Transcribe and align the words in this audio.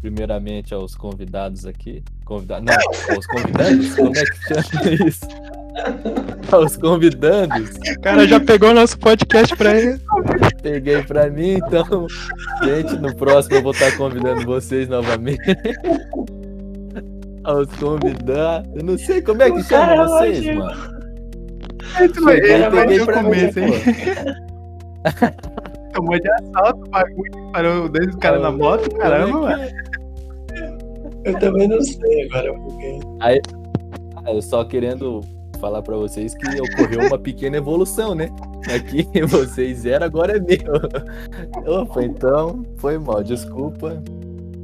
primeiramente 0.00 0.72
aos 0.74 0.94
convidados 0.94 1.66
aqui. 1.66 2.02
Convidados, 2.24 2.64
não, 2.64 3.14
aos 3.14 3.26
convidados? 3.26 3.94
Como 3.94 4.16
é 4.16 4.24
que 4.24 4.36
chama 4.46 5.08
isso? 5.08 5.28
Aos 6.50 6.76
convidados. 6.76 7.70
O 7.70 8.00
cara 8.00 8.26
já 8.26 8.40
pegou 8.40 8.74
nosso 8.74 8.98
podcast 8.98 9.54
pra 9.56 9.76
ele. 9.76 10.00
Peguei 10.62 11.02
pra 11.02 11.30
mim, 11.30 11.54
então, 11.54 12.06
gente, 12.62 12.96
no 12.96 13.14
próximo 13.14 13.56
eu 13.56 13.62
vou 13.62 13.72
estar 13.72 13.96
convidando 13.96 14.44
vocês 14.44 14.88
novamente. 14.88 15.40
Aos 17.44 17.68
convidados. 17.76 18.70
Eu 18.74 18.84
não 18.84 18.98
sei 18.98 19.22
como 19.22 19.42
é 19.42 19.50
que 19.50 19.62
chama 19.62 20.06
vocês, 20.06 20.56
mano. 20.56 20.98
Ele 22.00 22.70
peguei 22.70 23.04
pra 23.04 23.22
começo, 23.22 23.58
hein? 23.58 23.72
Tomou 25.94 26.18
de 26.20 26.30
assalto 26.30 26.84
o 26.84 26.90
bagulho, 26.90 27.52
parou 27.52 27.88
dois 27.88 28.14
caras 28.16 28.42
na 28.42 28.50
moto, 28.50 28.94
caramba, 28.96 29.40
mano. 29.40 29.64
Eu 31.28 31.38
também 31.38 31.68
não 31.68 31.80
sei 31.82 32.24
agora 32.24 32.54
porque. 32.54 33.00
Aí, 33.20 33.40
ah, 34.24 34.32
eu 34.32 34.40
só 34.40 34.64
querendo 34.64 35.20
falar 35.60 35.82
pra 35.82 35.96
vocês 35.96 36.34
que 36.34 36.46
ocorreu 36.60 37.06
uma 37.06 37.18
pequena 37.18 37.58
evolução, 37.58 38.14
né? 38.14 38.30
Aqui 38.74 39.06
vocês 39.26 39.84
eram, 39.84 40.06
agora 40.06 40.36
é 40.36 40.40
meu. 40.40 41.80
Opa, 41.80 42.02
então 42.02 42.64
foi 42.78 42.98
mal, 42.98 43.22
desculpa. 43.22 44.02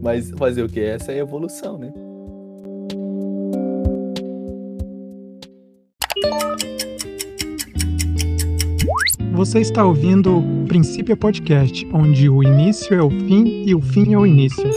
Mas 0.03 0.31
fazer 0.33 0.63
o 0.63 0.69
que? 0.69 0.81
Essa 0.81 1.13
é 1.13 1.17
a 1.17 1.19
evolução, 1.19 1.79
né? 1.79 1.93
Você 9.33 9.59
está 9.59 9.85
ouvindo 9.85 10.39
o 10.39 10.65
Princípio 10.67 11.17
Podcast, 11.17 11.87
onde 11.93 12.29
o 12.29 12.43
início 12.43 12.95
é 12.95 13.03
o 13.03 13.11
fim 13.11 13.65
e 13.67 13.75
o 13.75 13.81
fim 13.81 14.15
é 14.15 14.19
o 14.19 14.25
início. 14.25 14.71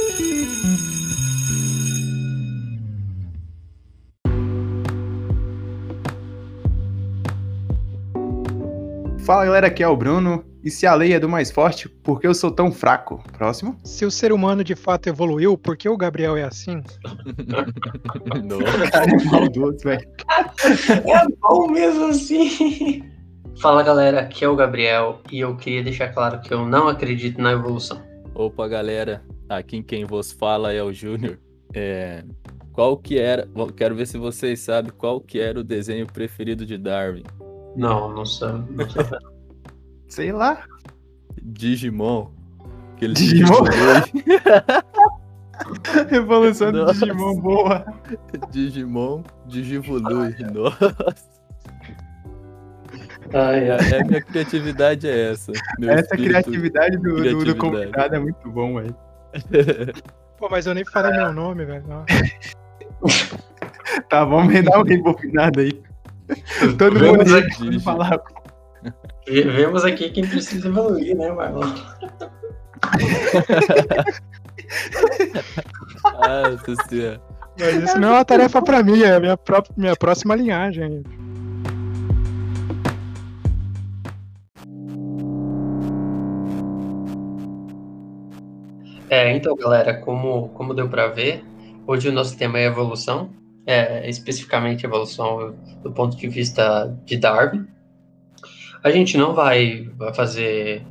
Fala 9.28 9.44
galera, 9.44 9.68
aqui 9.68 9.84
é 9.84 9.88
o 9.90 9.98
Bruno. 9.98 10.42
E 10.64 10.72
se 10.72 10.88
a 10.88 10.96
lei 10.96 11.12
é 11.12 11.20
do 11.20 11.28
mais 11.28 11.52
forte, 11.52 11.90
por 11.90 12.22
que 12.22 12.26
eu 12.26 12.34
sou 12.34 12.50
tão 12.50 12.72
fraco? 12.72 13.22
Próximo. 13.34 13.78
Se 13.84 14.06
o 14.06 14.10
ser 14.10 14.32
humano 14.32 14.64
de 14.64 14.74
fato 14.74 15.08
evoluiu, 15.08 15.58
por 15.58 15.76
que 15.76 15.90
o 15.90 15.98
Gabriel 15.98 16.38
é 16.38 16.44
assim? 16.44 16.82
Nossa. 18.42 18.88
Cara, 18.90 19.12
é 19.12 19.24
maldoso, 19.26 19.80
velho. 19.84 20.10
É 20.64 21.28
bom 21.42 21.68
mesmo 21.70 22.06
assim. 22.06 23.04
Fala 23.62 23.84
galera, 23.84 24.22
aqui 24.22 24.46
é 24.46 24.48
o 24.48 24.56
Gabriel 24.56 25.20
e 25.30 25.42
eu 25.42 25.58
queria 25.58 25.84
deixar 25.84 26.08
claro 26.14 26.40
que 26.40 26.54
eu 26.54 26.66
não 26.66 26.88
acredito 26.88 27.42
na 27.42 27.52
evolução. 27.52 28.02
Opa, 28.34 28.66
galera. 28.66 29.22
Aqui 29.50 29.84
quem 29.84 30.06
vos 30.06 30.32
fala 30.32 30.72
é 30.72 30.82
o 30.82 30.94
Júnior. 30.94 31.38
É, 31.74 32.24
qual 32.72 32.96
que 32.96 33.20
era? 33.20 33.46
Quero 33.76 33.94
ver 33.94 34.08
se 34.08 34.18
vocês 34.18 34.62
sabem 34.62 34.94
qual 34.98 35.20
que 35.20 35.38
era 35.38 35.60
o 35.60 35.66
desenho 35.66 36.08
preferido 36.08 36.66
de 36.66 36.78
Darwin. 36.78 37.24
Não, 37.76 38.14
não 38.14 38.26
sou. 38.26 38.54
Não. 38.54 38.88
Sei 40.10 40.32
lá. 40.32 40.64
Digimon. 41.44 42.32
Aquele 42.96 43.14
Digimon? 43.14 43.64
Digimon. 43.64 44.38
Evolução 46.12 46.72
do. 46.72 46.86
Digimon 46.92 47.40
boa. 47.40 47.86
Digimon, 48.52 49.24
Digivului. 49.48 50.36
Nossa. 50.54 50.96
Ai, 53.34 53.70
ai. 53.70 53.80
É, 53.94 54.04
minha 54.04 54.22
criatividade 54.22 55.08
é 55.08 55.32
essa. 55.32 55.52
Meu 55.80 55.90
Essa 55.92 56.16
criatividade 56.16 56.98
do, 56.98 57.16
do- 57.22 57.46
do, 57.46 57.56
convidado 57.56 58.16
é 58.16 58.20
muito 58.20 58.50
bom, 58.50 58.76
velho. 58.76 58.96
Pô, 60.38 60.48
mas 60.50 60.66
eu 60.68 60.74
nem 60.74 60.86
falei 60.86 61.12
meu 61.12 61.34
nome, 61.34 61.66
velho. 61.66 61.84
Tá, 64.10 64.24
vamos 64.24 64.64
dar 64.64 64.80
um 64.80 64.84
rebobinado 64.84 65.60
aí. 65.60 65.84
Todo 66.78 67.00
mundo 67.00 67.36
aqui. 67.38 67.80
falar. 67.80 68.20
Ve- 69.28 69.42
Vemos 69.44 69.84
aqui 69.84 70.10
quem 70.10 70.28
precisa 70.28 70.68
evoluir, 70.68 71.16
né, 71.16 71.32
Marlon? 71.32 71.62
Nossa 76.04 76.76
senhora. 76.88 77.22
Mas 77.60 77.84
isso 77.84 78.00
não 78.00 78.10
é 78.10 78.12
uma 78.12 78.26
tarefa 78.26 78.62
pra 78.62 78.84
mim, 78.84 79.02
é 79.02 79.16
a 79.16 79.20
minha, 79.20 79.36
pró- 79.36 79.64
minha 79.76 79.96
próxima 79.96 80.36
linhagem. 80.36 81.04
É, 89.10 89.32
então, 89.36 89.56
galera, 89.56 89.94
como, 90.02 90.50
como 90.50 90.74
deu 90.74 90.90
pra 90.90 91.08
ver, 91.08 91.44
hoje 91.86 92.10
o 92.10 92.12
nosso 92.12 92.38
tema 92.38 92.60
é 92.60 92.66
evolução, 92.66 93.30
é, 93.68 94.10
especificamente 94.10 94.86
evolução 94.86 95.54
do 95.84 95.92
ponto 95.92 96.16
de 96.16 96.28
vista 96.30 96.98
de 97.06 97.18
Darwin. 97.18 97.68
A 98.82 98.90
gente 98.90 99.18
não 99.18 99.36
vai, 99.36 99.90
vai 99.98 100.14
fazer 100.14 100.84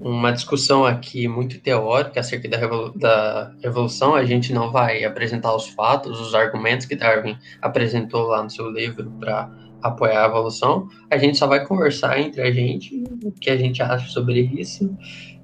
uma 0.00 0.32
discussão 0.32 0.84
aqui 0.84 1.28
muito 1.28 1.60
teórica 1.60 2.20
acerca 2.20 2.48
da, 2.48 2.58
da 2.94 3.52
evolução, 3.62 4.14
a 4.14 4.24
gente 4.24 4.52
não 4.52 4.70
vai 4.70 5.04
apresentar 5.04 5.54
os 5.54 5.68
fatos, 5.68 6.20
os 6.20 6.34
argumentos 6.34 6.86
que 6.86 6.96
Darwin 6.96 7.36
apresentou 7.60 8.26
lá 8.26 8.42
no 8.42 8.50
seu 8.50 8.70
livro 8.70 9.10
para 9.18 9.50
apoiar 9.82 10.24
a 10.24 10.28
evolução, 10.28 10.88
a 11.10 11.16
gente 11.16 11.38
só 11.38 11.46
vai 11.46 11.64
conversar 11.64 12.18
entre 12.18 12.40
a 12.42 12.50
gente 12.50 13.02
o 13.24 13.32
que 13.32 13.50
a 13.50 13.56
gente 13.56 13.82
acha 13.82 14.08
sobre 14.08 14.40
isso 14.40 14.96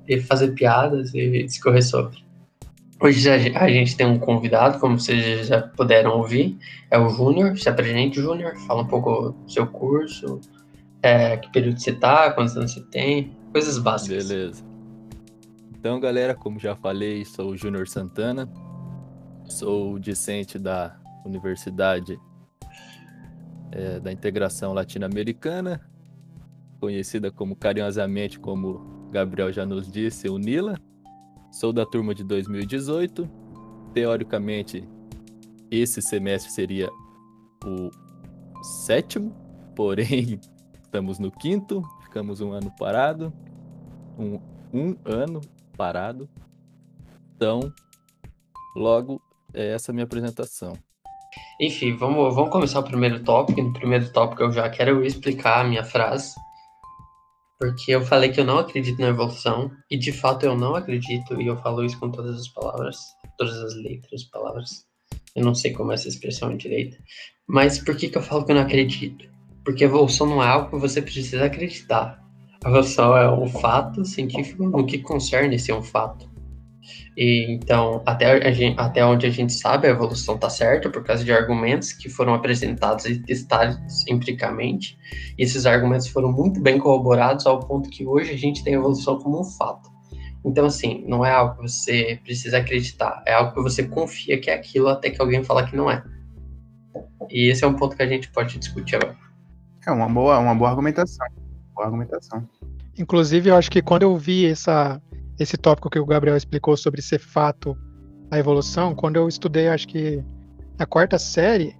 e 0.08 0.20
fazer 0.20 0.52
piadas 0.52 1.14
e 1.14 1.44
discorrer 1.44 1.84
sobre. 1.84 2.24
Hoje 3.04 3.28
a 3.28 3.36
ge- 3.36 3.54
a 3.54 3.68
gente 3.68 3.94
tem 3.98 4.06
um 4.06 4.18
convidado, 4.18 4.78
como 4.78 4.98
vocês 4.98 5.46
já 5.46 5.60
puderam 5.60 6.16
ouvir, 6.16 6.56
é 6.90 6.98
o 6.98 7.10
Júnior. 7.10 7.54
Se 7.58 7.68
apresente, 7.68 8.18
Júnior, 8.18 8.56
fala 8.66 8.80
um 8.82 8.86
pouco 8.86 9.32
do 9.32 9.52
seu 9.52 9.66
curso, 9.66 10.40
é, 11.02 11.36
que 11.36 11.52
período 11.52 11.78
você 11.78 11.92
tá, 11.92 12.32
quantos 12.32 12.56
anos 12.56 12.72
você 12.72 12.80
tem, 12.80 13.36
coisas 13.52 13.78
básicas. 13.78 14.26
Beleza. 14.26 14.64
Então, 15.78 16.00
galera, 16.00 16.34
como 16.34 16.58
já 16.58 16.74
falei, 16.74 17.26
sou 17.26 17.50
o 17.50 17.56
Júnior 17.58 17.86
Santana, 17.86 18.50
sou 19.44 19.98
discente 19.98 20.58
da 20.58 20.96
Universidade 21.26 22.18
eh, 23.70 24.00
da 24.00 24.10
Integração 24.10 24.72
Latino-Americana, 24.72 25.78
conhecida 26.80 27.30
como 27.30 27.54
carinhosamente, 27.54 28.40
como 28.40 29.10
Gabriel 29.10 29.52
já 29.52 29.66
nos 29.66 29.92
disse, 29.92 30.26
o 30.26 30.38
NILA. 30.38 30.78
Sou 31.54 31.72
da 31.72 31.86
turma 31.86 32.12
de 32.12 32.24
2018. 32.24 33.30
Teoricamente, 33.92 34.82
esse 35.70 36.02
semestre 36.02 36.50
seria 36.50 36.90
o 37.64 37.90
sétimo, 38.84 39.32
porém 39.76 40.40
estamos 40.82 41.20
no 41.20 41.30
quinto, 41.30 41.80
ficamos 42.02 42.40
um 42.40 42.50
ano 42.50 42.72
parado, 42.76 43.32
um, 44.18 44.40
um 44.72 44.96
ano 45.04 45.40
parado. 45.76 46.28
Então, 47.36 47.72
logo, 48.74 49.22
é 49.54 49.74
essa 49.74 49.92
minha 49.92 50.04
apresentação. 50.06 50.76
Enfim, 51.60 51.96
vamos, 51.96 52.34
vamos 52.34 52.50
começar 52.50 52.80
o 52.80 52.84
primeiro 52.84 53.22
tópico. 53.22 53.62
No 53.62 53.72
primeiro 53.72 54.12
tópico 54.12 54.42
eu 54.42 54.50
já 54.50 54.68
quero 54.68 55.04
explicar 55.04 55.60
a 55.60 55.64
minha 55.68 55.84
frase. 55.84 56.34
Porque 57.58 57.92
eu 57.92 58.02
falei 58.02 58.30
que 58.30 58.40
eu 58.40 58.44
não 58.44 58.58
acredito 58.58 59.00
na 59.00 59.08
evolução. 59.08 59.70
E 59.90 59.96
de 59.96 60.12
fato 60.12 60.44
eu 60.44 60.56
não 60.56 60.74
acredito. 60.74 61.40
E 61.40 61.46
eu 61.46 61.56
falo 61.58 61.84
isso 61.84 61.98
com 61.98 62.10
todas 62.10 62.36
as 62.36 62.48
palavras. 62.48 62.96
Todas 63.38 63.56
as 63.56 63.74
letras, 63.76 64.24
palavras. 64.24 64.86
Eu 65.34 65.44
não 65.44 65.54
sei 65.54 65.72
como 65.72 65.92
é 65.92 65.94
essa 65.94 66.08
expressão 66.08 66.56
direita. 66.56 66.96
Mas 67.46 67.78
por 67.78 67.96
que, 67.96 68.08
que 68.08 68.18
eu 68.18 68.22
falo 68.22 68.44
que 68.44 68.52
eu 68.52 68.56
não 68.56 68.62
acredito? 68.62 69.28
Porque 69.64 69.84
evolução 69.84 70.26
não 70.26 70.42
é 70.42 70.46
algo 70.46 70.70
que 70.70 70.78
você 70.78 71.00
precisa 71.00 71.44
acreditar. 71.44 72.22
A 72.64 72.68
evolução 72.68 73.16
é 73.16 73.30
um 73.30 73.46
fato 73.46 74.04
científico 74.04 74.64
no 74.64 74.86
que 74.86 74.98
concerne 74.98 75.58
ser 75.58 75.72
um 75.72 75.82
fato. 75.82 76.33
E, 77.16 77.52
então, 77.52 78.02
até, 78.04 78.46
a 78.46 78.50
gente- 78.50 78.78
até 78.78 79.04
onde 79.04 79.26
a 79.26 79.30
gente 79.30 79.52
sabe, 79.52 79.86
a 79.86 79.90
evolução 79.90 80.34
está 80.34 80.50
certa 80.50 80.90
por 80.90 81.04
causa 81.04 81.24
de 81.24 81.32
argumentos 81.32 81.92
que 81.92 82.08
foram 82.08 82.34
apresentados 82.34 83.04
e 83.04 83.22
testados 83.22 84.06
empiricamente. 84.08 84.98
E 85.38 85.42
esses 85.42 85.66
argumentos 85.66 86.08
foram 86.08 86.32
muito 86.32 86.60
bem 86.60 86.78
corroborados 86.78 87.46
ao 87.46 87.60
ponto 87.60 87.88
que 87.90 88.06
hoje 88.06 88.32
a 88.32 88.36
gente 88.36 88.64
tem 88.64 88.74
a 88.74 88.78
evolução 88.78 89.18
como 89.18 89.40
um 89.40 89.44
fato. 89.44 89.90
Então, 90.44 90.66
assim, 90.66 91.04
não 91.08 91.24
é 91.24 91.30
algo 91.30 91.56
que 91.56 91.62
você 91.62 92.20
precisa 92.22 92.58
acreditar, 92.58 93.22
é 93.26 93.32
algo 93.32 93.54
que 93.54 93.62
você 93.62 93.82
confia 93.84 94.38
que 94.38 94.50
é 94.50 94.54
aquilo 94.54 94.88
até 94.88 95.08
que 95.08 95.20
alguém 95.20 95.42
fala 95.42 95.66
que 95.66 95.74
não 95.74 95.90
é. 95.90 96.04
E 97.30 97.50
esse 97.50 97.64
é 97.64 97.66
um 97.66 97.74
ponto 97.74 97.96
que 97.96 98.02
a 98.02 98.06
gente 98.06 98.30
pode 98.30 98.58
discutir 98.58 98.96
agora. 98.96 99.16
É 99.86 99.90
uma 99.90 100.08
boa, 100.08 100.38
uma 100.38 100.54
boa 100.54 100.70
argumentação. 100.70 101.26
Boa 101.74 101.86
argumentação. 101.86 102.46
Inclusive, 102.98 103.50
eu 103.50 103.56
acho 103.56 103.70
que 103.70 103.82
quando 103.82 104.02
eu 104.02 104.16
vi 104.16 104.46
essa, 104.46 105.00
esse 105.38 105.56
tópico 105.56 105.90
que 105.90 105.98
o 105.98 106.06
Gabriel 106.06 106.36
explicou 106.36 106.76
sobre 106.76 107.02
ser 107.02 107.18
fato 107.18 107.76
a 108.30 108.38
evolução, 108.38 108.94
quando 108.94 109.16
eu 109.16 109.28
estudei, 109.28 109.68
acho 109.68 109.86
que 109.88 110.24
na 110.78 110.86
quarta 110.86 111.18
série, 111.18 111.76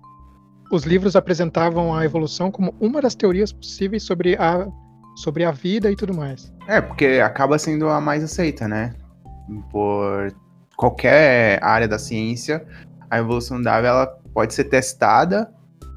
os 0.71 0.85
livros 0.85 1.17
apresentavam 1.17 1.95
a 1.95 2.05
evolução 2.05 2.51
como 2.51 2.75
uma 2.81 3.01
das 3.01 3.15
teorias 3.15 3.53
possíveis 3.53 4.03
sobre 4.03 4.37
a, 4.37 4.67
sobre 5.17 5.45
a 5.45 5.51
vida 5.51 5.91
e 5.91 5.97
tudo 5.97 6.15
mais. 6.15 6.53
É, 6.67 6.81
porque 6.81 7.21
acaba 7.25 7.59
sendo 7.59 7.89
a 7.89 8.01
mais 8.01 8.23
aceita, 8.23 8.69
né? 8.69 8.95
Por 9.71 10.35
qualquer 10.77 11.63
área 11.63 11.89
da 11.89 11.99
ciência, 11.99 12.65
a 13.11 13.19
evolução 13.19 13.61
da 13.61 13.77
ave 13.77 13.87
ela 13.87 14.07
pode 14.33 14.55
ser 14.55 14.65
testada 14.65 15.53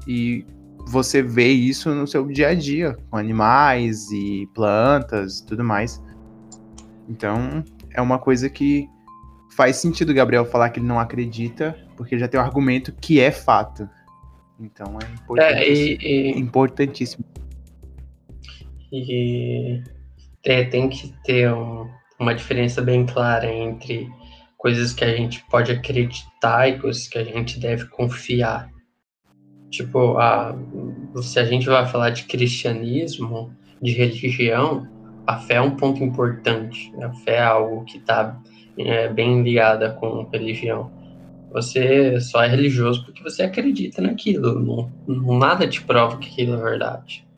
e 0.06 0.44
você 0.88 1.22
vê 1.22 1.48
isso 1.48 1.94
no 1.94 2.06
seu 2.06 2.26
dia 2.26 2.48
a 2.48 2.54
dia, 2.54 2.96
com 3.10 3.16
animais 3.16 4.10
e 4.10 4.48
plantas 4.54 5.40
e 5.40 5.46
tudo 5.46 5.64
mais. 5.64 6.02
Então, 7.08 7.64
é 7.94 8.02
uma 8.02 8.18
coisa 8.18 8.50
que 8.50 8.88
faz 9.56 9.76
sentido 9.76 10.10
o 10.10 10.14
Gabriel 10.14 10.44
falar 10.44 10.70
que 10.70 10.78
ele 10.78 10.86
não 10.86 11.00
acredita, 11.00 11.76
porque 11.96 12.14
ele 12.14 12.20
já 12.20 12.28
tem 12.28 12.38
um 12.38 12.42
argumento 12.42 12.92
que 12.92 13.18
é 13.20 13.30
fato. 13.30 13.88
Então 14.60 14.98
é 15.00 15.14
importantíssimo. 15.14 15.58
É, 15.58 15.68
e, 15.68 16.32
e, 16.32 16.38
importantíssimo. 16.38 17.24
E 18.92 19.82
tem 20.70 20.88
que 20.88 21.14
ter 21.24 21.52
um, 21.52 21.88
uma 22.18 22.34
diferença 22.34 22.82
bem 22.82 23.06
clara 23.06 23.50
entre 23.50 24.08
coisas 24.56 24.92
que 24.92 25.04
a 25.04 25.14
gente 25.16 25.44
pode 25.50 25.70
acreditar 25.70 26.68
e 26.68 26.78
coisas 26.78 27.06
que 27.06 27.18
a 27.18 27.24
gente 27.24 27.60
deve 27.60 27.86
confiar. 27.86 28.70
Tipo, 29.70 30.16
a, 30.18 30.56
se 31.22 31.38
a 31.38 31.44
gente 31.44 31.66
vai 31.66 31.86
falar 31.86 32.10
de 32.10 32.24
cristianismo, 32.24 33.54
de 33.80 33.92
religião, 33.92 34.88
a 35.28 35.36
fé 35.36 35.56
é 35.56 35.60
um 35.60 35.72
ponto 35.72 36.02
importante. 36.02 36.90
A 37.02 37.12
fé 37.12 37.34
é 37.34 37.42
algo 37.42 37.84
que 37.84 37.98
está 37.98 38.40
é, 38.78 39.12
bem 39.12 39.42
ligada 39.42 39.90
com 39.90 40.26
religião. 40.32 40.90
Você 41.52 42.18
só 42.18 42.42
é 42.42 42.48
religioso 42.48 43.04
porque 43.04 43.22
você 43.22 43.42
acredita 43.42 44.00
naquilo. 44.00 44.90
Não 45.06 45.38
nada 45.38 45.68
te 45.68 45.82
prova 45.82 46.16
que 46.16 46.30
aquilo 46.30 46.54
é 46.54 46.56
verdade. 46.56 47.28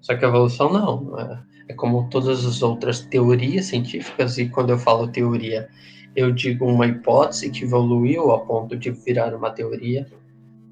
Só 0.00 0.16
que 0.16 0.24
a 0.24 0.28
evolução 0.28 0.72
não. 0.72 1.16
É, 1.16 1.38
é 1.68 1.74
como 1.74 2.10
todas 2.10 2.44
as 2.44 2.60
outras 2.60 3.02
teorias 3.02 3.66
científicas, 3.66 4.36
e 4.36 4.48
quando 4.48 4.70
eu 4.70 4.78
falo 4.78 5.06
teoria, 5.06 5.68
eu 6.16 6.32
digo 6.32 6.66
uma 6.66 6.88
hipótese 6.88 7.50
que 7.50 7.62
evoluiu 7.62 8.32
a 8.32 8.40
ponto 8.40 8.76
de 8.76 8.90
virar 8.90 9.32
uma 9.32 9.50
teoria. 9.50 10.08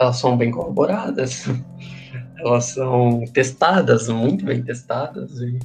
Elas 0.01 0.17
são 0.17 0.37
bem 0.37 0.51
corroboradas. 0.51 1.47
Elas 2.39 2.65
são 2.65 3.25
testadas, 3.33 4.09
muito 4.09 4.45
bem 4.45 4.63
testadas. 4.65 5.41
E 5.41 5.61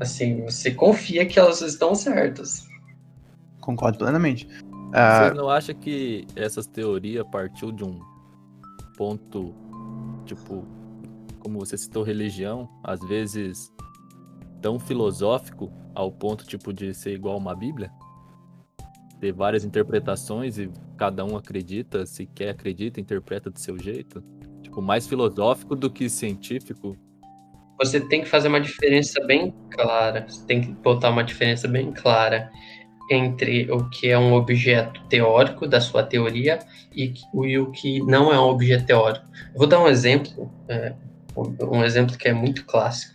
Assim, 0.00 0.42
você 0.44 0.70
confia 0.70 1.24
que 1.24 1.38
elas 1.38 1.60
estão 1.60 1.94
certas. 1.94 2.66
Concordo 3.60 3.98
plenamente. 3.98 4.46
Uh... 4.64 5.28
Você 5.28 5.34
não 5.34 5.48
acha 5.48 5.72
que 5.72 6.26
essas 6.36 6.66
teorias 6.66 7.26
partiu 7.30 7.72
de 7.72 7.84
um 7.84 8.00
ponto, 8.96 9.54
tipo, 10.24 10.64
como 11.38 11.58
você 11.58 11.76
citou, 11.76 12.02
religião, 12.02 12.68
às 12.82 13.00
vezes 13.00 13.72
tão 14.60 14.78
filosófico 14.78 15.70
ao 15.94 16.10
ponto, 16.10 16.46
tipo, 16.46 16.72
de 16.72 16.94
ser 16.94 17.12
igual 17.14 17.36
uma 17.36 17.54
Bíblia? 17.54 17.90
Ter 19.20 19.32
várias 19.32 19.64
interpretações 19.64 20.58
e 20.58 20.70
cada 20.96 21.24
um 21.24 21.36
acredita, 21.36 22.06
se 22.06 22.26
quer 22.26 22.50
acredita, 22.50 23.00
interpreta 23.00 23.50
do 23.50 23.58
seu 23.58 23.78
jeito? 23.78 24.22
Tipo, 24.62 24.80
mais 24.80 25.06
filosófico 25.06 25.76
do 25.76 25.90
que 25.90 26.08
científico, 26.08 26.96
você 27.78 28.00
tem 28.00 28.22
que 28.22 28.28
fazer 28.28 28.48
uma 28.48 28.60
diferença 28.60 29.24
bem 29.26 29.54
clara. 29.70 30.24
Você 30.28 30.46
tem 30.46 30.60
que 30.60 30.72
botar 30.72 31.10
uma 31.10 31.24
diferença 31.24 31.66
bem 31.66 31.92
clara 31.92 32.50
entre 33.10 33.70
o 33.70 33.88
que 33.90 34.10
é 34.10 34.18
um 34.18 34.32
objeto 34.32 35.02
teórico 35.08 35.66
da 35.66 35.80
sua 35.80 36.02
teoria 36.02 36.58
e, 36.94 37.12
o 37.34 37.70
que 37.70 38.00
não 38.00 38.32
é 38.32 38.38
um 38.38 38.44
objeto 38.44 38.86
teórico. 38.86 39.26
Eu 39.52 39.58
vou 39.58 39.66
dar 39.66 39.80
um 39.80 39.88
exemplo, 39.88 40.50
é, 40.68 40.94
um 41.36 41.84
exemplo 41.84 42.16
que 42.16 42.28
é 42.28 42.32
muito 42.32 42.64
clássico. 42.64 43.14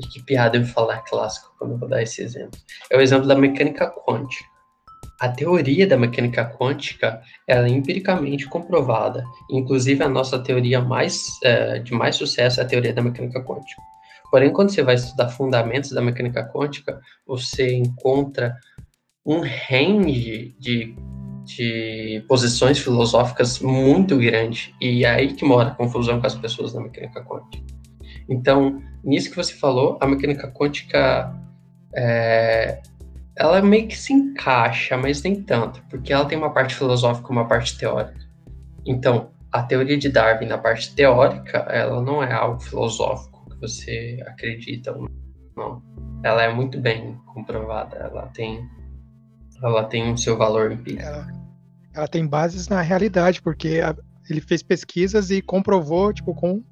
E 0.00 0.06
que 0.06 0.22
piada 0.22 0.56
eu 0.56 0.64
falar 0.64 0.98
clássico 0.98 1.52
quando 1.58 1.72
eu 1.72 1.78
vou 1.78 1.88
dar 1.88 2.00
esse 2.00 2.22
exemplo. 2.22 2.56
É 2.88 2.96
o 2.96 3.00
exemplo 3.00 3.26
da 3.26 3.34
mecânica 3.34 3.90
quântica. 3.90 4.48
A 5.20 5.28
teoria 5.28 5.86
da 5.86 5.96
mecânica 5.96 6.44
quântica 6.44 7.20
é 7.46 7.66
empiricamente 7.68 8.46
comprovada. 8.46 9.24
Inclusive, 9.50 10.02
a 10.04 10.08
nossa 10.08 10.38
teoria 10.38 10.80
mais, 10.80 11.26
é, 11.42 11.80
de 11.80 11.92
mais 11.92 12.16
sucesso 12.16 12.60
é 12.60 12.62
a 12.62 12.66
teoria 12.66 12.92
da 12.92 13.02
mecânica 13.02 13.42
quântica. 13.42 13.82
Porém, 14.30 14.52
quando 14.52 14.70
você 14.70 14.82
vai 14.82 14.94
estudar 14.94 15.28
fundamentos 15.30 15.90
da 15.90 16.02
mecânica 16.02 16.44
quântica, 16.44 17.00
você 17.26 17.74
encontra 17.74 18.56
um 19.24 19.40
range 19.40 20.54
de, 20.58 20.94
de 21.44 22.24
posições 22.28 22.78
filosóficas 22.78 23.58
muito 23.58 24.16
grande. 24.18 24.74
E 24.80 25.04
é 25.04 25.10
aí 25.10 25.32
que 25.32 25.44
mora 25.44 25.70
a 25.70 25.74
confusão 25.74 26.20
com 26.20 26.26
as 26.26 26.34
pessoas 26.34 26.72
da 26.72 26.80
mecânica 26.80 27.24
quântica. 27.24 27.64
Então, 28.28 28.82
nisso 29.02 29.30
que 29.30 29.36
você 29.36 29.54
falou, 29.54 29.98
a 30.00 30.06
mecânica 30.06 30.50
quântica 30.52 31.34
é, 31.94 32.80
ela 33.38 33.62
meio 33.62 33.86
que 33.86 33.96
se 33.96 34.12
encaixa, 34.12 34.96
mas 34.96 35.22
nem 35.22 35.42
tanto, 35.42 35.80
porque 35.88 36.12
ela 36.12 36.24
tem 36.24 36.36
uma 36.36 36.52
parte 36.52 36.74
filosófica 36.74 37.28
e 37.28 37.32
uma 37.32 37.46
parte 37.46 37.78
teórica. 37.78 38.18
Então, 38.84 39.30
a 39.52 39.62
teoria 39.62 39.96
de 39.96 40.08
Darwin 40.08 40.46
na 40.46 40.58
parte 40.58 40.92
teórica, 40.94 41.58
ela 41.70 42.02
não 42.02 42.22
é 42.22 42.32
algo 42.32 42.60
filosófico 42.60 43.48
que 43.48 43.60
você 43.60 44.18
acredita 44.26 44.92
ou 44.92 45.08
não. 45.56 45.82
Ela 46.24 46.42
é 46.42 46.52
muito 46.52 46.80
bem 46.80 47.16
comprovada, 47.32 47.96
ela 47.96 48.26
tem 48.34 48.68
ela 49.62 49.84
tem 49.84 50.12
o 50.12 50.18
seu 50.18 50.36
valor 50.36 50.70
empírico. 50.70 51.02
Ela, 51.02 51.26
ela 51.94 52.08
tem 52.08 52.26
bases 52.26 52.68
na 52.68 52.80
realidade, 52.80 53.40
porque 53.42 53.80
a, 53.80 53.94
ele 54.28 54.40
fez 54.40 54.62
pesquisas 54.62 55.30
e 55.30 55.42
comprovou, 55.42 56.12
tipo, 56.12 56.34
com, 56.34 56.62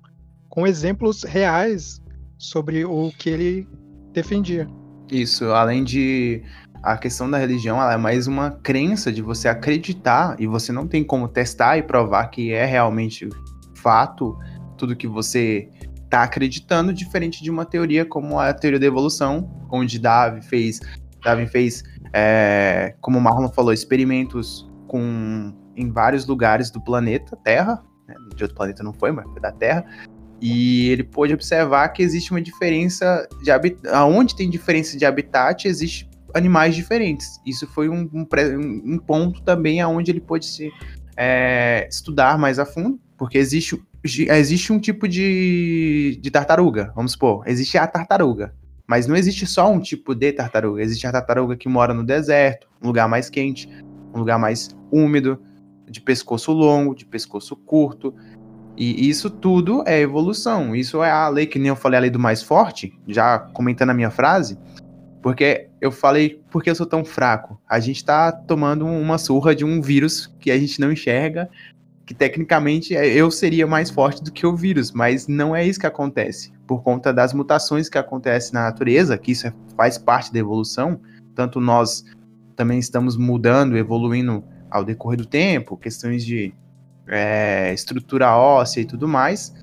com 0.49 0.67
exemplos 0.67 1.23
reais 1.25 2.01
sobre 2.39 2.85
o 2.85 3.11
que 3.11 3.31
ele 3.31 3.69
defendia. 4.13 4.69
Isso, 5.11 5.47
além 5.47 5.85
de 5.85 6.43
a 6.83 6.97
questão 6.97 7.31
da 7.31 7.39
religião, 7.39 7.81
ela 7.81 7.95
é 7.95 7.97
mais 7.97 8.27
uma 8.27 8.51
crença 8.51 9.13
de 9.13 9.23
você 9.23 9.49
acreditar 9.49 10.37
e 10.39 10.47
você 10.47 10.73
não 10.73 10.87
tem 10.87 11.03
como 11.03 11.29
testar 11.29 11.79
e 11.79 11.83
provar 11.83 12.29
que 12.29 12.53
é 12.53 12.65
realmente 12.65 13.29
fato 13.75 14.39
tudo 14.77 14.95
que 14.95 15.07
você 15.07 15.69
está 16.05 16.23
acreditando, 16.23 16.93
diferente 16.93 17.43
de 17.43 17.51
uma 17.51 17.65
teoria 17.65 18.05
como 18.05 18.39
a 18.39 18.53
teoria 18.53 18.79
da 18.79 18.87
evolução, 18.87 19.51
onde 19.71 19.99
Darwin 19.99 20.43
fez, 20.43 20.81
Darwin 21.25 21.47
fez, 21.47 21.83
é, 22.13 22.95
como 23.01 23.19
o 23.19 23.21
Marlon 23.21 23.49
falou, 23.49 23.73
experimentos 23.73 24.69
com 24.87 25.53
em 25.77 25.91
vários 25.91 26.27
lugares 26.27 26.71
do 26.71 26.81
planeta 26.81 27.37
Terra, 27.45 27.83
né, 28.07 28.15
de 28.35 28.45
outro 28.45 28.57
planeta 28.57 28.83
não 28.83 28.93
foi, 28.93 29.11
mas 29.11 29.29
foi 29.31 29.41
da 29.41 29.53
Terra, 29.53 29.85
e 30.41 30.91
ele 30.91 31.05
pôde 31.05 31.33
observar 31.33 31.89
que 31.89 32.03
existe 32.03 32.31
uma 32.31 32.41
diferença 32.41 33.27
de 33.43 33.51
habitat. 33.51 33.95
Onde 33.97 34.37
tem 34.37 34.51
diferença 34.51 34.97
de 34.97 35.05
habitat, 35.05 35.67
existe 35.67 36.09
animais 36.35 36.75
diferentes. 36.75 37.41
Isso 37.47 37.67
foi 37.67 37.89
um, 37.89 38.09
um, 38.13 38.27
um 38.85 38.99
ponto 38.99 39.43
também 39.43 39.81
aonde 39.81 40.11
ele 40.11 40.21
pôde 40.21 40.47
se 40.47 40.71
é, 41.17 41.89
estudar 41.91 42.39
mais 42.39 42.59
a 42.59 42.67
fundo, 42.67 43.01
porque 43.17 43.39
existe, 43.39 43.83
existe 44.05 44.73
um 44.73 44.79
tipo 44.79 45.09
de, 45.09 46.19
de 46.21 46.31
tartaruga, 46.31 46.93
vamos 46.95 47.13
supor, 47.13 47.43
existe 47.47 47.79
a 47.79 47.87
tartaruga. 47.87 48.55
Mas 48.87 49.07
não 49.07 49.17
existe 49.17 49.47
só 49.47 49.69
um 49.71 49.81
tipo 49.81 50.15
de 50.15 50.33
tartaruga. 50.33 50.81
Existe 50.81 51.07
a 51.09 51.13
tartaruga 51.13 51.57
que 51.57 51.69
mora 51.69 51.93
no 51.93 52.05
deserto, 52.05 52.69
um 52.81 52.87
lugar 52.87 53.09
mais 53.09 53.29
quente, 53.29 53.69
um 54.15 54.19
lugar 54.21 54.39
mais 54.39 54.69
úmido, 54.93 55.43
de 55.89 56.01
pescoço 56.01 56.53
longo, 56.53 56.95
de 56.95 57.05
pescoço 57.05 57.57
curto. 57.57 58.15
E 58.77 59.09
isso 59.09 59.31
tudo 59.31 59.83
é 59.87 60.01
evolução. 60.01 60.77
Isso 60.77 61.03
é 61.03 61.11
a 61.11 61.29
lei 61.29 61.47
que 61.47 61.59
nem 61.59 61.69
eu 61.69 61.77
falei, 61.77 61.99
a 61.99 62.01
lei 62.03 62.11
do 62.11 62.19
mais 62.19 62.43
forte, 62.43 62.93
já 63.09 63.39
comentando 63.39 63.91
a 63.91 63.95
minha 63.95 64.11
frase. 64.11 64.59
Porque 65.23 65.69
eu 65.81 65.91
falei, 65.91 66.41
por 66.51 66.63
que 66.63 66.71
eu 66.71 66.75
sou 66.75 66.87
tão 66.87 67.05
fraco? 67.05 67.61
A 67.69 67.81
gente 67.81 68.05
tá 68.05 68.31
tomando 68.31 68.87
uma 68.87 69.19
surra 69.19 69.57
de 69.57 69.65
um 69.65 69.81
vírus 69.81 70.33
que 70.39 70.51
a 70.51 70.59
gente 70.59 70.81
não 70.81 70.93
enxerga, 70.93 71.49
que 72.05 72.15
tecnicamente 72.15 72.95
é, 72.95 73.07
eu 73.09 73.31
seria 73.31 73.67
mais 73.67 73.91
forte 73.91 74.23
do 74.23 74.31
que 74.31 74.47
o 74.47 74.55
vírus, 74.55 74.93
mas 74.93 75.27
não 75.27 75.57
é 75.57 75.67
isso 75.67 75.81
que 75.81 75.87
acontece. 75.87 76.53
Por 76.67 76.83
conta 76.83 77.13
das 77.13 77.33
mutações 77.33 77.89
que 77.89 77.99
acontecem 77.99 78.53
na 78.53 78.65
natureza, 78.65 79.19
que 79.19 79.33
isso 79.33 79.49
é, 79.49 79.53
faz 79.77 79.99
parte 79.99 80.33
da 80.33 80.39
evolução, 80.39 81.01
tanto 81.35 81.61
nós 81.61 82.05
também 82.55 82.79
estamos 82.79 83.17
mudando, 83.17 83.77
evoluindo 83.77 84.45
ao 84.71 84.85
decorrer 84.85 85.19
do 85.19 85.27
tempo, 85.27 85.77
questões 85.77 86.25
de 86.25 86.55
é, 87.09 87.73
estrutura 87.73 88.37
óssea 88.37 88.81
e 88.81 88.85
tudo 88.85 89.07
mais. 89.07 89.55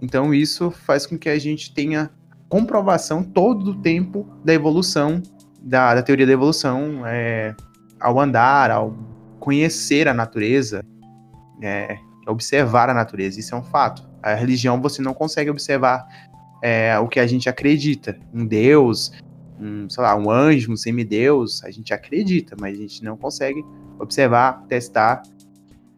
Então 0.00 0.34
isso 0.34 0.70
faz 0.70 1.06
com 1.06 1.18
que 1.18 1.28
a 1.28 1.38
gente 1.38 1.72
tenha 1.72 2.10
comprovação 2.48 3.22
todo 3.22 3.72
o 3.72 3.74
tempo 3.80 4.28
da 4.44 4.52
evolução, 4.52 5.22
da, 5.60 5.94
da 5.94 6.02
teoria 6.02 6.26
da 6.26 6.32
evolução, 6.32 7.04
é, 7.06 7.54
ao 7.98 8.20
andar, 8.20 8.70
ao 8.70 8.96
conhecer 9.40 10.06
a 10.08 10.14
natureza, 10.14 10.84
é, 11.62 11.96
observar 12.26 12.90
a 12.90 12.94
natureza. 12.94 13.40
Isso 13.40 13.54
é 13.54 13.58
um 13.58 13.64
fato. 13.64 14.08
A 14.22 14.34
religião 14.34 14.80
você 14.80 15.00
não 15.00 15.14
consegue 15.14 15.50
observar 15.50 16.06
é, 16.62 16.98
o 16.98 17.08
que 17.08 17.20
a 17.20 17.26
gente 17.26 17.48
acredita. 17.48 18.18
Um 18.32 18.46
Deus, 18.46 19.12
um, 19.60 19.88
sei 19.88 20.02
lá, 20.02 20.16
um 20.16 20.30
anjo, 20.30 20.72
um 20.72 20.76
semideus, 20.76 21.62
a 21.64 21.70
gente 21.70 21.92
acredita, 21.94 22.56
mas 22.60 22.76
a 22.76 22.80
gente 22.80 23.02
não 23.02 23.16
consegue 23.16 23.64
observar, 23.98 24.64
testar 24.68 25.22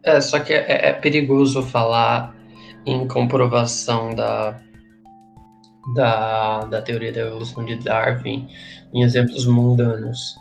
é, 0.03 0.21
só 0.21 0.39
que 0.39 0.53
é, 0.53 0.89
é 0.89 0.93
perigoso 0.93 1.61
falar 1.61 2.35
em 2.85 3.07
comprovação 3.07 4.15
da, 4.15 4.59
da, 5.95 6.59
da 6.65 6.81
teoria 6.81 7.11
da 7.11 7.21
evolução 7.21 7.65
de 7.65 7.75
Darwin 7.77 8.47
em 8.93 9.03
exemplos 9.03 9.45
mundanos. 9.45 10.35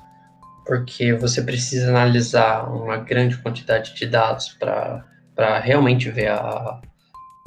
porque 0.66 1.14
você 1.14 1.42
precisa 1.42 1.88
analisar 1.88 2.70
uma 2.70 2.98
grande 2.98 3.38
quantidade 3.38 3.94
de 3.94 4.06
dados 4.06 4.50
para 4.58 5.58
realmente 5.60 6.10
ver 6.10 6.28
a, 6.28 6.80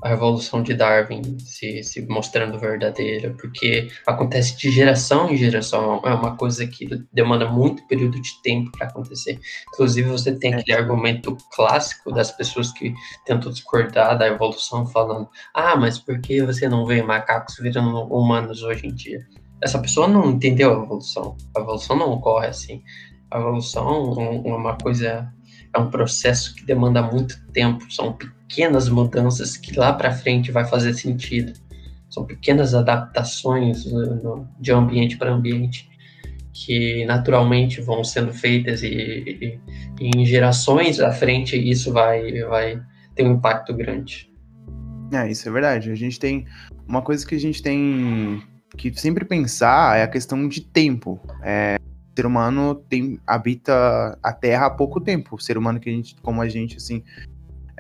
a 0.02 0.10
revolução 0.10 0.64
de 0.64 0.74
Darwin 0.74 1.22
se, 1.40 1.84
se 1.84 2.02
mostrando 2.08 2.58
verdadeira, 2.58 3.36
porque 3.40 3.88
acontece 4.08 4.58
de 4.58 4.72
geração 4.72 5.30
em 5.30 5.38
geração, 5.38 6.02
é 6.04 6.14
uma 6.14 6.36
coisa 6.36 6.66
que 6.66 6.88
demanda 7.14 7.50
muito 7.50 7.86
período 7.88 8.20
de 8.20 8.42
tempo 8.42 8.72
para 8.72 8.88
acontecer. 8.88 9.40
Inclusive, 9.74 10.10
você 10.10 10.34
tem 10.36 10.56
aquele 10.56 10.78
argumento 10.78 11.38
clássico 11.56 12.12
das 12.12 12.32
pessoas 12.32 12.72
que 12.72 12.94
tentam 13.26 13.52
discordar 13.52 14.18
da 14.18 14.28
evolução, 14.28 14.88
falando: 14.88 15.30
ah, 15.54 15.76
mas 15.76 16.00
por 16.00 16.20
que 16.20 16.42
você 16.42 16.68
não 16.68 16.86
vê 16.86 17.04
macacos 17.04 17.58
virando 17.60 18.02
humanos 18.06 18.64
hoje 18.64 18.88
em 18.88 18.94
dia? 18.94 19.20
Essa 19.62 19.78
pessoa 19.78 20.08
não 20.08 20.32
entendeu 20.32 20.72
a 20.72 20.84
evolução. 20.84 21.38
A 21.56 21.60
evolução 21.60 21.96
não 21.96 22.12
ocorre 22.14 22.48
assim. 22.48 22.82
A 23.30 23.38
evolução 23.38 24.42
é 24.46 24.52
uma 24.52 24.76
coisa, 24.78 25.32
é 25.74 25.80
um 25.80 25.92
processo 25.92 26.56
que 26.56 26.66
demanda 26.66 27.02
muito 27.04 27.36
tempo, 27.54 27.86
são 27.92 28.18
pequenas 28.52 28.90
mudanças 28.90 29.56
que 29.56 29.78
lá 29.80 29.94
para 29.94 30.12
frente 30.12 30.52
vai 30.52 30.66
fazer 30.66 30.94
sentido. 30.94 31.54
São 32.10 32.26
pequenas 32.26 32.76
adaptações 32.76 33.86
no, 33.86 34.46
de 34.60 34.74
ambiente 34.74 35.18
para 35.18 35.32
ambiente 35.32 35.90
que 36.54 37.06
naturalmente 37.06 37.80
vão 37.80 38.04
sendo 38.04 38.34
feitas 38.34 38.84
e, 38.84 38.88
e, 38.88 39.60
e, 40.02 40.12
em 40.14 40.26
gerações 40.26 41.00
à 41.00 41.14
frente 41.14 41.56
isso 41.56 41.94
vai, 41.94 42.42
vai 42.42 42.82
ter 43.16 43.24
um 43.24 43.36
impacto 43.36 43.74
grande. 43.74 44.30
É, 45.14 45.32
isso 45.32 45.48
é 45.48 45.52
verdade. 45.52 45.90
A 45.90 45.96
gente 45.96 46.20
tem 46.20 46.46
uma 46.86 47.02
coisa 47.02 47.26
que 47.26 47.36
a 47.36 47.40
gente 47.40 47.64
tem 47.64 48.44
que 48.78 48.94
sempre 49.00 49.24
pensar 49.24 49.98
é 49.98 50.04
a 50.04 50.08
questão 50.08 50.46
de 50.50 50.60
tempo. 50.60 51.22
É, 51.42 51.78
o 51.80 52.20
ser 52.20 52.26
humano 52.26 52.76
tem, 52.76 53.18
habita 53.26 54.18
a 54.22 54.34
Terra 54.34 54.66
há 54.66 54.70
pouco 54.70 55.00
tempo. 55.00 55.38
O 55.38 55.40
ser 55.40 55.58
humano 55.58 55.80
que 55.80 55.90
a 55.90 55.94
gente, 55.94 56.16
como 56.22 56.42
a 56.42 56.50
gente, 56.50 56.76
assim, 56.76 57.02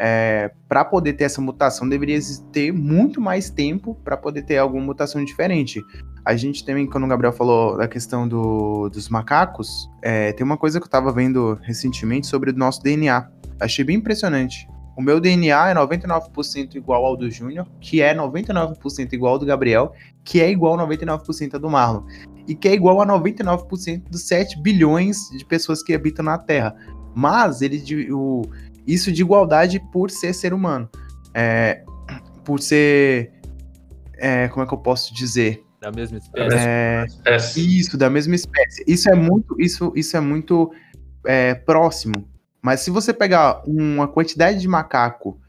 é, 0.03 0.49
para 0.67 0.83
poder 0.83 1.13
ter 1.13 1.25
essa 1.25 1.39
mutação, 1.39 1.87
deveria 1.87 2.19
ter 2.51 2.73
muito 2.73 3.21
mais 3.21 3.51
tempo 3.51 3.93
para 4.03 4.17
poder 4.17 4.41
ter 4.41 4.57
alguma 4.57 4.83
mutação 4.83 5.23
diferente. 5.23 5.79
A 6.25 6.35
gente 6.35 6.65
também, 6.65 6.87
quando 6.87 7.03
o 7.03 7.07
Gabriel 7.07 7.31
falou 7.31 7.77
da 7.77 7.87
questão 7.87 8.27
do, 8.27 8.89
dos 8.89 9.09
macacos, 9.09 9.87
é, 10.01 10.33
tem 10.33 10.43
uma 10.43 10.57
coisa 10.57 10.79
que 10.79 10.85
eu 10.85 10.87
estava 10.87 11.11
vendo 11.11 11.53
recentemente 11.61 12.25
sobre 12.25 12.49
o 12.49 12.53
nosso 12.55 12.81
DNA. 12.81 13.29
Achei 13.59 13.85
bem 13.85 13.97
impressionante. 13.97 14.67
O 14.97 15.03
meu 15.03 15.19
DNA 15.19 15.69
é 15.69 15.75
99% 15.75 16.73
igual 16.73 17.05
ao 17.05 17.15
do 17.15 17.29
Júnior, 17.29 17.67
que 17.79 18.01
é 18.01 18.15
99% 18.15 19.13
igual 19.13 19.33
ao 19.33 19.39
do 19.39 19.45
Gabriel, 19.45 19.93
que 20.23 20.41
é 20.41 20.49
igual 20.49 20.79
a 20.79 20.87
99% 20.87 21.59
do 21.59 21.69
Marlon, 21.69 22.01
e 22.47 22.55
que 22.55 22.67
é 22.67 22.73
igual 22.73 23.01
a 23.01 23.05
99% 23.05 24.09
dos 24.09 24.27
7 24.27 24.59
bilhões 24.59 25.29
de 25.29 25.45
pessoas 25.45 25.83
que 25.83 25.93
habitam 25.93 26.25
na 26.25 26.39
Terra. 26.39 26.75
Mas 27.13 27.61
ele, 27.61 28.11
o, 28.11 28.43
isso 28.93 29.11
de 29.11 29.21
igualdade 29.21 29.79
por 29.91 30.09
ser 30.11 30.33
ser 30.33 30.53
humano. 30.53 30.89
É, 31.33 31.83
por 32.43 32.59
ser. 32.59 33.31
É, 34.17 34.47
como 34.49 34.63
é 34.63 34.67
que 34.67 34.73
eu 34.73 34.77
posso 34.77 35.13
dizer? 35.13 35.63
Da 35.79 35.91
mesma 35.91 36.17
espécie. 36.17 36.57
É, 36.57 37.05
isso, 37.57 37.97
da 37.97 38.09
mesma 38.09 38.35
espécie. 38.35 38.83
Isso 38.87 39.09
é 39.09 39.15
muito, 39.15 39.59
isso, 39.59 39.91
isso 39.95 40.15
é 40.15 40.19
muito 40.19 40.71
é, 41.25 41.55
próximo. 41.55 42.29
Mas 42.61 42.81
se 42.81 42.91
você 42.91 43.11
pegar 43.11 43.63
uma 43.65 44.07
quantidade 44.07 44.59
de 44.59 44.67
macaco 44.67 45.39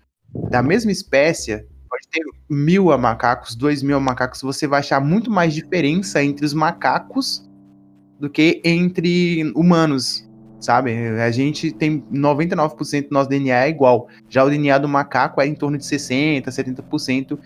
da 0.50 0.62
mesma 0.62 0.90
espécie, 0.90 1.66
pode 1.88 2.08
ter 2.10 2.24
mil 2.48 2.96
macacos, 2.96 3.54
dois 3.54 3.82
mil 3.82 4.00
macacos, 4.00 4.40
você 4.40 4.66
vai 4.66 4.80
achar 4.80 5.00
muito 5.00 5.30
mais 5.30 5.52
diferença 5.52 6.24
entre 6.24 6.46
os 6.46 6.54
macacos 6.54 7.46
do 8.18 8.30
que 8.30 8.62
entre 8.64 9.52
humanos 9.54 10.26
sabe? 10.62 10.92
A 10.92 11.30
gente 11.30 11.72
tem 11.72 12.02
99% 12.12 13.08
do 13.08 13.12
nosso 13.12 13.28
DNA 13.28 13.64
é 13.64 13.68
igual. 13.68 14.08
Já 14.28 14.44
o 14.44 14.50
DNA 14.50 14.78
do 14.78 14.88
macaco 14.88 15.40
é 15.40 15.46
em 15.46 15.54
torno 15.54 15.76
de 15.76 15.84
60%, 15.84 16.44
70% 16.44 17.38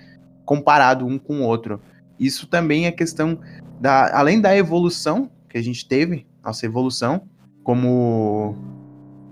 comparado 0.44 1.06
um 1.06 1.18
com 1.18 1.40
o 1.40 1.42
outro. 1.42 1.80
Isso 2.18 2.46
também 2.46 2.86
é 2.86 2.92
questão 2.92 3.38
da. 3.80 4.16
Além 4.16 4.40
da 4.40 4.56
evolução 4.56 5.30
que 5.48 5.58
a 5.58 5.62
gente 5.62 5.86
teve, 5.86 6.26
nossa 6.44 6.64
evolução, 6.64 7.22
como. 7.64 8.54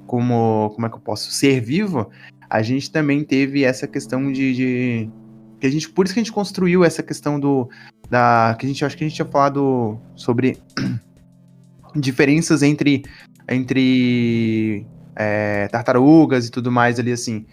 Como, 0.07 0.71
como 0.75 0.87
é 0.87 0.91
que 0.91 0.97
eu 0.97 1.01
posso? 1.01 1.33
Ser 1.33 1.61
vivo, 1.61 2.11
a 2.49 2.63
gente 2.63 2.91
também 2.91 3.25
teve 3.25 3.65
essa 3.65 3.89
questão 3.89 4.31
de, 4.31 4.55
de 4.55 5.11
que 5.59 5.67
a 5.67 5.71
gente 5.71 5.89
por 5.89 6.05
isso 6.05 6.15
que 6.15 6.21
a 6.21 6.23
gente 6.23 6.33
construiu 6.33 6.85
essa 6.85 7.03
questão 7.03 7.41
do 7.41 7.69
da 8.11 8.55
que 8.59 8.67
a 8.67 8.69
gente 8.69 8.85
acho 8.85 8.97
que 8.97 9.03
a 9.03 9.09
gente 9.09 9.17
tinha 9.17 9.27
falado 9.27 9.99
sobre 10.15 10.59
diferenças 11.97 12.63
entre 12.63 13.03
entre 13.49 14.87
é, 15.17 15.69
tartarugas 15.69 16.47
e 16.47 16.51
tudo 16.51 16.71
mais 16.71 16.99
ali 16.99 17.13
assim. 17.13 17.47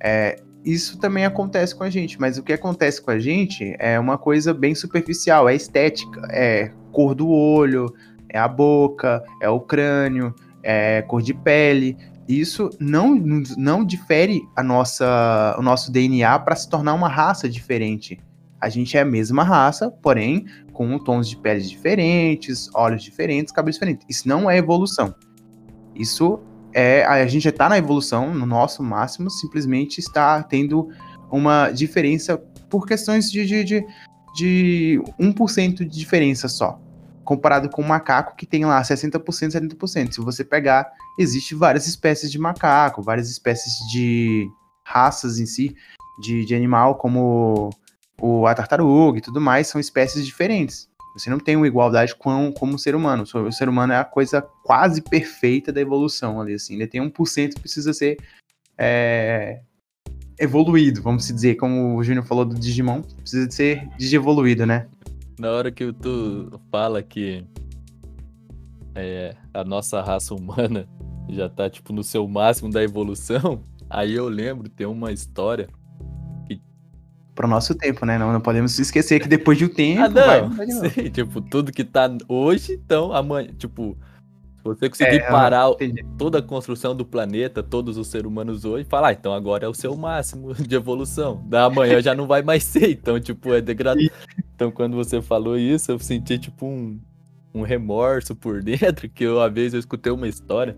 É, 0.00 0.36
isso 0.64 0.98
também 0.98 1.24
acontece 1.24 1.74
com 1.74 1.84
a 1.84 1.90
gente, 1.90 2.20
mas 2.20 2.38
o 2.38 2.42
que 2.42 2.52
acontece 2.52 3.00
com 3.00 3.10
a 3.10 3.18
gente 3.18 3.76
é 3.78 3.98
uma 4.00 4.18
coisa 4.18 4.52
bem 4.52 4.74
superficial, 4.74 5.48
é 5.48 5.54
estética, 5.54 6.26
é 6.30 6.72
cor 6.90 7.14
do 7.14 7.28
olho, 7.28 7.86
é 8.28 8.38
a 8.38 8.48
boca, 8.48 9.22
é 9.40 9.48
o 9.48 9.60
crânio, 9.60 10.34
é 10.62 11.02
cor 11.02 11.22
de 11.22 11.32
pele. 11.32 11.96
Isso 12.28 12.68
não, 12.80 13.14
não 13.56 13.84
difere 13.84 14.42
a 14.56 14.62
nossa, 14.62 15.54
o 15.56 15.62
nosso 15.62 15.92
DNA 15.92 16.36
para 16.40 16.56
se 16.56 16.68
tornar 16.68 16.94
uma 16.94 17.08
raça 17.08 17.48
diferente. 17.48 18.18
A 18.60 18.68
gente 18.68 18.96
é 18.96 19.02
a 19.02 19.04
mesma 19.04 19.44
raça, 19.44 19.90
porém 19.90 20.46
com 20.72 20.98
tons 20.98 21.28
de 21.28 21.36
pele 21.36 21.62
diferentes, 21.62 22.68
olhos 22.74 23.02
diferentes, 23.02 23.52
cabelos 23.52 23.76
diferentes. 23.76 24.04
Isso 24.08 24.28
não 24.28 24.50
é 24.50 24.58
evolução. 24.58 25.14
Isso 25.98 26.40
é. 26.72 27.04
A 27.04 27.26
gente 27.26 27.44
já 27.44 27.50
está 27.50 27.68
na 27.68 27.78
evolução, 27.78 28.34
no 28.34 28.46
nosso 28.46 28.82
máximo, 28.82 29.30
simplesmente 29.30 29.98
está 29.98 30.42
tendo 30.42 30.88
uma 31.30 31.70
diferença 31.70 32.38
por 32.68 32.86
questões 32.86 33.30
de, 33.30 33.46
de, 33.46 33.64
de, 33.64 33.86
de 34.34 35.02
1% 35.18 35.78
de 35.78 35.86
diferença 35.86 36.48
só. 36.48 36.80
Comparado 37.24 37.68
com 37.68 37.82
o 37.82 37.88
macaco 37.88 38.36
que 38.36 38.46
tem 38.46 38.64
lá 38.64 38.80
60%, 38.80 39.20
70%. 39.20 40.12
Se 40.12 40.20
você 40.20 40.44
pegar, 40.44 40.88
existe 41.18 41.54
várias 41.54 41.86
espécies 41.86 42.30
de 42.30 42.38
macaco, 42.38 43.02
várias 43.02 43.30
espécies 43.30 43.72
de 43.90 44.48
raças 44.84 45.40
em 45.40 45.46
si, 45.46 45.74
de, 46.20 46.44
de 46.44 46.54
animal, 46.54 46.94
como 46.94 47.70
o, 48.20 48.46
a 48.46 48.54
tartaruga 48.54 49.18
e 49.18 49.22
tudo 49.22 49.40
mais, 49.40 49.66
são 49.66 49.80
espécies 49.80 50.24
diferentes. 50.24 50.88
Você 51.16 51.30
não 51.30 51.38
tem 51.38 51.56
uma 51.56 51.66
igualdade 51.66 52.14
com, 52.14 52.52
como 52.52 52.78
ser 52.78 52.94
humano. 52.94 53.22
O 53.22 53.52
ser 53.52 53.68
humano 53.68 53.92
é 53.92 53.96
a 53.96 54.04
coisa 54.04 54.42
quase 54.42 55.00
perfeita 55.00 55.72
da 55.72 55.80
evolução 55.80 56.40
ali, 56.40 56.54
assim. 56.54 56.74
Ele 56.74 56.86
tem 56.86 57.00
1% 57.00 57.54
que 57.54 57.60
precisa 57.60 57.92
ser 57.94 58.18
é, 58.76 59.60
evoluído, 60.38 61.02
vamos 61.02 61.26
dizer, 61.26 61.54
como 61.56 61.96
o 61.96 62.04
Júnior 62.04 62.24
falou 62.24 62.44
do 62.44 62.54
Digimon, 62.54 63.00
precisa 63.02 63.50
ser 63.50 63.88
digievoluído, 63.96 64.66
né? 64.66 64.88
Na 65.38 65.50
hora 65.50 65.70
que 65.70 65.92
tu 65.92 66.60
fala 66.70 67.02
que 67.02 67.44
é, 68.94 69.34
a 69.52 69.64
nossa 69.64 70.02
raça 70.02 70.34
humana 70.34 70.86
já 71.28 71.48
tá, 71.48 71.70
tipo, 71.70 71.92
no 71.92 72.04
seu 72.04 72.26
máximo 72.28 72.70
da 72.70 72.82
evolução, 72.82 73.62
aí 73.88 74.14
eu 74.14 74.28
lembro, 74.28 74.68
tem 74.68 74.86
uma 74.86 75.12
história 75.12 75.68
pro 77.36 77.46
nosso 77.46 77.74
tempo, 77.74 78.04
né? 78.04 78.18
Não, 78.18 78.32
não 78.32 78.40
podemos 78.40 78.76
esquecer 78.78 79.20
que 79.20 79.28
depois 79.28 79.58
de 79.58 79.66
um 79.66 79.68
tempo. 79.68 80.02
Ah, 80.02 80.08
não. 80.08 80.48
Vai, 80.50 80.66
Sim, 80.90 81.10
tipo, 81.10 81.40
tudo 81.42 81.70
que 81.70 81.84
tá 81.84 82.10
hoje, 82.26 82.72
então 82.72 83.12
amanhã. 83.12 83.50
Tipo, 83.56 83.96
se 84.56 84.62
você 84.64 84.88
conseguir 84.88 85.16
é, 85.18 85.30
parar 85.30 85.66
toda 86.18 86.38
a 86.38 86.42
construção 86.42 86.96
do 86.96 87.04
planeta, 87.04 87.62
todos 87.62 87.98
os 87.98 88.08
seres 88.08 88.26
humanos 88.26 88.64
hoje, 88.64 88.86
falar, 88.88 89.08
ah, 89.08 89.12
então 89.12 89.32
agora 89.32 89.66
é 89.66 89.68
o 89.68 89.74
seu 89.74 89.94
máximo 89.94 90.54
de 90.56 90.74
evolução. 90.74 91.44
Da 91.46 91.64
amanhã 91.64 92.00
já 92.00 92.14
não 92.14 92.26
vai 92.26 92.42
mais 92.42 92.64
ser. 92.64 92.90
Então, 92.90 93.20
tipo, 93.20 93.52
é 93.52 93.60
degradado. 93.60 94.00
Então, 94.54 94.70
quando 94.70 94.96
você 94.96 95.20
falou 95.20 95.58
isso, 95.58 95.92
eu 95.92 95.98
senti, 95.98 96.38
tipo, 96.38 96.64
um, 96.66 96.98
um 97.54 97.62
remorso 97.62 98.34
por 98.34 98.62
dentro, 98.62 99.08
que 99.10 99.24
eu, 99.24 99.36
uma 99.36 99.50
vez 99.50 99.74
eu 99.74 99.78
escutei 99.78 100.10
uma 100.10 100.26
história 100.26 100.74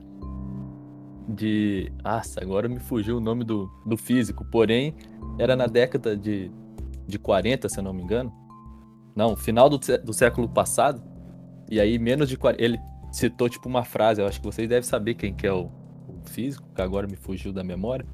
de. 1.28 1.92
Nossa, 2.02 2.40
agora 2.42 2.68
me 2.68 2.80
fugiu 2.80 3.18
o 3.18 3.20
nome 3.20 3.44
do, 3.44 3.70
do 3.84 3.96
físico, 3.96 4.44
porém 4.44 4.94
era 5.38 5.54
na 5.54 5.66
década 5.66 6.16
de, 6.16 6.50
de 7.06 7.18
40, 7.18 7.68
se 7.68 7.78
eu 7.78 7.84
não 7.84 7.92
me 7.92 8.02
engano. 8.02 8.32
Não, 9.14 9.36
final 9.36 9.68
do, 9.68 9.78
do 9.78 10.12
século 10.12 10.48
passado. 10.48 11.02
E 11.70 11.80
aí, 11.80 11.98
menos 11.98 12.28
de 12.28 12.36
40. 12.36 12.62
Ele 12.62 12.78
citou, 13.12 13.48
tipo, 13.48 13.68
uma 13.68 13.84
frase. 13.84 14.20
Eu 14.20 14.26
acho 14.26 14.40
que 14.40 14.46
vocês 14.46 14.68
devem 14.68 14.88
saber 14.88 15.14
quem 15.14 15.34
que 15.34 15.46
é 15.46 15.52
o, 15.52 15.64
o 16.08 16.22
físico, 16.24 16.66
que 16.74 16.80
agora 16.80 17.06
me 17.06 17.16
fugiu 17.16 17.52
da 17.52 17.62
memória. 17.62 18.06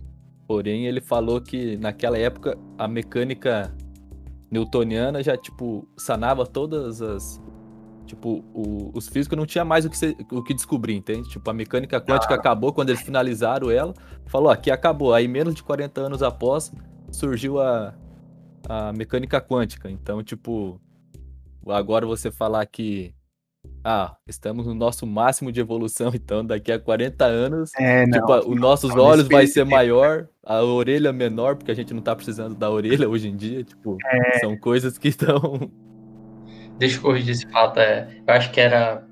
Porém, 0.47 0.87
ele 0.87 1.00
falou 1.00 1.40
que 1.40 1.76
naquela 1.76 2.18
época 2.18 2.59
a 2.76 2.88
mecânica 2.88 3.75
newtoniana 4.50 5.23
já, 5.23 5.37
tipo, 5.37 5.88
sanava 5.97 6.47
todas 6.47 7.00
as. 7.00 7.40
Tipo, 8.06 8.44
o, 8.52 8.90
os 8.94 9.08
físicos 9.08 9.37
não 9.37 9.46
tinha 9.46 9.64
mais 9.64 9.84
o 9.84 9.90
que, 9.90 9.96
ser, 9.96 10.16
o 10.30 10.42
que 10.42 10.52
descobrir, 10.54 10.94
entende? 10.94 11.28
Tipo, 11.28 11.50
a 11.50 11.54
mecânica 11.54 12.00
quântica 12.00 12.34
ah. 12.34 12.37
acabou 12.37 12.73
quando 12.73 12.90
eles 12.90 13.02
finalizaram 13.02 13.70
ela. 13.70 13.94
Falou, 14.26 14.50
aqui 14.50 14.70
acabou. 14.70 15.14
Aí, 15.14 15.26
menos 15.26 15.54
de 15.54 15.62
40 15.62 16.00
anos 16.00 16.23
após, 16.23 16.73
surgiu 17.11 17.61
a, 17.61 17.94
a 18.68 18.92
mecânica 18.92 19.40
quântica. 19.40 19.90
Então, 19.90 20.23
tipo, 20.23 20.80
agora 21.66 22.06
você 22.06 22.30
falar 22.30 22.66
que 22.66 23.14
ah, 23.82 24.16
estamos 24.26 24.66
no 24.66 24.75
nosso 24.75 25.06
máximo 25.06 25.50
de 25.52 25.61
evolução, 25.61 26.11
então 26.14 26.44
daqui 26.44 26.73
a 26.73 26.78
40 26.78 27.25
anos, 27.25 27.70
É, 27.78 28.06
não. 28.06 28.18
tipo, 28.18 28.50
os 28.50 28.61
nossos 28.61 28.94
não, 28.94 29.02
olhos 29.02 29.28
vai 29.28 29.46
ser 29.46 29.64
de 29.64 29.70
maior, 29.70 30.28
a 30.42 30.62
orelha 30.62 31.12
menor, 31.12 31.56
porque 31.56 31.70
a 31.70 31.75
gente 31.75 31.92
não 31.92 32.02
tá 32.02 32.14
precisando 32.14 32.54
da 32.54 32.70
orelha 32.70 33.08
hoje 33.08 33.28
em 33.28 33.37
dia, 33.37 33.62
tipo, 33.62 33.96
É. 34.06 34.38
são 34.38 34.56
coisas 34.56 34.99
que 34.99 35.08
estão 35.08 35.70
Deixa 36.78 36.99
eu 36.99 37.02
corrigir 37.02 37.33
esse 37.33 37.47
fato. 37.49 37.78
É, 37.78 38.09
eu 38.26 38.35
acho 38.35 38.50
que 38.50 38.61
era 38.61 39.04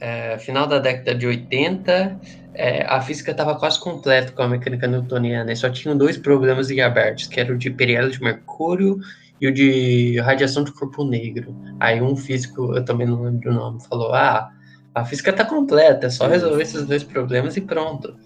é, 0.00 0.38
final 0.38 0.66
da 0.66 0.78
década 0.78 1.14
de 1.14 1.26
80, 1.26 2.20
é, 2.54 2.84
a 2.86 3.00
física 3.00 3.30
estava 3.32 3.58
quase 3.58 3.80
completa 3.80 4.32
com 4.32 4.42
a 4.42 4.48
mecânica 4.48 4.86
newtoniana, 4.86 5.52
e 5.52 5.56
só 5.56 5.68
tinham 5.68 5.96
dois 5.96 6.16
problemas 6.16 6.70
em 6.70 6.80
abertos, 6.80 7.26
que 7.26 7.40
era 7.40 7.52
o 7.52 7.58
de 7.58 7.70
perielo 7.70 8.10
de 8.10 8.22
mercúrio 8.22 8.98
e 9.40 9.48
o 9.48 9.52
de 9.52 10.18
radiação 10.20 10.64
de 10.64 10.72
corpo 10.72 11.04
negro. 11.04 11.54
Aí 11.80 12.00
um 12.00 12.16
físico, 12.16 12.74
eu 12.74 12.84
também 12.84 13.06
não 13.06 13.22
lembro 13.22 13.50
o 13.50 13.54
nome, 13.54 13.80
falou: 13.88 14.12
ah, 14.14 14.50
a 14.94 15.04
física 15.04 15.30
está 15.30 15.44
completa, 15.44 16.06
é 16.06 16.10
só 16.10 16.26
resolver 16.26 16.62
esses 16.62 16.84
dois 16.86 17.02
problemas 17.02 17.56
e 17.56 17.60
pronto. 17.60 18.16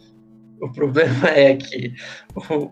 O 0.62 0.70
problema 0.70 1.28
é 1.28 1.56
que 1.56 1.92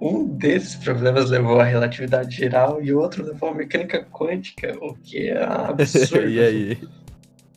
um 0.00 0.28
desses 0.28 0.76
problemas 0.76 1.28
levou 1.28 1.60
à 1.60 1.64
relatividade 1.64 2.36
geral 2.36 2.80
e 2.80 2.92
o 2.92 3.00
outro 3.00 3.24
levou 3.24 3.48
à 3.48 3.54
mecânica 3.54 4.06
quântica, 4.12 4.78
o 4.80 4.94
que 4.94 5.28
é 5.28 5.42
absurdo. 5.42 6.28
E 6.28 6.40
aí? 6.40 6.78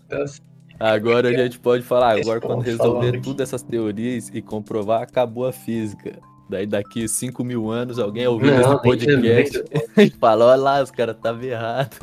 Então, 0.08 0.24
assim, 0.24 0.42
Agora 0.80 1.30
a 1.30 1.34
gente 1.34 1.60
pode 1.60 1.84
falar, 1.84 2.18
Esse 2.18 2.28
agora 2.28 2.42
quando 2.42 2.58
ponto 2.58 2.66
resolver 2.66 3.22
todas 3.22 3.50
essas 3.50 3.62
teorias 3.62 4.32
e 4.34 4.42
comprovar, 4.42 5.04
acabou 5.04 5.46
a 5.46 5.54
física. 5.54 6.20
Daí 6.50 6.66
daqui 6.66 7.08
5 7.08 7.44
mil 7.44 7.70
anos 7.70 8.00
alguém 8.00 8.25
ouvir 8.25 8.52
Não, 8.52 8.74
esse 8.74 8.82
podcast 8.82 9.63
e 9.98 10.10
fala, 10.10 10.46
olha 10.46 10.62
lá, 10.62 10.82
os 10.82 10.90
caras 10.90 11.16
estavam 11.16 11.44
errados. 11.44 12.00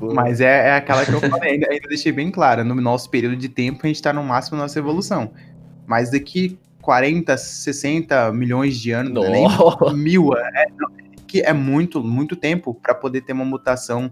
Mas 0.00 0.40
é, 0.40 0.68
é 0.68 0.72
aquela 0.74 1.04
que 1.04 1.12
eu 1.12 1.20
falei, 1.20 1.52
ainda, 1.52 1.66
ainda 1.70 1.88
deixei 1.88 2.12
bem 2.12 2.30
clara. 2.30 2.62
No 2.62 2.74
nosso 2.74 3.08
período 3.08 3.36
de 3.36 3.48
tempo, 3.48 3.80
a 3.84 3.86
gente 3.86 4.02
tá 4.02 4.12
no 4.12 4.22
máximo 4.22 4.58
da 4.58 4.64
nossa 4.64 4.78
evolução. 4.78 5.32
Mas 5.86 6.10
daqui 6.10 6.58
40, 6.80 7.36
60 7.36 8.32
milhões 8.32 8.78
de 8.78 8.90
anos, 8.92 9.12
não 9.12 9.24
é 9.24 9.30
nem 9.30 9.46
mil, 9.94 10.34
é, 10.36 10.66
não, 10.78 10.88
que 11.26 11.40
é 11.40 11.52
muito, 11.52 12.02
muito 12.02 12.34
tempo 12.36 12.74
pra 12.74 12.94
poder 12.94 13.20
ter 13.22 13.32
uma 13.32 13.44
mutação. 13.44 14.10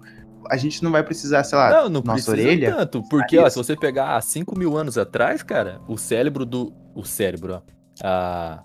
A 0.51 0.57
gente 0.57 0.83
não 0.83 0.91
vai 0.91 1.03
precisar, 1.03 1.45
sei 1.45 1.59
lá, 1.59 1.71
Não, 1.71 1.89
não 1.89 2.01
nossa 2.03 2.31
precisa 2.31 2.33
orelha. 2.33 2.75
tanto, 2.75 3.03
porque 3.09 3.39
ó, 3.39 3.49
se 3.51 3.57
você 3.57 3.77
pegar 3.77 4.17
há 4.17 4.21
5 4.21 4.57
mil 4.59 4.77
anos 4.77 4.97
atrás, 4.97 5.43
cara, 5.43 5.81
o 5.89 5.97
cérebro 5.99 6.47
do... 6.47 6.73
O 6.95 7.05
cérebro, 7.05 7.55
ó. 7.57 7.63
A... 8.03 8.63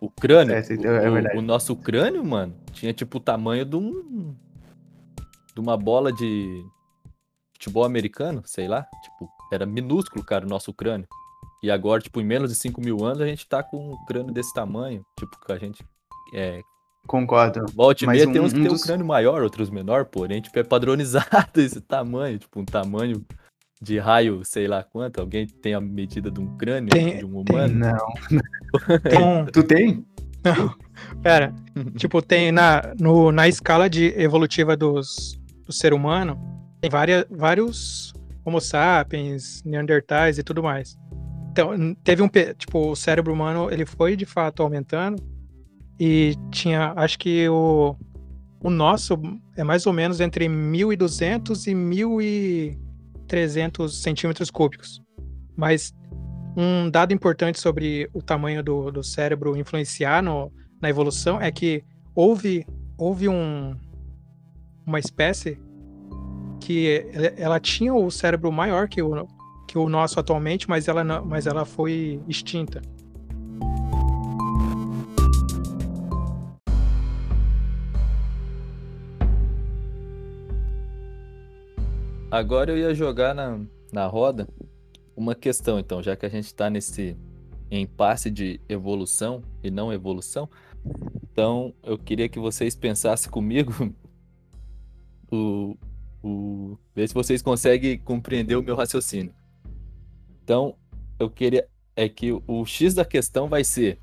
O 0.00 0.08
crânio, 0.10 0.54
É, 0.54 0.60
é 0.60 1.34
o- 1.34 1.38
o 1.38 1.42
nosso 1.42 1.74
crânio, 1.76 2.24
mano, 2.24 2.54
tinha 2.72 2.92
tipo 2.92 3.18
o 3.18 3.20
tamanho 3.20 3.64
de 3.64 3.76
um... 3.76 4.34
De 5.54 5.60
uma 5.60 5.76
bola 5.76 6.12
de 6.12 6.62
futebol 7.54 7.84
americano, 7.84 8.42
sei 8.44 8.68
lá. 8.68 8.86
Tipo, 9.02 9.28
era 9.52 9.66
minúsculo, 9.66 10.24
cara, 10.24 10.46
o 10.46 10.48
nosso 10.48 10.72
crânio. 10.72 11.08
E 11.62 11.70
agora, 11.70 12.00
tipo, 12.00 12.20
em 12.20 12.24
menos 12.24 12.50
de 12.50 12.56
5 12.56 12.80
mil 12.80 13.04
anos, 13.04 13.20
a 13.20 13.26
gente 13.26 13.46
tá 13.48 13.62
com 13.62 13.92
um 13.92 14.04
crânio 14.06 14.32
desse 14.32 14.52
tamanho. 14.54 15.02
Tipo, 15.18 15.38
que 15.46 15.52
a 15.52 15.58
gente... 15.58 15.84
É, 16.34 16.60
Concordo. 17.06 17.64
Volta 17.74 18.04
e 18.04 18.06
Mas 18.06 18.16
meia 18.18 18.28
um- 18.28 18.32
tem 18.32 18.40
uns 18.42 18.52
que 18.52 18.58
um 18.60 18.62
tem 18.62 18.72
um 18.72 18.78
crânio 18.78 19.06
maior, 19.06 19.42
outros 19.42 19.70
menor, 19.70 20.04
porém, 20.04 20.40
tipo, 20.40 20.58
é 20.58 20.62
padronizado 20.62 21.26
esse 21.60 21.80
tamanho, 21.80 22.38
tipo, 22.38 22.60
um 22.60 22.64
tamanho 22.64 23.24
de 23.82 23.98
raio, 23.98 24.44
sei 24.44 24.68
lá 24.68 24.82
quanto. 24.84 25.18
Alguém 25.20 25.46
tem 25.46 25.72
a 25.74 25.80
medida 25.80 26.30
de 26.30 26.38
um 26.40 26.56
crânio 26.58 26.90
Tem- 26.90 27.18
de 27.18 27.24
um 27.24 27.42
tem. 27.44 27.56
humano? 27.56 27.74
Não. 27.74 28.40
Então, 29.04 29.46
Tu 29.52 29.62
tem? 29.64 30.06
não, 30.44 30.74
pera, 31.22 31.52
tipo, 31.96 32.22
tem 32.22 32.52
na, 32.52 32.94
no, 33.00 33.32
na 33.32 33.48
escala 33.48 33.90
de 33.90 34.06
evolutiva 34.18 34.76
dos, 34.76 35.38
do 35.66 35.72
ser 35.72 35.92
humano, 35.92 36.38
tem 36.80 36.88
várias, 36.90 37.24
vários 37.30 38.12
Homo 38.44 38.60
sapiens, 38.60 39.62
Neandertais 39.64 40.38
e 40.38 40.42
tudo 40.44 40.62
mais. 40.62 40.96
Então, 41.60 41.94
teve 42.02 42.22
um, 42.22 42.28
tipo, 42.56 42.92
o 42.92 42.96
cérebro 42.96 43.34
humano, 43.34 43.70
ele 43.70 43.84
foi 43.84 44.16
de 44.16 44.24
fato 44.24 44.62
aumentando 44.62 45.22
e 45.98 46.34
tinha, 46.50 46.94
acho 46.96 47.18
que 47.18 47.46
o, 47.50 47.94
o 48.62 48.70
nosso 48.70 49.12
é 49.54 49.62
mais 49.62 49.86
ou 49.86 49.92
menos 49.92 50.20
entre 50.20 50.48
1.200 50.48 51.66
e 51.66 51.74
1.300 53.26 53.90
centímetros 53.90 54.50
cúbicos. 54.50 55.02
Mas 55.54 55.92
um 56.56 56.88
dado 56.88 57.12
importante 57.12 57.60
sobre 57.60 58.08
o 58.14 58.22
tamanho 58.22 58.62
do, 58.62 58.90
do 58.90 59.04
cérebro 59.04 59.54
influenciar 59.54 60.22
no, 60.22 60.50
na 60.80 60.88
evolução 60.88 61.38
é 61.38 61.52
que 61.52 61.84
houve, 62.14 62.66
houve 62.96 63.28
um, 63.28 63.76
uma 64.86 64.98
espécie 64.98 65.60
que 66.58 67.04
ela- 67.12 67.34
ela 67.36 67.60
tinha 67.60 67.92
o 67.92 68.10
cérebro 68.10 68.50
maior 68.50 68.88
que 68.88 69.02
o, 69.02 69.28
que 69.70 69.78
o 69.78 69.88
nosso 69.88 70.18
atualmente, 70.18 70.68
mas 70.68 70.88
ela, 70.88 71.04
não- 71.04 71.24
mas 71.24 71.46
ela 71.46 71.64
foi 71.64 72.20
extinta. 72.26 72.82
Agora 82.28 82.72
eu 82.72 82.78
ia 82.78 82.94
jogar 82.94 83.32
na, 83.32 83.60
na 83.92 84.06
roda 84.06 84.48
uma 85.16 85.34
questão, 85.36 85.78
então, 85.78 86.02
já 86.02 86.16
que 86.16 86.26
a 86.26 86.28
gente 86.28 86.52
tá 86.52 86.68
nesse 86.68 87.16
impasse 87.70 88.28
de 88.28 88.60
evolução 88.68 89.42
e 89.62 89.70
não 89.70 89.92
evolução. 89.92 90.48
Então, 91.30 91.72
eu 91.82 91.96
queria 91.96 92.28
que 92.28 92.40
vocês 92.40 92.74
pensassem 92.74 93.30
comigo 93.30 93.72
o, 95.30 95.76
o 96.22 96.76
ver 96.94 97.08
se 97.08 97.14
vocês 97.14 97.40
conseguem 97.40 97.98
compreender 97.98 98.56
o 98.56 98.62
meu 98.62 98.74
raciocínio. 98.74 99.32
Então, 100.50 100.74
eu 101.16 101.30
queria 101.30 101.68
é 101.94 102.08
que 102.08 102.32
o, 102.32 102.66
X 102.66 102.92
da 102.92 103.04
questão 103.04 103.46
vai 103.46 103.62
ser, 103.62 104.00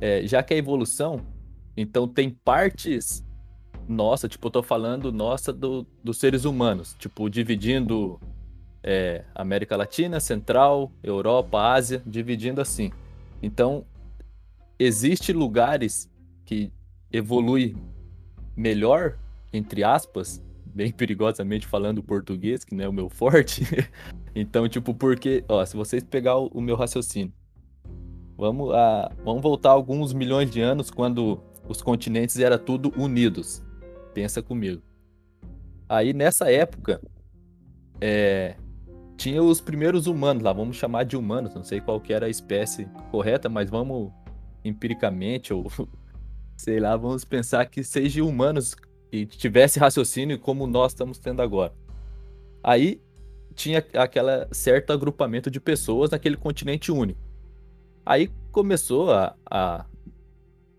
é, 0.00 0.24
já 0.24 0.40
que 0.40 0.54
é 0.54 0.56
evolução, 0.56 1.26
então 1.76 2.06
tem 2.06 2.30
partes 2.30 3.26
nossa, 3.88 4.28
tipo, 4.28 4.46
eu 4.46 4.50
tô 4.52 4.62
falando 4.62 5.10
nossa 5.10 5.52
do, 5.52 5.84
dos 6.04 6.18
seres 6.18 6.44
humanos, 6.44 6.94
tipo, 7.00 7.28
dividindo 7.28 8.20
é, 8.80 9.24
América 9.34 9.76
Latina, 9.76 10.20
Central, 10.20 10.92
Europa, 11.02 11.60
Ásia, 11.60 12.00
dividindo 12.06 12.60
assim. 12.60 12.92
Então, 13.42 13.84
existe 14.78 15.32
lugares 15.32 16.08
que 16.44 16.72
evolui 17.10 17.76
melhor, 18.56 19.18
entre 19.52 19.82
aspas, 19.82 20.40
bem 20.76 20.92
perigosamente 20.92 21.66
falando 21.66 22.02
português, 22.02 22.62
que 22.62 22.74
não 22.74 22.84
é 22.84 22.88
o 22.88 22.92
meu 22.92 23.08
forte. 23.08 23.62
então, 24.36 24.68
tipo, 24.68 24.92
porque, 24.92 25.42
ó, 25.48 25.64
se 25.64 25.74
vocês 25.74 26.04
pegar 26.04 26.36
o, 26.36 26.48
o 26.48 26.60
meu 26.60 26.76
raciocínio, 26.76 27.32
vamos, 28.36 28.74
a, 28.74 29.10
vamos 29.24 29.42
voltar 29.42 29.70
alguns 29.70 30.12
milhões 30.12 30.50
de 30.50 30.60
anos 30.60 30.90
quando 30.90 31.40
os 31.66 31.80
continentes 31.80 32.38
era 32.38 32.58
tudo 32.58 32.92
unidos. 32.94 33.64
Pensa 34.12 34.42
comigo. 34.42 34.82
Aí 35.88 36.12
nessa 36.12 36.52
época, 36.52 37.00
é, 37.98 38.56
tinha 39.16 39.42
os 39.42 39.62
primeiros 39.62 40.06
humanos 40.06 40.42
lá, 40.42 40.52
vamos 40.52 40.76
chamar 40.76 41.04
de 41.04 41.16
humanos, 41.16 41.54
não 41.54 41.64
sei 41.64 41.80
qual 41.80 41.98
que 41.98 42.12
era 42.12 42.26
a 42.26 42.30
espécie 42.30 42.86
correta, 43.10 43.48
mas 43.48 43.70
vamos 43.70 44.12
empiricamente 44.62 45.54
ou 45.54 45.70
sei 46.54 46.80
lá, 46.80 46.94
vamos 46.98 47.24
pensar 47.24 47.64
que 47.64 47.82
seja 47.82 48.22
humanos 48.22 48.76
e 49.10 49.24
tivesse 49.26 49.78
raciocínio 49.78 50.38
como 50.38 50.66
nós 50.66 50.92
estamos 50.92 51.18
tendo 51.18 51.42
agora. 51.42 51.72
Aí 52.62 53.00
tinha 53.54 53.84
aquela 53.94 54.48
certo 54.52 54.92
agrupamento 54.92 55.50
de 55.50 55.60
pessoas 55.60 56.10
naquele 56.10 56.36
continente 56.36 56.92
único. 56.92 57.20
Aí 58.04 58.30
começou 58.52 59.12
a, 59.12 59.34
a, 59.50 59.86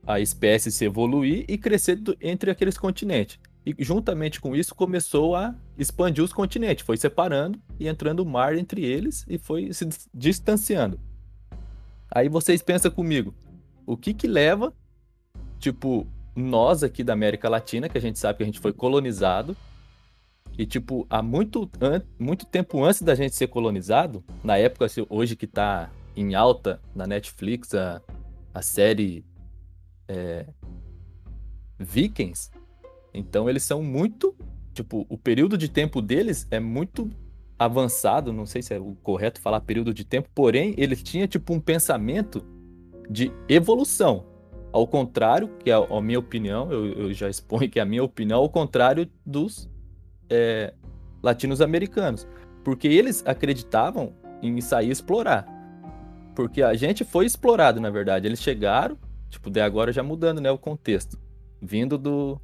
a 0.05 0.19
espécie 0.19 0.71
se 0.71 0.85
evoluir 0.85 1.45
e 1.47 1.57
crescer 1.57 1.95
do- 1.95 2.15
entre 2.21 2.51
aqueles 2.51 2.77
continentes. 2.77 3.39
E 3.65 3.75
juntamente 3.79 4.39
com 4.39 4.55
isso 4.55 4.73
começou 4.73 5.35
a 5.35 5.53
expandir 5.77 6.23
os 6.23 6.31
continentes, 6.31 6.85
foi 6.85 6.95
separando 6.95 7.59
e 7.79 7.87
entrando 7.87 8.25
mar 8.25 8.57
entre 8.57 8.85
eles 8.85 9.25
e 9.27 9.37
foi 9.37 9.73
se 9.73 9.85
dis- 9.85 10.07
distanciando. 10.13 10.99
Aí 12.09 12.29
vocês 12.29 12.61
pensam 12.61 12.89
comigo, 12.89 13.33
o 13.85 13.97
que 13.97 14.13
que 14.13 14.27
leva, 14.27 14.73
tipo, 15.59 16.07
nós 16.37 16.83
aqui 16.83 17.03
da 17.03 17.13
América 17.13 17.49
Latina, 17.49 17.89
que 17.89 17.97
a 17.97 18.01
gente 18.01 18.19
sabe 18.19 18.37
que 18.37 18.43
a 18.43 18.45
gente 18.45 18.59
foi 18.59 18.71
colonizado, 18.71 19.57
e 20.55 20.65
tipo, 20.65 21.05
há 21.09 21.21
muito, 21.21 21.69
muito 22.19 22.45
tempo 22.45 22.83
antes 22.83 23.01
da 23.01 23.15
gente 23.15 23.35
ser 23.35 23.47
colonizado, 23.47 24.23
na 24.43 24.57
época 24.57 24.85
assim, 24.85 25.05
hoje 25.09 25.35
que 25.35 25.47
tá 25.47 25.89
em 26.15 26.35
alta 26.35 26.79
na 26.95 27.07
Netflix 27.07 27.73
a, 27.73 28.01
a 28.53 28.61
série 28.61 29.25
é, 30.07 30.45
Vikings, 31.79 32.51
então 33.13 33.49
eles 33.49 33.63
são 33.63 33.81
muito, 33.81 34.35
tipo, 34.73 35.07
o 35.09 35.17
período 35.17 35.57
de 35.57 35.67
tempo 35.67 36.01
deles 36.01 36.47
é 36.51 36.59
muito 36.59 37.09
avançado, 37.57 38.31
não 38.31 38.45
sei 38.45 38.61
se 38.61 38.75
é 38.75 38.79
o 38.79 38.95
correto 39.01 39.41
falar 39.41 39.61
período 39.61 39.91
de 39.91 40.05
tempo, 40.05 40.29
porém 40.35 40.75
eles 40.77 41.01
tinham 41.01 41.27
tipo 41.27 41.51
um 41.51 41.59
pensamento 41.59 42.45
de 43.09 43.31
evolução. 43.49 44.36
Ao 44.77 44.85
contrário, 44.85 45.49
que 45.57 45.71
é 45.71 45.73
a, 45.73 46.01
minha 46.01 46.19
opinião, 46.19 46.71
eu, 46.71 46.85
eu 46.85 47.11
já 47.11 47.27
exponho 47.27 47.67
que 47.67 47.79
é 47.79 47.81
a 47.81 47.85
minha 47.85 48.03
opinião, 48.03 48.37
ao 48.37 48.47
contrário 48.47 49.09
dos 49.25 49.67
é, 50.29 50.71
latinos-americanos. 51.23 52.27
porque 52.63 52.87
eles 52.87 53.23
acreditavam 53.25 54.13
em 54.39 54.61
sair 54.61 54.91
explorar. 54.91 55.47
Porque 56.35 56.61
a 56.61 56.75
gente 56.75 57.03
foi 57.03 57.25
explorado, 57.25 57.81
na 57.81 57.89
verdade. 57.89 58.27
Eles 58.27 58.39
chegaram, 58.39 58.95
tipo, 59.31 59.49
de 59.49 59.59
agora 59.59 59.91
já 59.91 60.03
mudando, 60.03 60.39
né, 60.39 60.51
o 60.51 60.59
contexto. 60.59 61.17
Vindo 61.59 61.97
do. 61.97 62.39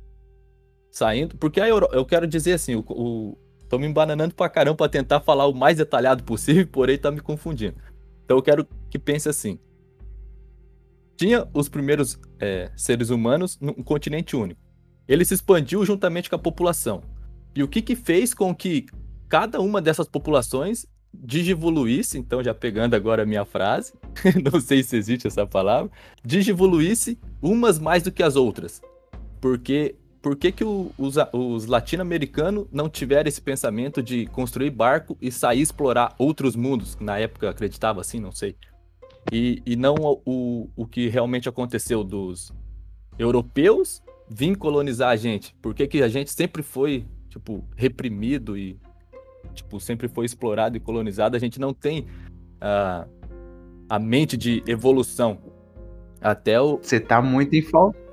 Saindo. 0.89 1.37
Porque 1.37 1.61
a 1.61 1.69
Euro... 1.69 1.87
eu 1.91 2.03
quero 2.03 2.25
dizer 2.25 2.53
assim, 2.53 2.73
o, 2.73 2.83
o... 2.89 3.37
tô 3.69 3.77
me 3.77 3.85
embananando 3.85 4.33
pra 4.33 4.49
caramba 4.49 4.77
pra 4.77 4.89
tentar 4.89 5.19
falar 5.19 5.45
o 5.45 5.53
mais 5.53 5.77
detalhado 5.77 6.23
possível, 6.23 6.65
porém 6.73 6.97
tá 6.97 7.11
me 7.11 7.21
confundindo. 7.21 7.75
Então 8.25 8.37
eu 8.37 8.41
quero 8.41 8.67
que 8.89 8.97
pense 8.97 9.29
assim. 9.29 9.59
Tinha 11.23 11.47
os 11.53 11.69
primeiros 11.69 12.19
é, 12.38 12.69
seres 12.75 13.09
humanos 13.09 13.57
num 13.62 13.71
continente 13.75 14.36
único. 14.36 14.59
Ele 15.07 15.23
se 15.23 15.33
expandiu 15.33 15.86
juntamente 15.86 16.29
com 16.29 16.36
a 16.36 16.39
população. 16.39 17.01
E 17.55 17.63
o 17.63 17.67
que 17.69 17.81
que 17.81 17.95
fez 17.95 18.33
com 18.33 18.53
que 18.53 18.88
cada 19.29 19.62
uma 19.62 19.81
dessas 19.81 20.05
populações 20.05 20.86
digivoluísse, 21.13 22.17
então 22.17 22.43
já 22.43 22.53
pegando 22.53 22.93
agora 22.93 23.23
a 23.23 23.25
minha 23.25 23.45
frase, 23.45 23.93
não 24.51 24.59
sei 24.59 24.83
se 24.83 24.97
existe 24.97 25.25
essa 25.25 25.47
palavra, 25.47 25.89
digivoluísse 26.25 27.17
umas 27.41 27.79
mais 27.79 28.03
do 28.03 28.12
que 28.12 28.21
as 28.21 28.36
outras. 28.36 28.81
Porque 29.39 29.95
por 30.21 30.36
que, 30.36 30.51
que 30.51 30.65
o, 30.65 30.91
os, 30.97 31.15
os 31.31 31.67
latino-americanos 31.67 32.67
não 32.69 32.89
tiveram 32.89 33.29
esse 33.29 33.41
pensamento 33.41 34.03
de 34.03 34.25
construir 34.25 34.71
barco 34.71 35.17
e 35.21 35.31
sair 35.31 35.62
explorar 35.62 36.15
outros 36.17 36.53
mundos? 36.53 36.97
Na 36.99 37.17
época 37.17 37.49
acreditava 37.49 38.01
assim, 38.01 38.19
não 38.19 38.33
sei. 38.33 38.57
E, 39.31 39.62
e 39.65 39.75
não 39.75 39.95
o, 40.25 40.69
o 40.75 40.86
que 40.86 41.07
realmente 41.07 41.47
aconteceu 41.47 42.03
dos 42.03 42.51
europeus 43.17 44.01
vir 44.29 44.57
colonizar 44.57 45.09
a 45.09 45.15
gente. 45.15 45.55
Por 45.62 45.73
que, 45.73 46.01
a 46.01 46.07
gente 46.07 46.31
sempre 46.31 46.63
foi, 46.63 47.05
tipo, 47.29 47.63
reprimido 47.75 48.57
e, 48.57 48.79
tipo, 49.53 49.79
sempre 49.79 50.07
foi 50.07 50.25
explorado 50.25 50.75
e 50.75 50.79
colonizado? 50.79 51.36
A 51.36 51.39
gente 51.39 51.59
não 51.59 51.73
tem 51.73 52.07
a, 52.59 53.07
a 53.89 53.99
mente 53.99 54.36
de 54.36 54.63
evolução. 54.67 55.39
Até 56.21 56.59
o. 56.59 56.77
Você 56.81 56.99
tá 56.99 57.21
muito 57.21 57.53
em 57.53 57.63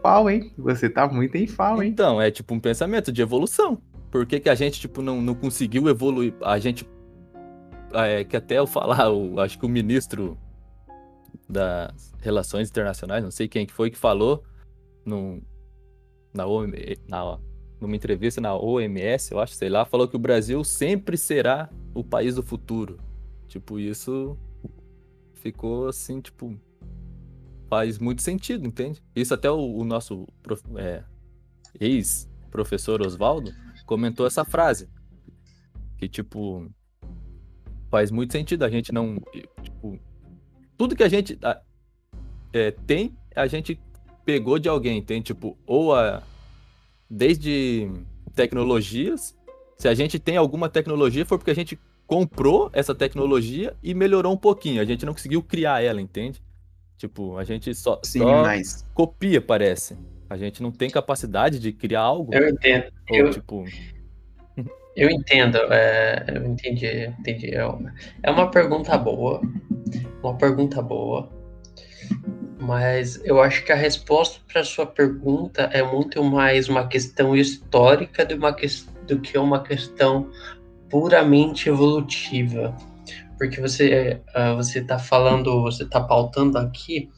pau, 0.02 0.28
hein? 0.28 0.52
Você 0.58 0.90
tá 0.90 1.08
muito 1.08 1.36
em 1.36 1.46
pau, 1.46 1.82
hein? 1.82 1.90
Então, 1.90 2.20
é 2.20 2.30
tipo 2.30 2.52
um 2.54 2.60
pensamento 2.60 3.12
de 3.12 3.22
evolução. 3.22 3.80
Por 4.10 4.26
que, 4.26 4.40
que 4.40 4.48
a 4.48 4.54
gente, 4.54 4.80
tipo, 4.80 5.00
não, 5.00 5.22
não 5.22 5.34
conseguiu 5.34 5.88
evoluir? 5.88 6.34
A 6.42 6.58
gente. 6.58 6.88
É, 7.92 8.24
que 8.24 8.36
até 8.36 8.58
eu 8.58 8.66
falar, 8.66 9.10
o, 9.10 9.40
acho 9.40 9.58
que 9.58 9.66
o 9.66 9.68
ministro 9.68 10.36
das 11.48 12.12
Relações 12.20 12.68
Internacionais, 12.68 13.24
não 13.24 13.30
sei 13.30 13.48
quem 13.48 13.66
que 13.66 13.72
foi, 13.72 13.90
que 13.90 13.98
falou 13.98 14.44
num, 15.04 15.40
na, 16.32 16.44
na, 17.08 17.38
numa 17.80 17.96
entrevista 17.96 18.40
na 18.40 18.54
OMS, 18.54 19.32
eu 19.32 19.40
acho, 19.40 19.54
sei 19.54 19.68
lá, 19.68 19.84
falou 19.84 20.06
que 20.06 20.16
o 20.16 20.20
Brasil 20.20 20.62
sempre 20.62 21.16
será 21.16 21.70
o 21.94 22.04
país 22.04 22.34
do 22.34 22.42
futuro. 22.42 22.98
Tipo, 23.48 23.78
isso 23.78 24.36
ficou 25.34 25.88
assim, 25.88 26.20
tipo, 26.20 26.56
faz 27.68 27.98
muito 27.98 28.22
sentido, 28.22 28.66
entende? 28.66 29.02
Isso 29.14 29.32
até 29.32 29.50
o, 29.50 29.76
o 29.76 29.84
nosso 29.84 30.26
é, 30.76 31.02
ex-professor 31.80 33.00
Oswaldo 33.00 33.52
comentou 33.86 34.26
essa 34.26 34.44
frase. 34.44 34.88
Que, 35.96 36.08
tipo, 36.08 36.70
faz 37.90 38.10
muito 38.10 38.32
sentido 38.32 38.64
a 38.64 38.70
gente 38.70 38.92
não. 38.92 39.16
Tipo, 39.62 39.98
tudo 40.80 40.96
que 40.96 41.02
a 41.02 41.08
gente 41.10 41.38
é, 42.54 42.70
tem, 42.70 43.14
a 43.36 43.46
gente 43.46 43.78
pegou 44.24 44.58
de 44.58 44.66
alguém. 44.66 45.02
Tem, 45.02 45.20
tipo, 45.20 45.58
ou 45.66 45.94
a. 45.94 46.22
Desde 47.08 47.86
tecnologias. 48.34 49.36
Se 49.76 49.88
a 49.88 49.92
gente 49.92 50.18
tem 50.18 50.38
alguma 50.38 50.70
tecnologia, 50.70 51.26
foi 51.26 51.36
porque 51.36 51.50
a 51.50 51.54
gente 51.54 51.78
comprou 52.06 52.70
essa 52.72 52.94
tecnologia 52.94 53.76
e 53.82 53.92
melhorou 53.92 54.32
um 54.32 54.38
pouquinho. 54.38 54.80
A 54.80 54.86
gente 54.86 55.04
não 55.04 55.12
conseguiu 55.12 55.42
criar 55.42 55.84
ela, 55.84 56.00
entende? 56.00 56.40
Tipo, 56.96 57.36
a 57.36 57.44
gente 57.44 57.74
só, 57.74 58.00
Sim, 58.02 58.20
só 58.20 58.40
mas... 58.40 58.86
copia, 58.94 59.42
parece. 59.42 59.98
A 60.30 60.38
gente 60.38 60.62
não 60.62 60.72
tem 60.72 60.88
capacidade 60.88 61.58
de 61.58 61.74
criar 61.74 62.00
algo. 62.00 62.34
Eu 62.34 62.48
entendo. 62.48 62.90
Ou, 63.10 63.16
eu, 63.18 63.30
tipo... 63.30 63.64
eu 64.96 65.10
entendo. 65.10 65.58
É, 65.70 66.24
eu 66.28 66.46
entendi. 66.46 66.86
entendi. 67.18 67.54
É 67.54 67.66
uma, 67.66 67.94
é 68.22 68.30
uma 68.30 68.50
pergunta 68.50 68.96
boa. 68.96 69.42
Uma 70.22 70.36
pergunta 70.36 70.80
boa. 70.82 71.28
Mas 72.58 73.20
eu 73.24 73.40
acho 73.40 73.64
que 73.64 73.72
a 73.72 73.76
resposta 73.76 74.40
para 74.50 74.64
sua 74.64 74.86
pergunta 74.86 75.62
é 75.72 75.82
muito 75.82 76.22
mais 76.22 76.68
uma 76.68 76.86
questão 76.86 77.34
histórica 77.34 78.24
do, 78.24 78.36
uma 78.36 78.52
que, 78.52 78.66
do 79.06 79.18
que 79.20 79.38
uma 79.38 79.62
questão 79.62 80.30
puramente 80.88 81.68
evolutiva 81.68 82.76
porque 83.40 83.58
você 83.58 84.20
uh, 84.36 84.54
você 84.54 84.80
está 84.80 84.98
falando, 84.98 85.62
você 85.62 85.84
está 85.84 85.98
pautando 85.98 86.58
aqui 86.58 87.08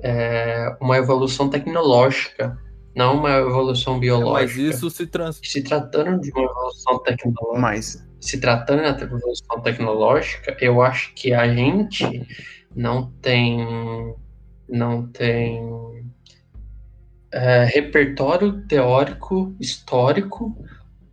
é, 0.00 0.76
uma 0.80 0.98
evolução 0.98 1.48
tecnológica, 1.48 2.58
não 2.96 3.18
uma 3.18 3.30
evolução 3.36 4.00
biológica. 4.00 4.60
Mas 4.60 4.74
isso 4.74 4.90
se 4.90 5.06
trans... 5.06 5.40
Se 5.40 5.62
tratando 5.62 6.20
de 6.20 6.32
uma 6.32 6.42
evolução 6.42 6.98
tecnológica, 6.98 7.60
Mas... 7.60 8.11
se 8.22 8.40
tratando 8.40 8.80
de 8.96 9.04
uma 9.04 9.18
evolução 9.18 9.60
tecnológica, 9.60 10.56
eu 10.60 10.80
acho 10.80 11.12
que 11.14 11.34
a 11.34 11.52
gente 11.52 12.26
não 12.74 13.10
tem 13.20 14.14
não 14.68 15.06
tem 15.06 15.60
é, 17.30 17.64
repertório 17.64 18.66
teórico 18.66 19.54
histórico 19.60 20.56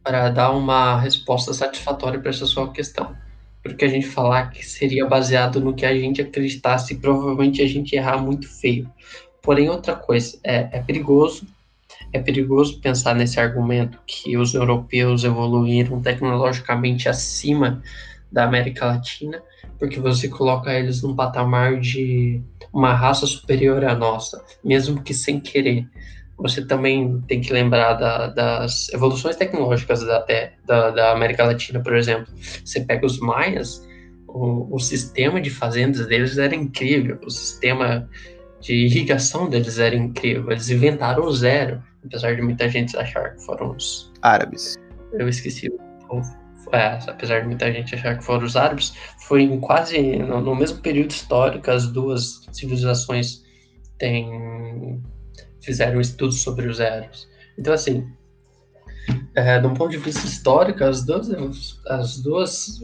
para 0.01 0.29
dar 0.29 0.51
uma 0.51 0.97
resposta 1.01 1.53
satisfatória 1.53 2.19
para 2.19 2.29
essa 2.29 2.45
sua 2.45 2.71
questão 2.71 3.13
porque 3.61 3.85
a 3.85 3.89
gente 3.89 4.07
falar 4.07 4.49
que 4.49 4.65
seria 4.65 5.05
baseado 5.05 5.59
no 5.59 5.73
que 5.73 5.85
a 5.85 5.93
gente 5.93 6.21
acreditasse, 6.21 6.95
provavelmente 6.95 7.61
a 7.61 7.67
gente 7.67 7.95
errar 7.95 8.17
muito 8.17 8.47
feio. 8.47 8.91
Porém, 9.41 9.69
outra 9.69 9.95
coisa, 9.95 10.39
é, 10.43 10.69
é 10.71 10.81
perigoso, 10.81 11.45
é 12.11 12.19
perigoso 12.19 12.79
pensar 12.79 13.15
nesse 13.15 13.39
argumento 13.39 13.99
que 14.05 14.37
os 14.37 14.53
europeus 14.53 15.23
evoluíram 15.23 16.01
tecnologicamente 16.01 17.07
acima 17.07 17.81
da 18.31 18.43
América 18.43 18.85
Latina, 18.85 19.41
porque 19.77 19.99
você 19.99 20.27
coloca 20.27 20.73
eles 20.73 21.01
num 21.01 21.15
patamar 21.15 21.79
de 21.79 22.41
uma 22.73 22.93
raça 22.93 23.25
superior 23.25 23.83
à 23.83 23.95
nossa, 23.95 24.43
mesmo 24.63 25.01
que 25.01 25.13
sem 25.13 25.39
querer 25.39 25.87
você 26.39 26.65
também 26.65 27.21
tem 27.27 27.41
que 27.41 27.51
lembrar 27.51 27.93
da, 27.93 28.27
das 28.27 28.89
evoluções 28.93 29.35
tecnológicas 29.35 30.01
da, 30.05 30.25
da, 30.65 30.89
da, 30.89 31.11
América 31.11 31.43
Latina, 31.43 31.81
por 31.81 31.95
exemplo. 31.95 32.27
Você 32.63 32.79
pega 32.79 33.05
os 33.05 33.19
maias, 33.19 33.85
o, 34.25 34.73
o, 34.73 34.79
sistema 34.79 35.41
de 35.41 35.49
fazendas 35.49 36.07
deles 36.07 36.37
era 36.37 36.55
incrível, 36.55 37.19
o 37.25 37.29
sistema 37.29 38.09
de 38.61 38.73
irrigação 38.73 39.49
deles 39.49 39.79
era 39.79 39.95
incrível. 39.95 40.49
Eles 40.49 40.69
inventaram 40.69 41.25
o 41.25 41.31
zero, 41.31 41.83
apesar 42.05 42.35
de 42.35 42.41
muita 42.41 42.69
gente 42.69 42.97
achar 42.97 43.35
que 43.35 43.43
foram 43.45 43.71
os 43.71 44.11
árabes. 44.21 44.75
Eu 45.13 45.27
esqueci 45.27 45.71
é, 46.71 46.99
apesar 47.07 47.41
de 47.41 47.47
muita 47.47 47.71
gente 47.71 47.95
achar 47.95 48.17
que 48.17 48.23
foram 48.23 48.45
os 48.45 48.55
árabes, 48.55 48.93
foi 49.19 49.43
em 49.43 49.59
quase 49.59 50.17
no, 50.17 50.41
no 50.41 50.55
mesmo 50.55 50.79
período 50.81 51.11
histórico 51.11 51.71
as 51.71 51.87
duas 51.87 52.45
civilizações 52.51 53.43
têm 53.97 55.01
fizeram 55.61 55.99
estudos 55.99 56.41
sobre 56.41 56.67
os 56.67 56.77
zeros. 56.77 57.27
Então, 57.57 57.73
assim, 57.73 58.07
é, 59.35 59.59
de 59.59 59.67
um 59.67 59.73
ponto 59.73 59.91
de 59.91 59.97
vista 59.97 60.25
histórico, 60.25 60.83
as 60.83 61.05
duas, 61.05 61.29
as 61.87 62.17
duas 62.17 62.79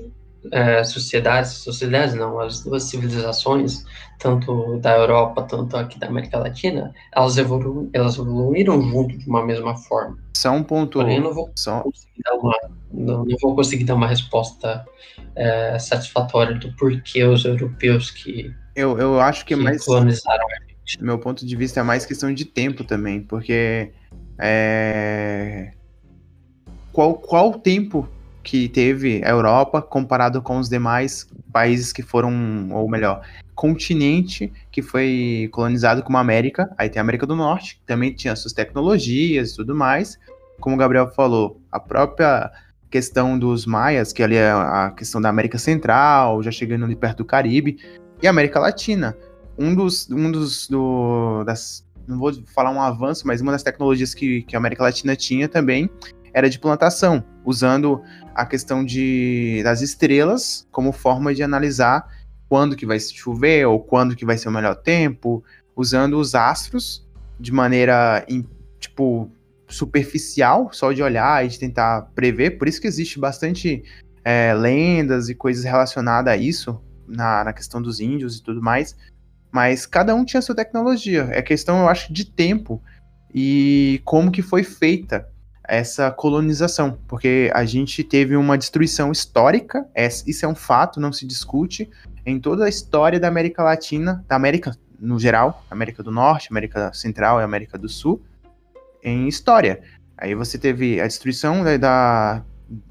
é, 0.51 0.83
sociedades, 0.83 1.51
sociedades 1.51 2.15
não, 2.15 2.39
as 2.39 2.63
duas 2.63 2.83
civilizações, 2.83 3.83
tanto 4.19 4.77
da 4.79 4.95
Europa, 4.95 5.43
tanto 5.43 5.77
aqui 5.77 5.99
da 5.99 6.07
América 6.07 6.39
Latina, 6.39 6.93
elas, 7.13 7.37
evolu 7.37 7.89
elas 7.93 8.15
evoluíram 8.15 8.81
junto 8.81 9.17
de 9.17 9.27
uma 9.27 9.45
mesma 9.45 9.75
forma. 9.75 10.17
Só 10.35 10.51
um 10.51 10.63
ponto. 10.63 10.99
Porém, 10.99 11.19
não 11.19 11.33
vou, 11.33 11.51
só... 11.55 11.81
conseguir, 11.81 12.21
dar 12.23 12.35
uma, 12.35 12.57
não, 12.91 13.25
não 13.25 13.37
vou 13.41 13.55
conseguir 13.55 13.83
dar 13.83 13.95
uma 13.95 14.07
resposta 14.07 14.85
é, 15.35 15.77
satisfatória 15.79 16.55
do 16.55 16.71
porquê 16.75 17.23
os 17.23 17.45
europeus 17.45 18.11
que, 18.11 18.53
eu, 18.75 18.97
eu 18.99 19.19
acho 19.21 19.45
que, 19.45 19.55
que 19.55 19.61
mais 19.61 19.85
colonizaram 19.85 20.45
a 20.45 20.65
do 20.99 21.05
meu 21.05 21.17
ponto 21.17 21.45
de 21.45 21.55
vista, 21.55 21.79
é 21.79 21.83
mais 21.83 22.05
questão 22.05 22.31
de 22.31 22.45
tempo 22.45 22.83
também, 22.83 23.19
porque 23.19 23.91
é... 24.37 25.71
qual, 26.91 27.15
qual 27.15 27.53
tempo 27.53 28.07
que 28.45 28.69
teve 28.69 29.23
a 29.25 29.29
Europa 29.29 29.81
comparado 29.81 30.39
com 30.39 30.59
os 30.59 30.69
demais 30.69 31.27
países 31.51 31.91
que 31.91 32.03
foram, 32.03 32.69
ou 32.71 32.87
melhor, 32.87 33.21
continente 33.55 34.53
que 34.71 34.83
foi 34.83 35.49
colonizado 35.51 36.03
como 36.03 36.17
a 36.17 36.21
América, 36.21 36.71
aí 36.77 36.87
tem 36.87 36.99
a 36.99 37.01
América 37.01 37.25
do 37.25 37.35
Norte, 37.35 37.77
que 37.77 37.81
também 37.87 38.13
tinha 38.13 38.35
suas 38.35 38.53
tecnologias 38.53 39.51
e 39.51 39.55
tudo 39.55 39.75
mais, 39.75 40.19
como 40.59 40.75
o 40.75 40.79
Gabriel 40.79 41.07
falou, 41.07 41.59
a 41.71 41.79
própria 41.79 42.51
questão 42.91 43.37
dos 43.37 43.65
maias, 43.65 44.13
que 44.13 44.21
ali 44.21 44.35
é 44.35 44.51
a 44.51 44.93
questão 44.95 45.19
da 45.19 45.27
América 45.27 45.57
Central, 45.57 46.43
já 46.43 46.51
chegando 46.51 46.85
ali 46.85 46.95
perto 46.95 47.17
do 47.17 47.25
Caribe, 47.25 47.79
e 48.21 48.27
a 48.27 48.29
América 48.29 48.59
Latina. 48.59 49.17
Um 49.57 49.73
dos, 49.73 50.07
um 50.11 50.31
dos 50.31 50.67
do, 50.67 51.43
das, 51.45 51.83
não 52.07 52.19
vou 52.19 52.31
falar 52.53 52.69
um 52.69 52.79
avanço, 52.79 53.25
mas 53.25 53.41
uma 53.41 53.51
das 53.51 53.63
tecnologias 53.63 54.13
que, 54.13 54.43
que 54.43 54.55
a 54.55 54.59
América 54.59 54.83
Latina 54.83 55.15
tinha 55.15 55.49
também 55.49 55.89
era 56.35 56.49
de 56.49 56.59
plantação, 56.59 57.23
usando 57.45 58.01
a 58.35 58.45
questão 58.45 58.83
de, 58.83 59.61
das 59.63 59.81
estrelas 59.81 60.67
como 60.71 60.91
forma 60.91 61.33
de 61.33 61.41
analisar 61.41 62.07
quando 62.49 62.75
que 62.75 62.85
vai 62.85 62.99
chover 62.99 63.65
ou 63.65 63.79
quando 63.79 64.15
que 64.15 64.25
vai 64.25 64.37
ser 64.37 64.49
o 64.49 64.51
melhor 64.51 64.75
tempo, 64.75 65.43
usando 65.75 66.19
os 66.19 66.35
astros 66.35 67.07
de 67.39 67.51
maneira 67.51 68.25
tipo 68.79 69.31
superficial, 69.67 70.69
só 70.71 70.91
de 70.91 71.01
olhar 71.01 71.43
e 71.43 71.47
de 71.47 71.57
tentar 71.57 72.03
prever. 72.13 72.51
Por 72.51 72.67
isso 72.67 72.79
que 72.79 72.87
existe 72.87 73.17
bastante 73.17 73.83
é, 74.23 74.53
lendas 74.53 75.29
e 75.29 75.35
coisas 75.35 75.63
relacionadas 75.63 76.33
a 76.33 76.37
isso 76.37 76.79
na, 77.07 77.45
na 77.45 77.53
questão 77.53 77.81
dos 77.81 77.99
índios 77.99 78.37
e 78.37 78.43
tudo 78.43 78.61
mais. 78.61 78.95
Mas 79.51 79.85
cada 79.85 80.13
um 80.13 80.25
tinha 80.25 80.41
sua 80.41 80.55
tecnologia. 80.55 81.29
É 81.31 81.41
questão, 81.41 81.79
eu 81.79 81.89
acho, 81.89 82.13
de 82.13 82.25
tempo 82.25 82.81
e 83.33 84.01
como 84.05 84.31
que 84.31 84.41
foi 84.41 84.63
feita 84.63 85.27
essa 85.67 86.11
colonização, 86.11 86.97
porque 87.07 87.51
a 87.53 87.65
gente 87.65 88.03
teve 88.03 88.35
uma 88.35 88.57
destruição 88.57 89.11
histórica, 89.11 89.85
é, 89.93 90.07
isso 90.07 90.45
é 90.45 90.47
um 90.47 90.55
fato, 90.55 90.99
não 90.99 91.11
se 91.11 91.25
discute, 91.25 91.89
em 92.25 92.39
toda 92.39 92.65
a 92.65 92.69
história 92.69 93.19
da 93.19 93.27
América 93.27 93.63
Latina, 93.63 94.23
da 94.27 94.35
América 94.35 94.75
no 94.99 95.19
geral, 95.19 95.63
América 95.69 96.01
do 96.01 96.11
Norte, 96.11 96.47
América 96.49 96.91
Central 96.93 97.39
e 97.39 97.43
América 97.43 97.77
do 97.77 97.89
Sul, 97.89 98.21
em 99.03 99.27
história. 99.27 99.81
Aí 100.17 100.33
você 100.33 100.57
teve 100.57 100.99
a 100.99 101.07
destruição 101.07 101.63
da, 101.63 101.77
da 101.77 102.43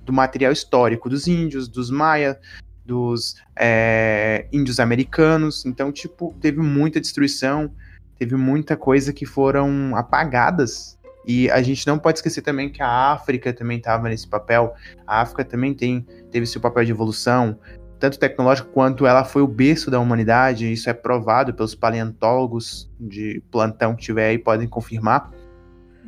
do 0.05 0.13
material 0.13 0.53
histórico 0.53 1.09
dos 1.09 1.27
índios, 1.27 1.69
dos 1.69 1.91
maia, 1.91 2.39
dos 2.85 3.37
é, 3.57 4.47
índios 4.53 4.79
americanos. 4.79 5.65
Então, 5.65 5.91
tipo, 5.91 6.35
teve 6.41 6.61
muita 6.61 7.01
destruição, 7.01 7.71
teve 8.19 8.37
muita 8.37 8.77
coisa 8.77 9.13
que 9.13 9.27
foram 9.27 9.97
apagadas. 9.97 10.99
E 11.27 11.51
a 11.51 11.63
gente 11.63 11.87
não 11.87 11.99
pode 11.99 12.19
esquecer 12.19 12.43
também 12.43 12.69
que 12.69 12.83
a 12.83 13.13
África 13.13 13.53
também 13.53 13.79
estava 13.79 14.09
nesse 14.09 14.29
papel. 14.29 14.75
A 15.07 15.21
África 15.21 15.45
também 15.45 15.73
tem, 15.73 16.07
teve 16.31 16.47
seu 16.47 16.61
papel 16.61 16.85
de 16.85 16.91
evolução, 16.91 17.59
tanto 17.99 18.19
tecnológico 18.19 18.69
quanto 18.71 19.07
ela 19.07 19.25
foi 19.25 19.43
o 19.43 19.49
berço 19.49 19.91
da 19.91 19.99
humanidade. 19.99 20.71
Isso 20.71 20.91
é 20.91 20.93
provado 20.93 21.55
pelos 21.55 21.75
paleontólogos 21.75 22.91
de 23.01 23.43
plantão 23.51 23.97
que 23.97 24.03
tiver 24.03 24.29
aí, 24.29 24.39
podem 24.39 24.69
confirmar 24.69 25.31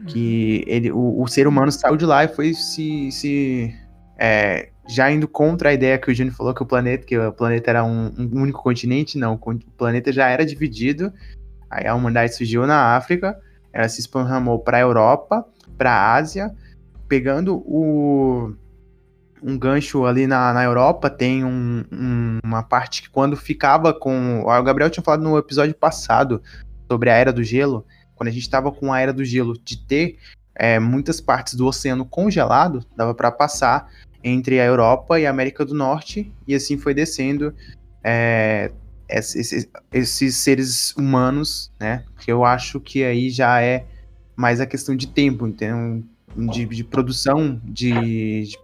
que 0.06 0.62
ele, 0.66 0.92
o, 0.92 1.22
o, 1.22 1.26
ser 1.26 1.46
humano 1.46 1.72
saiu 1.72 1.96
de 1.96 2.04
lá 2.04 2.24
e 2.24 2.28
foi 2.28 2.54
se, 2.54 3.10
se 3.10 3.74
é, 4.18 4.68
já 4.88 5.10
indo 5.10 5.26
contra 5.26 5.70
a 5.70 5.72
ideia 5.72 5.98
que 5.98 6.10
o 6.10 6.14
Júnior 6.14 6.34
falou 6.34 6.54
que 6.54 6.62
o 6.62 6.66
planeta, 6.66 7.04
que 7.04 7.18
o 7.18 7.32
planeta 7.32 7.70
era 7.70 7.84
um, 7.84 8.12
um, 8.18 8.42
único 8.42 8.62
continente, 8.62 9.18
não, 9.18 9.34
o 9.34 9.58
planeta 9.76 10.12
já 10.12 10.28
era 10.28 10.44
dividido. 10.44 11.12
Aí 11.68 11.86
a 11.86 11.94
humanidade 11.94 12.36
surgiu 12.36 12.66
na 12.66 12.96
África, 12.96 13.36
ela 13.76 13.88
se 13.90 14.00
esparramou 14.00 14.58
para 14.58 14.78
a 14.78 14.80
Europa, 14.80 15.44
para 15.76 15.92
a 15.92 16.14
Ásia, 16.14 16.50
pegando 17.06 17.56
o 17.56 18.54
um 19.42 19.58
gancho 19.58 20.06
ali 20.06 20.26
na, 20.26 20.50
na 20.54 20.64
Europa, 20.64 21.10
tem 21.10 21.44
um, 21.44 21.84
um, 21.92 22.38
uma 22.42 22.62
parte 22.62 23.02
que 23.02 23.10
quando 23.10 23.36
ficava 23.36 23.92
com. 23.92 24.40
O 24.40 24.62
Gabriel 24.62 24.88
tinha 24.88 25.04
falado 25.04 25.22
no 25.22 25.36
episódio 25.36 25.74
passado 25.74 26.42
sobre 26.90 27.10
a 27.10 27.14
Era 27.14 27.30
do 27.30 27.44
Gelo, 27.44 27.84
quando 28.14 28.28
a 28.28 28.32
gente 28.32 28.42
estava 28.42 28.72
com 28.72 28.90
a 28.90 28.98
era 28.98 29.12
do 29.12 29.22
gelo, 29.22 29.52
de 29.62 29.76
ter 29.76 30.16
é, 30.54 30.78
muitas 30.78 31.20
partes 31.20 31.52
do 31.52 31.66
oceano 31.66 32.06
congelado, 32.06 32.82
dava 32.96 33.14
para 33.14 33.30
passar 33.30 33.90
entre 34.24 34.58
a 34.58 34.64
Europa 34.64 35.20
e 35.20 35.26
a 35.26 35.30
América 35.30 35.66
do 35.66 35.74
Norte, 35.74 36.32
e 36.48 36.54
assim 36.54 36.78
foi 36.78 36.94
descendo 36.94 37.54
é, 38.02 38.72
esses, 39.08 39.68
esses, 39.92 40.36
seres 40.36 40.94
humanos, 40.96 41.72
né? 41.78 42.04
Que 42.20 42.30
eu 42.30 42.44
acho 42.44 42.80
que 42.80 43.04
aí 43.04 43.30
já 43.30 43.60
é 43.62 43.86
mais 44.34 44.60
a 44.60 44.66
questão 44.66 44.94
de 44.96 45.06
tempo, 45.06 45.46
entendeu? 45.46 46.02
De, 46.36 46.66
de 46.66 46.84
produção, 46.84 47.60
de, 47.64 48.44
de, 48.44 48.58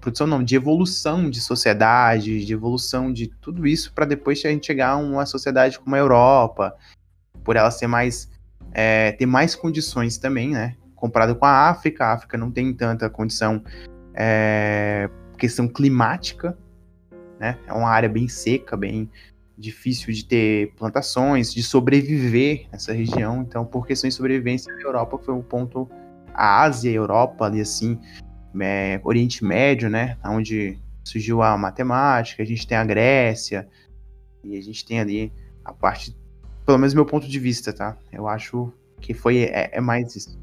produção 0.00 0.26
não, 0.26 0.42
de 0.42 0.54
evolução 0.54 1.28
de 1.28 1.40
sociedade, 1.40 2.44
de 2.44 2.52
evolução 2.52 3.12
de 3.12 3.26
tudo 3.26 3.66
isso, 3.66 3.92
para 3.92 4.06
depois 4.06 4.42
a 4.44 4.48
gente 4.48 4.66
chegar 4.66 4.90
a 4.90 4.96
uma 4.96 5.26
sociedade 5.26 5.78
como 5.78 5.94
a 5.94 5.98
Europa, 5.98 6.74
por 7.44 7.56
ela 7.56 7.70
ser 7.70 7.86
mais 7.86 8.30
é, 8.72 9.12
ter 9.12 9.26
mais 9.26 9.54
condições 9.54 10.18
também, 10.18 10.50
né? 10.50 10.76
Comparado 10.94 11.34
com 11.36 11.44
a 11.44 11.68
África, 11.68 12.06
a 12.06 12.12
África 12.12 12.36
não 12.36 12.50
tem 12.50 12.72
tanta 12.72 13.08
condição, 13.08 13.62
é, 14.14 15.08
questão 15.36 15.68
climática, 15.68 16.56
né? 17.38 17.58
É 17.66 17.72
uma 17.72 17.88
área 17.88 18.08
bem 18.08 18.28
seca, 18.28 18.76
bem 18.76 19.10
difícil 19.58 20.12
de 20.14 20.24
ter 20.24 20.72
plantações, 20.76 21.52
de 21.52 21.62
sobreviver 21.62 22.66
nessa 22.70 22.92
região. 22.92 23.42
Então, 23.42 23.64
por 23.64 23.86
questões 23.86 24.14
de 24.14 24.16
sobrevivência, 24.16 24.72
a 24.72 24.80
Europa 24.80 25.18
foi 25.18 25.34
um 25.34 25.42
ponto, 25.42 25.90
a 26.32 26.62
Ásia, 26.62 26.90
a 26.90 26.94
Europa 26.94 27.44
ali 27.44 27.60
assim, 27.60 27.98
é, 28.60 29.00
Oriente 29.02 29.44
Médio, 29.44 29.90
né? 29.90 30.16
Onde 30.24 30.78
surgiu 31.04 31.42
a 31.42 31.58
matemática, 31.58 32.42
a 32.42 32.46
gente 32.46 32.66
tem 32.66 32.78
a 32.78 32.84
Grécia 32.84 33.68
e 34.44 34.56
a 34.56 34.62
gente 34.62 34.84
tem 34.84 35.00
ali 35.00 35.32
a 35.64 35.72
parte 35.72 36.16
pelo 36.68 36.78
menos 36.78 36.92
meu 36.92 37.06
ponto 37.06 37.26
de 37.26 37.38
vista, 37.38 37.72
tá? 37.72 37.96
Eu 38.12 38.28
acho 38.28 38.70
que 39.00 39.14
foi 39.14 39.44
é, 39.44 39.70
é 39.72 39.80
mais 39.80 40.14
isso. 40.14 40.38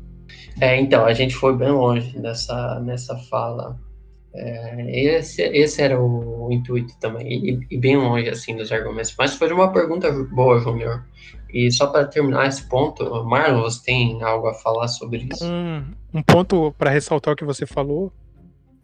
É, 0.60 0.76
então, 0.80 1.06
a 1.06 1.14
gente 1.14 1.36
foi 1.36 1.56
bem 1.56 1.70
longe 1.70 2.18
nessa, 2.18 2.80
nessa 2.80 3.16
fala. 3.30 3.80
É, 4.38 5.18
esse, 5.18 5.42
esse 5.42 5.82
era 5.82 6.00
o, 6.00 6.50
intuito 6.52 6.94
também, 7.00 7.28
e, 7.28 7.68
e, 7.72 7.78
bem 7.78 7.98
longe, 7.98 8.30
assim, 8.30 8.56
dos 8.56 8.72
argumentos. 8.72 9.16
Mas 9.18 9.36
foi 9.36 9.52
uma 9.52 9.72
pergunta 9.72 10.12
boa, 10.12 10.60
Júnior. 10.60 11.06
E 11.54 11.72
só 11.72 11.88
para 11.88 12.06
terminar 12.06 12.48
esse 12.48 12.68
ponto, 12.68 13.24
Marlon, 13.24 13.62
você 13.62 13.84
tem 13.84 14.22
algo 14.22 14.48
a 14.48 14.54
falar 14.54 14.88
sobre 14.90 15.28
isso? 15.32 15.46
Um, 15.46 15.86
um 16.14 16.22
ponto 16.22 16.74
para 16.78 16.90
ressaltar 16.90 17.34
o 17.34 17.38
que 17.38 17.46
você 17.46 17.66
falou 17.66 18.12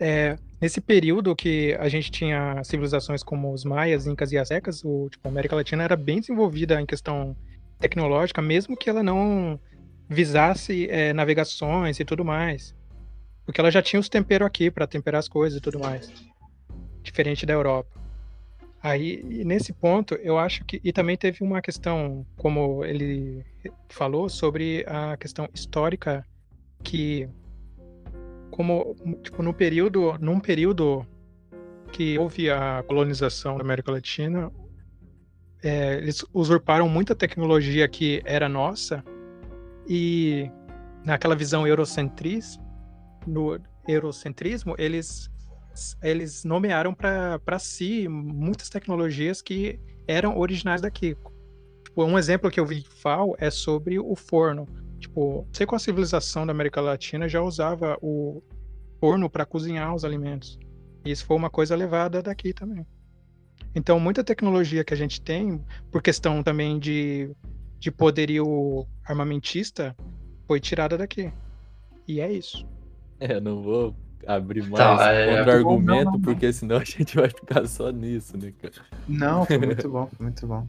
é, 0.02 0.36
nesse 0.60 0.82
período 0.82 1.36
que 1.36 1.78
a 1.80 1.88
gente 1.88 2.10
tinha 2.10 2.64
civilizações 2.64 3.22
como 3.22 3.54
os 3.54 3.64
maias, 3.64 4.08
incas 4.08 4.32
e 4.32 4.38
aztecas, 4.38 4.84
o, 4.84 5.08
tipo, 5.12 5.28
a 5.28 5.32
América 5.32 5.56
Latina 5.56 5.84
era 5.84 5.96
bem 5.96 6.20
desenvolvida 6.20 6.82
em 6.82 6.88
questão 6.88 7.36
tecnológica, 7.80 8.42
mesmo 8.42 8.76
que 8.76 8.90
ela 8.90 9.04
não 9.04 9.60
visasse 10.10 10.90
é, 10.90 11.14
navegações 11.14 12.00
e 12.00 12.06
tudo 12.06 12.26
mais. 12.26 12.74
Porque 13.52 13.60
ela 13.60 13.70
já 13.70 13.82
tinha 13.82 14.00
os 14.00 14.08
temperos 14.08 14.48
aqui 14.48 14.72
para 14.72 14.88
temperar 14.88 15.20
as 15.20 15.28
coisas 15.28 15.60
e 15.60 15.62
tudo 15.62 15.78
mais. 15.78 16.10
Diferente 17.04 17.46
da 17.46 17.52
Europa. 17.52 18.00
Aí, 18.82 19.22
nesse 19.44 19.74
ponto, 19.74 20.16
eu 20.16 20.40
acho 20.40 20.64
que. 20.64 20.80
E 20.82 20.94
também 20.94 21.18
teve 21.18 21.44
uma 21.44 21.62
questão, 21.62 22.26
como 22.38 22.86
ele 22.86 23.46
falou, 23.90 24.30
sobre 24.30 24.86
a 24.88 25.18
questão 25.18 25.50
histórica 25.54 26.26
que 26.82 27.28
como 28.52 28.96
tipo 29.22 29.44
no 29.44 29.54
período, 29.54 30.18
num 30.22 30.40
período 30.40 31.06
que 31.92 32.18
houve 32.18 32.50
a 32.50 32.82
colonização 32.88 33.58
da 33.58 33.64
América 33.64 33.92
Latina, 33.92 34.50
é, 35.62 35.96
eles 35.96 36.24
usurparam 36.34 36.88
muita 36.88 37.14
tecnologia 37.14 37.86
que 37.90 38.22
era 38.24 38.48
nossa 38.48 39.04
e 39.86 40.50
naquela 41.04 41.36
visão 41.36 41.68
eurocentrismo, 41.68 42.71
no 43.26 43.60
eurocentrismo, 43.88 44.76
eles 44.78 45.30
eles 46.04 46.44
nomearam 46.44 46.94
para 46.94 47.58
si 47.58 48.08
muitas 48.08 48.70
tecnologias 48.70 49.42
que 49.42 49.80
eram 50.08 50.38
originais 50.38 50.82
daqui. 50.82 51.16
Tipo, 51.84 52.04
um 52.04 52.20
exemplo 52.20 52.52
que 52.52 52.60
eu 52.60 52.66
vi 52.66 52.86
FAO 53.02 53.36
é 53.38 53.50
sobre 53.50 53.98
o 53.98 54.16
forno. 54.16 54.68
Tipo, 55.00 55.48
sei 55.52 55.66
que 55.66 55.74
a 55.76 55.80
civilização 55.80 56.46
da 56.46 56.52
América 56.52 56.82
Latina 56.82 57.28
já 57.28 57.42
usava 57.42 57.98
o 58.02 58.44
forno 59.00 59.30
para 59.30 59.46
cozinhar 59.46 59.96
os 59.96 60.06
alimentos. 60.06 60.60
Isso 61.04 61.26
foi 61.26 61.38
uma 61.38 61.50
coisa 61.50 61.76
levada 61.76 62.22
daqui 62.22 62.54
também. 62.54 62.86
Então, 63.74 64.00
muita 64.00 64.24
tecnologia 64.24 64.84
que 64.84 64.94
a 64.94 64.98
gente 64.98 65.22
tem, 65.22 65.64
por 65.90 66.02
questão 66.02 66.44
também 66.44 66.78
de, 66.78 67.34
de 67.80 67.90
poderio 67.90 68.86
armamentista, 69.06 69.96
foi 70.46 70.60
tirada 70.60 70.98
daqui. 70.98 71.32
E 72.08 72.20
é 72.20 72.32
isso. 72.32 72.68
É, 73.30 73.40
não 73.40 73.62
vou 73.62 73.96
abrir 74.26 74.64
mais 74.64 74.98
tá, 74.98 75.14
é, 75.14 75.38
contra-argumento, 75.38 76.20
porque 76.22 76.52
senão 76.52 76.78
a 76.78 76.84
gente 76.84 77.16
vai 77.16 77.30
ficar 77.30 77.68
só 77.68 77.92
nisso, 77.92 78.36
né, 78.36 78.52
cara? 78.60 78.74
Não, 79.08 79.46
foi 79.46 79.58
muito 79.60 79.88
bom, 79.88 80.08
foi 80.08 80.24
muito 80.26 80.48
bom. 80.48 80.68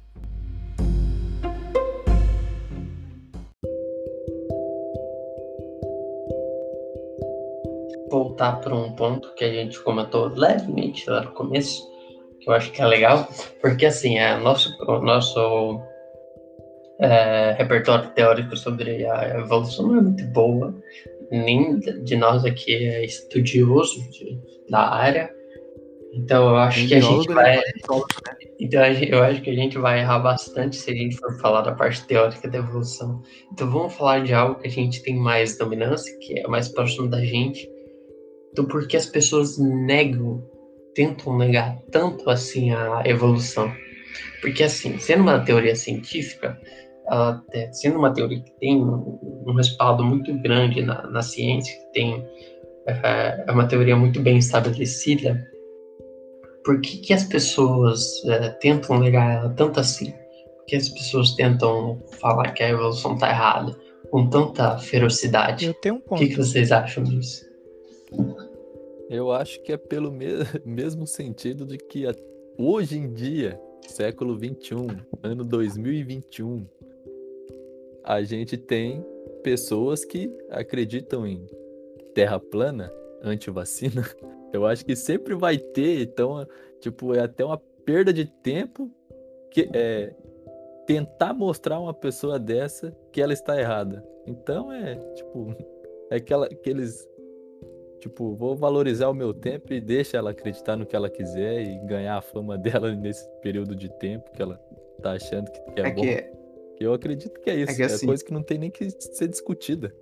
voltar 8.11 8.61
para 8.61 8.75
um 8.75 8.93
ponto 8.93 9.33
que 9.35 9.43
a 9.43 9.51
gente 9.51 9.81
comentou 9.81 10.29
levemente 10.29 11.09
lá 11.09 11.23
no 11.23 11.31
começo, 11.31 11.83
que 12.41 12.51
eu 12.51 12.53
acho 12.53 12.71
que 12.71 12.83
é 12.83 12.87
legal, 12.87 13.27
porque 13.63 13.87
assim, 13.87 14.19
é, 14.19 14.37
nosso, 14.37 14.77
o 14.87 15.01
nosso 15.01 15.81
é, 17.01 17.53
repertório 17.57 18.11
teórico 18.11 18.55
sobre 18.55 19.07
a 19.07 19.39
evolução 19.39 19.89
não 19.89 19.97
é 19.97 20.03
muito 20.03 20.25
boa, 20.27 20.75
nem 21.33 21.79
de 21.79 22.17
nós 22.17 22.45
aqui 22.45 22.75
é 22.75 23.05
estudioso 23.05 24.09
de, 24.11 24.39
da 24.69 24.89
área, 24.91 25.31
então 26.13 26.51
eu 26.51 26.57
acho 26.57 26.87
que 26.87 26.95
a 26.95 27.01
gente 27.01 27.33
vai. 27.33 27.57
Né? 27.57 27.63
Então 28.61 28.81
eu 29.11 29.23
acho 29.23 29.41
que 29.41 29.51
a 29.51 29.55
gente 29.55 29.79
vai 29.79 30.01
errar 30.01 30.19
bastante 30.19 30.77
se 30.77 30.91
a 30.91 30.95
gente 30.95 31.17
for 31.17 31.39
falar 31.41 31.63
da 31.63 31.73
parte 31.73 32.07
teórica 32.07 32.49
da 32.49 32.59
evolução. 32.59 33.23
Então 33.53 33.71
vamos 33.71 33.95
falar 33.95 34.21
de 34.21 34.35
algo 34.35 34.61
que 34.61 34.69
a 34.69 34.71
gente 34.71 35.03
tem 35.03 35.17
mais 35.17 35.57
dominância, 35.57 36.17
que 36.19 36.39
é 36.39 36.47
mais 36.47 36.69
próximo 36.69 37.09
da 37.09 37.25
gente, 37.25 37.69
do 38.55 38.69
porquê 38.69 38.97
as 38.97 39.07
pessoas 39.07 39.59
negam, 39.59 40.47
tentam 40.95 41.37
negar 41.37 41.79
tanto 41.91 42.29
assim 42.29 42.73
a 42.73 43.03
evolução. 43.07 43.73
Porque 44.43 44.63
assim, 44.63 44.99
sendo 44.99 45.23
uma 45.23 45.41
teoria 45.41 45.75
científica, 45.75 46.61
ela, 47.13 47.45
sendo 47.73 47.99
uma 47.99 48.13
teoria 48.13 48.41
que 48.41 48.53
tem 48.59 48.83
um, 48.83 49.55
respaldo 49.57 50.03
muito 50.03 50.33
grande 50.41 50.83
na, 50.83 51.07
na 51.09 51.23
ciência, 51.23 51.75
que 51.75 51.93
tem 51.93 52.27
é, 52.87 53.45
é 53.47 53.53
uma 53.53 53.67
teoria 53.69 53.95
muito 53.95 54.21
bem 54.21 54.39
estabelecida, 54.39 55.47
por 56.65 56.81
que, 56.81 56.99
que 56.99 57.13
as 57.13 57.25
pessoas 57.25 58.25
é, 58.27 58.49
tentam 58.51 58.99
negar 58.99 59.35
ela 59.35 59.51
tanto 59.51 59.81
assim? 59.81 60.11
Por 60.11 60.67
que 60.67 60.77
as 60.77 60.89
pessoas 60.89 61.35
tentam 61.35 62.01
falar 62.21 62.53
que 62.53 62.63
a 62.63 62.71
evolução 62.71 63.15
está 63.15 63.29
errada 63.29 63.77
com 64.11 64.29
tanta 64.29 64.79
ferocidade? 64.79 65.67
Eu 65.67 65.75
tenho 65.75 65.97
um 65.97 66.01
ponto. 66.01 66.23
O 66.23 66.25
que, 66.25 66.31
que 66.31 66.37
vocês 66.37 66.73
acham 66.73 67.03
disso? 67.05 67.45
Eu 69.11 69.33
acho 69.33 69.61
que 69.63 69.73
é 69.73 69.77
pelo 69.77 70.11
me 70.11 70.27
mesmo 70.65 71.07
sentido 71.07 71.67
de 71.67 71.77
que 71.77 72.07
a, 72.07 72.15
hoje 72.59 72.97
em 72.97 73.13
dia, 73.13 73.61
século 73.87 74.39
21, 74.39 74.87
ano 75.23 75.45
2021, 75.45 76.67
a 78.05 78.23
gente 78.23 78.57
tem 78.57 79.05
pessoas 79.43 80.05
que 80.05 80.31
acreditam 80.51 81.27
em 81.27 81.47
terra 82.15 82.39
plana, 82.39 82.93
anti-vacina. 83.23 84.03
Eu 84.53 84.67
acho 84.67 84.85
que 84.85 84.95
sempre 84.95 85.35
vai 85.35 85.57
ter, 85.57 86.03
então, 86.03 86.47
tipo, 86.81 87.15
é 87.15 87.21
até 87.21 87.45
uma 87.45 87.57
perda 87.85 88.13
de 88.13 88.27
tempo 88.27 88.91
que 89.51 89.69
é 89.73 90.15
tentar 90.87 91.33
mostrar 91.33 91.79
uma 91.79 91.95
pessoa 91.95 92.39
dessa 92.39 92.95
que 93.11 93.21
ela 93.21 93.33
está 93.33 93.59
errada. 93.59 94.05
Então 94.27 94.73
é, 94.73 94.97
tipo, 95.15 95.55
é 96.11 96.17
aquela, 96.17 96.47
aqueles 96.47 97.09
tipo, 98.01 98.35
vou 98.35 98.57
valorizar 98.57 99.09
o 99.09 99.15
meu 99.15 99.33
tempo 99.33 99.73
e 99.73 99.81
deixa 99.81 100.17
ela 100.17 100.31
acreditar 100.31 100.77
no 100.77 100.85
que 100.85 100.97
ela 100.97 101.09
quiser 101.09 101.63
e 101.63 101.79
ganhar 101.87 102.17
a 102.17 102.23
fama 102.23 102.59
dela 102.59 102.95
nesse 102.95 103.29
período 103.41 103.75
de 103.75 103.89
tempo 103.89 104.31
que 104.33 104.43
ela 104.43 104.61
tá 105.01 105.13
achando 105.13 105.51
que, 105.51 105.81
é, 105.81 105.89
é 105.89 105.93
bom. 105.93 106.03
Que... 106.03 106.42
Eu 106.83 106.95
acredito 106.95 107.41
que 107.41 107.51
é 107.51 107.57
isso, 107.57 107.73
é, 107.73 107.75
que, 107.75 107.83
assim... 107.83 108.05
é 108.05 108.09
coisa 108.09 108.25
que 108.25 108.33
não 108.33 108.43
tem 108.43 108.59
nem 108.59 108.71
que 108.71 108.91
ser 108.91 109.29
discutida. 109.29 109.95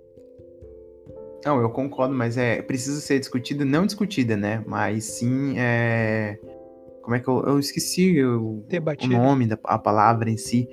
Não, 1.45 1.59
eu 1.59 1.69
concordo, 1.71 2.13
mas 2.13 2.37
é 2.37 2.61
precisa 2.61 3.01
ser 3.01 3.19
discutida, 3.19 3.65
não 3.65 3.85
discutida, 3.85 4.37
né? 4.37 4.63
Mas 4.67 5.05
sim, 5.05 5.57
é... 5.57 6.37
como 7.01 7.15
é 7.15 7.19
que 7.19 7.27
eu, 7.27 7.43
eu 7.45 7.59
esqueci 7.59 8.23
o, 8.23 8.63
o 9.03 9.07
nome 9.07 9.47
da 9.47 9.57
a 9.63 9.79
palavra 9.79 10.29
em 10.29 10.37
si, 10.37 10.69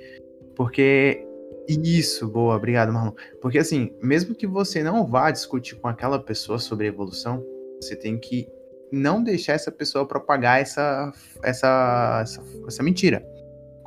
porque 0.55 1.25
isso, 1.67 2.27
boa, 2.27 2.55
obrigado, 2.55 2.91
Marlon. 2.91 3.13
Porque 3.41 3.57
assim, 3.57 3.91
mesmo 4.01 4.35
que 4.35 4.47
você 4.47 4.83
não 4.83 5.05
vá 5.05 5.31
discutir 5.31 5.75
com 5.75 5.87
aquela 5.87 6.19
pessoa 6.19 6.59
sobre 6.59 6.87
evolução, 6.87 7.43
você 7.81 7.95
tem 7.95 8.17
que 8.17 8.47
não 8.91 9.23
deixar 9.23 9.53
essa 9.53 9.71
pessoa 9.71 10.07
propagar 10.07 10.61
essa 10.61 11.11
essa 11.43 12.19
essa, 12.23 12.43
essa 12.67 12.83
mentira. 12.83 13.23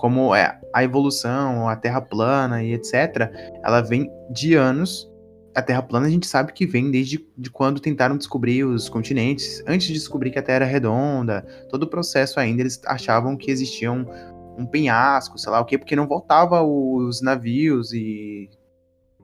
Como 0.02 0.34
é 0.34 0.58
a 0.74 0.82
evolução, 0.82 1.68
a 1.68 1.76
Terra 1.76 2.00
plana 2.00 2.60
e 2.60 2.72
etc, 2.72 3.30
ela 3.62 3.80
vem 3.80 4.10
de 4.32 4.54
anos 4.54 5.08
a 5.54 5.62
Terra 5.62 5.80
plana 5.80 6.08
a 6.08 6.10
gente 6.10 6.26
sabe 6.26 6.52
que 6.52 6.66
vem 6.66 6.90
desde 6.90 7.24
de 7.38 7.48
quando 7.48 7.78
tentaram 7.78 8.16
descobrir 8.16 8.64
os 8.64 8.88
continentes. 8.88 9.62
Antes 9.64 9.86
de 9.86 9.92
descobrir 9.92 10.32
que 10.32 10.40
a 10.40 10.42
Terra 10.42 10.56
era 10.56 10.64
redonda, 10.64 11.42
todo 11.70 11.84
o 11.84 11.86
processo 11.86 12.40
ainda, 12.40 12.62
eles 12.62 12.80
achavam 12.84 13.36
que 13.36 13.48
existia 13.48 13.92
um, 13.92 14.66
penhasco, 14.66 15.38
sei 15.38 15.52
lá 15.52 15.60
o 15.60 15.64
quê, 15.64 15.78
porque 15.78 15.94
não 15.94 16.08
voltava 16.08 16.64
os 16.64 17.22
navios 17.22 17.92
e 17.92 18.50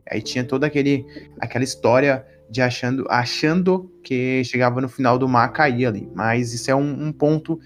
aí 0.09 0.23
tinha 0.23 0.45
toda 0.45 0.65
aquele 0.65 1.05
aquela 1.41 1.65
história 1.65 2.25
de 2.49 2.63
achando 2.63 3.05
achando 3.11 3.91
que 4.05 4.45
chegava 4.45 4.81
no 4.81 4.89
final 4.89 5.19
do 5.19 5.29
mar 5.29 5.53
cair 5.53 5.87
ali. 5.87 6.09
Mas 6.15 6.55
isso 6.55 6.71
é 6.71 6.75
um, 6.77 7.09
um 7.09 7.13
ponto 7.13 7.59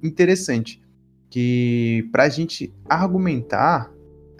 interessante 0.00 0.80
que 1.30 2.08
para 2.10 2.24
a 2.24 2.28
gente 2.28 2.74
argumentar 2.88 3.90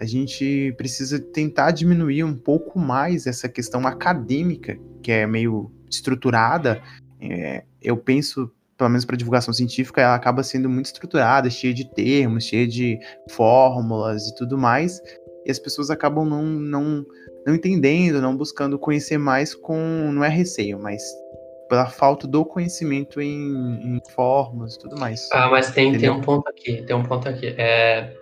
a 0.01 0.07
gente 0.07 0.75
precisa 0.79 1.21
tentar 1.21 1.73
diminuir 1.73 2.25
um 2.25 2.35
pouco 2.35 2.79
mais 2.79 3.27
essa 3.27 3.51
questão 3.51 3.87
acadêmica, 3.87 4.79
que 5.03 5.13
é 5.13 5.27
meio 5.27 5.71
estruturada. 5.91 6.83
É, 7.21 7.65
eu 7.83 7.99
penso, 7.99 8.51
pelo 8.79 8.89
menos 8.89 9.05
para 9.05 9.15
divulgação 9.15 9.53
científica, 9.53 10.01
ela 10.01 10.15
acaba 10.15 10.43
sendo 10.43 10.71
muito 10.71 10.87
estruturada, 10.87 11.51
cheia 11.51 11.75
de 11.75 11.85
termos, 11.93 12.45
cheia 12.45 12.67
de 12.67 12.99
fórmulas 13.29 14.27
e 14.27 14.35
tudo 14.37 14.57
mais, 14.57 15.03
e 15.45 15.51
as 15.51 15.59
pessoas 15.59 15.91
acabam 15.91 16.27
não, 16.27 16.45
não, 16.45 17.05
não 17.47 17.55
entendendo, 17.55 18.23
não 18.23 18.35
buscando 18.35 18.79
conhecer 18.79 19.19
mais 19.19 19.55
com, 19.55 20.11
não 20.13 20.25
é 20.25 20.31
receio, 20.31 20.79
mas 20.79 21.03
pela 21.71 21.87
falta 21.87 22.27
do 22.27 22.45
conhecimento 22.45 23.21
em, 23.21 23.97
em 23.97 24.01
fórmulas 24.11 24.75
e 24.75 24.79
tudo 24.81 24.99
mais. 24.99 25.29
Ah, 25.33 25.49
mas 25.49 25.71
tem, 25.71 25.97
tem 25.97 26.11
um 26.11 26.21
ponto 26.21 26.47
aqui, 26.49 26.83
tem 26.83 26.97
um 26.97 27.05
ponto 27.05 27.29
aqui. 27.29 27.55
É, 27.57 28.13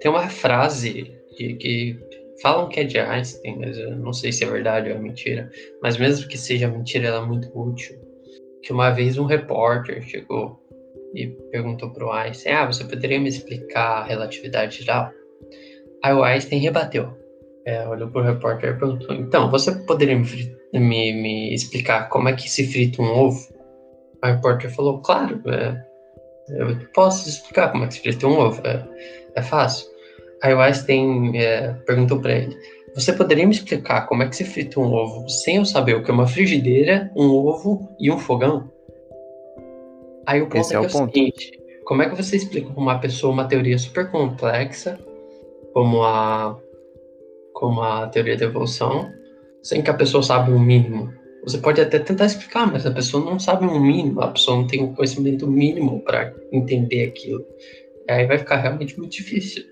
tem 0.00 0.10
uma 0.10 0.28
frase 0.30 1.14
que, 1.36 1.54
que 1.56 2.00
falam 2.40 2.68
que 2.70 2.80
é 2.80 2.84
de 2.84 2.98
Einstein, 2.98 3.58
mas 3.58 3.76
eu 3.76 3.96
não 3.96 4.14
sei 4.14 4.32
se 4.32 4.44
é 4.44 4.50
verdade 4.50 4.90
ou 4.90 4.96
é 4.96 4.98
mentira. 4.98 5.50
Mas 5.82 5.98
mesmo 5.98 6.26
que 6.26 6.38
seja 6.38 6.68
mentira, 6.68 7.08
ela 7.08 7.22
é 7.22 7.26
muito 7.26 7.50
útil. 7.54 7.94
Que 8.62 8.72
uma 8.72 8.90
vez 8.90 9.18
um 9.18 9.26
repórter 9.26 10.02
chegou 10.02 10.58
e 11.14 11.26
perguntou 11.52 11.90
para 11.90 12.06
o 12.06 12.10
Einstein: 12.10 12.54
Ah, 12.54 12.66
você 12.66 12.82
poderia 12.82 13.20
me 13.20 13.28
explicar 13.28 13.98
a 13.98 14.04
relatividade 14.04 14.82
geral? 14.82 15.10
Aí 16.02 16.14
o 16.14 16.24
Einstein 16.24 16.60
rebateu. 16.60 17.14
É, 17.66 17.86
olhou 17.86 18.08
para 18.08 18.22
o 18.22 18.24
repórter 18.24 18.70
e 18.70 18.78
perguntou: 18.78 19.14
Então, 19.14 19.50
você 19.50 19.72
poderia 19.84 20.18
me, 20.18 20.55
me, 20.80 21.12
me, 21.12 21.54
explicar 21.54 22.08
como 22.08 22.28
é 22.28 22.32
que 22.32 22.50
se 22.50 22.66
frita 22.66 23.02
um 23.02 23.06
ovo? 23.06 23.38
O 24.22 24.26
repórter 24.26 24.70
falou: 24.70 25.00
Claro, 25.00 25.42
é, 25.46 25.84
eu 26.48 26.76
posso 26.94 27.28
explicar 27.28 27.72
como 27.72 27.84
é 27.84 27.86
que 27.88 27.94
se 27.94 28.00
frita 28.00 28.26
um 28.26 28.38
ovo. 28.38 28.60
É, 28.66 28.86
é 29.34 29.42
fácil. 29.42 29.86
Aí 30.42 30.54
o 30.54 30.60
Einstein 30.60 31.36
é, 31.36 31.72
perguntou 31.86 32.20
para 32.20 32.34
ele: 32.34 32.56
Você 32.94 33.12
poderia 33.12 33.46
me 33.46 33.54
explicar 33.54 34.06
como 34.06 34.22
é 34.22 34.28
que 34.28 34.36
se 34.36 34.44
frita 34.44 34.80
um 34.80 34.92
ovo 34.92 35.28
sem 35.28 35.56
eu 35.56 35.64
saber 35.64 35.94
o 35.94 36.02
que 36.02 36.10
é 36.10 36.14
uma 36.14 36.26
frigideira, 36.26 37.10
um 37.16 37.28
ovo 37.28 37.88
e 37.98 38.10
um 38.10 38.18
fogão? 38.18 38.70
Aí 40.26 40.42
o 40.42 40.46
ponto 40.46 40.60
Esse 40.60 40.74
é, 40.74 40.76
é, 40.76 40.80
o, 40.80 40.84
é 40.84 40.86
o 40.86 40.90
seguinte: 40.90 41.52
como 41.84 42.02
é 42.02 42.08
que 42.08 42.16
você 42.16 42.36
explica 42.36 42.70
para 42.70 42.80
uma 42.80 42.98
pessoa 42.98 43.32
uma 43.32 43.46
teoria 43.46 43.78
super 43.78 44.10
complexa, 44.10 44.98
como 45.72 46.02
a, 46.02 46.58
como 47.54 47.80
a 47.80 48.08
teoria 48.08 48.36
da 48.36 48.46
evolução, 48.46 49.10
sem 49.66 49.82
que 49.82 49.90
a 49.90 49.94
pessoa 49.94 50.22
saiba 50.22 50.50
o 50.50 50.54
um 50.54 50.58
mínimo? 50.58 51.12
Você 51.44 51.58
pode 51.58 51.80
até 51.80 51.98
tentar 51.98 52.26
explicar, 52.26 52.70
mas 52.70 52.86
a 52.86 52.90
pessoa 52.90 53.24
não 53.24 53.38
sabe 53.38 53.66
o 53.66 53.70
um 53.70 53.80
mínimo, 53.80 54.20
a 54.20 54.28
pessoa 54.28 54.56
não 54.56 54.66
tem 54.66 54.82
o 54.82 54.92
conhecimento 54.94 55.46
mínimo 55.46 56.00
para 56.02 56.34
entender 56.52 57.04
aquilo 57.04 57.44
aí 58.08 58.26
vai 58.26 58.38
ficar 58.38 58.56
realmente 58.56 58.98
muito 58.98 59.12
difícil. 59.12 59.64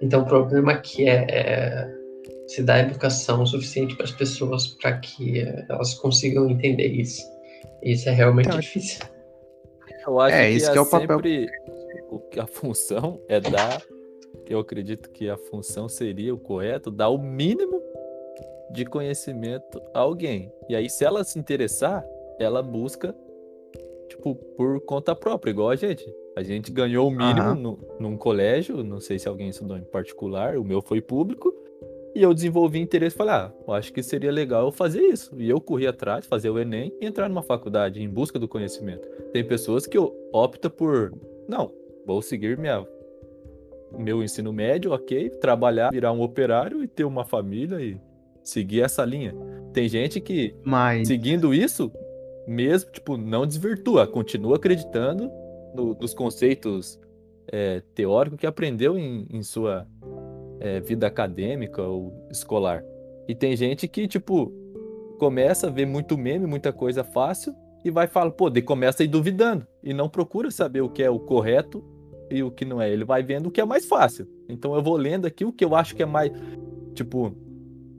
Então, 0.00 0.22
o 0.22 0.26
problema 0.26 0.72
aqui 0.72 1.08
é, 1.08 1.26
é 1.28 1.94
se 2.46 2.62
dar 2.62 2.80
educação 2.80 3.44
suficiente 3.46 3.96
para 3.96 4.04
as 4.04 4.12
pessoas 4.12 4.68
para 4.68 4.98
que 4.98 5.40
é, 5.40 5.66
elas 5.68 5.94
consigam 5.94 6.48
entender 6.48 6.88
isso. 6.88 7.22
Isso 7.82 8.08
é 8.08 8.12
realmente 8.12 8.48
então, 8.48 8.60
difícil. 8.60 9.00
Eu 10.06 10.20
acho 10.20 10.34
é, 10.34 10.48
que, 10.48 10.56
isso 10.56 10.70
é, 10.70 10.72
que 10.72 10.78
é 10.78 10.80
o 10.80 10.84
sempre 10.84 11.06
papel. 11.06 12.42
a 12.42 12.46
função 12.46 13.20
é 13.28 13.40
dar. 13.40 13.82
Eu 14.48 14.58
acredito 14.58 15.10
que 15.10 15.28
a 15.28 15.36
função 15.36 15.88
seria 15.88 16.34
o 16.34 16.38
correto, 16.38 16.90
dar 16.90 17.08
o 17.08 17.18
mínimo 17.18 17.80
de 18.72 18.84
conhecimento 18.84 19.80
a 19.92 20.00
alguém. 20.00 20.52
E 20.68 20.76
aí, 20.76 20.88
se 20.88 21.04
ela 21.04 21.24
se 21.24 21.38
interessar, 21.38 22.04
ela 22.38 22.62
busca, 22.62 23.14
tipo, 24.08 24.34
por 24.34 24.80
conta 24.82 25.14
própria, 25.14 25.50
igual 25.50 25.70
a 25.70 25.76
gente. 25.76 26.04
A 26.36 26.42
gente 26.42 26.70
ganhou 26.70 27.08
o 27.08 27.10
mínimo 27.10 27.48
uhum. 27.48 27.54
no, 27.54 27.78
num 27.98 28.16
colégio, 28.16 28.82
não 28.84 29.00
sei 29.00 29.18
se 29.18 29.28
alguém 29.28 29.48
estudou 29.48 29.76
em 29.76 29.84
particular, 29.84 30.56
o 30.56 30.64
meu 30.64 30.80
foi 30.80 31.00
público, 31.00 31.52
e 32.14 32.22
eu 32.22 32.32
desenvolvi 32.34 32.80
interesse 32.80 33.14
e 33.14 33.18
falei, 33.18 33.34
ah, 33.34 33.52
eu 33.66 33.72
acho 33.74 33.92
que 33.92 34.02
seria 34.02 34.32
legal 34.32 34.66
eu 34.66 34.72
fazer 34.72 35.00
isso. 35.00 35.32
E 35.38 35.48
eu 35.48 35.60
corri 35.60 35.86
atrás, 35.86 36.26
fazer 36.26 36.50
o 36.50 36.58
Enem 36.58 36.92
e 37.00 37.06
entrar 37.06 37.28
numa 37.28 37.42
faculdade 37.42 38.02
em 38.02 38.08
busca 38.08 38.38
do 38.38 38.48
conhecimento. 38.48 39.08
Tem 39.32 39.44
pessoas 39.44 39.86
que 39.86 39.98
optam 40.32 40.70
por, 40.70 41.12
não, 41.48 41.72
vou 42.06 42.20
seguir 42.22 42.58
minha, 42.58 42.86
meu 43.96 44.22
ensino 44.22 44.52
médio, 44.52 44.92
ok, 44.92 45.30
trabalhar, 45.40 45.90
virar 45.90 46.12
um 46.12 46.20
operário 46.20 46.82
e 46.82 46.88
ter 46.88 47.04
uma 47.04 47.24
família 47.24 47.80
e 47.80 48.00
seguir 48.42 48.82
essa 48.82 49.04
linha. 49.04 49.34
Tem 49.72 49.88
gente 49.88 50.20
que, 50.20 50.54
Mas... 50.64 51.08
seguindo 51.08 51.54
isso, 51.54 51.92
mesmo, 52.46 52.90
tipo, 52.90 53.16
não 53.16 53.46
desvirtua, 53.46 54.06
continua 54.06 54.56
acreditando 54.56 55.30
no, 55.74 55.94
dos 55.94 56.12
conceitos 56.12 56.98
é, 57.50 57.82
teóricos 57.94 58.38
que 58.38 58.46
aprendeu 58.46 58.98
em, 58.98 59.26
em 59.30 59.42
sua 59.42 59.86
é, 60.60 60.80
vida 60.80 61.06
acadêmica 61.06 61.82
ou 61.82 62.12
escolar. 62.30 62.84
E 63.28 63.34
tem 63.34 63.56
gente 63.56 63.86
que, 63.86 64.08
tipo, 64.08 64.52
começa 65.18 65.68
a 65.68 65.70
ver 65.70 65.86
muito 65.86 66.16
meme, 66.18 66.46
muita 66.46 66.72
coisa 66.72 67.04
fácil, 67.04 67.54
e 67.84 67.90
vai 67.90 68.06
falar, 68.06 68.30
pô, 68.32 68.50
de 68.50 68.60
começa 68.60 69.02
aí 69.02 69.08
duvidando, 69.08 69.66
e 69.82 69.94
não 69.94 70.08
procura 70.08 70.50
saber 70.50 70.80
o 70.80 70.88
que 70.88 71.02
é 71.02 71.10
o 71.10 71.18
correto 71.18 71.82
e 72.30 72.42
o 72.42 72.50
que 72.50 72.64
não 72.64 72.80
é. 72.80 72.90
Ele 72.90 73.04
vai 73.04 73.22
vendo 73.22 73.46
o 73.46 73.50
que 73.50 73.60
é 73.60 73.64
mais 73.64 73.86
fácil. 73.86 74.26
Então 74.48 74.74
eu 74.74 74.82
vou 74.82 74.96
lendo 74.96 75.26
aqui 75.26 75.44
o 75.44 75.52
que 75.52 75.64
eu 75.64 75.74
acho 75.74 75.96
que 75.96 76.02
é 76.02 76.06
mais, 76.06 76.30
tipo, 76.94 77.34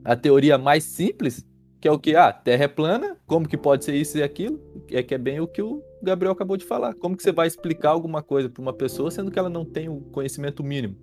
a 0.04 0.16
teoria 0.16 0.58
mais 0.58 0.84
simples, 0.84 1.46
que 1.80 1.88
é 1.88 1.92
o 1.92 1.98
que? 1.98 2.14
Ah, 2.14 2.32
Terra 2.32 2.64
é 2.64 2.68
plana, 2.68 3.16
como 3.26 3.48
que 3.48 3.56
pode 3.56 3.84
ser 3.84 3.94
isso 3.94 4.18
e 4.18 4.22
aquilo? 4.22 4.60
É 4.90 5.02
que 5.02 5.14
é 5.14 5.18
bem 5.18 5.40
o 5.40 5.46
que 5.46 5.62
o 5.62 5.82
Gabriel 6.02 6.32
acabou 6.32 6.56
de 6.56 6.64
falar. 6.64 6.94
Como 6.94 7.16
que 7.16 7.22
você 7.22 7.32
vai 7.32 7.46
explicar 7.46 7.90
alguma 7.90 8.22
coisa 8.22 8.48
para 8.48 8.62
uma 8.62 8.72
pessoa 8.72 9.10
sendo 9.10 9.30
que 9.30 9.38
ela 9.38 9.48
não 9.48 9.64
tem 9.64 9.88
o 9.88 10.00
conhecimento 10.12 10.62
mínimo? 10.62 10.96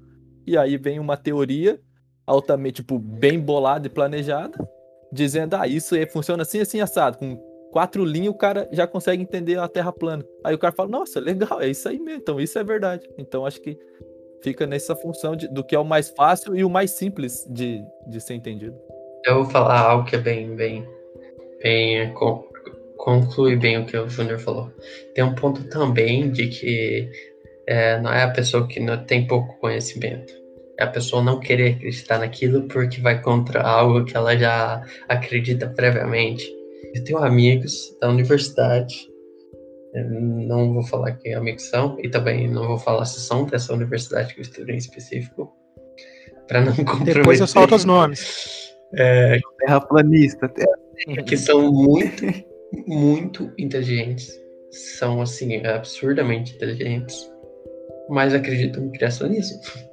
E 0.48 0.58
aí 0.58 0.78
vem 0.78 1.00
uma 1.00 1.18
teoria 1.18 1.80
altamente, 2.26 2.82
tipo, 2.82 2.98
bem 2.98 3.40
bolada 3.40 3.88
e 3.88 3.90
planejada, 3.90 4.58
dizendo, 5.12 5.56
ah, 5.56 5.68
isso 5.68 5.96
funciona 6.12 6.44
assim, 6.44 6.60
assim, 6.60 6.80
assado. 6.80 7.18
Com 7.18 7.36
quatro 7.72 8.06
linhas 8.06 8.34
o 8.34 8.38
cara 8.38 8.68
já 8.72 8.88
consegue 8.88 9.22
entender 9.22 9.58
a 9.60 9.68
Terra 9.68 9.92
plana. 9.92 10.24
Aí 10.44 10.54
o 10.54 10.60
cara 10.60 10.74
fala, 10.74 10.90
nossa, 10.90 11.20
legal, 11.20 11.60
é 11.62 11.70
isso 11.70 11.90
aí 11.90 12.00
mesmo. 12.00 12.22
Então 12.22 12.40
isso 12.40 12.58
é 12.58 12.64
verdade. 12.64 13.08
Então 13.18 13.46
acho 13.46 13.62
que 13.62 13.78
fica 14.42 14.66
nessa 14.66 14.96
função 14.96 15.36
de, 15.36 15.48
do 15.48 15.64
que 15.64 15.76
é 15.76 15.80
o 15.80 15.86
mais 15.86 16.10
fácil 16.10 16.56
e 16.56 16.64
o 16.64 16.70
mais 16.70 16.92
simples 16.92 17.46
de, 17.50 17.84
de 18.08 18.22
ser 18.22 18.36
entendido. 18.36 18.78
Eu 19.26 19.44
vou 19.44 19.46
falar 19.46 19.80
algo 19.80 20.06
que 20.06 20.16
é 20.16 20.20
bem, 20.20 20.56
bem, 20.56 20.88
bem 21.62 22.00
é, 22.00 22.08
con, 22.08 22.44
conclui 22.98 23.56
bem 23.56 23.78
o 23.78 23.86
que 23.86 23.98
o 23.98 24.10
Júnior 24.10 24.40
falou. 24.40 24.72
Tem 25.14 25.24
um 25.24 25.36
ponto 25.36 25.64
também 25.66 26.32
de 26.32 26.48
que 26.48 27.10
é, 27.68 28.00
não 28.00 28.12
é 28.12 28.24
a 28.24 28.32
pessoa 28.32 28.68
que 28.68 28.80
não 28.80 29.04
tem 29.06 29.28
pouco 29.28 29.58
conhecimento. 29.60 30.34
É 30.80 30.84
a 30.84 30.88
pessoa 30.88 31.22
não 31.22 31.40
querer 31.40 31.76
acreditar 31.76 32.20
naquilo 32.20 32.64
porque 32.68 33.02
vai 33.02 33.22
contra 33.22 33.62
algo 33.62 34.06
que 34.06 34.16
ela 34.16 34.38
já 34.38 34.82
acredita 35.10 35.68
previamente. 35.68 36.50
Eu 36.96 37.04
tenho 37.04 37.20
amigos 37.20 37.96
da 38.00 38.10
universidade, 38.10 39.09
não 39.94 40.74
vou 40.74 40.84
falar 40.84 41.14
que 41.14 41.34
amigos 41.34 41.64
são, 41.70 41.98
e 42.00 42.10
também 42.10 42.48
não 42.48 42.68
vou 42.68 42.78
falar 42.78 43.06
se 43.06 43.20
são 43.20 43.46
dessa 43.46 43.74
universidade 43.74 44.34
que 44.34 44.40
eu 44.40 44.44
estudo 44.44 44.70
em 44.72 44.78
específico, 44.78 45.52
para 46.48 46.62
não 46.62 46.76
comprometer. 46.76 47.16
Depois 47.22 47.40
eu 47.40 47.48
solto 47.48 47.76
os 47.76 47.86
nomes. 47.86 48.76
É, 48.94 49.40
Terraplanista. 49.60 50.52
que 51.26 51.38
são 51.38 51.72
muito, 51.72 52.26
muito 52.88 53.52
inteligentes. 53.58 54.40
São, 54.72 55.22
assim, 55.22 55.66
absurdamente 55.66 56.56
inteligentes. 56.56 57.32
Mas 58.10 58.34
acreditam 58.34 58.84
no 58.84 58.92
criacionismo. 58.92 59.60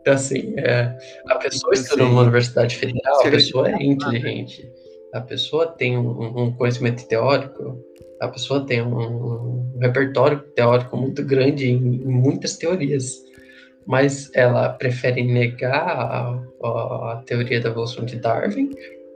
Então, 0.00 0.14
assim, 0.14 0.54
é, 0.56 0.96
a 1.28 1.36
pessoa 1.36 1.74
estuda 1.74 2.04
numa 2.04 2.22
universidade 2.22 2.74
federal, 2.74 3.20
a 3.20 3.30
pessoa 3.30 3.70
é 3.70 3.82
inteligente. 3.82 4.66
A 5.12 5.20
pessoa 5.20 5.66
tem 5.66 5.98
um, 5.98 6.44
um 6.44 6.52
conhecimento 6.54 7.06
teórico, 7.06 7.78
a 8.20 8.28
pessoa 8.28 8.66
tem 8.66 8.82
um, 8.82 9.74
um 9.74 9.78
repertório 9.80 10.38
teórico 10.54 10.96
muito 10.96 11.24
grande 11.24 11.70
em, 11.70 11.76
em 11.76 12.06
muitas 12.06 12.56
teorias 12.56 13.30
mas 13.86 14.30
ela 14.34 14.68
prefere 14.68 15.22
negar 15.24 15.72
a, 15.72 16.40
a, 16.62 17.12
a, 17.12 17.22
teoria 17.26 17.60
da 17.60 17.70
evolução 17.70 18.04
de 18.04 18.16
Darwin 18.16 18.70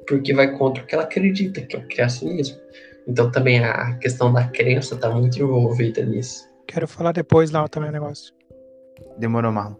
porque 0.06 0.34
vai 0.34 0.56
contra 0.56 0.82
o 0.82 0.86
que 0.86 0.94
ela 0.94 1.04
acredita, 1.04 1.60
que 1.60 1.76
é 1.76 1.78
o 1.78 1.86
criacionismo. 1.86 2.58
Então 3.06 3.30
também 3.30 3.64
a 3.64 3.94
questão 3.98 4.32
da 4.32 4.44
crença 4.48 4.94
está 4.94 5.08
muito 5.10 5.40
envolvida 5.40 6.04
nisso. 6.04 6.44
Quero 6.66 6.88
falar 6.88 7.12
depois 7.12 7.50
lá 7.50 7.66
também 7.68 7.90
o 7.90 7.92
negócio. 7.92 8.34
Demorou, 9.16 9.52
Marlon. 9.52 9.76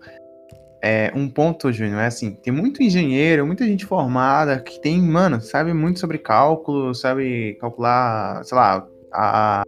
É, 0.82 1.10
um 1.14 1.28
ponto, 1.28 1.72
Júnior, 1.72 2.00
é 2.00 2.06
assim, 2.06 2.34
tem 2.34 2.52
muito 2.52 2.82
engenheiro, 2.82 3.46
muita 3.46 3.64
gente 3.64 3.86
formada 3.86 4.60
que 4.60 4.78
tem, 4.80 5.00
mano, 5.00 5.40
sabe 5.40 5.72
muito 5.72 5.98
sobre 5.98 6.18
cálculo, 6.18 6.94
sabe 6.94 7.56
calcular, 7.58 8.44
sei 8.44 8.56
lá, 8.56 8.86
a, 9.14 9.64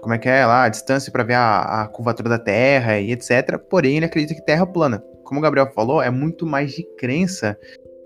como 0.00 0.14
é 0.14 0.18
que 0.18 0.28
é 0.28 0.44
lá, 0.44 0.64
a 0.64 0.68
distância 0.68 1.10
para 1.10 1.24
ver 1.24 1.34
a, 1.34 1.82
a, 1.82 1.88
curvatura 1.88 2.28
da 2.28 2.38
Terra 2.38 3.00
e 3.00 3.12
etc. 3.12 3.58
Porém, 3.70 3.96
ele 3.96 4.06
acredita 4.06 4.34
que 4.34 4.44
Terra 4.44 4.66
plana. 4.66 5.02
Como 5.24 5.40
o 5.40 5.42
Gabriel 5.42 5.72
falou, 5.72 6.02
é 6.02 6.10
muito 6.10 6.44
mais 6.44 6.72
de 6.72 6.82
crença. 6.98 7.58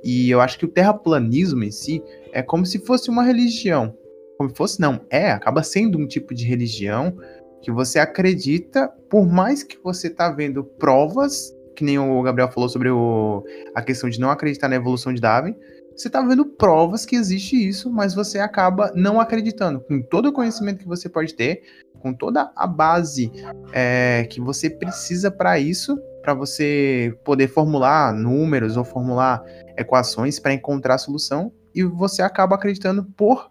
E 0.05 0.31
eu 0.31 0.41
acho 0.41 0.59
que 0.59 0.65
o 0.65 0.69
terraplanismo 0.69 1.65
em 1.65 1.73
si 1.73 2.03
é 2.33 2.41
como 2.41 2.65
se 2.65 2.79
fosse 2.79 3.11
uma 3.11 3.25
religião. 3.25 3.93
Como 4.37 4.49
se 4.51 4.57
fosse, 4.57 4.81
não, 4.81 5.01
é, 5.11 5.33
acaba 5.33 5.65
sendo 5.65 5.99
um 5.99 6.07
tipo 6.07 6.33
de 6.33 6.45
religião 6.45 7.17
que 7.61 7.73
você 7.73 7.99
acredita, 7.99 8.89
por 9.11 9.27
mais 9.27 9.65
que 9.65 9.77
você 9.83 10.09
tá 10.09 10.31
vendo 10.31 10.63
provas, 10.63 11.53
que 11.75 11.83
nem 11.83 11.99
o 11.99 12.23
Gabriel 12.23 12.51
falou 12.51 12.69
sobre 12.69 12.89
o, 12.91 13.45
a 13.75 13.83
questão 13.83 14.09
de 14.09 14.21
não 14.21 14.31
acreditar 14.31 14.69
na 14.69 14.77
evolução 14.77 15.13
de 15.13 15.21
Darwin, 15.21 15.57
você 15.99 16.09
tá 16.09 16.23
vendo 16.23 16.45
provas 16.45 17.05
que 17.05 17.17
existe 17.17 17.57
isso, 17.57 17.91
mas 17.91 18.15
você 18.15 18.39
acaba 18.39 18.93
não 18.95 19.21
acreditando. 19.21 19.81
Com 19.81 20.01
todo 20.01 20.27
o 20.27 20.33
conhecimento 20.33 20.79
que 20.79 20.87
você 20.87 21.09
pode 21.09 21.35
ter, 21.35 21.63
com 21.99 22.15
toda 22.15 22.53
a 22.55 22.67
base 22.67 23.33
é, 23.73 24.27
que 24.31 24.41
você 24.41 24.71
precisa 24.71 25.31
para 25.31 25.59
isso, 25.59 25.99
para 26.23 26.35
você 26.35 27.13
poder 27.25 27.49
formular 27.49 28.15
números 28.15 28.77
ou 28.77 28.85
formular 28.85 29.43
equações 29.77 30.39
para 30.39 30.53
encontrar 30.53 30.95
a 30.95 30.99
solução, 30.99 31.53
e 31.75 31.83
você 31.83 32.23
acaba 32.23 32.55
acreditando 32.55 33.05
por 33.05 33.51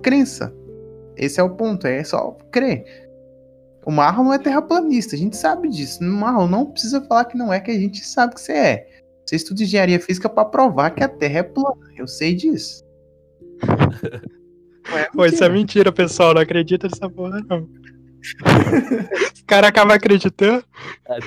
crença. 0.00 0.54
Esse 1.16 1.40
é 1.40 1.42
o 1.42 1.50
ponto, 1.50 1.86
é 1.86 2.02
só 2.04 2.36
crer. 2.52 2.84
O 3.84 3.90
Marlon 3.90 4.32
é 4.32 4.38
terraplanista, 4.38 5.16
a 5.16 5.18
gente 5.18 5.36
sabe 5.36 5.68
disso. 5.68 6.02
O 6.02 6.06
Marlon 6.06 6.46
não 6.46 6.66
precisa 6.66 7.00
falar 7.00 7.24
que 7.24 7.36
não 7.36 7.52
é, 7.52 7.58
que 7.58 7.70
a 7.70 7.78
gente 7.78 8.04
sabe 8.04 8.34
que 8.34 8.40
você 8.40 8.52
é. 8.52 8.99
Você 9.30 9.36
estuda 9.36 9.62
engenharia 9.62 10.00
física 10.00 10.28
para 10.28 10.44
provar 10.44 10.90
que 10.90 11.04
a 11.04 11.08
Terra 11.08 11.38
é 11.38 11.42
plana. 11.44 11.88
Eu 11.96 12.08
sei 12.08 12.34
disso. 12.34 12.84
É 14.92 15.04
Pô, 15.14 15.24
isso 15.24 15.44
é 15.44 15.48
mentira, 15.48 15.92
pessoal. 15.92 16.34
Não 16.34 16.40
acredita 16.40 16.88
nessa 16.88 17.08
porra, 17.08 17.40
não. 17.48 17.68
Os 19.32 19.42
caras 19.46 19.68
acabam 19.68 19.94
acreditando. 19.94 20.64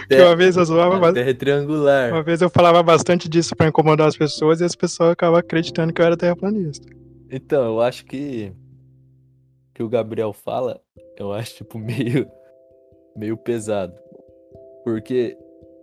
que 0.10 0.22
uma 0.22 0.36
vez 0.36 0.58
eu 0.58 0.66
zoava. 0.66 1.12
A 1.12 1.14
terra 1.14 1.30
é 1.30 1.34
triangular. 1.34 2.12
Uma 2.12 2.24
vez 2.24 2.42
eu 2.42 2.50
falava 2.50 2.84
bastante 2.84 3.30
disso 3.30 3.56
para 3.56 3.70
incomodar 3.70 4.10
as 4.10 4.18
pessoas 4.18 4.60
e 4.60 4.66
as 4.66 4.76
pessoas 4.76 5.12
acabavam 5.12 5.40
acreditando 5.40 5.94
que 5.94 6.02
eu 6.02 6.06
era 6.06 6.18
terraplanista. 6.18 6.86
Então, 7.32 7.64
eu 7.64 7.80
acho 7.80 8.04
que. 8.04 8.52
que 9.74 9.82
o 9.82 9.88
Gabriel 9.88 10.34
fala, 10.34 10.82
eu 11.18 11.32
acho, 11.32 11.56
tipo, 11.56 11.80
meio. 11.80 12.28
meio 13.16 13.38
pesado. 13.38 13.94
Porque 14.84 15.38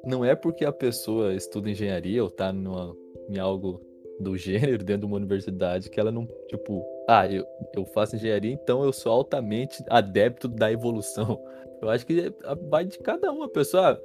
não 0.05 0.25
é 0.25 0.35
porque 0.35 0.65
a 0.65 0.73
pessoa 0.73 1.35
estuda 1.35 1.71
engenharia 1.71 2.23
ou 2.23 2.31
tá 2.31 2.53
numa, 2.53 2.97
em 3.29 3.39
algo 3.39 3.81
do 4.19 4.37
gênero 4.37 4.83
dentro 4.85 5.01
de 5.01 5.07
uma 5.07 5.17
universidade 5.17 5.91
que 5.91 5.99
ela 5.99 6.13
não, 6.13 6.27
tipo, 6.49 6.85
ah, 7.09 7.27
eu, 7.31 7.45
eu 7.75 7.85
faço 7.85 8.17
engenharia, 8.17 8.53
então 8.53 8.85
eu 8.85 8.93
sou 8.93 9.13
altamente 9.13 9.83
adepto 9.89 10.49
da 10.49 10.71
evolução. 10.71 11.43
Eu 11.81 11.89
acho 11.89 12.07
que 12.07 12.21
é, 12.21 12.33
vai 12.69 12.85
de 12.85 12.99
cada 12.99 13.33
uma. 13.33 13.47
A 13.47 13.49
pessoa, 13.49 13.93
ah, 13.93 14.01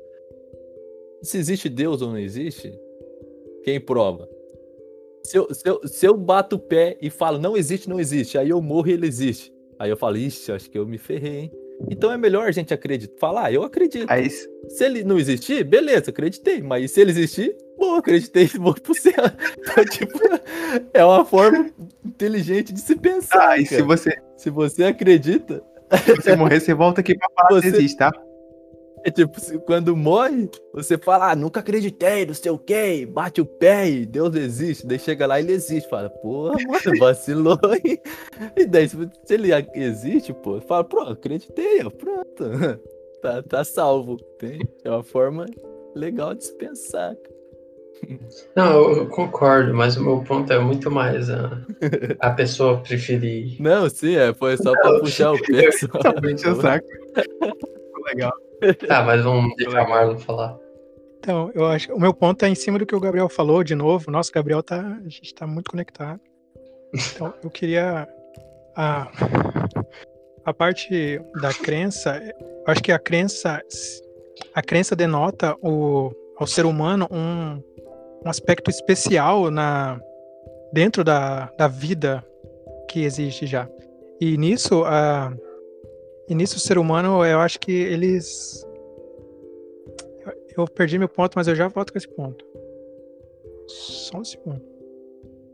se 1.22 1.38
existe 1.38 1.68
Deus 1.68 2.02
ou 2.02 2.10
não 2.10 2.18
existe, 2.18 2.80
quem 3.64 3.80
prova? 3.80 4.30
Se 5.24 5.38
eu, 5.38 5.54
se, 5.54 5.68
eu, 5.68 5.88
se 5.88 6.06
eu 6.06 6.16
bato 6.16 6.56
o 6.56 6.60
pé 6.60 6.98
e 7.02 7.10
falo, 7.10 7.40
não 7.40 7.58
existe, 7.58 7.90
não 7.90 8.00
existe, 8.00 8.38
aí 8.38 8.50
eu 8.50 8.62
morro 8.62 8.88
e 8.88 8.94
ele 8.94 9.08
existe. 9.08 9.54
Aí 9.78 9.90
eu 9.90 9.98
falo, 9.98 10.18
ixi, 10.18 10.52
acho 10.52 10.70
que 10.70 10.78
eu 10.78 10.86
me 10.86 10.98
ferrei, 10.98 11.38
hein? 11.38 11.52
Então 11.90 12.12
é 12.12 12.18
melhor 12.18 12.48
a 12.48 12.52
gente 12.52 12.74
acreditar, 12.74 13.18
falar, 13.20 13.46
ah, 13.46 13.52
eu 13.52 13.64
acredito. 13.64 14.10
Aí... 14.10 14.30
Se 14.30 14.84
ele 14.84 15.04
não 15.04 15.20
existir, 15.20 15.64
beleza, 15.64 16.10
acreditei. 16.10 16.62
Mas 16.62 16.92
se 16.92 17.02
ele 17.02 17.12
existir, 17.12 17.56
bom, 17.78 17.96
acreditei, 17.96 18.48
vou 18.58 18.74
pro 18.74 18.94
céu. 18.94 19.14
Então, 19.60 19.86
tipo, 19.86 20.20
é 20.94 21.04
uma 21.06 21.24
forma 21.26 21.70
inteligente 22.04 22.74
de 22.74 22.80
se 22.80 22.96
pensar. 22.96 23.50
Ah, 23.50 23.58
e 23.58 23.66
se 23.66 23.82
você. 23.82 24.18
Se 24.38 24.50
você 24.50 24.86
acredita. 24.86 25.64
Se 26.04 26.16
você 26.16 26.36
morrer, 26.36 26.60
você 26.60 26.74
volta 26.74 27.02
aqui 27.02 27.16
pra 27.16 27.30
falar 27.36 27.50
você... 27.62 27.72
que 27.72 27.78
existe, 27.78 27.98
tá? 27.98 28.12
É 29.06 29.12
tipo, 29.12 29.40
quando 29.62 29.96
morre, 29.96 30.50
você 30.74 30.98
fala, 30.98 31.32
ah, 31.32 31.36
nunca 31.36 31.60
acreditei, 31.60 32.26
não 32.26 32.34
sei 32.34 32.52
o 32.52 32.58
quê, 32.58 33.06
bate 33.06 33.40
o 33.40 33.46
pé 33.46 33.88
e 33.88 34.06
Deus 34.06 34.36
existe. 34.36 34.88
Daí 34.88 34.98
chega 34.98 35.28
lá 35.28 35.40
e 35.40 35.44
ele 35.44 35.54
existe. 35.54 35.88
Fala, 35.88 36.10
porra, 36.10 36.56
mano, 36.68 36.82
vacilou. 37.00 37.60
e 38.58 38.66
daí, 38.66 38.90
se 38.90 38.98
ele 39.30 39.52
existe, 39.76 40.34
pô, 40.34 40.60
fala, 40.60 40.84
pronto, 40.84 41.12
acreditei, 41.12 41.84
ó, 41.86 41.90
pronto. 41.90 42.44
Tá, 43.22 43.42
tá 43.42 43.64
salvo. 43.64 44.18
Tem? 44.38 44.60
É 44.84 44.90
uma 44.92 45.02
forma 45.02 45.48
legal 45.96 46.36
de 46.36 46.46
se 46.46 46.56
pensar. 46.58 47.16
Não, 48.56 48.92
eu 48.92 49.08
concordo, 49.08 49.74
mas 49.74 49.98
o 49.98 50.04
meu 50.04 50.24
ponto 50.24 50.54
é 50.54 50.60
muito 50.60 50.92
mais 50.92 51.28
a, 51.32 51.60
a 52.20 52.30
pessoa 52.30 52.82
preferir. 52.82 53.60
Não, 53.60 53.90
sim, 53.90 54.16
é, 54.16 54.32
foi 54.32 54.58
só 54.58 54.74
pra 54.74 55.00
puxar 55.00 55.32
o 55.32 55.42
pé. 55.42 55.72
Totalmente 55.92 56.48
o 56.48 56.62
saco. 56.62 56.86
Legal. 58.06 58.34
Tá, 58.88 59.04
mas 59.04 59.24
vamos 59.24 59.56
deixar 59.56 59.86
o 59.86 59.90
Marlon 59.90 60.18
falar. 60.18 60.58
Então, 61.20 61.52
eu 61.56 61.66
acho 61.66 61.92
o 61.94 62.00
meu 62.00 62.14
ponto 62.14 62.44
é 62.46 62.50
em 62.50 62.56
cima 62.56 62.78
do 62.78 62.86
que 62.86 62.96
o 62.96 63.00
Gabriel 63.00 63.28
falou 63.28 63.64
de 63.64 63.74
novo. 63.74 64.12
Nossa, 64.12 64.32
Gabriel 64.32 64.62
tá, 64.62 64.80
a 64.80 65.10
gente 65.10 65.34
tá 65.34 65.48
muito 65.48 65.72
conectado. 65.72 66.20
Então, 66.94 67.34
eu 67.44 67.50
queria 67.50 68.08
a 68.76 69.12
a 70.46 70.54
parte 70.54 71.20
da 71.42 71.52
crença, 71.52 72.22
eu 72.38 72.64
acho 72.68 72.84
que 72.84 72.92
a 72.92 73.00
crença 73.00 73.60
a 74.54 74.62
crença 74.62 74.96
denota 74.96 75.56
o 75.62 76.12
ao 76.38 76.46
ser 76.46 76.66
humano 76.66 77.08
um, 77.12 77.62
um 78.24 78.30
aspecto 78.30 78.70
especial 78.70 79.50
na 79.50 80.00
dentro 80.72 81.04
da, 81.04 81.52
da 81.58 81.68
vida 81.68 82.24
que 82.90 83.04
existe 83.04 83.48
já. 83.48 83.68
E 84.20 84.38
nisso 84.38 84.84
a 84.86 85.34
e 86.28 86.36
nisso 86.36 86.58
o 86.58 86.60
ser 86.60 86.78
humano, 86.78 87.24
eu 87.26 87.40
acho 87.40 87.60
que 87.60 87.72
eles. 87.72 88.66
Eu, 90.58 90.66
perdi 90.68 90.98
meu 90.98 91.10
ponto, 91.10 91.34
mas 91.36 91.48
eu 91.48 91.56
já 91.56 91.68
volto 91.68 91.92
com 91.92 91.98
esse 91.98 92.08
ponto. 92.08 92.46
Só 93.68 94.20
um 94.20 94.24
segundo. 94.24 94.62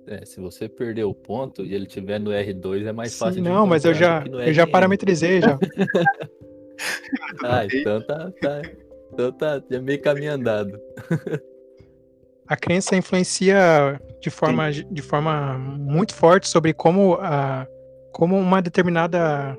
É, 0.08 0.26
se 0.26 0.40
você 0.40 0.68
perder 0.68 1.04
o 1.04 1.14
ponto 1.14 1.64
e 1.64 1.74
ele 1.74 1.86
tiver 1.86 2.20
no 2.20 2.32
R2, 2.32 2.86
é 2.86 2.92
mais 2.92 3.18
fácil 3.18 3.36
Sim, 3.36 3.44
de 3.44 3.50
não, 3.50 3.66
mas 3.66 3.86
eu 3.86 3.94
já, 3.94 4.24
eu 4.26 4.54
já 4.54 4.66
parametrizei 4.68 5.42
já. 5.42 5.58
Ah, 7.44 7.64
então 7.64 8.02
tá, 8.02 8.32
tá. 8.42 8.62
Então 9.14 9.32
tá 9.32 9.62
é 9.70 9.80
meio 9.80 10.02
caminho 10.02 10.34
andado. 10.34 10.80
A 12.48 12.58
crença 12.58 12.96
influencia 12.96 14.02
de 14.20 14.30
forma, 14.30 14.72
de 14.72 15.02
forma 15.02 15.58
muito 15.58 16.14
forte 16.16 16.48
sobre 16.48 16.74
como, 16.74 17.16
a, 17.22 17.68
como 18.12 18.38
uma 18.38 18.62
determinada 18.62 19.58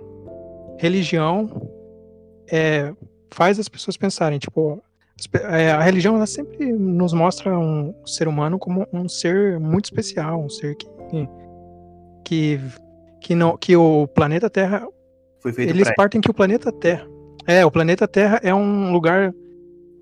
religião 0.83 1.49
é, 2.51 2.93
faz 3.31 3.59
as 3.61 3.69
pessoas 3.69 3.97
pensarem. 3.97 4.39
Tipo, 4.41 4.83
é, 5.35 5.71
a 5.71 5.81
religião 5.81 6.17
ela 6.17 6.27
sempre 6.27 6.73
nos 6.73 7.13
mostra 7.13 7.57
um 7.57 7.95
ser 8.05 8.27
humano 8.27 8.59
como 8.59 8.85
um 8.93 9.09
ser 9.09 9.61
muito 9.61 9.85
especial, 9.85 10.43
um 10.43 10.51
ser 10.51 10.75
que 10.75 10.89
que 12.25 12.61
que, 13.21 13.35
não, 13.37 13.57
que 13.57 13.77
o 13.77 14.09
planeta 14.09 14.51
Terra 14.51 14.85
eles 15.57 15.93
partem 15.95 16.21
que 16.21 16.31
o 16.31 16.35
planeta 16.35 16.73
Terra. 16.73 17.07
É, 17.47 17.65
o 17.65 17.71
planeta 17.71 18.09
Terra 18.09 18.41
é 18.43 18.53
um 18.53 18.93
lugar 18.93 19.33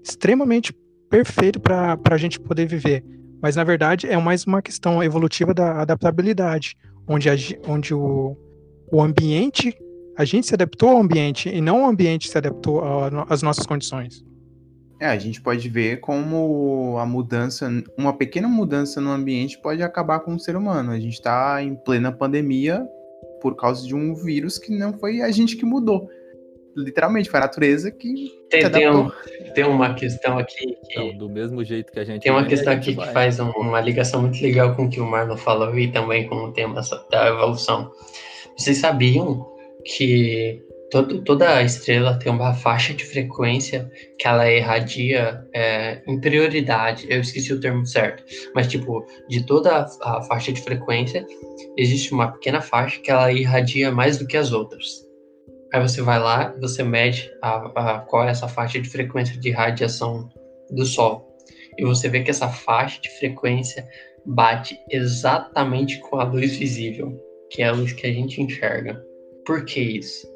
extremamente 0.03 0.72
perfeito 1.11 1.61
para 1.61 1.99
a 2.11 2.16
gente 2.16 2.41
poder 2.41 2.66
viver. 2.66 3.05
Mas 3.43 3.57
na 3.57 3.64
verdade 3.64 4.07
é 4.07 4.16
mais 4.16 4.45
uma 4.45 4.62
questão 4.62 5.03
evolutiva 5.03 5.53
da 5.53 5.81
adaptabilidade, 5.81 6.76
onde, 7.07 7.28
a 7.28 7.35
onde 7.66 7.95
o, 7.95 8.37
o 8.91 9.03
ambiente, 9.03 9.74
a 10.21 10.25
gente 10.27 10.47
se 10.47 10.55
adaptou 10.55 10.91
ao 10.91 10.99
ambiente 10.99 11.49
e 11.49 11.61
não 11.62 11.83
o 11.83 11.87
ambiente 11.87 12.29
se 12.29 12.37
adaptou 12.37 12.83
às 13.29 13.43
nossas 13.43 13.64
condições. 13.66 14.23
É, 15.01 15.07
a 15.07 15.18
gente 15.18 15.41
pode 15.41 15.66
ver 15.71 15.99
como 16.01 16.99
a 16.99 17.07
mudança, 17.07 17.71
uma 17.97 18.12
pequena 18.12 18.47
mudança 18.47 19.01
no 19.01 19.11
ambiente 19.11 19.59
pode 19.62 19.83
acabar 19.83 20.21
com 20.21 20.35
o 20.35 20.39
ser 20.39 20.57
humano. 20.57 20.91
A 20.91 21.01
gente 21.01 21.14
está 21.14 21.62
em 21.62 21.75
plena 21.75 22.12
pandemia 22.12 22.87
por 23.41 23.57
causa 23.57 23.87
de 23.87 23.95
um 23.95 24.14
vírus 24.14 24.59
que 24.59 24.77
não 24.77 24.93
foi 24.99 25.23
a 25.23 25.31
gente 25.31 25.57
que 25.57 25.64
mudou. 25.64 26.07
Literalmente, 26.77 27.31
foi 27.31 27.39
a 27.41 27.45
natureza 27.45 27.91
que 27.91 28.31
Tem, 28.51 28.71
tem, 28.71 28.91
um- 28.91 29.11
tem 29.55 29.64
uma 29.64 29.95
questão 29.95 30.37
aqui 30.39 30.66
que. 30.87 30.93
Então, 30.93 31.16
do 31.16 31.31
mesmo 31.31 31.64
jeito 31.64 31.91
que 31.91 31.99
a 31.99 32.05
gente 32.05 32.23
Tem 32.23 32.31
uma 32.31 32.45
questão 32.45 32.75
aqui 32.75 32.91
que 32.91 32.97
vai. 32.97 33.11
faz 33.12 33.41
um- 33.41 33.51
uma 33.53 33.81
ligação 33.81 34.21
muito 34.21 34.41
legal 34.43 34.77
com 34.77 34.85
o 34.85 34.91
que 34.91 35.01
o 35.01 35.07
Marlon 35.07 35.37
falou 35.39 35.77
e 35.79 35.91
também 35.91 36.29
com 36.29 36.37
o 36.37 36.53
tema 36.53 36.81
da 37.11 37.27
evolução. 37.29 37.91
Vocês 38.57 38.77
sabiam 38.77 39.49
que 39.85 40.62
todo, 40.91 41.22
toda 41.22 41.62
estrela 41.62 42.18
tem 42.18 42.31
uma 42.31 42.53
faixa 42.55 42.93
de 42.93 43.05
frequência 43.05 43.91
que 44.18 44.26
ela 44.26 44.51
irradia 44.51 45.45
é, 45.55 46.03
em 46.07 46.20
prioridade? 46.20 47.07
Eu 47.09 47.20
esqueci 47.20 47.53
o 47.53 47.61
termo 47.61 47.87
certo, 47.87 48.24
mas 48.55 48.66
tipo, 48.66 49.07
de 49.28 49.45
toda 49.45 49.87
a, 50.03 50.22
faixa 50.22 50.53
de 50.53 50.61
frequência, 50.61 51.26
existe 51.76 52.12
uma 52.12 52.33
pequena 52.33 52.61
faixa 52.61 53.01
que 53.01 53.11
ela 53.11 53.33
irradia 53.33 53.91
mais 53.91 54.18
do 54.18 54.26
que 54.26 54.37
as 54.37 54.53
outras. 54.53 55.09
Aí 55.72 55.81
você 55.81 56.03
vai 56.03 56.18
lá 56.18 56.53
e 56.57 56.61
você 56.61 56.83
mede 56.83 57.31
a, 57.41 57.57
a- 57.97 57.99
qual 58.01 58.24
é 58.24 58.31
essa 58.31 58.49
faixa 58.49 58.81
de 58.81 58.89
frequência 58.89 59.39
de 59.39 59.51
radiação 59.51 60.28
do 60.70 60.85
Sol 60.85 61.31
e 61.78 61.85
você 61.85 62.09
vê 62.09 62.22
que 62.22 62.31
essa 62.31 62.49
faixa 62.49 63.01
de 63.01 63.09
frequência 63.18 63.89
bate 64.26 64.78
exatamente 64.91 65.99
com 66.01 66.16
a 66.16 66.24
luz 66.24 66.57
visível, 66.57 67.18
que 67.51 67.62
é 67.62 67.68
a 67.68 67.72
luz 67.72 67.93
que 67.93 68.07
a 68.07 68.12
gente 68.12 68.43
enxerga. 68.43 69.03
Por 69.51 69.64
que 69.64 69.80
isso? 69.80 70.28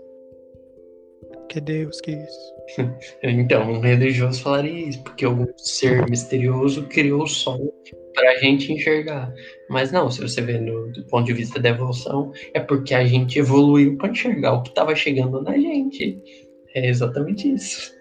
Que 1.48 1.60
Deus 1.60 2.00
que 2.00 2.10
isso. 2.10 2.54
Então, 3.22 3.70
um 3.70 3.80
religioso 3.80 4.42
falaria 4.42 4.88
isso, 4.88 5.02
porque 5.04 5.24
algum 5.24 5.46
ser 5.56 6.08
misterioso 6.08 6.86
criou 6.88 7.22
o 7.22 7.28
sol 7.28 7.72
para 8.14 8.32
a 8.32 8.36
gente 8.38 8.72
enxergar. 8.72 9.32
Mas 9.68 9.92
não, 9.92 10.10
se 10.10 10.20
você 10.20 10.40
vê 10.40 10.58
no, 10.58 10.90
do 10.90 11.04
ponto 11.04 11.26
de 11.26 11.32
vista 11.32 11.60
da 11.60 11.68
evolução, 11.68 12.32
é 12.54 12.60
porque 12.60 12.94
a 12.94 13.04
gente 13.04 13.38
evoluiu 13.38 13.96
para 13.96 14.10
enxergar 14.10 14.54
o 14.54 14.62
que 14.62 14.70
estava 14.70 14.96
chegando 14.96 15.40
na 15.42 15.56
gente. 15.56 16.20
É 16.74 16.88
exatamente 16.88 17.52
isso. 17.52 17.92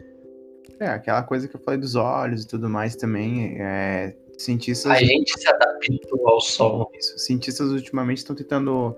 É, 0.80 0.88
aquela 0.88 1.22
coisa 1.22 1.48
que 1.48 1.56
eu 1.56 1.62
falei 1.62 1.80
dos 1.80 1.94
olhos 1.96 2.44
e 2.44 2.48
tudo 2.48 2.68
mais 2.70 2.96
também. 2.96 3.62
É, 3.62 4.16
cientistas. 4.38 4.92
A 4.92 4.98
gente 4.98 5.32
se 5.40 5.48
adaptou 5.48 6.28
ao 6.28 6.42
sol. 6.42 6.92
Isso, 6.98 7.20
cientistas 7.20 7.70
ultimamente 7.70 8.20
estão 8.20 8.36
tentando. 8.36 8.96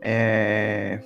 é, 0.00 1.00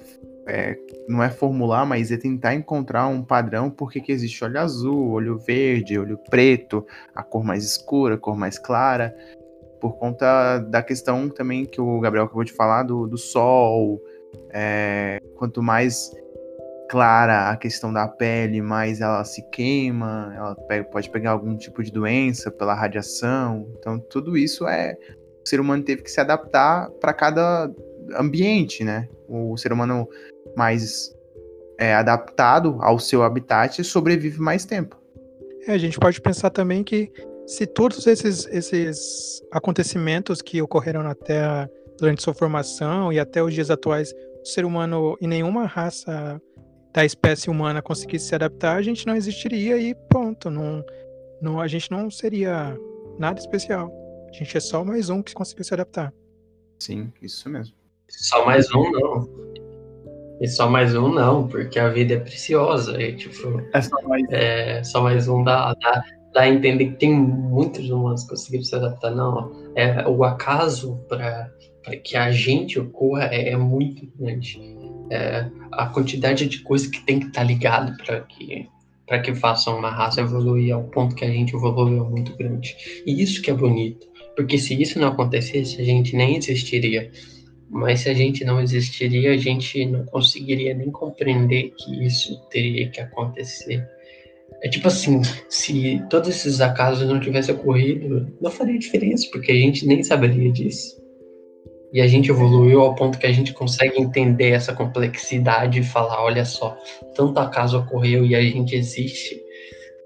é, 0.47 0.76
não 1.09 1.22
é 1.22 1.30
formular, 1.30 1.86
mas 1.86 2.11
é 2.11 2.16
tentar 2.16 2.55
encontrar 2.55 3.07
um 3.09 3.22
padrão 3.22 3.70
porque 3.70 4.01
que 4.01 4.12
existe 4.12 4.45
olho 4.45 4.59
azul, 4.59 5.11
olho 5.11 5.38
verde, 5.38 5.99
olho 5.99 6.18
preto, 6.30 6.86
a 7.14 7.22
cor 7.22 7.45
mais 7.45 7.64
escura, 7.64 8.14
a 8.16 8.18
cor 8.18 8.36
mais 8.36 8.59
clara, 8.59 9.14
por 9.80 9.97
conta 9.99 10.59
da 10.59 10.82
questão 10.82 11.28
também 11.28 11.64
que 11.64 11.80
o 11.80 12.01
Gabriel 12.01 12.26
acabou 12.26 12.45
de 12.45 12.53
falar 12.53 12.84
do, 12.84 13.07
do 13.07 13.18
sol. 13.18 14.01
é, 14.51 15.18
quanto 15.36 15.62
mais 15.62 16.11
clara 16.88 17.51
a 17.51 17.57
questão 17.57 17.93
da 17.93 18.07
pele, 18.07 18.61
mais 18.61 19.01
ela 19.01 19.24
se 19.24 19.43
queima, 19.51 20.32
ela 20.36 20.55
pega- 20.55 20.84
pode 20.84 21.09
pegar 21.11 21.30
algum 21.30 21.57
tipo 21.57 21.82
de 21.82 21.90
doença 21.90 22.51
pela 22.51 22.74
radiação. 22.74 23.66
Então, 23.78 23.99
tudo 23.99 24.36
isso 24.36 24.68
é 24.68 24.97
o 25.45 25.49
ser 25.49 25.59
humano 25.59 25.82
teve 25.82 26.03
que 26.03 26.11
se 26.11 26.20
adaptar 26.20 26.90
para 27.01 27.12
cada 27.12 27.70
ambiente, 28.16 28.84
né? 28.84 29.09
O 29.26 29.57
ser 29.57 29.72
humano 29.72 30.09
mais 30.57 31.11
é, 31.78 31.94
adaptado 31.94 32.78
ao 32.80 32.98
seu 32.98 33.22
habitat 33.22 33.82
sobrevive 33.82 34.40
mais 34.40 34.64
tempo. 34.64 34.96
É, 35.66 35.72
a 35.72 35.78
gente 35.78 35.98
pode 35.98 36.20
pensar 36.20 36.50
também 36.50 36.82
que 36.82 37.12
se 37.46 37.66
todos 37.66 38.07
esses, 38.07 38.46
esses 38.46 39.42
acontecimentos 39.50 40.40
que 40.40 40.62
ocorreram 40.62 41.03
na 41.03 41.14
Terra 41.14 41.70
durante 41.98 42.22
sua 42.22 42.34
formação 42.34 43.12
e 43.12 43.18
até 43.18 43.42
os 43.42 43.53
dias 43.53 43.70
atuais, 43.70 44.12
o 44.42 44.46
ser 44.46 44.64
humano 44.64 45.16
e 45.20 45.26
nenhuma 45.26 45.66
raça 45.66 46.40
da 46.92 47.05
espécie 47.05 47.48
humana 47.48 47.80
conseguisse 47.80 48.26
se 48.26 48.34
adaptar, 48.34 48.76
a 48.76 48.82
gente 48.82 49.07
não 49.07 49.16
existiria 49.16 49.78
e 49.78 49.94
pronto, 50.09 50.50
não, 50.50 50.84
não, 51.40 51.61
a 51.61 51.66
gente 51.66 51.90
não 51.90 52.11
seria 52.11 52.78
nada 53.18 53.40
especial. 53.40 53.90
A 54.28 54.32
gente 54.32 54.57
é 54.57 54.61
só 54.61 54.84
mais 54.84 55.11
um 55.11 55.22
que 55.22 55.34
conseguiu 55.34 55.64
se 55.64 55.74
adaptar. 55.74 56.12
Sim, 56.78 57.12
isso 57.20 57.48
mesmo. 57.48 57.74
Só 58.09 58.44
mais 58.44 58.66
um 58.74 58.90
não. 58.90 59.51
E 60.43 60.49
só 60.49 60.68
mais 60.68 60.93
um 60.97 61.09
não, 61.09 61.47
porque 61.47 61.78
a 61.78 61.88
vida 61.88 62.14
é 62.14 62.18
preciosa. 62.18 63.01
E, 63.01 63.14
tipo, 63.14 63.62
É 63.72 63.80
só 63.80 63.97
mais 64.03 64.26
é, 64.30 64.82
só 64.82 65.01
mais 65.01 65.28
um 65.28 65.45
dá, 65.45 65.72
dá, 65.74 66.05
dá 66.34 66.40
a 66.40 66.49
entender 66.49 66.86
que 66.86 66.97
tem 66.97 67.14
muitos 67.14 67.88
humanos 67.88 68.24
que 68.24 68.30
conseguiram 68.30 68.64
se 68.64 68.74
adaptar. 68.74 69.12
Não, 69.12 69.53
é, 69.76 70.05
o 70.09 70.24
acaso 70.24 70.97
para 71.09 71.49
que 72.03 72.16
a 72.16 72.32
gente 72.32 72.76
ocorra 72.80 73.26
é, 73.26 73.51
é 73.51 73.57
muito 73.57 74.05
grande. 74.18 74.61
É, 75.11 75.49
a 75.70 75.86
quantidade 75.86 76.49
de 76.49 76.59
coisas 76.62 76.88
que 76.88 77.07
tem 77.07 77.20
que 77.20 77.26
estar 77.26 77.45
ligado 77.45 77.97
para 77.99 78.22
que 78.22 78.68
para 79.07 79.20
que 79.20 79.34
façam 79.34 79.78
uma 79.78 79.90
raça 79.90 80.22
evoluir 80.22 80.74
ao 80.74 80.84
ponto 80.84 81.14
que 81.14 81.24
a 81.24 81.30
gente 81.30 81.55
evoluiu 81.55 82.05
muito 82.05 82.34
grande. 82.36 82.74
E 83.05 83.22
isso 83.22 83.43
que 83.43 83.51
é 83.51 83.55
bonito, 83.55 84.07
porque 84.34 84.57
se 84.57 84.80
isso 84.80 84.99
não 84.99 85.09
acontecesse, 85.09 85.80
a 85.80 85.84
gente 85.84 86.16
nem 86.16 86.36
existiria. 86.36 87.11
Mas 87.73 88.01
se 88.01 88.11
a 88.11 88.14
gente 88.14 88.45
não 88.45 88.61
existiria, 88.61 89.33
a 89.33 89.37
gente 89.39 89.87
não 89.87 90.05
conseguiria 90.05 90.75
nem 90.75 90.91
compreender 90.91 91.73
que 91.75 92.05
isso 92.05 92.39
teria 92.51 92.91
que 92.91 93.01
acontecer. 93.01 93.83
É 94.62 94.68
tipo 94.68 94.89
assim, 94.89 95.23
se 95.49 96.03
todos 96.11 96.29
esses 96.29 96.61
acasos 96.61 97.09
não 97.09 97.18
tivessem 97.18 97.55
ocorrido, 97.55 98.31
não 98.43 98.51
faria 98.51 98.79
diferença, 98.79 99.27
porque 99.33 99.51
a 99.51 99.55
gente 99.55 99.87
nem 99.87 100.03
saberia 100.03 100.53
disso. 100.53 101.01
E 101.95 102.01
a 102.03 102.07
gente 102.07 102.31
evoluiu 102.31 102.83
ao 102.83 102.95
ponto 102.95 103.18
que 103.18 103.27
a 103.27 103.33
gente 103.33 103.55
consegue 103.55 103.99
entender 103.99 104.51
essa 104.51 104.75
complexidade 104.75 105.81
e 105.81 105.83
falar, 105.83 106.23
olha 106.23 106.45
só, 106.45 106.77
tanto 107.14 107.41
acaso 107.41 107.79
ocorreu 107.79 108.27
e 108.27 108.35
a 108.35 108.43
gente 108.43 108.77
existe. 108.77 109.41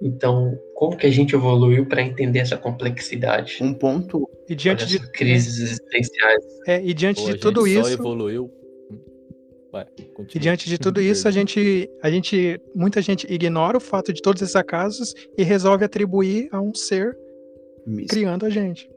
Então, 0.01 0.59
como 0.75 0.97
que 0.97 1.07
a 1.07 1.11
gente 1.11 1.35
evoluiu 1.35 1.87
para 1.87 2.03
entender 2.03 2.41
essa 2.41 2.57
complexidade? 2.57 3.59
um 3.63 3.73
ponto. 3.73 4.29
E 4.49 4.55
diante 4.55 4.87
de 4.87 4.99
crises 5.11 5.59
existenciais. 5.59 6.45
é, 6.67 6.83
e 6.85 6.93
diante 6.93 7.17
Pô, 7.17 7.23
a 7.23 7.25
de 7.27 7.33
gente 7.33 7.41
tudo 7.41 7.61
só 7.61 7.67
isso, 7.67 7.93
evoluiu. 7.93 8.51
Vai, 9.73 9.87
E 10.35 10.39
diante 10.39 10.69
de 10.69 10.79
tudo 10.79 11.01
isso, 11.01 11.27
a 11.27 11.31
gente, 11.31 11.91
a 12.03 12.11
gente, 12.11 12.61
muita 12.75 13.03
gente 13.03 13.27
ignora 13.33 13.77
o 13.77 13.81
fato 13.81 14.13
de 14.13 14.23
todos 14.23 14.41
esses 14.41 14.57
acasos 14.57 15.13
e 15.37 15.43
resolve 15.43 15.85
atribuir 15.85 16.49
a 16.53 16.61
um 16.61 16.75
ser 16.75 17.17
criando 18.09 18.47
a 18.47 18.51
gente. 18.51 18.89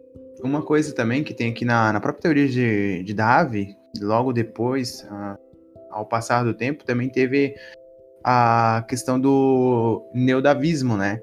Uma 0.43 0.61
coisa 0.61 0.93
também 0.93 1.23
que 1.23 1.33
tem 1.33 1.51
aqui 1.51 1.65
na, 1.65 1.91
na 1.91 1.99
própria 1.99 2.21
teoria 2.21 2.47
de, 2.47 3.03
de 3.03 3.13
Darwin, 3.13 3.75
logo 4.01 4.31
depois, 4.31 5.05
ao 5.91 6.05
passar 6.05 6.43
do 6.43 6.53
tempo, 6.53 6.85
também 6.85 7.09
teve 7.09 7.55
a 8.23 8.85
questão 8.87 9.19
do 9.19 10.03
neodavismo, 10.13 10.97
né? 10.97 11.19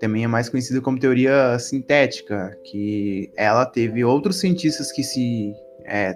Também 0.00 0.24
é 0.24 0.26
mais 0.26 0.48
conhecido 0.48 0.82
como 0.82 0.98
teoria 0.98 1.58
sintética, 1.58 2.56
que 2.64 3.30
ela 3.36 3.64
teve 3.64 4.04
outros 4.04 4.36
cientistas 4.38 4.92
que 4.92 5.02
se 5.02 5.52
é, 5.86 6.14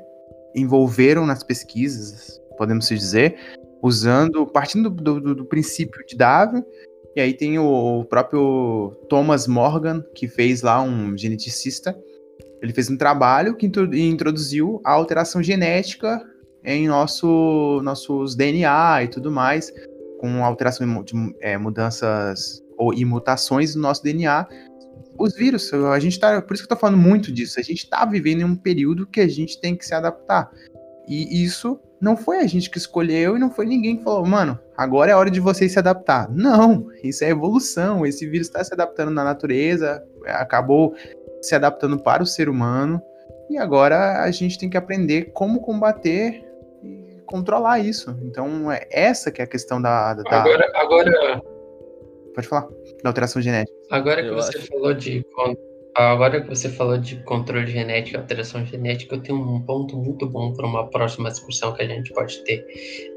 envolveram 0.55 1.25
nas 1.25 1.43
pesquisas, 1.43 2.41
podemos 2.59 2.87
dizer, 2.89 3.37
usando, 3.83 4.47
partindo 4.47 4.91
do, 4.91 5.21
do- 5.21 5.35
do 5.35 5.45
princípio 5.47 6.05
de 6.07 6.16
Darwin, 6.16 6.62
e 7.16 7.21
aí 7.21 7.33
tem 7.33 7.59
o 7.59 8.05
próprio 8.05 8.95
Thomas 9.09 9.47
Morgan, 9.47 10.05
que 10.14 10.29
fez 10.29 10.61
lá 10.62 10.83
um 10.83 11.16
geneticista, 11.16 11.97
Ele 12.62 12.73
fez 12.75 12.91
um 12.91 12.97
trabalho 12.97 13.57
que 13.57 13.66
introduziu 13.66 14.81
a 14.85 14.93
alteração 14.93 15.43
genética 15.43 16.23
em 16.62 16.87
nosso, 16.87 17.81
nossos 17.83 18.37
DNA 18.37 19.05
e 19.05 19.09
tudo 19.09 19.31
mais, 19.31 19.73
com 20.21 20.45
alteração 20.45 21.03
de 21.03 21.14
é, 21.41 21.57
mudanças 21.57 22.62
ou 22.77 22.93
imutações 22.93 23.75
no 23.75 23.81
nosso 23.81 24.03
DNA. 24.03 24.47
Os 25.18 25.35
vírus, 25.35 25.73
a 25.73 25.99
gente 25.99 26.21
tá. 26.21 26.43
Por 26.43 26.53
isso 26.53 26.62
que 26.62 26.71
eu 26.71 26.77
tô 26.77 26.81
falando 26.81 26.99
muito 26.99 27.33
disso. 27.33 27.59
A 27.59 27.62
gente 27.62 27.89
tá 27.89 28.05
vivendo 28.05 28.43
em 28.43 28.45
um 28.45 28.55
período 28.55 29.07
que 29.07 29.18
a 29.18 29.27
gente 29.27 29.59
tem 29.59 29.75
que 29.75 29.87
se 29.87 29.95
adaptar. 29.95 30.51
E 31.09 31.43
isso 31.43 31.81
não 31.99 32.18
foi 32.18 32.39
a 32.39 32.47
gente 32.47 32.68
que 32.68 32.77
escolheu 32.77 33.35
e 33.35 33.39
não 33.39 33.51
foi 33.51 33.64
ninguém 33.64 33.97
que 33.97 34.05
falou, 34.05 34.27
mano, 34.27 34.59
agora 34.77 35.11
é 35.11 35.14
hora 35.14 35.31
de 35.31 35.41
vocês 35.41 35.73
se 35.73 35.79
adaptar. 35.79 36.31
Não, 36.31 36.87
isso 37.03 37.25
é 37.25 37.31
evolução. 37.31 38.05
Esse 38.05 38.29
vírus 38.29 38.49
está 38.49 38.62
se 38.62 38.75
adaptando 38.75 39.11
na 39.11 39.25
natureza, 39.25 40.05
acabou 40.27 40.95
se 41.41 41.55
adaptando 41.55 41.99
para 41.99 42.23
o 42.23 42.27
ser 42.27 42.51
humano. 42.51 43.01
E 43.49 43.57
agora 43.57 44.23
a 44.23 44.31
gente 44.31 44.59
tem 44.59 44.68
que 44.68 44.77
aprender 44.77 45.33
como 45.33 45.61
combater 45.61 46.45
controlar 47.31 47.78
isso. 47.78 48.16
Então, 48.22 48.70
é 48.70 48.87
essa 48.91 49.31
que 49.31 49.41
é 49.41 49.45
a 49.45 49.49
questão 49.49 49.81
da. 49.81 50.14
da 50.14 50.41
agora, 50.41 50.70
agora. 50.74 51.43
Pode 52.35 52.47
falar. 52.47 52.68
Da 53.03 53.11
alteração 53.11 53.41
genética. 53.41 53.76
Agora 53.91 54.22
que 54.22 54.28
eu 54.28 54.35
você 54.35 54.59
acho. 54.59 54.66
falou 54.68 54.93
de 54.93 55.24
Agora 55.97 56.41
que 56.41 56.49
você 56.49 56.68
falou 56.68 56.97
de 56.97 57.16
controle 57.24 57.66
genético 57.66 58.16
e 58.16 58.20
alteração 58.20 58.64
genética, 58.64 59.16
eu 59.16 59.20
tenho 59.20 59.39
um 59.39 59.61
ponto 59.61 59.97
muito 59.97 60.24
bom 60.26 60.53
para 60.53 60.66
uma 60.66 60.89
próxima 60.89 61.31
discussão 61.31 61.74
que 61.74 61.83
a 61.83 61.87
gente 61.87 62.12
pode 62.12 62.43
ter. 62.45 62.64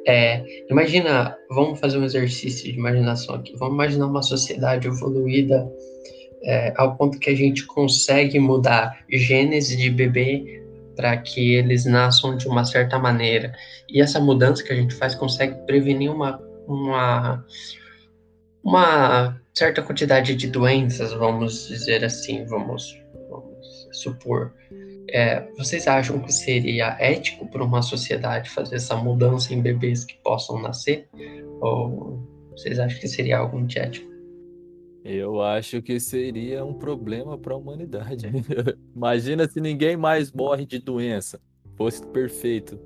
É, 0.08 0.44
imagina, 0.70 1.38
vamos 1.52 1.80
fazer 1.80 2.00
um 2.00 2.04
exercício 2.04 2.72
de 2.72 2.78
imaginação 2.78 3.36
aqui. 3.36 3.56
Vamos 3.58 3.76
imaginar 3.76 4.08
uma 4.08 4.24
sociedade 4.24 4.88
evoluída 4.88 5.72
é, 6.44 6.74
ao 6.76 6.98
ponto 6.98 7.20
que 7.20 7.30
a 7.30 7.36
gente 7.36 7.66
consegue 7.68 8.40
mudar 8.40 9.06
genes 9.10 9.68
de 9.68 9.90
bebê 9.90 10.63
para 10.96 11.18
que 11.18 11.56
eles 11.56 11.86
nasçam 11.86 12.38
de 12.38 12.48
uma 12.48 12.66
certa 12.66 13.00
maneira. 13.00 13.54
E 13.90 14.02
essa 14.02 14.20
mudança 14.20 14.64
que 14.64 14.72
a 14.72 14.76
gente 14.76 14.94
faz 14.94 15.16
consegue 15.16 15.56
prevenir 15.66 16.12
uma, 16.12 16.40
uma, 16.68 17.46
uma 18.64 19.42
certa 19.54 19.82
quantidade 19.82 20.36
de 20.36 20.48
doenças, 20.48 21.14
vamos 21.14 21.68
dizer 21.68 22.04
assim, 22.04 22.46
vamos, 22.46 23.00
vamos 23.30 23.90
supor. 23.92 24.54
É, 25.10 25.46
vocês 25.58 25.88
acham 25.88 26.20
que 26.20 26.32
seria 26.32 26.96
ético 27.00 27.46
para 27.48 27.64
uma 27.64 27.82
sociedade 27.82 28.50
fazer 28.50 28.78
essa 28.78 28.96
mudança 28.96 29.54
em 29.54 29.62
bebês 29.62 30.04
que 30.04 30.16
possam 30.24 30.62
nascer? 30.62 31.08
Ou 31.62 32.20
vocês 32.52 32.80
acham 32.80 33.00
que 33.00 33.08
seria 33.08 33.40
algo 33.40 33.58
antiético? 33.58 34.13
Eu 35.04 35.42
acho 35.42 35.82
que 35.82 36.00
seria 36.00 36.64
um 36.64 36.74
problema 36.74 37.38
para 37.38 37.54
a 37.54 37.58
humanidade. 37.58 38.26
Imagina 38.96 39.48
se 39.48 39.60
ninguém 39.60 39.98
mais 39.98 40.32
morre 40.32 40.66
de 40.66 40.80
doença. 40.80 41.42
Fosse 41.76 42.06
perfeito. 42.08 42.80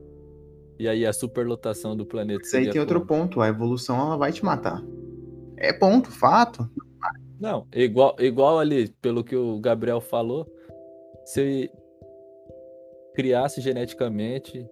E 0.79 0.87
aí 0.87 1.05
a 1.05 1.13
superlotação 1.13 1.95
do 1.95 2.05
planeta. 2.05 2.41
Isso 2.41 2.57
aí 2.57 2.63
tem 2.63 2.71
como? 2.73 2.81
outro 2.81 3.05
ponto. 3.05 3.41
A 3.41 3.47
evolução 3.47 3.99
ela 3.99 4.17
vai 4.17 4.31
te 4.31 4.43
matar. 4.43 4.83
É 5.57 5.71
ponto, 5.73 6.11
fato. 6.11 6.69
Não, 7.39 7.67
igual, 7.73 8.15
igual 8.19 8.57
ali, 8.57 8.89
pelo 9.01 9.23
que 9.23 9.35
o 9.35 9.59
Gabriel 9.59 10.01
falou, 10.01 10.47
se 11.23 11.69
criasse 13.13 13.61
geneticamente 13.61 14.67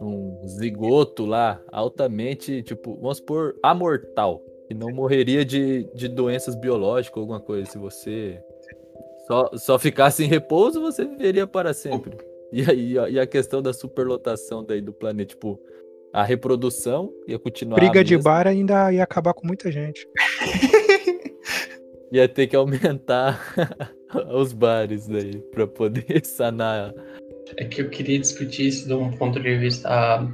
um 0.00 0.46
zigoto 0.46 1.24
lá, 1.24 1.60
altamente, 1.70 2.62
tipo, 2.62 2.96
vamos 2.96 3.18
supor, 3.18 3.54
amortal, 3.62 4.42
e 4.70 4.74
não 4.74 4.90
morreria 4.90 5.44
de, 5.44 5.90
de 5.94 6.06
doenças 6.06 6.54
biológicas 6.54 7.16
ou 7.16 7.22
alguma 7.22 7.40
coisa. 7.40 7.68
Se 7.68 7.76
você 7.76 8.40
só, 9.26 9.50
só 9.54 9.78
ficasse 9.78 10.24
em 10.24 10.28
repouso, 10.28 10.80
você 10.80 11.04
viveria 11.04 11.46
para 11.46 11.74
sempre. 11.74 12.16
E 12.52 12.68
aí, 12.68 12.92
e 13.12 13.18
a 13.18 13.26
questão 13.26 13.60
da 13.60 13.72
superlotação 13.72 14.64
daí 14.64 14.80
do 14.80 14.92
planeta, 14.92 15.30
tipo, 15.30 15.60
a 16.12 16.22
reprodução 16.22 17.12
ia 17.26 17.38
continuar. 17.38 17.76
Briga 17.76 18.02
de 18.02 18.16
bar 18.16 18.46
ainda 18.46 18.92
ia 18.92 19.02
acabar 19.02 19.34
com 19.34 19.46
muita 19.46 19.70
gente. 19.70 20.06
ia 22.12 22.28
ter 22.28 22.46
que 22.46 22.56
aumentar 22.56 23.54
os 24.32 24.52
bares 24.52 25.06
daí 25.06 25.40
para 25.52 25.66
poder 25.66 26.22
sanar. 26.26 26.94
É 27.56 27.64
que 27.64 27.82
eu 27.82 27.90
queria 27.90 28.18
discutir 28.18 28.68
isso 28.68 28.86
de 28.86 28.94
um 28.94 29.10
ponto 29.12 29.40
de 29.40 29.56
vista 29.56 30.28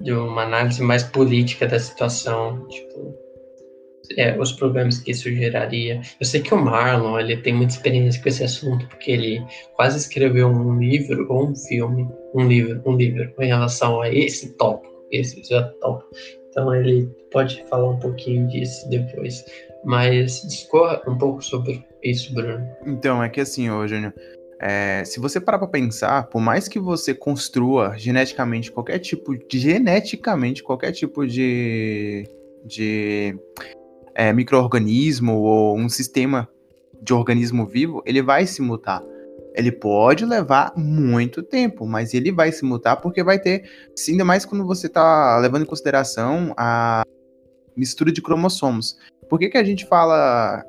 de 0.00 0.12
uma 0.12 0.42
análise 0.42 0.82
mais 0.82 1.02
política 1.02 1.66
da 1.66 1.78
situação, 1.78 2.66
tipo, 2.68 3.14
é, 4.16 4.38
os 4.38 4.52
problemas 4.52 4.98
que 4.98 5.10
isso 5.10 5.32
geraria. 5.34 6.00
Eu 6.18 6.26
sei 6.26 6.40
que 6.40 6.54
o 6.54 6.58
Marlon 6.58 7.18
ele 7.18 7.36
tem 7.36 7.54
muita 7.54 7.74
experiência 7.74 8.22
com 8.22 8.28
esse 8.28 8.44
assunto 8.44 8.86
porque 8.88 9.12
ele 9.12 9.44
quase 9.76 9.98
escreveu 9.98 10.48
um 10.48 10.78
livro 10.78 11.26
ou 11.28 11.48
um 11.48 11.54
filme, 11.54 12.08
um 12.34 12.46
livro, 12.46 12.82
um 12.84 12.96
livro 12.96 13.32
em 13.38 13.46
relação 13.46 14.00
a 14.00 14.08
esse 14.08 14.56
tópico 14.56 14.90
esse 15.10 15.42
top. 15.80 16.04
Então 16.48 16.74
ele 16.74 17.06
pode 17.30 17.64
falar 17.68 17.90
um 17.90 17.98
pouquinho 17.98 18.46
disso 18.48 18.88
depois. 18.88 19.44
Mas 19.84 20.42
discorra 20.42 21.02
um 21.08 21.16
pouco 21.16 21.42
sobre 21.42 21.84
isso, 22.02 22.34
Bruno. 22.34 22.66
Então, 22.86 23.22
é 23.22 23.28
que 23.28 23.40
assim, 23.40 23.70
ô 23.70 23.86
Júnior, 23.86 24.12
é, 24.60 25.02
se 25.04 25.18
você 25.18 25.40
parar 25.40 25.58
para 25.58 25.68
pensar, 25.68 26.26
por 26.28 26.40
mais 26.40 26.68
que 26.68 26.78
você 26.78 27.14
construa 27.14 27.96
geneticamente 27.96 28.70
qualquer 28.70 28.98
tipo 28.98 29.34
geneticamente 29.50 30.62
qualquer 30.62 30.92
tipo 30.92 31.26
de 31.26 32.24
de 32.62 33.34
é, 34.14 34.32
microorganismo 34.32 35.38
ou 35.40 35.78
um 35.78 35.88
sistema 35.88 36.48
de 37.02 37.14
organismo 37.14 37.66
vivo, 37.66 38.02
ele 38.04 38.22
vai 38.22 38.46
se 38.46 38.60
mutar. 38.60 39.02
Ele 39.54 39.72
pode 39.72 40.24
levar 40.24 40.72
muito 40.76 41.42
tempo, 41.42 41.86
mas 41.86 42.14
ele 42.14 42.30
vai 42.30 42.52
se 42.52 42.64
mutar 42.64 43.00
porque 43.00 43.22
vai 43.22 43.38
ter, 43.38 43.64
ainda 44.08 44.24
mais 44.24 44.44
quando 44.44 44.64
você 44.64 44.86
está 44.86 45.38
levando 45.38 45.62
em 45.62 45.66
consideração 45.66 46.54
a 46.56 47.02
mistura 47.76 48.12
de 48.12 48.22
cromossomos. 48.22 48.96
Por 49.28 49.38
que, 49.38 49.48
que 49.48 49.58
a 49.58 49.64
gente 49.64 49.86
fala 49.86 50.64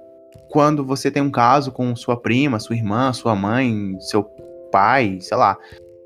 quando 0.50 0.84
você 0.84 1.12
tem 1.12 1.22
um 1.22 1.32
caso 1.32 1.72
com 1.72 1.96
sua 1.96 2.20
prima, 2.20 2.60
sua 2.60 2.76
irmã, 2.76 3.14
sua 3.14 3.36
mãe, 3.36 3.96
seu 4.00 4.24
pai, 4.72 5.20
sei 5.22 5.38
lá, 5.38 5.58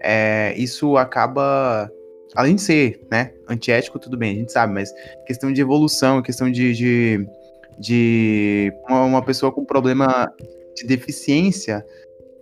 é, 0.01 0.53
isso 0.57 0.97
acaba, 0.97 1.89
além 2.33 2.55
de 2.55 2.61
ser, 2.61 3.01
né, 3.11 3.33
antiético, 3.47 3.99
tudo 3.99 4.17
bem, 4.17 4.31
a 4.31 4.39
gente 4.39 4.51
sabe, 4.51 4.73
mas 4.73 4.91
questão 5.25 5.51
de 5.51 5.61
evolução, 5.61 6.21
questão 6.21 6.51
de, 6.51 6.73
de, 6.73 7.27
de 7.77 8.73
uma, 8.89 9.21
pessoa 9.21 9.51
com 9.51 9.63
problema 9.63 10.31
de 10.75 10.85
deficiência, 10.85 11.85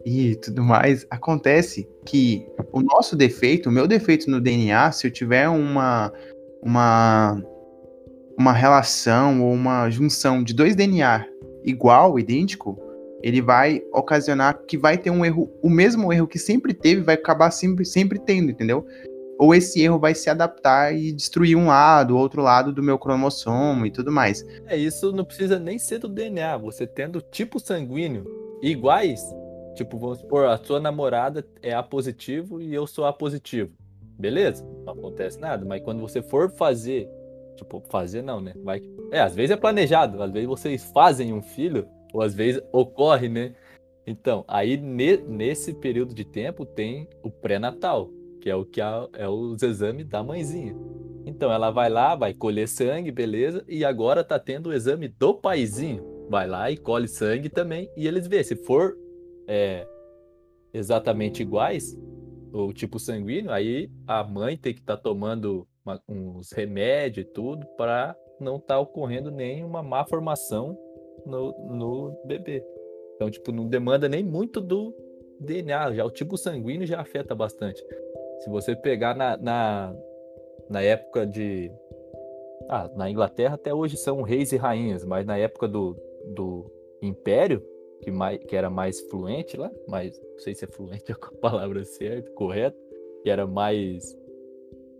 e 0.05 0.35
tudo 0.35 0.63
mais, 0.63 1.05
acontece 1.09 1.87
que 2.05 2.45
o 2.71 2.81
nosso 2.81 3.15
defeito, 3.15 3.69
o 3.69 3.71
meu 3.71 3.87
defeito 3.87 4.29
no 4.29 4.41
DNA, 4.41 4.91
se 4.91 5.07
eu 5.07 5.11
tiver 5.11 5.47
uma 5.47 6.11
uma 6.61 7.41
uma 8.37 8.51
relação 8.51 9.41
ou 9.43 9.53
uma 9.53 9.89
junção 9.89 10.43
de 10.43 10.53
dois 10.53 10.75
DNA 10.75 11.25
igual, 11.63 12.19
idêntico, 12.19 12.77
ele 13.21 13.41
vai 13.41 13.81
ocasionar 13.93 14.59
que 14.67 14.77
vai 14.77 14.97
ter 14.97 15.09
um 15.09 15.23
erro, 15.23 15.49
o 15.61 15.69
mesmo 15.69 16.11
erro 16.11 16.27
que 16.27 16.37
sempre 16.37 16.73
teve, 16.73 17.01
vai 17.01 17.15
acabar 17.15 17.51
sempre, 17.51 17.85
sempre 17.85 18.19
tendo, 18.19 18.51
entendeu? 18.51 18.85
Ou 19.39 19.53
esse 19.53 19.81
erro 19.81 19.99
vai 19.99 20.13
se 20.13 20.29
adaptar 20.29 20.95
e 20.95 21.11
destruir 21.11 21.55
um 21.55 21.67
lado, 21.67 22.17
outro 22.17 22.41
lado 22.41 22.71
do 22.71 22.83
meu 22.83 22.97
cromossomo 22.99 23.85
e 23.85 23.91
tudo 23.91 24.11
mais. 24.11 24.45
É, 24.67 24.77
isso 24.77 25.11
não 25.11 25.25
precisa 25.25 25.59
nem 25.59 25.77
ser 25.79 25.99
do 25.99 26.07
DNA. 26.07 26.57
Você 26.57 26.85
tendo 26.85 27.19
tipo 27.19 27.59
sanguíneo 27.59 28.25
iguais, 28.61 29.21
Tipo, 29.75 29.97
vamos 29.97 30.19
supor, 30.19 30.45
a 30.45 30.57
sua 30.57 30.79
namorada 30.79 31.45
é 31.61 31.73
A 31.73 31.81
positivo 31.81 32.61
e 32.61 32.73
eu 32.73 32.85
sou 32.85 33.05
A 33.05 33.13
positivo. 33.13 33.71
Beleza? 34.19 34.63
Não 34.85 34.93
acontece 34.93 35.39
nada, 35.39 35.65
mas 35.65 35.81
quando 35.81 35.99
você 35.99 36.21
for 36.21 36.51
fazer, 36.51 37.09
tipo, 37.55 37.81
fazer 37.89 38.21
não, 38.21 38.39
né? 38.39 38.53
Vai, 38.63 38.81
é, 39.11 39.19
às 39.19 39.33
vezes 39.33 39.51
é 39.51 39.57
planejado, 39.57 40.21
às 40.21 40.31
vezes 40.31 40.47
vocês 40.47 40.83
fazem 40.93 41.33
um 41.33 41.41
filho, 41.41 41.87
ou 42.13 42.21
às 42.21 42.35
vezes 42.35 42.61
ocorre, 42.71 43.27
né? 43.27 43.53
Então, 44.05 44.45
aí 44.47 44.77
ne, 44.77 45.17
nesse 45.17 45.73
período 45.73 46.13
de 46.13 46.23
tempo 46.23 46.65
tem 46.65 47.07
o 47.23 47.31
pré-natal, 47.31 48.11
que 48.43 48.49
é 48.49 48.55
o 48.57 48.65
que 48.65 48.81
a, 48.81 49.07
é 49.13 49.25
os 49.25 49.63
exames 49.63 50.05
da 50.05 50.21
mãezinha. 50.21 50.75
Então 51.25 51.49
ela 51.49 51.71
vai 51.71 51.89
lá, 51.89 52.13
vai 52.13 52.33
colher 52.33 52.67
sangue, 52.67 53.09
beleza, 53.09 53.63
e 53.69 53.85
agora 53.85 54.21
tá 54.21 54.37
tendo 54.37 54.67
o 54.67 54.73
exame 54.73 55.07
do 55.07 55.33
paizinho. 55.33 56.03
Vai 56.29 56.45
lá 56.45 56.69
e 56.69 56.75
colhe 56.75 57.07
sangue 57.07 57.47
também, 57.47 57.89
e 57.95 58.05
eles 58.05 58.27
vê 58.27 58.43
se 58.43 58.57
for 58.57 58.97
é, 59.47 59.87
exatamente 60.73 61.41
iguais, 61.41 61.97
o 62.51 62.73
tipo 62.73 62.99
sanguíneo, 62.99 63.49
aí 63.49 63.89
a 64.05 64.25
mãe 64.25 64.57
tem 64.57 64.73
que 64.73 64.81
estar 64.81 64.97
tá 64.97 65.03
tomando 65.03 65.65
uma, 65.85 66.01
uns 66.09 66.51
remédios 66.51 67.25
e 67.25 67.29
tudo 67.29 67.65
para 67.77 68.13
não 68.41 68.57
estar 68.57 68.75
tá 68.75 68.79
ocorrendo 68.81 69.31
nenhuma 69.31 69.81
má 69.81 70.05
formação 70.05 70.77
no, 71.25 71.53
no 71.73 72.21
bebê. 72.25 72.61
Então, 73.15 73.31
tipo, 73.31 73.53
não 73.53 73.69
demanda 73.69 74.09
nem 74.09 74.21
muito 74.21 74.59
do 74.59 74.93
DNA, 75.39 75.93
já 75.93 76.03
o 76.03 76.11
tipo 76.11 76.37
sanguíneo 76.37 76.85
já 76.85 76.99
afeta 76.99 77.33
bastante. 77.33 77.81
Se 78.43 78.49
você 78.49 78.75
pegar 78.75 79.15
na, 79.15 79.37
na, 79.37 79.95
na 80.69 80.81
época 80.81 81.25
de. 81.25 81.71
Ah, 82.69 82.89
na 82.93 83.09
Inglaterra 83.09 83.55
até 83.55 83.73
hoje 83.73 83.95
são 83.95 84.21
reis 84.21 84.51
e 84.51 84.57
rainhas, 84.57 85.05
mas 85.05 85.25
na 85.25 85.37
época 85.37 85.65
do, 85.65 85.95
do 86.35 86.69
Império, 87.01 87.63
que, 88.01 88.11
mais, 88.11 88.39
que 88.43 88.53
era 88.53 88.69
mais 88.69 88.99
fluente 89.09 89.55
lá, 89.55 89.71
mas 89.87 90.19
não 90.19 90.39
sei 90.39 90.53
se 90.53 90.65
é 90.65 90.67
fluente 90.67 91.05
é 91.11 91.13
a 91.13 91.39
palavra 91.39 91.85
certa, 91.85 92.29
correta, 92.31 92.77
que 93.23 93.29
era 93.29 93.47
mais 93.47 94.17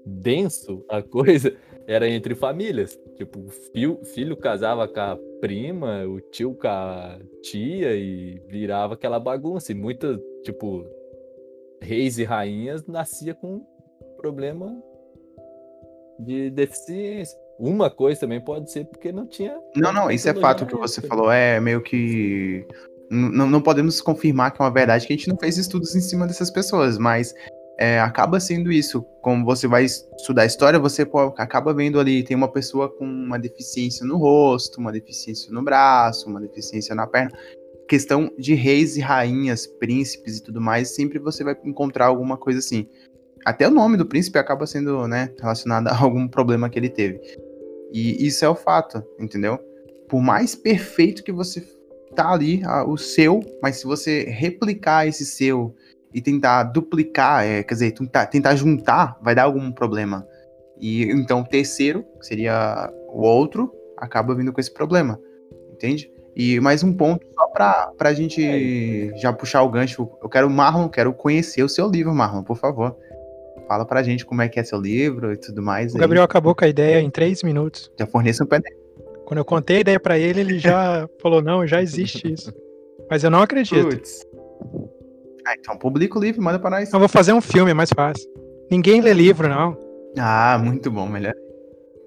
denso 0.06 0.86
a 0.88 1.02
coisa, 1.02 1.54
era 1.86 2.08
entre 2.08 2.36
famílias. 2.36 2.98
Tipo, 3.16 3.42
o 3.42 3.50
filho, 3.50 4.00
filho 4.06 4.38
casava 4.38 4.88
com 4.88 5.00
a 5.02 5.20
prima, 5.42 6.06
o 6.06 6.22
tio 6.22 6.56
com 6.56 6.68
a 6.68 7.20
tia 7.42 7.94
e 7.94 8.42
virava 8.48 8.94
aquela 8.94 9.20
bagunça. 9.20 9.74
E 9.74 9.76
muitas, 9.76 10.18
tipo, 10.44 10.86
reis 11.84 12.18
e 12.18 12.24
rainhas 12.24 12.86
nascia 12.88 13.34
com 13.34 13.62
problema 14.18 14.76
de 16.20 16.50
deficiência. 16.50 17.38
Uma 17.60 17.90
coisa 17.90 18.22
também 18.22 18.42
pode 18.42 18.72
ser 18.72 18.86
porque 18.86 19.12
não 19.12 19.28
tinha. 19.28 19.56
Não, 19.76 19.94
não, 19.94 20.10
isso 20.10 20.28
é 20.28 20.34
fato 20.34 20.66
que 20.66 20.76
você 20.76 21.02
falou. 21.02 21.32
É 21.32 21.60
meio 21.60 21.82
que. 21.82 22.66
Não, 23.12 23.48
não 23.48 23.62
podemos 23.62 24.02
confirmar 24.02 24.52
que 24.52 24.62
é 24.62 24.66
uma 24.66 24.72
verdade 24.72 25.06
que 25.06 25.14
a 25.14 25.16
gente 25.16 25.30
não 25.30 25.38
fez 25.38 25.58
estudos 25.58 25.96
em 25.96 26.02
cima 26.02 26.26
dessas 26.26 26.50
pessoas, 26.50 26.98
mas 26.98 27.34
é, 27.78 28.00
acaba 28.00 28.40
sendo 28.40 28.72
isso. 28.72 29.04
Como 29.22 29.46
você 29.46 29.68
vai 29.68 29.86
estudar 29.86 30.46
história, 30.46 30.80
você 30.80 31.06
pô, 31.06 31.20
acaba 31.38 31.74
vendo 31.74 32.00
ali, 32.00 32.24
tem 32.24 32.36
uma 32.36 32.52
pessoa 32.52 32.90
com 32.90 33.06
uma 33.06 33.38
deficiência 33.38 34.06
no 34.06 34.18
rosto, 34.18 34.80
uma 34.80 34.92
deficiência 34.92 35.52
no 35.52 35.64
braço, 35.64 36.28
uma 36.28 36.42
deficiência 36.42 36.96
na 36.96 37.06
perna. 37.06 37.32
Questão 37.94 38.34
de 38.40 38.56
reis 38.56 38.98
e 38.98 39.02
rainhas, 39.02 39.68
príncipes 39.68 40.40
e 40.40 40.44
tudo 40.44 40.60
mais, 40.60 40.96
sempre 40.96 41.20
você 41.20 41.44
vai 41.44 41.56
encontrar 41.64 42.08
alguma 42.08 42.36
coisa 42.36 42.58
assim. 42.58 42.88
Até 43.46 43.68
o 43.68 43.72
nome 43.72 43.98
do 43.98 44.06
príncipe 44.08 44.40
acaba 44.40 44.66
sendo 44.66 45.08
né, 45.08 45.30
relacionado 45.40 45.90
a 45.94 45.96
algum 45.96 46.28
problema 46.28 46.72
que 46.72 46.80
ele 46.80 46.90
teve. 46.90 47.22
E 47.92 48.26
isso 48.26 48.44
é 48.44 48.50
o 48.50 48.56
fato, 48.56 49.04
entendeu? 49.20 49.60
Por 50.10 50.24
mais 50.24 50.56
perfeito 50.56 51.24
que 51.24 51.32
você 51.32 51.64
tá 52.16 52.32
ali, 52.32 52.64
o 52.88 52.98
seu, 52.98 53.42
mas 53.62 53.76
se 53.76 53.86
você 53.86 54.24
replicar 54.24 55.08
esse 55.08 55.24
seu 55.24 55.76
e 56.12 56.20
tentar 56.20 56.64
duplicar, 56.64 57.46
é, 57.46 57.62
quer 57.62 57.76
dizer, 57.76 57.92
tentar, 57.92 58.26
tentar 58.26 58.56
juntar, 58.56 59.20
vai 59.22 59.36
dar 59.36 59.44
algum 59.44 59.72
problema. 59.72 60.28
E 60.82 61.04
então 61.12 61.42
o 61.42 61.48
terceiro, 61.48 62.04
que 62.20 62.26
seria 62.26 62.92
o 63.10 63.22
outro, 63.22 63.72
acaba 64.00 64.34
vindo 64.34 64.52
com 64.52 64.60
esse 64.60 64.74
problema. 64.74 65.20
Entende? 65.72 66.12
E 66.36 66.60
mais 66.60 66.84
um 66.84 66.92
ponto, 66.92 67.26
pra, 67.54 67.92
pra 67.98 68.14
gente 68.14 68.44
é 68.44 69.18
já 69.18 69.32
puxar 69.32 69.62
o 69.62 69.70
gancho. 69.70 70.10
Eu 70.22 70.28
quero, 70.28 70.50
Marlon, 70.50 70.90
quero 70.90 71.14
conhecer 71.14 71.64
o 71.64 71.70
seu 71.70 71.90
livro, 71.90 72.14
Marlon, 72.14 72.44
por 72.44 72.58
favor. 72.58 72.96
Fala 73.68 73.86
pra 73.86 74.04
gente 74.04 74.26
como 74.26 74.42
é 74.42 74.50
que 74.50 74.60
é 74.60 74.64
seu 74.64 74.80
livro 74.80 75.32
e 75.32 75.38
tudo 75.38 75.62
mais. 75.62 75.94
O 75.96 75.98
Gabriel 75.98 76.24
aí. 76.24 76.26
acabou 76.26 76.54
com 76.54 76.66
a 76.66 76.68
ideia 76.68 77.00
em 77.00 77.10
três 77.10 77.44
minutos. 77.44 77.92
Já 77.98 78.06
forneço 78.06 78.44
um 78.44 78.48
PDF. 78.48 78.74
Quando 79.26 79.38
eu 79.38 79.46
contei 79.46 79.78
a 79.78 79.82
ideia 79.82 80.00
para 80.00 80.18
ele, 80.18 80.42
ele 80.42 80.60
já 80.60 81.08
falou: 81.22 81.42
não, 81.42 81.66
já 81.66 81.82
existe 81.82 82.32
isso. 82.32 82.54
Mas 83.10 83.24
eu 83.24 83.30
não 83.30 83.42
acredito. 83.42 83.88
Puts. 83.88 84.26
Ah, 85.46 85.56
então 85.58 85.78
publica 85.78 86.18
o 86.18 86.22
livro, 86.22 86.42
manda 86.42 86.60
pra 86.60 86.70
nós. 86.70 86.92
Eu 86.92 87.00
vou 87.00 87.10
fazer 87.10 87.34
um 87.34 87.42
filme, 87.42 87.72
é 87.72 87.74
mais 87.74 87.90
fácil. 87.90 88.30
Ninguém 88.72 89.02
lê 89.02 89.14
livro, 89.14 89.48
não. 89.48 89.78
Ah, 90.18 90.60
muito 90.62 90.90
bom, 90.90 91.08
melhor. 91.08 91.34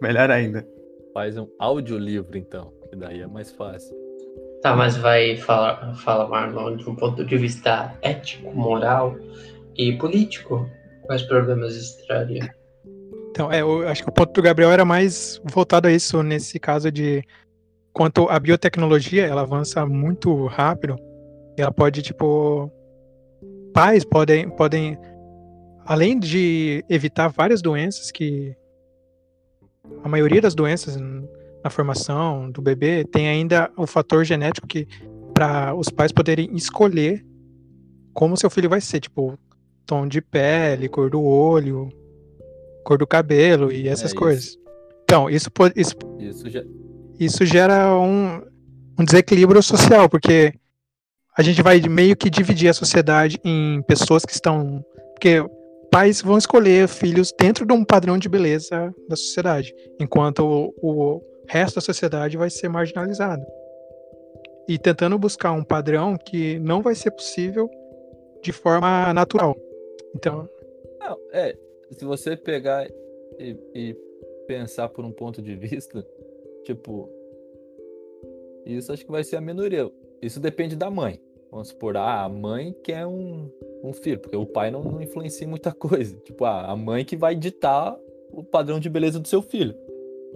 Melhor 0.00 0.30
ainda. 0.30 0.66
Faz 1.12 1.36
um 1.36 1.48
audiolivro, 1.58 2.36
então, 2.36 2.72
que 2.90 2.96
daí 2.96 3.22
é 3.22 3.26
mais 3.26 3.50
fácil. 3.50 4.05
Tá, 4.62 4.74
mas 4.74 4.96
vai 4.96 5.36
falar, 5.36 5.94
fala 5.96 6.28
Marlon, 6.28 6.76
de 6.76 6.88
um 6.88 6.96
ponto 6.96 7.24
de 7.24 7.36
vista 7.36 7.94
ético, 8.02 8.52
moral 8.54 9.16
e 9.76 9.92
político. 9.92 10.68
Quais 11.02 11.22
problemas 11.22 11.76
extraria? 11.76 12.50
Então, 13.30 13.52
é, 13.52 13.60
eu 13.60 13.86
acho 13.86 14.02
que 14.02 14.08
o 14.08 14.12
ponto 14.12 14.32
do 14.32 14.42
Gabriel 14.42 14.70
era 14.70 14.84
mais 14.84 15.40
voltado 15.44 15.86
a 15.86 15.92
isso, 15.92 16.22
nesse 16.22 16.58
caso 16.58 16.90
de 16.90 17.22
quanto 17.92 18.28
a 18.28 18.38
biotecnologia, 18.40 19.26
ela 19.26 19.42
avança 19.42 19.86
muito 19.86 20.46
rápido, 20.46 20.96
ela 21.56 21.70
pode, 21.70 22.02
tipo, 22.02 22.70
pais 23.72 24.04
podem, 24.04 24.48
podem 24.50 24.98
além 25.84 26.18
de 26.18 26.84
evitar 26.88 27.28
várias 27.28 27.62
doenças 27.62 28.10
que 28.10 28.56
a 30.02 30.08
maioria 30.08 30.40
das 30.40 30.54
doenças 30.54 30.96
na 31.66 31.70
formação 31.70 32.48
do 32.48 32.62
bebê 32.62 33.04
tem 33.04 33.26
ainda 33.26 33.68
o 33.76 33.88
fator 33.88 34.24
genético 34.24 34.68
que 34.68 34.86
para 35.34 35.74
os 35.74 35.88
pais 35.88 36.12
poderem 36.12 36.48
escolher 36.54 37.26
como 38.14 38.36
seu 38.36 38.48
filho 38.48 38.70
vai 38.70 38.80
ser, 38.80 39.00
tipo 39.00 39.36
tom 39.84 40.06
de 40.06 40.20
pele, 40.20 40.88
cor 40.88 41.10
do 41.10 41.22
olho, 41.22 41.88
cor 42.84 42.98
do 42.98 43.06
cabelo 43.06 43.72
e 43.72 43.88
essas 43.88 44.12
é 44.12 44.14
coisas. 44.14 44.56
Então 45.02 45.28
isso 45.28 45.50
isso, 45.74 45.96
isso, 46.20 46.48
já... 46.48 46.62
isso 47.18 47.44
gera 47.44 47.98
um, 47.98 48.40
um 48.98 49.04
desequilíbrio 49.04 49.60
social 49.60 50.08
porque 50.08 50.54
a 51.36 51.42
gente 51.42 51.62
vai 51.62 51.80
meio 51.80 52.16
que 52.16 52.30
dividir 52.30 52.68
a 52.68 52.74
sociedade 52.74 53.40
em 53.44 53.82
pessoas 53.82 54.24
que 54.24 54.32
estão. 54.32 54.84
Porque 55.14 55.44
pais 55.90 56.22
vão 56.22 56.38
escolher 56.38 56.86
filhos 56.88 57.32
dentro 57.38 57.66
de 57.66 57.72
um 57.72 57.84
padrão 57.84 58.18
de 58.18 58.28
beleza 58.28 58.94
da 59.08 59.16
sociedade, 59.16 59.74
enquanto 60.00 60.40
o, 60.40 60.72
o 60.80 61.20
resto 61.48 61.76
da 61.76 61.80
sociedade 61.80 62.36
vai 62.36 62.50
ser 62.50 62.68
marginalizado. 62.68 63.44
E 64.68 64.78
tentando 64.78 65.18
buscar 65.18 65.52
um 65.52 65.62
padrão 65.62 66.16
que 66.16 66.58
não 66.58 66.82
vai 66.82 66.94
ser 66.94 67.10
possível 67.10 67.70
de 68.42 68.52
forma 68.52 69.12
natural. 69.14 69.56
Então. 70.14 70.48
Não, 70.98 71.18
é. 71.32 71.56
Se 71.92 72.04
você 72.04 72.36
pegar 72.36 72.86
e, 73.38 73.56
e 73.74 73.96
pensar 74.46 74.88
por 74.88 75.04
um 75.04 75.12
ponto 75.12 75.40
de 75.40 75.54
vista, 75.54 76.04
tipo, 76.64 77.08
isso 78.64 78.92
acho 78.92 79.04
que 79.04 79.10
vai 79.10 79.22
ser 79.22 79.36
a 79.36 79.40
minoria. 79.40 79.90
Isso 80.20 80.40
depende 80.40 80.74
da 80.74 80.90
mãe. 80.90 81.20
Vamos 81.50 81.68
supor, 81.68 81.96
ah, 81.96 82.24
a 82.24 82.28
mãe 82.28 82.74
quer 82.82 83.06
um, 83.06 83.48
um 83.82 83.92
filho, 83.92 84.18
porque 84.18 84.36
o 84.36 84.44
pai 84.44 84.70
não, 84.70 84.82
não 84.82 85.00
influencia 85.00 85.46
muita 85.46 85.72
coisa. 85.72 86.16
Tipo, 86.16 86.44
ah, 86.44 86.66
a 86.70 86.76
mãe 86.76 87.04
que 87.04 87.16
vai 87.16 87.36
ditar 87.36 87.96
o 88.32 88.42
padrão 88.42 88.80
de 88.80 88.90
beleza 88.90 89.20
do 89.20 89.28
seu 89.28 89.40
filho. 89.40 89.74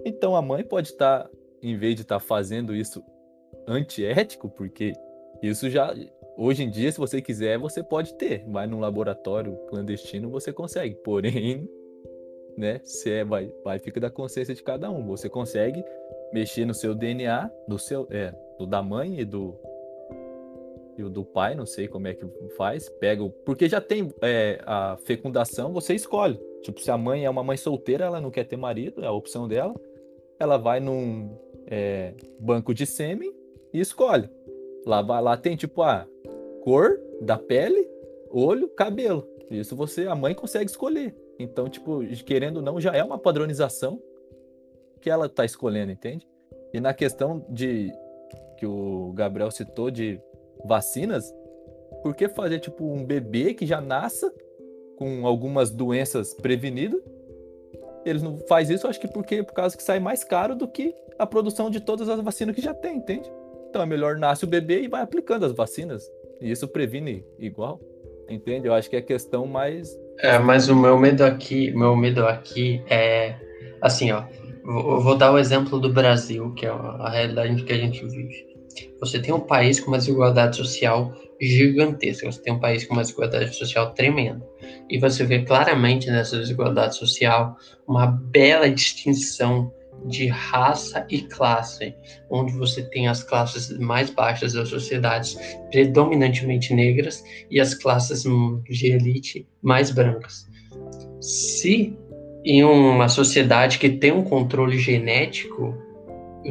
Então 0.05 0.35
a 0.35 0.41
mãe 0.41 0.63
pode 0.63 0.89
estar, 0.89 1.23
tá, 1.23 1.29
em 1.61 1.77
vez 1.77 1.95
de 1.95 2.01
estar 2.01 2.19
tá 2.19 2.25
fazendo 2.25 2.75
isso 2.75 3.03
antiético, 3.67 4.49
porque 4.49 4.93
isso 5.41 5.69
já. 5.69 5.93
Hoje 6.37 6.63
em 6.63 6.69
dia, 6.69 6.91
se 6.91 6.97
você 6.97 7.21
quiser, 7.21 7.57
você 7.57 7.83
pode 7.83 8.13
ter. 8.15 8.43
Vai 8.47 8.65
num 8.67 8.79
laboratório 8.79 9.55
clandestino, 9.67 10.29
você 10.29 10.51
consegue. 10.51 10.95
Porém, 10.95 11.69
né, 12.57 12.79
se 12.83 13.11
é, 13.11 13.23
vai, 13.23 13.51
vai 13.63 13.79
fica 13.79 13.99
da 13.99 14.09
consciência 14.09 14.55
de 14.55 14.63
cada 14.63 14.89
um. 14.89 15.05
Você 15.07 15.29
consegue 15.29 15.83
mexer 16.33 16.65
no 16.65 16.73
seu 16.73 16.95
DNA, 16.95 17.49
do 17.67 17.77
seu, 17.77 18.07
é, 18.09 18.33
do 18.57 18.65
da 18.65 18.81
mãe 18.81 19.19
e 19.19 19.25
do, 19.25 19.59
e 20.97 21.03
do 21.03 21.25
pai, 21.25 21.55
não 21.55 21.65
sei 21.65 21.87
como 21.87 22.07
é 22.07 22.13
que 22.13 22.25
faz, 22.55 22.89
pega 22.89 23.23
o... 23.23 23.29
Porque 23.29 23.67
já 23.67 23.81
tem 23.81 24.09
é, 24.21 24.61
a 24.65 24.97
fecundação, 25.03 25.73
você 25.73 25.93
escolhe. 25.93 26.39
Tipo, 26.61 26.79
se 26.79 26.91
a 26.91 26.97
mãe 26.97 27.25
é 27.25 27.29
uma 27.29 27.43
mãe 27.43 27.57
solteira, 27.57 28.05
ela 28.05 28.21
não 28.21 28.31
quer 28.31 28.45
ter 28.45 28.57
marido, 28.57 29.03
é 29.03 29.07
a 29.07 29.11
opção 29.11 29.47
dela. 29.47 29.73
Ela 30.41 30.57
vai 30.57 30.79
num 30.79 31.37
é, 31.67 32.15
banco 32.39 32.73
de 32.73 32.85
sêmen 32.85 33.31
e 33.71 33.79
escolhe. 33.79 34.27
Lá, 34.85 35.01
vai, 35.03 35.21
lá 35.21 35.37
tem, 35.37 35.55
tipo, 35.55 35.83
a 35.83 36.07
cor 36.63 36.99
da 37.21 37.37
pele, 37.37 37.87
olho, 38.29 38.67
cabelo. 38.69 39.27
Isso 39.51 39.75
você, 39.75 40.07
a 40.07 40.15
mãe 40.15 40.33
consegue 40.33 40.71
escolher. 40.71 41.15
Então, 41.37 41.69
tipo, 41.69 41.99
querendo 42.25 42.57
ou 42.57 42.63
não, 42.63 42.81
já 42.81 42.91
é 42.91 43.03
uma 43.03 43.19
padronização 43.19 44.01
que 44.99 45.11
ela 45.11 45.29
tá 45.29 45.45
escolhendo, 45.45 45.91
entende? 45.91 46.27
E 46.73 46.79
na 46.79 46.93
questão 46.93 47.45
de 47.47 47.91
que 48.57 48.65
o 48.65 49.11
Gabriel 49.13 49.51
citou 49.51 49.91
de 49.91 50.19
vacinas, 50.65 51.31
por 52.01 52.15
que 52.15 52.29
fazer 52.29 52.59
tipo 52.59 52.83
um 52.83 53.05
bebê 53.05 53.53
que 53.53 53.65
já 53.65 53.79
nasça 53.79 54.33
com 54.97 55.27
algumas 55.27 55.69
doenças 55.69 56.33
prevenidas? 56.33 57.01
Eles 58.05 58.23
não 58.23 58.37
faz 58.47 58.69
isso, 58.69 58.87
acho 58.87 58.99
que 58.99 59.07
porque 59.07 59.43
por 59.43 59.53
causa 59.53 59.75
que 59.75 59.83
sai 59.83 59.99
mais 59.99 60.23
caro 60.23 60.55
do 60.55 60.67
que 60.67 60.93
a 61.19 61.25
produção 61.25 61.69
de 61.69 61.79
todas 61.79 62.09
as 62.09 62.19
vacinas 62.19 62.55
que 62.55 62.61
já 62.61 62.73
tem, 62.73 62.97
entende? 62.97 63.31
Então 63.69 63.81
é 63.81 63.85
melhor 63.85 64.17
nasce 64.17 64.43
o 64.43 64.47
bebê 64.47 64.81
e 64.81 64.87
vai 64.87 65.01
aplicando 65.01 65.45
as 65.45 65.51
vacinas. 65.51 66.03
E 66.41 66.51
isso 66.51 66.67
previne 66.67 67.23
igual. 67.39 67.79
Entende? 68.29 68.67
Eu 68.67 68.73
acho 68.73 68.89
que 68.89 68.95
é 68.95 69.01
questão 69.01 69.45
mais. 69.45 69.97
É, 70.19 70.39
mas 70.39 70.69
o 70.69 70.75
meu 70.75 70.97
medo 70.97 71.23
aqui, 71.23 71.71
meu 71.71 71.95
medo 71.95 72.25
aqui 72.25 72.83
é 72.89 73.35
assim, 73.81 74.11
ó. 74.11 74.23
Vou, 74.63 75.01
vou 75.01 75.17
dar 75.17 75.31
o 75.31 75.37
exemplo 75.37 75.79
do 75.79 75.91
Brasil, 75.91 76.53
que 76.53 76.65
é 76.65 76.69
a 76.69 77.09
realidade 77.09 77.63
que 77.63 77.73
a 77.73 77.77
gente 77.77 78.05
vive. 78.05 78.51
Você 78.99 79.19
tem 79.19 79.33
um 79.33 79.39
país 79.39 79.79
com 79.79 79.87
uma 79.87 79.97
desigualdade 79.97 80.55
social 80.55 81.13
gigantesca, 81.39 82.31
você 82.31 82.41
tem 82.41 82.53
um 82.53 82.59
país 82.59 82.85
com 82.85 82.93
uma 82.93 83.01
desigualdade 83.01 83.53
social 83.55 83.93
tremenda. 83.93 84.45
E 84.91 84.99
você 84.99 85.23
vê 85.23 85.41
claramente 85.43 86.11
nessa 86.11 86.37
desigualdade 86.37 86.97
social 86.97 87.57
uma 87.87 88.07
bela 88.07 88.69
distinção 88.69 89.71
de 90.05 90.27
raça 90.27 91.05
e 91.09 91.21
classe, 91.21 91.95
onde 92.29 92.51
você 92.53 92.83
tem 92.83 93.07
as 93.07 93.23
classes 93.23 93.77
mais 93.79 94.09
baixas 94.09 94.53
da 94.53 94.65
sociedade, 94.65 95.37
predominantemente 95.69 96.73
negras, 96.73 97.23
e 97.49 97.59
as 97.59 97.73
classes 97.73 98.23
de 98.69 98.87
elite 98.87 99.47
mais 99.61 99.91
brancas. 99.91 100.45
Se 101.21 101.97
em 102.43 102.63
uma 102.63 103.07
sociedade 103.07 103.79
que 103.79 103.89
tem 103.89 104.11
um 104.11 104.23
controle 104.23 104.77
genético 104.77 105.77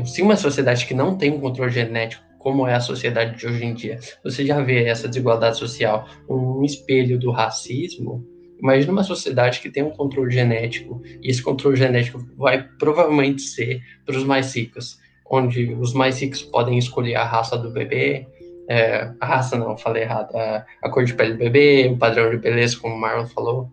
se 0.05 0.23
uma 0.23 0.37
sociedade 0.37 0.87
que 0.87 0.95
não 0.95 1.17
tem 1.17 1.33
um 1.33 1.41
controle 1.41 1.73
genético 1.73 2.23
como 2.41 2.67
é 2.67 2.75
a 2.75 2.81
sociedade 2.81 3.39
de 3.39 3.47
hoje 3.47 3.65
em 3.65 3.75
dia. 3.75 3.99
Você 4.25 4.47
já 4.47 4.61
vê 4.63 4.85
essa 4.85 5.07
desigualdade 5.07 5.59
social, 5.59 6.09
um 6.29 6.65
espelho 6.65 7.19
do 7.19 7.31
racismo. 7.31 8.27
Imagina 8.63 8.93
uma 8.93 9.05
sociedade 9.05 9.61
que 9.61 9.71
tem 9.71 9.83
um 9.83 9.91
controle 9.91 10.31
genético, 10.31 11.03
e 11.23 11.31
esse 11.31 11.43
controle 11.43 11.77
genético 11.77 12.25
vai 12.37 12.63
provavelmente 12.79 13.43
ser 13.43 13.83
para 14.05 14.17
os 14.17 14.25
mais 14.25 14.55
ricos, 14.55 14.99
onde 15.31 15.75
os 15.75 15.93
mais 15.95 16.21
ricos 16.21 16.43
podem 16.43 16.79
escolher 16.79 17.15
a 17.15 17.25
raça 17.25 17.57
do 17.57 17.71
bebê, 17.71 18.27
é, 18.69 19.11
a 19.21 19.27
raça 19.27 19.59
não, 19.59 19.77
falei 19.77 20.05
errado, 20.05 20.35
a, 20.37 20.65
a, 20.83 20.91
cor 20.91 21.05
de 21.05 21.15
pele 21.15 21.33
do 21.33 21.39
bebê, 21.39 21.91
o 21.93 21.99
padrão 21.99 22.31
de 22.31 22.37
beleza, 22.37 22.77
como 22.79 22.95
o 22.95 22.99
Marlon 22.99 23.27
falou. 23.27 23.69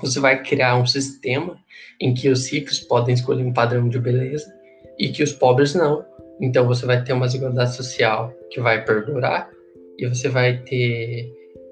Você 0.00 0.18
vai 0.18 0.42
criar 0.42 0.76
um 0.76 0.86
sistema 0.86 1.58
em 2.00 2.14
que 2.14 2.28
os 2.28 2.50
ricos 2.50 2.80
podem 2.80 3.14
escolher 3.14 3.44
um 3.44 3.52
padrão 3.52 3.86
de 3.88 3.98
beleza 3.98 4.50
e 4.98 5.08
que 5.10 5.22
os 5.22 5.32
pobres 5.32 5.74
não. 5.74 6.04
Então 6.40 6.66
você 6.66 6.86
vai 6.86 7.04
ter 7.04 7.12
uma 7.12 7.26
desigualdade 7.26 7.76
social 7.76 8.32
que 8.50 8.60
vai 8.60 8.82
perdurar 8.82 9.50
e 9.98 10.06
você 10.06 10.28
vai 10.28 10.56
ter 10.56 11.30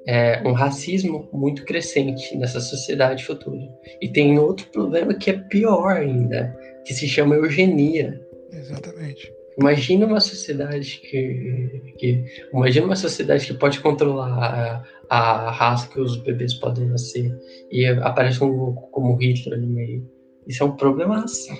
é, 0.09 0.41
um 0.43 0.53
racismo 0.53 1.29
muito 1.31 1.67
crescente 1.67 2.35
nessa 2.35 2.61
sociedade 2.61 3.27
futura. 3.27 3.69
E 4.01 4.09
tem 4.09 4.39
outro 4.39 4.67
problema 4.69 5.13
que 5.13 5.29
é 5.29 5.35
pior 5.35 5.99
ainda, 5.99 6.59
que 6.87 6.95
se 6.95 7.07
chama 7.07 7.35
eugenia. 7.35 8.19
Exatamente. 8.51 9.31
Imagina 9.61 10.07
uma 10.07 10.21
sociedade 10.21 11.03
que, 11.03 11.93
que 11.99 12.25
imagina 12.55 12.87
uma 12.87 12.97
sociedade 12.97 13.47
que 13.47 13.53
pode 13.53 13.81
controlar 13.81 14.83
a, 15.11 15.45
a 15.47 15.51
raça 15.51 15.91
que 15.91 16.01
os 16.01 16.17
bebês 16.17 16.55
podem 16.55 16.87
nascer 16.87 17.31
e 17.71 17.85
aparece 17.85 18.43
um 18.43 18.73
como 18.73 19.15
Hitler 19.17 19.61
no 19.61 19.67
meio. 19.67 20.09
Isso 20.47 20.63
é 20.63 20.67
um 20.67 20.75
problemaço. 20.75 21.53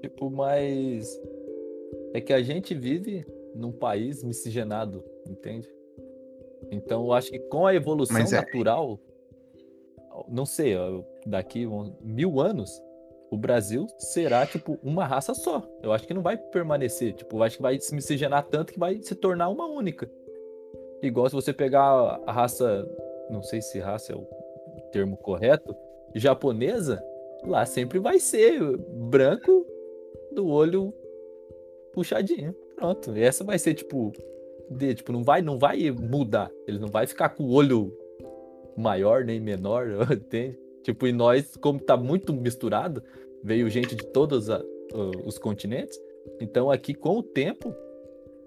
Tipo, 0.00 0.30
mas 0.30 1.06
é 2.14 2.20
que 2.22 2.32
a 2.32 2.40
gente 2.40 2.74
vive 2.74 3.26
num 3.54 3.72
país 3.72 4.24
miscigenado, 4.24 5.04
entende? 5.28 5.68
Então 6.70 7.04
eu 7.04 7.12
acho 7.12 7.30
que 7.30 7.38
com 7.38 7.66
a 7.66 7.74
evolução 7.74 8.18
é... 8.18 8.30
natural, 8.30 8.98
não 10.28 10.44
sei, 10.44 10.74
daqui 11.26 11.66
mil 12.00 12.40
anos, 12.40 12.82
o 13.30 13.36
Brasil 13.36 13.86
será, 13.96 14.44
tipo, 14.44 14.78
uma 14.82 15.06
raça 15.06 15.34
só. 15.34 15.62
Eu 15.82 15.92
acho 15.92 16.06
que 16.06 16.12
não 16.12 16.22
vai 16.22 16.36
permanecer. 16.36 17.12
Tipo, 17.12 17.36
eu 17.36 17.42
acho 17.44 17.56
que 17.56 17.62
vai 17.62 17.78
se 17.78 17.94
miscigenar 17.94 18.44
tanto 18.48 18.72
que 18.72 18.78
vai 18.78 19.00
se 19.00 19.14
tornar 19.14 19.48
uma 19.48 19.66
única. 19.66 20.10
Igual 21.00 21.28
se 21.28 21.34
você 21.34 21.52
pegar 21.52 22.20
a 22.26 22.32
raça, 22.32 22.86
não 23.30 23.42
sei 23.42 23.62
se 23.62 23.78
raça 23.78 24.12
é 24.12 24.16
o 24.16 24.26
termo 24.90 25.16
correto, 25.16 25.74
japonesa, 26.14 27.02
lá 27.44 27.64
sempre 27.64 28.00
vai 28.00 28.18
ser 28.18 28.76
branco 28.76 29.64
do 30.32 30.48
olho 30.48 30.92
puxadinho. 31.92 32.52
Pronto. 32.74 33.16
E 33.16 33.22
essa 33.22 33.44
vai 33.44 33.58
ser, 33.58 33.74
tipo, 33.74 34.12
de, 34.70 34.94
tipo, 34.94 35.12
não 35.12 35.24
vai, 35.24 35.42
não 35.42 35.58
vai 35.58 35.90
mudar. 35.90 36.50
Ele 36.66 36.78
não 36.78 36.88
vai 36.88 37.06
ficar 37.06 37.30
com 37.30 37.44
o 37.44 37.52
olho 37.52 37.92
maior 38.76 39.24
nem 39.24 39.40
menor, 39.40 39.86
entende? 40.12 40.58
Tipo, 40.82 41.06
e 41.06 41.12
nós, 41.12 41.56
como 41.56 41.80
tá 41.80 41.96
muito 41.96 42.32
misturado, 42.32 43.02
veio 43.42 43.68
gente 43.68 43.94
de 43.94 44.06
todos 44.06 44.48
a, 44.48 44.62
os 45.26 45.38
continentes. 45.38 45.98
Então, 46.40 46.70
aqui, 46.70 46.94
com 46.94 47.18
o 47.18 47.22
tempo, 47.22 47.74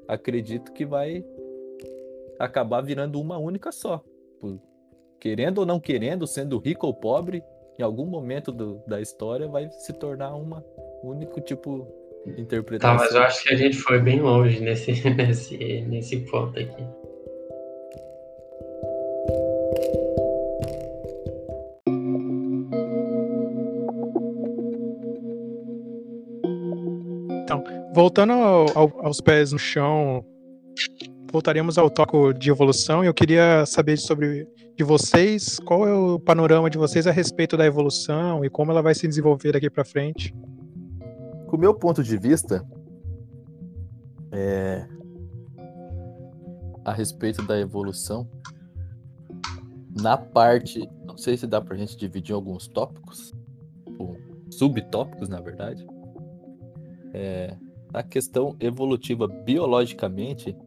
acredito 0.08 0.72
que 0.72 0.86
vai 0.86 1.24
acabar 2.40 2.82
virando 2.82 3.20
uma 3.20 3.38
única 3.38 3.72
só. 3.72 4.04
Querendo 5.20 5.60
ou 5.60 5.66
não 5.66 5.80
querendo, 5.80 6.26
sendo 6.26 6.58
rico 6.58 6.88
ou 6.88 6.94
pobre, 6.94 7.44
em 7.80 7.84
algum 7.84 8.06
momento 8.06 8.52
do, 8.52 8.82
da 8.88 9.02
história 9.02 9.48
vai 9.48 9.70
se 9.70 9.94
tornar 9.94 10.36
uma 10.36 10.64
único 11.04 11.42
tipo 11.42 11.88
interpretação. 12.26 12.98
Tá, 12.98 13.04
mas 13.04 13.14
eu 13.14 13.22
acho 13.22 13.44
que 13.44 13.54
a 13.54 13.58
gente 13.58 13.78
foi 13.78 14.00
bem 14.00 14.22
longe 14.22 14.60
nesse, 14.60 14.92
nesse, 15.10 15.58
nesse 15.88 16.18
ponto 16.22 16.60
aqui. 16.60 16.84
Voltando 27.94 28.34
ao, 28.34 28.66
ao, 28.76 29.06
aos 29.06 29.22
pés 29.22 29.52
no 29.52 29.60
chão, 29.60 30.26
voltaremos 31.32 31.78
ao 31.78 31.92
toque 31.92 32.34
de 32.40 32.50
evolução. 32.50 33.04
Eu 33.04 33.14
queria 33.14 33.68
saber 33.68 33.98
sobre 33.98 34.48
de 34.76 34.84
vocês, 34.84 35.60
qual 35.60 35.88
é 35.88 35.94
o 35.94 36.20
panorama 36.20 36.72
de 36.72 36.78
vocês 36.78 37.06
a 37.06 37.12
respeito 37.12 37.56
da 37.56 37.66
evolução 37.66 38.44
e 38.44 38.50
como 38.50 38.72
ela 38.72 38.82
vai 38.82 38.96
se 38.96 39.08
desenvolver 39.08 39.52
daqui 39.52 39.70
para 39.70 39.86
frente. 39.86 40.34
O 41.54 41.58
meu 41.58 41.72
ponto 41.72 42.02
de 42.02 42.18
vista, 42.18 42.68
é... 44.32 44.88
a 46.84 46.92
respeito 46.92 47.44
da 47.44 47.60
evolução, 47.60 48.28
na 50.02 50.18
parte, 50.18 50.90
não 51.06 51.16
sei 51.16 51.38
se 51.38 51.46
dá 51.46 51.62
para 51.62 51.76
a 51.76 51.78
gente 51.78 51.96
dividir 51.96 52.32
em 52.32 52.36
alguns 52.36 52.68
tópicos, 52.68 53.36
ou 54.00 54.18
subtópicos, 54.50 55.30
na 55.30 55.40
verdade. 55.40 55.86
É, 57.14 57.56
questão 58.10 58.56
evolutiva, 58.60 59.28
biologicamente, 59.28 60.58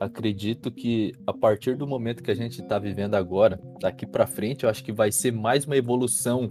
acredito 0.00 0.72
que 0.72 1.14
a 1.24 1.32
partir 1.32 1.76
do 1.76 1.86
momento 1.86 2.20
que 2.20 2.32
a 2.32 2.36
gente 2.36 2.60
está 2.62 2.80
vivendo 2.80 3.14
agora, 3.14 3.60
daqui 3.80 4.04
para 4.04 4.26
frente, 4.26 4.64
eu 4.64 4.70
acho 4.70 4.82
que 4.82 4.90
vai 4.90 5.12
ser 5.12 5.30
mais 5.30 5.66
uma 5.66 5.76
evolução. 5.76 6.50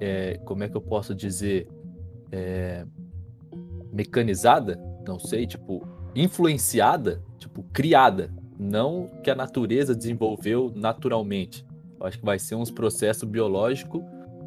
É, 0.00 0.38
como 0.38 0.64
é 0.64 0.68
que 0.68 0.76
eu 0.76 0.82
posso 0.82 1.14
dizer? 1.14 1.68
É, 2.32 2.86
mecanizada, 3.92 4.80
não 5.06 5.18
sei, 5.18 5.46
tipo, 5.46 5.86
influenciada, 6.14 7.22
tipo, 7.38 7.62
criada, 7.72 8.32
não 8.58 9.08
que 9.22 9.30
a 9.30 9.34
natureza 9.34 9.94
desenvolveu 9.94 10.72
naturalmente. 10.74 11.64
Eu 11.98 12.06
acho 12.06 12.18
que 12.18 12.24
vai 12.24 12.38
ser 12.38 12.54
uns 12.54 12.70
processos 12.70 13.28
biológicos 13.28 14.02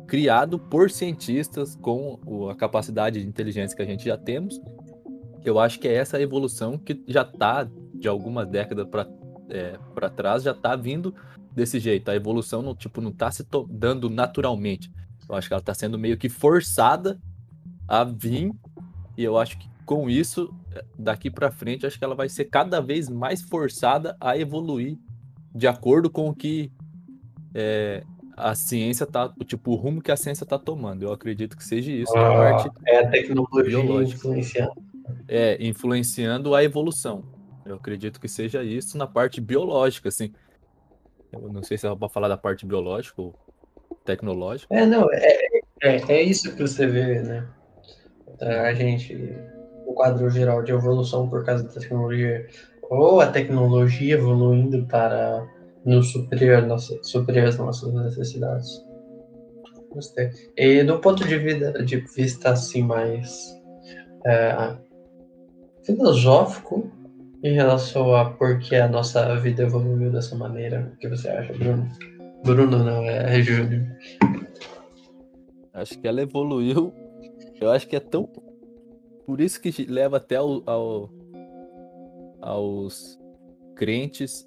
criado 0.08 0.60
por 0.60 0.92
cientistas 0.92 1.76
com 1.76 2.20
a 2.50 2.56
capacidade 2.56 3.22
de 3.22 3.28
inteligência 3.28 3.76
que 3.76 3.82
a 3.82 3.86
gente 3.86 4.06
já 4.06 4.18
temos. 4.18 4.62
Eu 5.44 5.60
acho 5.60 5.80
que 5.80 5.88
é 5.88 5.94
essa 5.94 6.22
evolução 6.22 6.78
que 6.78 7.04
já 7.08 7.22
está 7.22 7.68
de 7.94 8.08
algumas 8.08 8.48
décadas 8.48 8.88
para 8.88 9.08
é, 9.50 9.78
para 9.94 10.10
trás 10.10 10.44
já 10.44 10.52
está 10.52 10.76
vindo 10.76 11.14
desse 11.52 11.80
jeito. 11.80 12.10
A 12.10 12.16
evolução 12.16 12.62
não 12.62 12.76
tipo 12.76 13.02
não 13.02 13.12
está 13.12 13.30
se 13.32 13.46
dando 13.70 14.10
naturalmente. 14.10 14.92
Eu 15.28 15.36
acho 15.36 15.48
que 15.48 15.54
ela 15.54 15.62
está 15.62 15.74
sendo 15.74 15.98
meio 15.98 16.18
que 16.18 16.30
forçada 16.30 17.20
a 17.88 18.04
vir 18.04 18.52
e 19.18 19.24
eu 19.24 19.38
acho 19.38 19.58
que 19.58 19.70
com 19.86 20.10
isso 20.10 20.54
daqui 20.98 21.30
para 21.30 21.52
frente 21.52 21.86
acho 21.86 21.98
que 21.98 22.06
ela 22.06 22.16
vai 22.16 22.30
ser 22.30 22.46
cada 22.46 22.82
vez 22.82 23.10
mais 23.10 23.42
forçada 23.42 24.16
a 24.20 24.38
evoluir 24.38 24.98
de 25.54 25.68
acordo 25.68 26.10
com 26.10 26.30
o 26.30 26.36
que 26.36 26.72
é, 27.54 28.04
a 28.36 28.56
ciência 28.56 29.06
tá, 29.06 29.32
tipo, 29.46 29.72
o 29.72 29.76
rumo 29.76 30.02
que 30.02 30.12
a 30.12 30.18
ciência 30.18 30.46
tá 30.46 30.58
tomando. 30.58 31.04
Eu 31.04 31.14
acredito 31.14 31.56
que 31.56 31.64
seja 31.64 31.92
isso. 31.92 32.16
Ah, 32.18 32.30
parte 32.30 32.72
é 32.88 33.00
a 33.00 33.10
tecnologia 33.10 33.80
biológica. 33.80 34.18
influenciando. 34.18 34.74
É, 35.28 35.64
influenciando 35.64 36.56
a 36.56 36.64
evolução. 36.64 37.24
Eu 37.66 37.76
acredito 37.76 38.20
que 38.20 38.28
seja 38.28 38.64
isso 38.64 38.98
na 38.98 39.08
parte 39.08 39.40
biológica, 39.40 40.10
assim. 40.10 40.34
Eu 41.32 41.52
não 41.52 41.64
sei 41.64 41.78
se 41.78 41.88
é 41.88 41.96
para 41.96 42.10
falar 42.10 42.28
da 42.28 42.38
parte 42.38 42.66
biológica 42.66 43.22
ou 43.22 43.36
tecnológica. 44.04 44.74
É, 44.74 44.86
não, 44.86 45.08
é, 45.12 45.38
é, 45.82 46.12
é 46.12 46.22
isso 46.22 46.56
que 46.56 46.62
você 46.62 46.86
vê, 46.86 47.22
né? 47.22 47.48
A 48.42 48.74
gente, 48.74 49.16
o 49.86 49.94
quadro 49.94 50.30
geral 50.30 50.64
de 50.64 50.72
evolução 50.72 51.30
por 51.30 51.46
causa 51.46 51.64
da 51.64 51.70
tecnologia, 51.70 52.46
ou 52.90 53.22
a 53.22 53.28
tecnologia 53.28 54.16
evoluindo 54.16 54.86
para 54.86 55.48
nos 55.86 56.12
suprir, 56.12 56.66
nossa, 56.66 56.98
suprir 57.04 57.44
as 57.46 57.58
nossas 57.58 57.94
necessidades. 57.94 58.84
E 60.58 60.84
do 60.84 61.00
ponto 61.00 61.26
de, 61.28 61.38
vida, 61.38 61.72
de 61.84 61.98
vista 61.98 62.52
assim 62.52 62.82
mais 62.82 63.56
é, 64.26 64.76
filosófico 65.84 66.92
em 67.44 67.54
relação 67.54 68.16
a 68.16 68.32
por 68.32 68.58
que 68.60 68.76
a 68.76 68.88
nossa 68.88 69.36
vida 69.36 69.64
evoluiu 69.64 70.12
dessa 70.12 70.36
maneira, 70.36 70.92
o 70.94 70.98
que 70.98 71.10
você 71.10 71.30
acha, 71.30 71.54
Bruno? 71.54 71.88
Bruno 72.44 72.84
não, 72.84 73.04
é, 73.04 73.40
é 73.40 73.42
Júnior. 73.42 73.86
Acho 75.74 76.00
que 76.00 76.08
ela 76.08 76.22
evoluiu. 76.22 76.94
Eu 77.64 77.72
acho 77.72 77.88
que 77.88 77.95
é 77.95 77.99
tão. 77.99 78.30
Por 79.26 79.39
isso 79.39 79.61
que 79.61 79.86
leva 79.86 80.18
até 80.18 80.36
ao, 80.36 80.61
ao 80.66 81.09
aos 82.43 83.18
crentes 83.74 84.45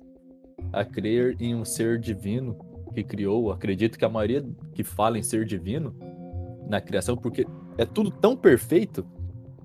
a 0.73 0.85
crer 0.85 1.37
em 1.41 1.55
um 1.55 1.65
ser 1.65 1.99
divino 1.99 2.57
que 2.95 3.03
criou. 3.03 3.51
Acredito 3.51 3.99
que 3.99 4.05
a 4.05 4.09
maioria 4.09 4.45
que 4.75 4.85
fala 4.85 5.19
em 5.19 5.23
ser 5.23 5.45
divino 5.45 5.97
na 6.69 6.81
criação, 6.81 7.17
porque 7.17 7.47
é 7.79 7.85
tudo 7.85 8.11
tão 8.11 8.37
perfeito, 8.37 9.07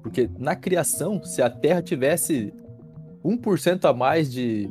porque 0.01 0.29
na 0.39 0.55
criação, 0.55 1.21
se 1.23 1.41
a 1.41 1.49
Terra 1.49 1.81
tivesse 1.81 2.53
1% 3.23 3.85
a 3.85 3.93
mais 3.93 4.31
de 4.31 4.69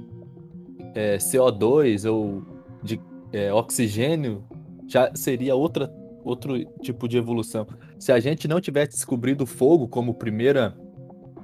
é, 0.94 1.18
CO2 1.18 2.10
ou 2.10 2.42
de 2.82 3.00
é, 3.32 3.52
oxigênio, 3.52 4.44
já 4.86 5.14
seria 5.14 5.54
outra, 5.54 5.92
outro 6.24 6.64
tipo 6.80 7.06
de 7.06 7.18
evolução. 7.18 7.66
Se 8.00 8.10
a 8.10 8.18
gente 8.18 8.48
não 8.48 8.62
tivesse 8.62 8.92
descobrido 8.92 9.44
o 9.44 9.46
fogo 9.46 9.86
como 9.86 10.14
primeira 10.14 10.74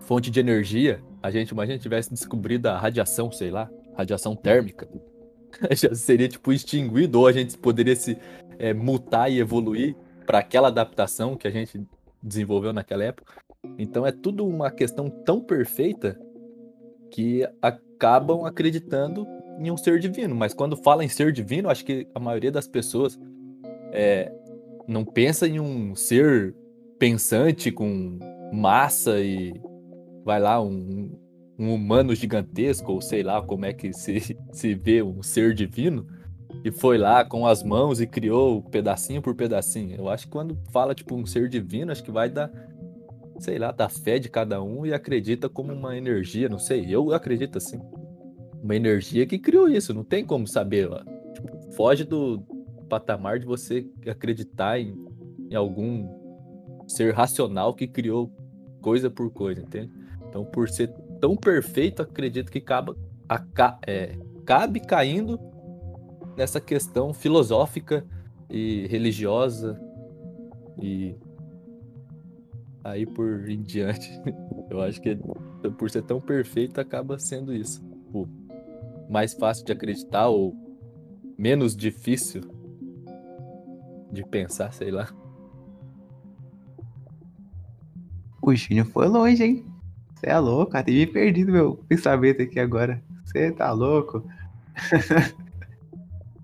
fonte 0.00 0.30
de 0.30 0.40
energia, 0.40 1.02
a 1.22 1.30
gente, 1.30 1.50
imagina, 1.50 1.78
tivesse 1.78 2.10
descobrido 2.10 2.70
a 2.70 2.78
radiação, 2.78 3.30
sei 3.30 3.50
lá, 3.50 3.70
radiação 3.94 4.34
térmica, 4.34 4.88
já 5.70 5.94
seria 5.94 6.26
tipo 6.26 6.50
extinguido, 6.54 7.20
ou 7.20 7.26
a 7.26 7.32
gente 7.32 7.58
poderia 7.58 7.94
se 7.94 8.16
é, 8.58 8.72
mutar 8.72 9.30
e 9.30 9.38
evoluir 9.38 9.94
para 10.24 10.38
aquela 10.38 10.68
adaptação 10.68 11.36
que 11.36 11.46
a 11.46 11.50
gente 11.50 11.78
desenvolveu 12.22 12.72
naquela 12.72 13.04
época. 13.04 13.34
Então 13.78 14.06
é 14.06 14.10
tudo 14.10 14.46
uma 14.46 14.70
questão 14.70 15.10
tão 15.10 15.42
perfeita 15.42 16.18
que 17.10 17.46
acabam 17.60 18.46
acreditando 18.46 19.26
em 19.58 19.70
um 19.70 19.76
ser 19.76 19.98
divino. 19.98 20.34
Mas 20.34 20.54
quando 20.54 20.74
fala 20.74 21.04
em 21.04 21.08
ser 21.08 21.32
divino, 21.32 21.68
acho 21.68 21.84
que 21.84 22.08
a 22.14 22.18
maioria 22.18 22.50
das 22.50 22.66
pessoas 22.66 23.18
é, 23.92 24.32
não 24.88 25.04
pensa 25.04 25.46
em 25.48 25.58
um 25.60 25.94
ser 25.94 26.54
pensante 26.98 27.70
com 27.70 28.18
massa 28.52 29.20
e 29.20 29.52
vai 30.24 30.40
lá 30.40 30.60
um, 30.60 31.10
um 31.58 31.74
humano 31.74 32.14
gigantesco, 32.14 32.92
ou 32.92 33.00
sei 33.00 33.22
lá 33.22 33.42
como 33.42 33.64
é 33.64 33.72
que 33.72 33.92
se, 33.92 34.36
se 34.52 34.74
vê 34.74 35.02
um 35.02 35.22
ser 35.22 35.54
divino, 35.54 36.06
e 36.64 36.70
foi 36.70 36.98
lá 36.98 37.24
com 37.24 37.46
as 37.46 37.62
mãos 37.62 38.00
e 38.00 38.06
criou 38.06 38.62
pedacinho 38.62 39.22
por 39.22 39.34
pedacinho. 39.34 39.96
Eu 39.96 40.08
acho 40.08 40.26
que 40.26 40.32
quando 40.32 40.58
fala 40.72 40.94
tipo 40.94 41.14
um 41.14 41.26
ser 41.26 41.48
divino, 41.48 41.92
acho 41.92 42.02
que 42.02 42.10
vai 42.10 42.28
dar, 42.28 42.50
sei 43.38 43.58
lá, 43.58 43.70
da 43.72 43.88
fé 43.88 44.18
de 44.18 44.28
cada 44.28 44.62
um 44.62 44.86
e 44.86 44.92
acredita 44.92 45.48
como 45.48 45.72
uma 45.72 45.96
energia, 45.96 46.48
não 46.48 46.58
sei, 46.58 46.86
eu 46.88 47.12
acredito 47.12 47.58
assim. 47.58 47.80
Uma 48.62 48.74
energia 48.74 49.26
que 49.26 49.38
criou 49.38 49.68
isso, 49.68 49.94
não 49.94 50.02
tem 50.02 50.24
como 50.24 50.46
saber. 50.46 50.88
Tipo, 51.34 51.72
foge 51.72 52.04
do 52.04 52.42
patamar 52.88 53.38
de 53.38 53.46
você 53.46 53.86
acreditar 54.06 54.78
em, 54.78 54.94
em 55.50 55.54
algum 55.54 56.08
ser 56.86 57.12
racional 57.12 57.74
que 57.74 57.86
criou 57.86 58.30
coisa 58.80 59.10
por 59.10 59.30
coisa, 59.30 59.60
entende? 59.60 59.92
Então, 60.28 60.44
por 60.44 60.68
ser 60.68 60.92
tão 61.20 61.36
perfeito, 61.36 62.02
acredito 62.02 62.50
que 62.50 62.58
acaba, 62.58 62.96
aca, 63.28 63.78
é, 63.86 64.16
cabe 64.44 64.80
caindo 64.80 65.38
nessa 66.36 66.60
questão 66.60 67.12
filosófica 67.12 68.04
e 68.48 68.86
religiosa 68.86 69.80
e 70.80 71.16
aí 72.84 73.06
por 73.06 73.48
em 73.50 73.62
diante. 73.62 74.08
Eu 74.70 74.80
acho 74.80 75.00
que 75.00 75.18
por 75.78 75.90
ser 75.90 76.02
tão 76.02 76.20
perfeito 76.20 76.80
acaba 76.80 77.18
sendo 77.18 77.52
isso. 77.52 77.84
O 78.12 78.26
mais 79.08 79.34
fácil 79.34 79.64
de 79.64 79.72
acreditar 79.72 80.28
ou 80.28 80.54
menos 81.38 81.76
difícil 81.76 82.42
de 84.16 84.24
pensar, 84.24 84.72
sei 84.72 84.90
lá. 84.90 85.08
O 88.42 88.54
Júnior 88.54 88.86
foi 88.86 89.08
longe, 89.08 89.44
hein? 89.44 89.66
Você 90.14 90.28
é 90.28 90.38
louco, 90.38 90.76
até 90.76 90.90
me 90.90 91.06
perdido 91.06 91.52
meu 91.52 91.76
pensamento 91.88 92.42
aqui 92.42 92.58
agora. 92.58 93.02
Você 93.24 93.50
tá 93.52 93.70
louco? 93.72 94.24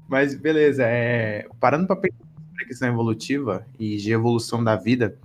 Mas 0.09 0.35
beleza, 0.35 0.85
é... 0.85 1.47
parando 1.59 1.87
para 1.87 1.97
pensar 1.97 2.19
sobre 2.19 2.65
a 2.65 2.67
questão 2.67 2.89
evolutiva 2.89 3.67
e 3.79 3.97
de 3.97 4.13
evolução 4.13 4.63
da 4.63 4.77
vida, 4.77 5.17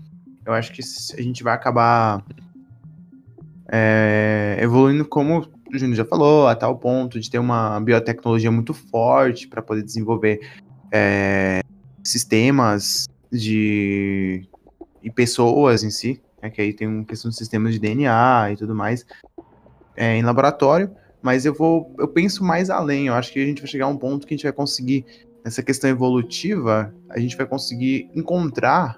eu 0.46 0.54
acho 0.54 0.72
que 0.72 0.82
a 0.82 1.22
gente 1.22 1.44
vai 1.44 1.54
acabar 1.54 2.24
é... 3.68 4.58
evoluindo 4.62 5.04
como 5.04 5.40
o 5.42 5.78
Júnior 5.78 5.98
já 5.98 6.06
falou, 6.06 6.48
a 6.48 6.56
tal 6.56 6.78
ponto 6.78 7.20
de 7.20 7.30
ter 7.30 7.40
uma 7.40 7.80
biotecnologia 7.82 8.52
muito 8.52 8.74
forte 8.74 9.48
para 9.48 9.62
poder 9.62 9.84
desenvolver 9.84 10.40
é... 10.92 11.62
sistemas 12.08 13.08
de 13.32 14.48
e 15.04 15.12
pessoas 15.12 15.84
em 15.84 15.90
si, 15.90 16.22
né, 16.42 16.50
que 16.50 16.62
aí 16.62 16.74
tem 16.74 16.88
uma 16.88 17.06
questão 17.06 17.30
de 17.30 17.38
sistemas 17.38 17.74
de 17.74 17.80
DNA 17.80 18.52
e 18.52 18.58
tudo 18.58 18.74
mais 18.76 19.06
é, 19.96 20.18
em 20.18 20.22
laboratório 20.24 20.92
mas 21.22 21.46
eu 21.46 21.54
vou, 21.54 21.94
eu 22.00 22.08
penso 22.08 22.44
mais 22.44 22.70
além. 22.70 23.08
Eu 23.08 23.14
acho 23.14 23.34
que 23.34 23.42
a 23.42 23.46
gente 23.46 23.62
vai 23.62 23.70
chegar 23.70 23.86
a 23.86 23.90
um 23.90 23.98
ponto 23.98 24.26
que 24.26 24.34
a 24.34 24.38
gente 24.38 24.44
vai 24.44 24.54
conseguir 24.54 25.06
nessa 25.44 25.64
questão 25.64 25.90
evolutiva, 25.90 26.94
a 27.10 27.20
gente 27.20 27.36
vai 27.36 27.46
conseguir 27.46 28.10
encontrar 28.16 28.98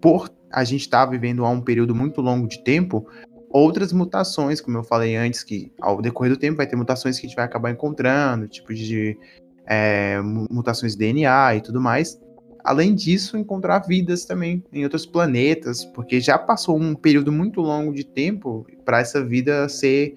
por 0.00 0.30
a 0.50 0.64
gente 0.64 0.82
estar 0.82 1.04
tá 1.04 1.10
vivendo 1.10 1.44
há 1.44 1.50
um 1.50 1.60
período 1.60 1.94
muito 1.94 2.20
longo 2.20 2.46
de 2.46 2.62
tempo 2.62 3.06
outras 3.50 3.92
mutações, 3.92 4.60
como 4.60 4.76
eu 4.76 4.84
falei 4.84 5.16
antes, 5.16 5.42
que 5.42 5.72
ao 5.80 6.00
decorrer 6.02 6.32
do 6.32 6.38
tempo 6.38 6.58
vai 6.58 6.66
ter 6.66 6.76
mutações 6.76 7.18
que 7.18 7.26
a 7.26 7.28
gente 7.28 7.36
vai 7.36 7.46
acabar 7.46 7.70
encontrando, 7.70 8.46
tipo 8.46 8.74
de 8.74 9.18
é, 9.66 10.20
mutações 10.22 10.92
de 10.92 10.98
DNA 10.98 11.56
e 11.56 11.60
tudo 11.62 11.80
mais. 11.80 12.18
Além 12.64 12.94
disso, 12.94 13.36
encontrar 13.36 13.80
vidas 13.80 14.24
também 14.24 14.62
em 14.72 14.84
outros 14.84 15.06
planetas, 15.06 15.84
porque 15.84 16.20
já 16.20 16.38
passou 16.38 16.78
um 16.78 16.94
período 16.94 17.32
muito 17.32 17.60
longo 17.60 17.92
de 17.94 18.04
tempo 18.04 18.66
para 18.84 19.00
essa 19.00 19.24
vida 19.24 19.68
ser 19.68 20.14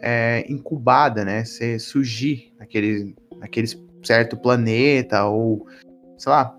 é, 0.00 0.44
incubada, 0.48 1.24
né? 1.24 1.44
Você 1.44 1.78
surgir 1.78 2.52
naquele, 2.58 3.14
naquele 3.38 3.68
certo 4.02 4.36
planeta 4.36 5.24
ou, 5.24 5.66
sei 6.16 6.30
lá, 6.30 6.56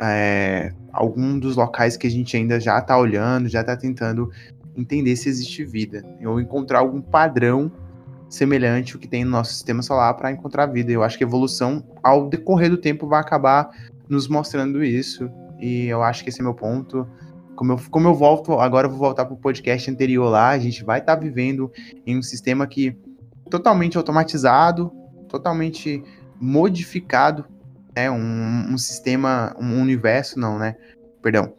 é, 0.00 0.72
algum 0.92 1.38
dos 1.38 1.56
locais 1.56 1.96
que 1.96 2.06
a 2.06 2.10
gente 2.10 2.36
ainda 2.36 2.58
já 2.58 2.78
está 2.78 2.98
olhando, 2.98 3.48
já 3.48 3.60
está 3.60 3.76
tentando 3.76 4.30
entender 4.76 5.14
se 5.16 5.28
existe 5.28 5.64
vida, 5.64 6.04
ou 6.24 6.40
encontrar 6.40 6.80
algum 6.80 7.00
padrão 7.00 7.70
semelhante 8.28 8.94
ao 8.94 9.00
que 9.00 9.06
tem 9.06 9.24
no 9.24 9.30
nosso 9.30 9.52
sistema 9.52 9.82
solar 9.82 10.14
para 10.14 10.32
encontrar 10.32 10.66
vida. 10.66 10.90
Eu 10.90 11.02
acho 11.02 11.16
que 11.16 11.22
a 11.22 11.26
evolução, 11.26 11.84
ao 12.02 12.28
decorrer 12.28 12.70
do 12.70 12.76
tempo, 12.76 13.06
vai 13.06 13.20
acabar 13.20 13.70
nos 14.08 14.28
mostrando 14.28 14.84
isso, 14.84 15.30
e 15.58 15.86
eu 15.86 16.02
acho 16.02 16.22
que 16.22 16.30
esse 16.30 16.40
é 16.40 16.42
meu 16.42 16.54
ponto. 16.54 17.08
Como 17.56 17.72
eu, 17.72 17.80
como 17.90 18.08
eu 18.08 18.14
volto, 18.14 18.52
agora 18.54 18.86
eu 18.86 18.90
vou 18.90 18.98
voltar 18.98 19.24
para 19.24 19.34
o 19.34 19.38
podcast 19.38 19.90
anterior 19.90 20.28
lá, 20.28 20.50
a 20.50 20.58
gente 20.58 20.84
vai 20.84 20.98
estar 20.98 21.14
tá 21.14 21.20
vivendo 21.20 21.70
em 22.04 22.18
um 22.18 22.22
sistema 22.22 22.66
que 22.66 22.96
totalmente 23.48 23.96
automatizado, 23.96 24.92
totalmente 25.28 26.02
modificado, 26.40 27.46
né? 27.94 28.10
Um, 28.10 28.72
um 28.72 28.78
sistema, 28.78 29.54
um 29.58 29.80
universo, 29.80 30.38
não, 30.38 30.58
né? 30.58 30.76
Perdão. 31.22 31.54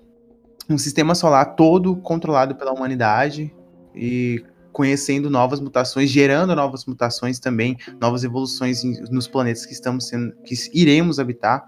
Um 0.69 0.77
sistema 0.77 1.15
solar 1.15 1.55
todo 1.55 1.95
controlado 1.95 2.55
pela 2.55 2.73
humanidade 2.73 3.53
e 3.93 4.43
conhecendo 4.71 5.29
novas 5.29 5.61
mutações, 5.61 6.09
gerando 6.09 6.53
novas 6.53 6.85
mutações 6.85 7.39
também, 7.39 7.77
novas 8.01 8.25
evoluções 8.25 8.83
nos 9.09 9.27
planetas 9.27 9.65
que 9.65 9.71
estamos 9.71 10.09
sendo, 10.09 10.35
que 10.43 10.53
iremos 10.73 11.17
habitar. 11.17 11.65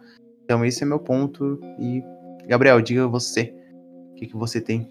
Então 0.48 0.64
esse 0.64 0.82
é 0.82 0.86
meu 0.86 1.00
ponto 1.00 1.60
e 1.78 2.02
Gabriel, 2.48 2.80
diga 2.82 3.06
você 3.06 3.54
que, 4.18 4.28
que 4.28 4.36
você 4.36 4.60
tem? 4.60 4.90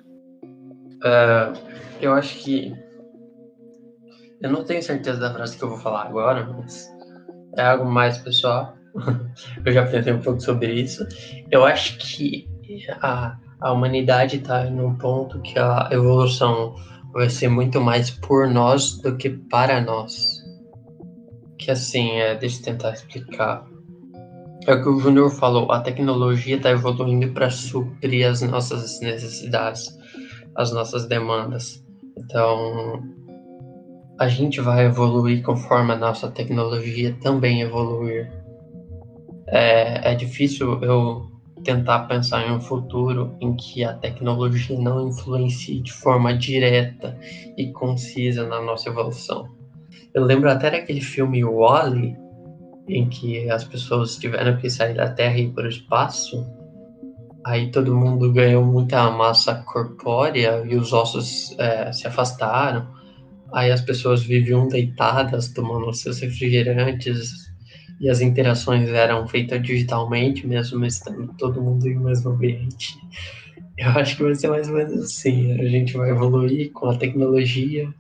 Uh, 1.03 1.59
eu 2.01 2.15
acho 2.15 2.39
que. 2.39 2.75
Eu 4.41 4.51
não 4.51 4.65
tenho 4.65 4.83
certeza 4.83 5.19
da 5.19 5.33
frase 5.33 5.57
que 5.57 5.65
eu 5.65 5.71
vou 5.71 5.79
falar 5.79 6.05
agora, 6.05 6.45
mas 6.45 6.89
é 7.57 7.63
algo 7.63 7.85
mais 7.85 8.19
pessoal. 8.19 8.77
eu 9.65 9.73
já 9.73 9.87
pensei 9.87 10.13
um 10.13 10.21
pouco 10.21 10.41
sobre 10.41 10.73
isso. 10.73 11.07
Eu 11.51 11.65
acho 11.65 11.99
que 11.99 12.47
a, 13.01 13.37
a 13.61 13.73
humanidade 13.73 14.37
está 14.37 14.65
num 14.65 14.95
ponto 14.97 15.41
que 15.41 15.59
a 15.59 15.89
evolução 15.91 16.75
vai 17.13 17.29
ser 17.29 17.49
muito 17.49 17.81
mais 17.81 18.11
por 18.11 18.49
nós 18.49 18.99
do 18.99 19.17
que 19.17 19.31
para 19.31 19.81
nós. 19.81 20.45
Que 21.59 21.71
assim, 21.71 22.11
é, 22.13 22.35
deixa 22.35 22.61
eu 22.61 22.65
tentar 22.65 22.93
explicar. 22.93 23.67
É 24.67 24.75
o 24.75 24.83
que 24.83 24.89
o 24.89 24.99
Júnior 24.99 25.31
falou, 25.31 25.71
a 25.71 25.81
tecnologia 25.81 26.57
está 26.57 26.71
evoluindo 26.71 27.33
para 27.33 27.49
suprir 27.51 28.29
as 28.29 28.43
nossas 28.43 29.01
necessidades, 29.01 29.97
as 30.57 30.73
nossas 30.73 31.07
demandas. 31.07 31.85
Então, 32.19 33.01
a 34.19 34.27
gente 34.27 34.61
vai 34.61 34.87
evoluir 34.87 35.45
conforme 35.45 35.93
a 35.93 35.97
nossa 35.97 36.29
tecnologia 36.33 37.17
também 37.23 37.63
evoluir. 37.63 38.29
É, 39.47 40.11
é 40.11 40.15
difícil 40.17 40.83
eu 40.83 41.31
tentar 41.63 42.01
pensar 42.09 42.45
em 42.45 42.53
um 42.53 42.61
futuro 42.61 43.37
em 43.41 43.55
que 43.55 43.85
a 43.85 43.95
tecnologia 43.95 44.77
não 44.77 45.09
influencie 45.09 45.81
de 45.81 45.93
forma 45.93 46.37
direta 46.37 47.17
e 47.57 47.71
concisa 47.73 48.45
na 48.45 48.61
nossa 48.61 48.89
evolução. 48.89 49.49
Eu 50.13 50.25
lembro 50.25 50.51
até 50.51 50.73
daquele 50.73 51.01
filme 51.01 51.45
Wall-E, 51.45 52.26
em 52.89 53.09
que 53.09 53.51
as 53.51 53.65
pessoas 53.65 54.17
tiveram 54.17 54.57
que 54.57 54.71
sair 54.71 54.95
da 54.95 55.09
Terra 55.11 55.39
e 55.39 55.45
ir 55.45 55.53
para 55.53 55.67
o 55.67 55.69
espaço, 55.69 56.47
aí 57.45 57.71
todo 57.71 57.95
mundo 57.95 58.33
ganhou 58.33 58.65
muita 58.65 59.11
massa 59.11 59.55
corpórea 59.67 60.65
e 60.65 60.77
os 60.77 60.93
ossos 60.93 61.57
é, 61.59 61.93
se 61.93 62.07
afastaram. 62.07 62.87
Aí 63.53 63.71
as 63.71 63.81
pessoas 63.81 64.23
viviam 64.23 64.69
deitadas, 64.69 65.49
tomando 65.49 65.93
seus 65.93 66.21
refrigerantes, 66.21 67.47
e 68.01 68.11
as 68.11 68.21
interações 68.21 68.91
eram 68.91 69.27
feitas 69.27 69.63
digitalmente, 69.63 70.47
mesmo 70.47 70.85
estando 70.85 71.33
todo 71.39 71.63
mundo 71.63 71.87
em 71.89 71.99
mesmo 71.99 72.31
ambiente. 72.31 72.95
Eu 73.79 73.91
acho 73.91 74.17
que 74.17 74.23
vai 74.23 74.35
ser 74.35 74.49
mais 74.49 74.69
ou 74.69 74.75
menos 74.75 74.99
assim. 75.03 75.53
A 75.53 75.69
gente 75.69 75.97
vai 75.97 76.11
evoluir 76.11 76.73
com 76.73 76.89
a 76.89 76.97
tecnologia 76.97 77.93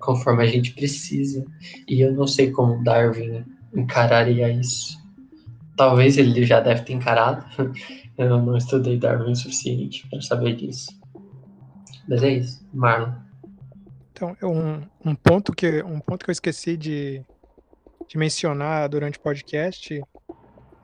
conforme 0.00 0.44
a 0.44 0.46
gente 0.46 0.72
precisa. 0.72 1.44
E 1.88 2.00
eu 2.00 2.12
não 2.12 2.26
sei 2.26 2.50
como 2.50 2.82
Darwin 2.84 3.44
encararia 3.74 4.50
isso. 4.50 4.98
Talvez 5.76 6.16
ele 6.16 6.44
já 6.44 6.60
deve 6.60 6.82
ter 6.82 6.92
encarado. 6.92 7.44
Eu 8.16 8.28
não 8.28 8.56
estudei 8.56 8.96
Darwin 8.96 9.32
o 9.32 9.36
suficiente 9.36 10.06
para 10.08 10.20
saber 10.20 10.54
disso. 10.54 10.88
Mas 12.08 12.22
é 12.22 12.30
isso, 12.30 12.64
Marlon. 12.72 13.12
Então, 14.12 14.36
um, 14.44 15.10
um, 15.10 15.14
ponto 15.16 15.52
que, 15.52 15.82
um 15.82 15.98
ponto 15.98 16.24
que 16.24 16.30
eu 16.30 16.32
esqueci 16.32 16.76
de, 16.76 17.20
de 18.06 18.16
mencionar 18.16 18.88
durante 18.88 19.18
o 19.18 19.20
podcast 19.20 20.00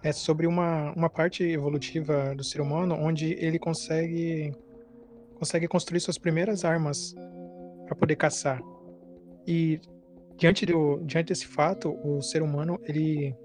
é 0.03 0.13
sobre 0.13 0.49
uma, 0.49 0.93
uma 0.97 1.09
parte 1.09 1.45
evolutiva 1.45 2.35
do 2.35 2.43
ser 2.43 2.61
humano 2.61 2.97
onde 2.99 3.35
ele 3.39 3.61
consegue 3.61 4.53
consegue 5.39 5.67
construir 5.69 6.01
suas 6.01 6.19
primeiras 6.19 6.65
armas 6.65 7.15
para 7.87 7.95
poder 7.95 8.17
caçar. 8.17 8.61
E 9.47 9.81
diante, 10.41 10.65
do, 10.65 10.99
diante 11.05 11.29
desse 11.29 11.47
fato, 11.47 11.95
o 12.03 12.23
ser 12.23 12.43
humano, 12.43 12.81
ele. 12.85 13.37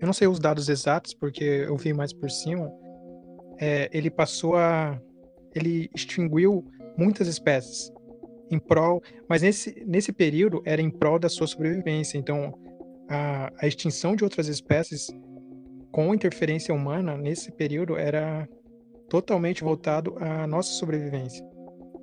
Eu 0.00 0.06
não 0.06 0.14
sei 0.14 0.26
os 0.26 0.40
dados 0.40 0.68
exatos, 0.68 1.14
porque 1.14 1.44
eu 1.44 1.76
vi 1.76 1.92
mais 1.92 2.12
por 2.12 2.30
cima. 2.30 2.72
É, 3.60 3.88
ele 3.92 4.10
passou 4.10 4.56
a. 4.56 4.98
Ele 5.54 5.90
extinguiu 5.94 6.64
muitas 6.96 7.28
espécies 7.28 7.92
em 8.50 8.58
prol. 8.58 9.02
Mas 9.28 9.42
nesse, 9.42 9.84
nesse 9.86 10.10
período 10.12 10.62
era 10.64 10.80
em 10.80 10.90
prol 10.90 11.18
da 11.18 11.28
sua 11.28 11.46
sobrevivência. 11.46 12.16
Então, 12.16 12.58
a, 13.08 13.52
a 13.60 13.66
extinção 13.66 14.16
de 14.16 14.24
outras 14.24 14.48
espécies 14.48 15.08
com 15.92 16.14
interferência 16.14 16.74
humana 16.74 17.18
nesse 17.18 17.52
período 17.52 17.96
era 17.96 18.48
totalmente 19.10 19.62
voltado 19.62 20.16
à 20.18 20.46
nossa 20.46 20.72
sobrevivência. 20.72 21.46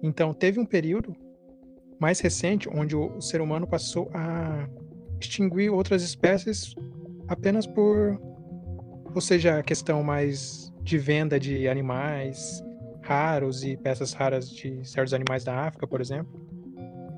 Então, 0.04 0.32
teve 0.32 0.60
um 0.60 0.66
período 0.66 1.16
mais 2.00 2.20
recente 2.20 2.70
onde 2.70 2.96
o 2.96 3.20
ser 3.22 3.42
humano 3.42 3.68
passou 3.68 4.10
a 4.14 4.68
extinguir 5.20 5.70
outras 5.70 6.02
espécies 6.02 6.74
apenas 7.28 7.68
por, 7.68 8.20
ou 9.14 9.22
seja, 9.22 9.60
a 9.60 9.64
questão 9.64 10.02
mais 10.02 10.74
de 10.82 10.98
venda 10.98 11.40
de 11.40 11.68
animais 11.68 12.64
raros 13.02 13.64
e 13.64 13.76
peças 13.78 14.14
raras 14.14 14.50
de 14.50 14.88
certos 14.88 15.14
animais 15.14 15.44
da 15.44 15.68
África, 15.68 15.86
por 15.86 16.00
exemplo, 16.00 16.32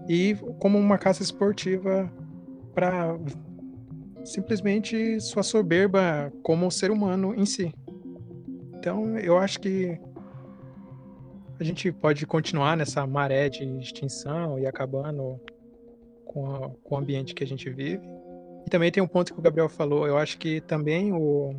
e 0.07 0.35
como 0.59 0.77
uma 0.77 0.97
caça 0.97 1.21
esportiva 1.21 2.11
para 2.73 3.17
simplesmente 4.23 5.19
sua 5.19 5.43
soberba 5.43 6.31
como 6.43 6.71
ser 6.71 6.91
humano 6.91 7.33
em 7.35 7.45
si. 7.45 7.73
Então, 8.75 9.17
eu 9.17 9.37
acho 9.37 9.59
que 9.59 9.99
a 11.61 11.65
gente 11.65 11.91
pode 11.91 12.25
continuar 12.25 12.75
nessa 12.75 13.05
maré 13.05 13.49
de 13.49 13.63
extinção 13.79 14.57
e 14.59 14.65
acabando 14.65 15.39
com, 16.25 16.45
a, 16.55 16.69
com 16.83 16.95
o 16.95 16.97
ambiente 16.97 17.33
que 17.33 17.43
a 17.43 17.47
gente 17.47 17.69
vive. 17.69 18.03
E 18.65 18.69
também 18.69 18.91
tem 18.91 19.01
um 19.01 19.07
ponto 19.07 19.33
que 19.33 19.39
o 19.39 19.41
Gabriel 19.41 19.69
falou, 19.69 20.07
eu 20.07 20.17
acho 20.17 20.37
que 20.37 20.61
também 20.61 21.13
o, 21.13 21.55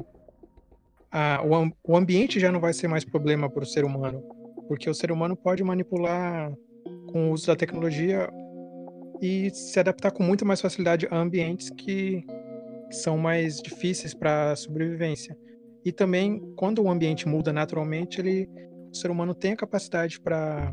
a, 1.11 1.43
o, 1.45 1.93
o 1.93 1.97
ambiente 1.97 2.39
já 2.39 2.51
não 2.51 2.61
vai 2.61 2.73
ser 2.73 2.89
mais 2.89 3.05
problema 3.05 3.49
para 3.49 3.63
o 3.63 3.67
ser 3.67 3.85
humano, 3.85 4.23
porque 4.69 4.91
o 4.91 4.95
ser 4.95 5.11
humano 5.11 5.37
pode 5.37 5.63
manipular 5.63 6.53
com 7.11 7.31
o 7.31 7.33
uso 7.33 7.47
da 7.47 7.57
tecnologia 7.57 8.29
e 9.21 9.51
se 9.51 9.79
adaptar 9.79 10.11
com 10.11 10.23
muito 10.23 10.45
mais 10.45 10.61
facilidade 10.61 11.07
a 11.11 11.17
ambientes 11.17 11.71
que, 11.71 12.25
são 12.93 13.17
mais 13.17 13.61
difíceis 13.61 14.15
para 14.15 14.55
sobrevivência. 14.55 15.37
E 15.85 15.91
também, 15.91 16.41
quando 16.57 16.83
o 16.83 16.91
ambiente 16.91 17.27
muda 17.27 17.53
naturalmente, 17.53 18.21
ele, 18.21 18.49
o 18.93 18.95
ser 18.95 19.11
humano 19.11 19.35
tem 19.35 19.53
a 19.53 19.57
capacidade 19.57 20.21
para 20.21 20.73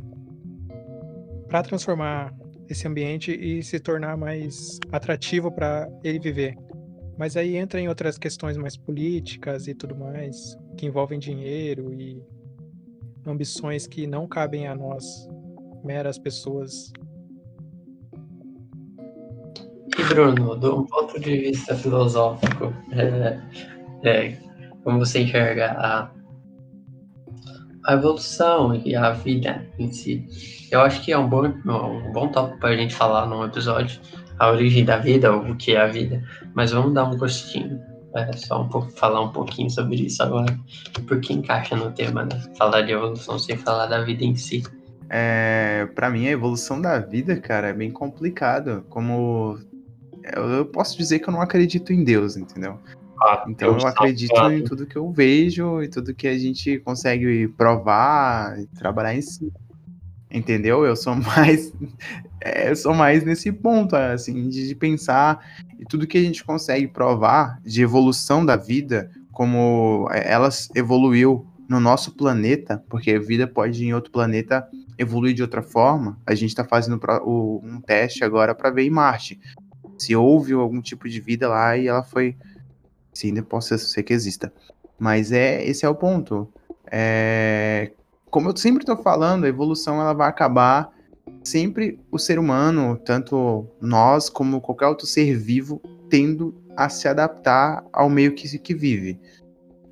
para 1.48 1.64
transformar 1.64 2.32
esse 2.70 2.88
ambiente 2.88 3.32
e 3.32 3.64
se 3.64 3.80
tornar 3.80 4.16
mais 4.16 4.78
atrativo 4.92 5.52
para 5.52 5.90
ele 6.04 6.20
viver. 6.20 6.56
Mas 7.18 7.36
aí 7.36 7.56
entra 7.56 7.80
em 7.80 7.88
outras 7.88 8.20
questões 8.20 8.56
mais 8.56 8.78
políticas 8.78 9.68
e 9.68 9.74
tudo 9.74 9.96
mais, 9.96 10.56
que 10.78 10.86
envolvem 10.86 11.18
dinheiro 11.18 11.92
e 11.92 12.22
ambições 13.26 13.88
que 13.88 14.06
não 14.06 14.28
cabem 14.28 14.68
a 14.68 14.76
nós, 14.76 15.28
meras 15.84 16.20
pessoas. 16.20 16.94
E 19.98 20.04
Bruno, 20.08 20.56
do 20.56 20.86
ponto 20.86 21.20
de 21.20 21.36
vista 21.36 21.76
filosófico, 21.76 22.72
é, 22.92 23.40
é, 24.08 24.38
como 24.84 25.00
você 25.00 25.22
enxerga 25.22 25.72
a, 25.72 26.12
a 27.90 27.94
evolução 27.94 28.80
e 28.86 28.96
a 28.96 29.10
vida 29.10 29.66
em 29.80 29.92
si. 29.92 30.24
Eu 30.72 30.82
acho 30.82 31.04
que 31.04 31.12
é 31.12 31.18
um 31.18 31.28
bom, 31.28 31.48
um 31.48 32.12
bom 32.12 32.28
tópico 32.28 32.60
para 32.60 32.70
a 32.70 32.78
gente 32.78 32.94
falar 32.94 33.26
num 33.26 33.44
episódio, 33.44 34.00
a 34.38 34.52
origem 34.52 34.86
da 34.86 34.98
vida, 34.98 35.32
ou 35.34 35.42
o 35.42 35.56
que 35.56 35.74
é 35.74 35.82
a 35.82 35.88
vida, 35.88 36.24
mas 36.54 36.72
vamos 36.72 36.94
dar 36.94 37.06
um 37.06 37.18
gostinho. 37.18 37.82
É, 38.16 38.32
só 38.34 38.62
um 38.62 38.70
pouco, 38.70 38.92
falar 38.92 39.22
um 39.22 39.32
pouquinho 39.32 39.72
sobre 39.72 39.96
isso 39.96 40.22
agora, 40.22 40.56
porque 41.08 41.34
encaixa 41.34 41.76
no 41.76 41.92
tema, 41.92 42.26
né? 42.26 42.42
Falar 42.58 42.82
de 42.82 42.92
evolução 42.92 43.40
sem 43.40 43.58
falar 43.58 43.88
da 43.88 44.02
vida 44.02 44.24
em 44.24 44.36
si. 44.36 44.64
É, 45.10 45.88
para 45.96 46.12
mim, 46.12 46.28
a 46.28 46.32
evolução 46.32 46.80
da 46.80 47.00
vida, 47.00 47.38
cara, 47.38 47.70
é 47.70 47.74
bem 47.74 47.90
complicado. 47.90 48.86
Como 48.90 49.60
eu 50.36 50.66
posso 50.66 50.96
dizer 50.96 51.20
que 51.20 51.30
eu 51.30 51.34
não 51.34 51.42
acredito 51.42 51.92
em 51.92 52.04
Deus, 52.04 52.38
entendeu? 52.38 52.80
Ah, 53.22 53.46
então 53.48 53.78
eu 53.78 53.88
acredito 53.88 54.36
em 54.52 54.64
tudo 54.64 54.86
que 54.86 54.96
eu 54.96 55.12
vejo 55.12 55.84
e 55.84 55.88
tudo 55.88 56.16
que 56.16 56.28
a 56.28 56.38
gente 56.38 56.80
consegue 56.80 57.48
provar, 57.50 58.58
trabalhar 58.78 59.14
em 59.14 59.22
si. 59.22 59.52
Entendeu? 60.32 60.86
Eu 60.86 60.96
sou 60.96 61.16
mais 61.18 61.74
é, 62.42 62.70
eu 62.70 62.76
sou 62.76 62.94
mais 62.94 63.24
nesse 63.24 63.52
ponto 63.52 63.96
assim 63.96 64.48
de, 64.48 64.68
de 64.68 64.76
pensar 64.76 65.40
e 65.78 65.86
tudo 65.86 66.08
que 66.08 66.18
a 66.18 66.22
gente 66.22 66.44
consegue 66.44 66.88
provar 66.88 67.60
de 67.64 67.82
evolução 67.82 68.46
da 68.46 68.56
vida, 68.56 69.12
como 69.32 70.08
é, 70.12 70.32
ela 70.32 70.50
evoluiu 70.76 71.46
no 71.68 71.80
nosso 71.80 72.16
planeta, 72.16 72.84
porque 72.90 73.12
a 73.12 73.20
vida 73.20 73.46
pode 73.48 73.84
em 73.84 73.94
outro 73.94 74.12
planeta 74.12 74.68
evoluir 74.98 75.34
de 75.34 75.42
outra 75.42 75.62
forma. 75.62 76.18
A 76.26 76.34
gente 76.34 76.50
está 76.50 76.64
fazendo 76.64 77.00
um 77.24 77.82
teste 77.82 78.24
agora 78.24 78.56
para 78.56 78.72
ver 78.72 78.84
em 78.84 78.90
Marte 78.90 79.40
se 80.00 80.16
houve 80.16 80.54
algum 80.54 80.82
tipo 80.82 81.08
de 81.08 81.20
vida 81.20 81.48
lá 81.48 81.78
e 81.78 81.88
ela 81.88 82.04
foi 82.04 82.36
se 83.20 83.28
ainda 83.28 83.44
possa 83.44 83.78
ser 83.78 84.04
que 84.04 84.14
exista. 84.14 84.52
Mas 84.98 85.32
é 85.32 85.64
esse 85.66 85.86
é 85.86 85.90
o 85.90 85.96
ponto. 85.96 86.48
É, 86.92 87.92
como 88.30 88.50
eu 88.50 88.58
sempre 88.58 88.84
estou 88.84 88.98
falando, 88.98 89.46
a 89.46 89.50
evolução 89.50 90.00
ela 90.00 90.14
vai 90.14 90.30
acabar 90.30 90.92
sempre 91.44 92.00
o 92.12 92.18
ser 92.18 92.40
humano, 92.40 92.98
tanto 92.98 93.68
nós 93.82 94.30
como 94.30 94.62
qualquer 94.62 94.88
outro 94.88 95.06
ser 95.06 95.38
vivo, 95.38 95.82
tendo 96.10 96.56
a 96.76 96.90
se 96.90 97.08
adaptar 97.08 97.84
ao 97.92 98.10
meio 98.10 98.34
que, 98.34 98.58
que 98.58 98.74
vive. 98.74 99.20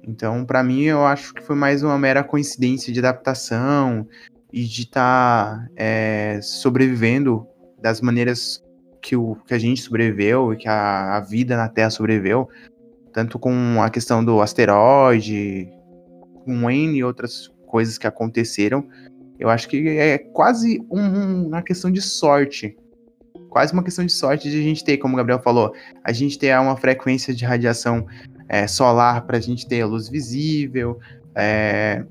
Então, 0.03 0.45
para 0.45 0.63
mim, 0.63 0.83
eu 0.83 1.05
acho 1.05 1.33
que 1.33 1.43
foi 1.43 1.55
mais 1.55 1.83
uma 1.83 1.97
mera 1.99 2.23
coincidência 2.23 2.93
de 2.93 2.99
adaptação 2.99 4.07
e 4.51 4.63
de 4.63 4.83
estar 4.83 5.57
tá, 5.57 5.69
é, 5.75 6.39
sobrevivendo 6.41 7.45
das 7.81 7.99
maneiras 7.99 8.63
que, 9.01 9.15
o, 9.15 9.35
que 9.45 9.53
a 9.53 9.59
gente 9.59 9.81
sobreviveu 9.81 10.53
e 10.53 10.57
que 10.57 10.67
a, 10.67 11.17
a 11.17 11.19
vida 11.19 11.57
na 11.57 11.67
Terra 11.67 11.89
sobreviveu, 11.89 12.49
tanto 13.17 13.39
com 13.39 13.81
a 13.81 13.89
questão 13.89 14.23
do 14.23 14.39
asteroide, 14.43 15.67
com 16.45 16.69
N 16.69 16.99
e 16.99 17.03
outras 17.03 17.51
coisas 17.65 17.97
que 17.97 18.05
aconteceram. 18.05 18.87
Eu 19.39 19.49
acho 19.49 19.67
que 19.67 19.89
é 19.89 20.19
quase 20.19 20.85
um, 20.91 21.47
uma 21.47 21.63
questão 21.63 21.89
de 21.89 21.99
sorte. 21.99 22.77
Quase 23.49 23.73
uma 23.73 23.81
questão 23.81 24.05
de 24.05 24.11
sorte 24.11 24.51
de 24.51 24.59
a 24.59 24.61
gente 24.61 24.83
ter, 24.83 24.97
como 24.97 25.15
o 25.15 25.17
Gabriel 25.17 25.41
falou, 25.41 25.73
a 26.03 26.11
gente 26.11 26.37
ter 26.37 26.55
uma 26.59 26.77
frequência 26.77 27.33
de 27.33 27.43
radiação 27.43 28.05
é, 28.47 28.67
solar 28.67 29.25
para 29.25 29.37
a 29.37 29.41
gente 29.41 29.67
ter 29.67 29.81
a 29.81 29.87
luz 29.87 30.07
visível. 30.07 30.99
É, 31.33 32.05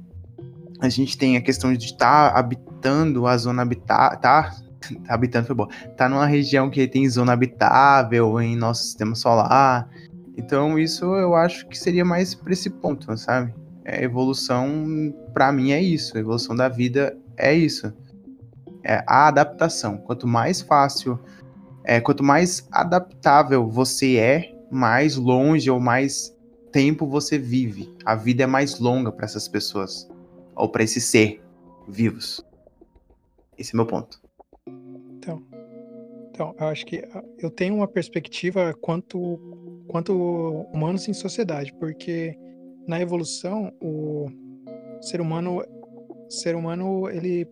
a 0.80 0.88
gente 0.88 1.16
tem 1.16 1.36
a 1.36 1.40
questão 1.40 1.72
de 1.72 1.84
estar 1.84 2.32
tá 2.32 2.36
habitando 2.36 3.28
a 3.28 3.36
zona 3.36 3.62
habitada, 3.62 4.16
tá, 4.16 4.50
tá 4.50 5.14
habitando 5.14 5.46
foi 5.46 5.54
bom, 5.54 5.68
tá 5.96 6.08
numa 6.08 6.26
região 6.26 6.68
que 6.68 6.84
tem 6.88 7.08
zona 7.08 7.32
habitável 7.32 8.40
em 8.40 8.56
nosso 8.56 8.82
sistema 8.82 9.14
solar. 9.14 9.88
Então, 10.36 10.78
isso 10.78 11.04
eu 11.16 11.34
acho 11.34 11.66
que 11.66 11.78
seria 11.78 12.04
mais 12.04 12.34
para 12.34 12.52
esse 12.52 12.68
ponto, 12.68 13.16
sabe? 13.16 13.54
É, 13.84 14.04
evolução, 14.04 15.14
para 15.32 15.50
mim, 15.50 15.72
é 15.72 15.80
isso. 15.80 16.16
A 16.16 16.20
evolução 16.20 16.54
da 16.54 16.68
vida 16.68 17.16
é 17.36 17.54
isso. 17.54 17.92
É 18.84 19.02
a 19.06 19.28
adaptação. 19.28 19.96
Quanto 19.96 20.26
mais 20.26 20.60
fácil, 20.60 21.18
é, 21.84 22.00
quanto 22.00 22.22
mais 22.22 22.68
adaptável 22.70 23.68
você 23.68 24.16
é, 24.16 24.54
mais 24.70 25.16
longe 25.16 25.70
ou 25.70 25.80
mais 25.80 26.36
tempo 26.70 27.06
você 27.06 27.38
vive. 27.38 27.94
A 28.04 28.14
vida 28.14 28.42
é 28.42 28.46
mais 28.46 28.78
longa 28.78 29.10
para 29.10 29.24
essas 29.24 29.48
pessoas. 29.48 30.06
Ou 30.54 30.68
para 30.68 30.82
esse 30.82 31.00
ser 31.00 31.42
vivos. 31.88 32.44
Esse 33.56 33.74
é 33.74 33.76
meu 33.76 33.86
ponto. 33.86 34.20
Então, 35.16 35.42
então, 36.36 36.54
eu 36.60 36.66
acho 36.66 36.84
que 36.84 36.98
ah, 37.14 37.24
eu 37.38 37.50
tenho 37.50 37.76
uma 37.76 37.88
perspectiva 37.88 38.74
quanto 38.74 39.40
quanto 39.88 40.12
humanos 40.72 41.08
em 41.08 41.12
sociedade, 41.12 41.72
porque 41.78 42.36
na 42.86 43.00
evolução 43.00 43.72
o 43.80 44.26
ser 45.00 45.20
humano 45.20 45.62
ser 46.28 46.56
humano 46.56 47.08
ele 47.08 47.46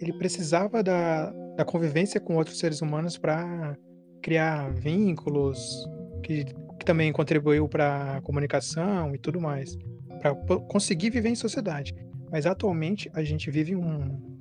ele 0.00 0.12
precisava 0.12 0.82
da, 0.82 1.30
da 1.56 1.64
convivência 1.64 2.20
com 2.20 2.36
outros 2.36 2.58
seres 2.58 2.80
humanos 2.80 3.18
para 3.18 3.76
criar 4.22 4.72
vínculos 4.72 5.88
que, 6.22 6.44
que 6.44 6.84
também 6.84 7.12
contribuiu 7.12 7.68
para 7.68 8.16
a 8.16 8.20
comunicação 8.20 9.12
e 9.14 9.18
tudo 9.18 9.40
mais, 9.40 9.76
para 10.20 10.34
conseguir 10.68 11.10
viver 11.10 11.30
em 11.30 11.34
sociedade. 11.34 11.94
Mas 12.30 12.46
atualmente 12.46 13.10
a 13.12 13.24
gente 13.24 13.50
vive 13.50 13.74
um 13.74 14.38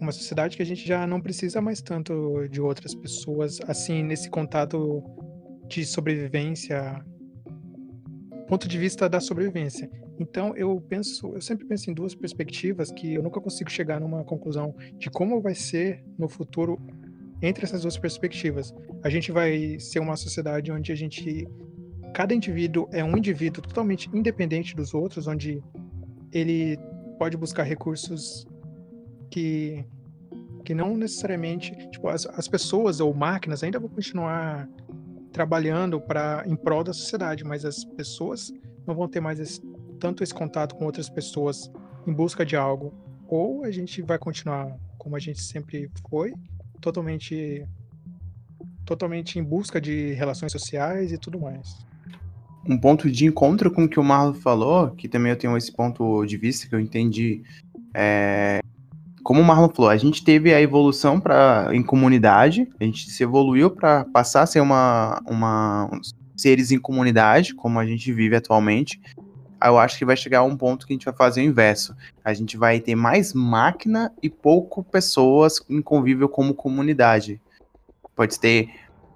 uma 0.00 0.12
sociedade 0.12 0.56
que 0.56 0.62
a 0.62 0.66
gente 0.66 0.86
já 0.86 1.06
não 1.06 1.20
precisa 1.20 1.60
mais 1.60 1.82
tanto 1.82 2.46
de 2.48 2.60
outras 2.60 2.94
pessoas, 2.94 3.58
assim, 3.66 4.02
nesse 4.02 4.30
contato 4.30 5.02
de 5.68 5.84
sobrevivência, 5.84 7.04
ponto 8.48 8.66
de 8.66 8.78
vista 8.78 9.08
da 9.08 9.20
sobrevivência. 9.20 9.90
Então, 10.18 10.56
eu 10.56 10.80
penso, 10.80 11.34
eu 11.34 11.40
sempre 11.40 11.66
penso 11.66 11.90
em 11.90 11.94
duas 11.94 12.14
perspectivas 12.14 12.90
que 12.90 13.14
eu 13.14 13.22
nunca 13.22 13.40
consigo 13.40 13.70
chegar 13.70 14.00
numa 14.00 14.24
conclusão 14.24 14.74
de 14.98 15.10
como 15.10 15.40
vai 15.40 15.54
ser 15.54 16.04
no 16.18 16.28
futuro 16.28 16.80
entre 17.40 17.64
essas 17.64 17.82
duas 17.82 17.96
perspectivas. 17.96 18.74
A 19.04 19.08
gente 19.08 19.30
vai 19.30 19.78
ser 19.78 20.00
uma 20.00 20.16
sociedade 20.16 20.72
onde 20.72 20.90
a 20.90 20.94
gente 20.94 21.46
cada 22.12 22.34
indivíduo 22.34 22.88
é 22.90 23.04
um 23.04 23.16
indivíduo 23.16 23.62
totalmente 23.62 24.10
independente 24.12 24.74
dos 24.74 24.92
outros, 24.92 25.28
onde 25.28 25.62
ele 26.32 26.76
pode 27.18 27.36
buscar 27.36 27.62
recursos 27.62 28.46
que 29.30 29.84
que 30.64 30.74
não 30.74 30.98
necessariamente, 30.98 31.72
tipo, 31.88 32.08
as, 32.08 32.26
as 32.26 32.46
pessoas 32.46 33.00
ou 33.00 33.14
máquinas 33.14 33.62
ainda 33.62 33.78
vão 33.78 33.88
continuar 33.88 34.68
trabalhando 35.38 36.00
para 36.00 36.42
em 36.48 36.56
prol 36.56 36.82
da 36.82 36.92
sociedade, 36.92 37.44
mas 37.44 37.64
as 37.64 37.84
pessoas 37.84 38.52
não 38.84 38.92
vão 38.92 39.06
ter 39.06 39.20
mais 39.20 39.38
esse, 39.38 39.60
tanto 40.00 40.24
esse 40.24 40.34
contato 40.34 40.74
com 40.74 40.84
outras 40.84 41.08
pessoas 41.08 41.70
em 42.04 42.12
busca 42.12 42.44
de 42.44 42.56
algo. 42.56 42.92
Ou 43.28 43.62
a 43.62 43.70
gente 43.70 44.02
vai 44.02 44.18
continuar 44.18 44.76
como 44.98 45.14
a 45.14 45.20
gente 45.20 45.40
sempre 45.40 45.88
foi, 46.10 46.34
totalmente 46.80 47.64
totalmente 48.84 49.38
em 49.38 49.44
busca 49.44 49.80
de 49.80 50.12
relações 50.14 50.50
sociais 50.50 51.12
e 51.12 51.18
tudo 51.18 51.38
mais. 51.38 51.86
Um 52.66 52.76
ponto 52.76 53.08
de 53.08 53.24
encontro 53.24 53.70
com 53.70 53.84
o 53.84 53.88
que 53.88 54.00
o 54.00 54.02
Marlon 54.02 54.34
falou, 54.34 54.90
que 54.90 55.08
também 55.08 55.30
eu 55.30 55.38
tenho 55.38 55.56
esse 55.56 55.70
ponto 55.70 56.26
de 56.26 56.36
vista 56.36 56.66
que 56.66 56.74
eu 56.74 56.80
entendi 56.80 57.44
é, 57.94 58.58
como 59.28 59.42
o 59.42 59.44
Marlon 59.44 59.68
falou, 59.68 59.90
a 59.90 59.96
gente 59.98 60.24
teve 60.24 60.54
a 60.54 60.60
evolução 60.62 61.20
para 61.20 61.68
em 61.72 61.82
comunidade, 61.82 62.66
a 62.80 62.84
gente 62.84 63.10
se 63.10 63.22
evoluiu 63.22 63.70
para 63.70 64.06
passar 64.06 64.40
a 64.40 64.46
ser 64.46 64.60
uma, 64.60 65.20
uma 65.26 65.90
seres 66.34 66.72
em 66.72 66.78
comunidade, 66.78 67.54
como 67.54 67.78
a 67.78 67.84
gente 67.84 68.10
vive 68.10 68.36
atualmente. 68.36 68.98
Eu 69.62 69.78
acho 69.78 69.98
que 69.98 70.04
vai 70.06 70.16
chegar 70.16 70.42
um 70.44 70.56
ponto 70.56 70.86
que 70.86 70.94
a 70.94 70.96
gente 70.96 71.04
vai 71.04 71.14
fazer 71.14 71.42
o 71.42 71.44
inverso. 71.44 71.94
A 72.24 72.32
gente 72.32 72.56
vai 72.56 72.80
ter 72.80 72.94
mais 72.94 73.34
máquina 73.34 74.10
e 74.22 74.30
pouco 74.30 74.82
pessoas 74.82 75.60
em 75.68 75.82
convívio 75.82 76.26
como 76.26 76.54
comunidade. 76.54 77.38
Pode 78.16 78.40
ter 78.40 78.70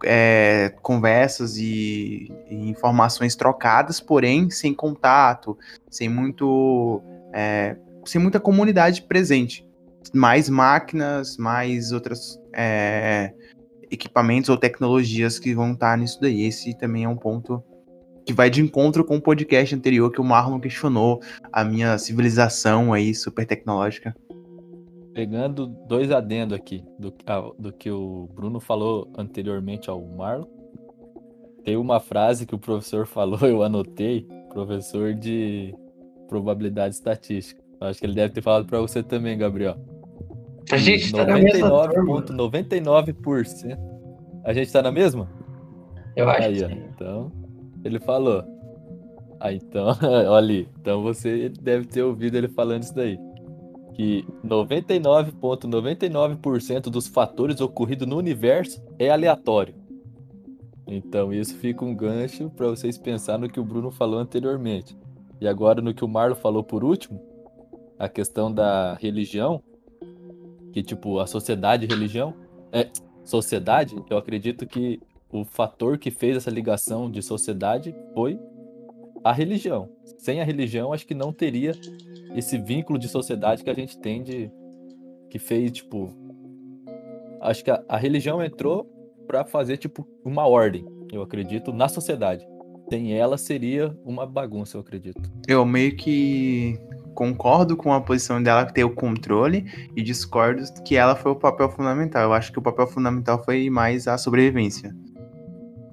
é, 0.04 0.74
conversas 0.82 1.56
e, 1.56 2.30
e, 2.50 2.68
informações 2.68 3.34
trocadas, 3.34 3.98
porém 3.98 4.50
sem 4.50 4.74
contato, 4.74 5.56
sem 5.88 6.06
muito, 6.06 7.00
é, 7.32 7.78
sem 8.04 8.20
muita 8.20 8.38
comunidade 8.38 9.00
presente 9.00 9.71
mais 10.12 10.48
máquinas, 10.48 11.36
mais 11.36 11.92
outras 11.92 12.40
é, 12.52 13.32
equipamentos 13.90 14.48
ou 14.48 14.56
tecnologias 14.56 15.38
que 15.38 15.54
vão 15.54 15.72
estar 15.72 15.96
nisso 15.98 16.20
daí. 16.20 16.42
Esse 16.42 16.76
também 16.76 17.04
é 17.04 17.08
um 17.08 17.16
ponto 17.16 17.62
que 18.24 18.32
vai 18.32 18.48
de 18.48 18.62
encontro 18.62 19.04
com 19.04 19.16
o 19.16 19.20
podcast 19.20 19.74
anterior 19.74 20.10
que 20.10 20.20
o 20.20 20.24
Marlon 20.24 20.60
questionou 20.60 21.20
a 21.52 21.64
minha 21.64 21.98
civilização 21.98 22.92
aí 22.92 23.14
super 23.14 23.46
tecnológica. 23.46 24.14
Pegando 25.12 25.66
dois 25.66 26.10
adendos 26.10 26.56
aqui 26.56 26.84
do, 26.98 27.12
do 27.58 27.72
que 27.72 27.90
o 27.90 28.28
Bruno 28.34 28.60
falou 28.60 29.12
anteriormente 29.16 29.90
ao 29.90 30.00
Marlon, 30.00 30.46
tem 31.64 31.76
uma 31.76 32.00
frase 32.00 32.46
que 32.46 32.54
o 32.54 32.58
professor 32.58 33.06
falou, 33.06 33.38
eu 33.46 33.62
anotei, 33.62 34.26
professor 34.48 35.14
de 35.14 35.74
probabilidade 36.28 36.94
estatística. 36.94 37.62
Acho 37.80 37.98
que 37.98 38.06
ele 38.06 38.14
deve 38.14 38.32
ter 38.32 38.42
falado 38.42 38.66
para 38.66 38.80
você 38.80 39.02
também, 39.02 39.36
Gabriel. 39.36 39.76
A 40.70 40.76
gente 40.76 41.10
tá 41.12 41.26
99,99%. 41.26 43.76
A 44.44 44.52
gente 44.52 44.72
tá 44.72 44.82
na 44.82 44.92
mesma? 44.92 45.28
Eu 46.14 46.28
acho 46.28 46.48
aí, 46.48 46.56
que 46.56 46.64
ó. 46.64 46.68
Então, 46.68 47.32
ele 47.84 48.00
falou. 48.00 48.44
Ah, 49.40 49.52
então, 49.52 49.96
olha 50.02 50.32
ali. 50.32 50.68
Então 50.80 51.02
você 51.02 51.48
deve 51.48 51.86
ter 51.86 52.02
ouvido 52.02 52.36
ele 52.36 52.48
falando 52.48 52.84
isso 52.84 52.94
daí. 52.94 53.18
Que 53.94 54.24
99,99% 54.44 55.68
,99 55.68 56.90
dos 56.90 57.08
fatores 57.08 57.60
ocorridos 57.60 58.06
no 58.06 58.16
universo 58.16 58.82
é 58.98 59.10
aleatório. 59.10 59.74
Então 60.86 61.32
isso 61.32 61.56
fica 61.56 61.84
um 61.84 61.94
gancho 61.94 62.50
para 62.50 62.68
vocês 62.68 62.98
pensar 62.98 63.38
no 63.38 63.48
que 63.48 63.60
o 63.60 63.64
Bruno 63.64 63.90
falou 63.90 64.18
anteriormente. 64.18 64.96
E 65.40 65.48
agora 65.48 65.82
no 65.82 65.92
que 65.92 66.04
o 66.04 66.08
Marlon 66.08 66.36
falou 66.36 66.62
por 66.62 66.84
último, 66.84 67.20
a 67.98 68.08
questão 68.08 68.52
da 68.52 68.94
religião, 68.94 69.62
que 70.72 70.82
tipo 70.82 71.18
a 71.18 71.26
sociedade 71.26 71.84
e 71.84 71.88
religião, 71.88 72.34
é 72.72 72.88
sociedade, 73.24 73.94
eu 74.08 74.16
acredito 74.16 74.66
que 74.66 75.00
o 75.30 75.44
fator 75.44 75.98
que 75.98 76.10
fez 76.10 76.36
essa 76.36 76.50
ligação 76.50 77.10
de 77.10 77.22
sociedade 77.22 77.94
foi 78.14 78.38
a 79.22 79.32
religião. 79.32 79.88
Sem 80.18 80.40
a 80.40 80.44
religião, 80.44 80.92
acho 80.92 81.06
que 81.06 81.14
não 81.14 81.32
teria 81.32 81.72
esse 82.34 82.58
vínculo 82.58 82.98
de 82.98 83.08
sociedade 83.08 83.62
que 83.62 83.70
a 83.70 83.74
gente 83.74 83.98
tem 83.98 84.22
de 84.22 84.50
que 85.30 85.38
fez 85.38 85.72
tipo 85.72 86.14
acho 87.40 87.64
que 87.64 87.70
a, 87.70 87.82
a 87.88 87.96
religião 87.96 88.42
entrou 88.42 88.88
para 89.26 89.44
fazer 89.44 89.76
tipo 89.76 90.06
uma 90.24 90.46
ordem, 90.46 90.84
eu 91.12 91.22
acredito, 91.22 91.72
na 91.72 91.88
sociedade. 91.88 92.46
Sem 92.90 93.14
ela 93.14 93.38
seria 93.38 93.96
uma 94.04 94.26
bagunça, 94.26 94.76
eu 94.76 94.80
acredito. 94.80 95.22
Eu 95.48 95.64
meio 95.64 95.96
que 95.96 96.78
concordo 97.14 97.76
com 97.76 97.92
a 97.92 98.00
posição 98.00 98.42
dela 98.42 98.64
ter 98.64 98.84
o 98.84 98.90
controle 98.90 99.64
e 99.94 100.02
discordo 100.02 100.62
que 100.84 100.96
ela 100.96 101.14
foi 101.14 101.32
o 101.32 101.36
papel 101.36 101.70
fundamental. 101.70 102.22
Eu 102.22 102.32
acho 102.32 102.52
que 102.52 102.58
o 102.58 102.62
papel 102.62 102.86
fundamental 102.86 103.42
foi 103.44 103.68
mais 103.70 104.08
a 104.08 104.18
sobrevivência. 104.18 104.94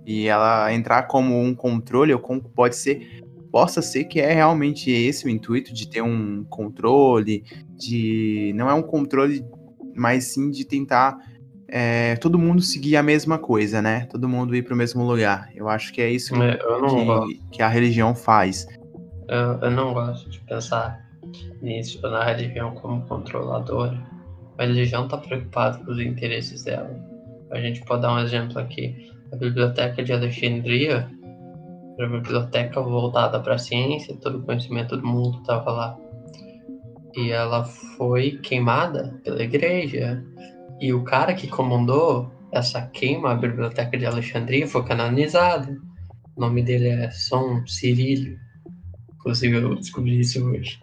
E 0.05 0.27
ela 0.27 0.73
entrar 0.73 1.03
como 1.03 1.39
um 1.39 1.53
controle, 1.53 2.13
ou 2.13 2.19
como 2.19 2.41
pode 2.41 2.75
ser, 2.75 3.21
possa 3.51 3.81
ser 3.81 4.05
que 4.05 4.19
é 4.19 4.33
realmente 4.33 4.89
esse 4.89 5.25
o 5.25 5.29
intuito 5.29 5.73
de 5.73 5.87
ter 5.87 6.01
um 6.01 6.43
controle, 6.45 7.43
de 7.77 8.51
não 8.55 8.69
é 8.69 8.73
um 8.73 8.81
controle, 8.81 9.45
mas 9.95 10.25
sim 10.25 10.49
de 10.49 10.65
tentar 10.65 11.17
é, 11.67 12.15
todo 12.15 12.39
mundo 12.39 12.61
seguir 12.61 12.97
a 12.97 13.03
mesma 13.03 13.37
coisa, 13.37 13.81
né? 13.81 14.07
Todo 14.07 14.27
mundo 14.27 14.55
ir 14.55 14.63
para 14.63 14.73
o 14.73 14.77
mesmo 14.77 15.03
lugar. 15.03 15.49
Eu 15.55 15.69
acho 15.69 15.93
que 15.93 16.01
é 16.01 16.09
isso 16.09 16.35
é, 16.41 16.57
que, 16.57 17.39
que, 17.51 17.61
a 17.61 17.67
religião 17.67 18.15
faz. 18.15 18.67
Eu, 19.27 19.59
eu 19.61 19.71
não 19.71 19.93
gosto 19.93 20.27
de 20.29 20.39
pensar 20.41 21.09
nisso 21.61 22.01
na 22.01 22.23
religião 22.23 22.73
como 22.76 23.06
controladora. 23.07 24.01
A 24.57 24.64
religião 24.64 25.06
está 25.06 25.18
preocupada 25.18 25.77
com 25.84 25.91
os 25.91 25.99
interesses 25.99 26.64
dela. 26.64 26.93
A 27.51 27.60
gente 27.60 27.81
pode 27.85 28.01
dar 28.01 28.14
um 28.14 28.19
exemplo 28.19 28.60
aqui. 28.60 29.11
A 29.31 29.35
Biblioteca 29.35 30.03
de 30.03 30.11
Alexandria 30.11 31.10
era 31.97 32.07
uma 32.07 32.19
biblioteca 32.19 32.81
voltada 32.81 33.39
para 33.41 33.56
a 33.56 33.57
ciência, 33.57 34.15
todo 34.15 34.38
o 34.38 34.41
conhecimento 34.43 34.95
do 34.95 35.06
mundo 35.06 35.39
estava 35.39 35.72
lá. 35.72 35.97
E 37.15 37.31
ela 37.31 37.65
foi 37.65 38.38
queimada 38.38 39.19
pela 39.23 39.43
igreja. 39.43 40.23
E 40.80 40.93
o 40.93 41.03
cara 41.03 41.34
que 41.34 41.47
comandou 41.47 42.31
essa 42.51 42.81
queima, 42.88 43.31
a 43.31 43.35
Biblioteca 43.35 43.97
de 43.97 44.06
Alexandria, 44.06 44.68
foi 44.68 44.84
canonizado. 44.85 45.81
O 46.35 46.41
nome 46.41 46.64
dele 46.64 46.88
é 46.88 47.11
São 47.11 47.65
Cirílio. 47.68 48.38
Inclusive, 49.15 49.57
eu 49.57 49.76
descobri 49.76 50.19
isso 50.19 50.43
hoje. 50.45 50.80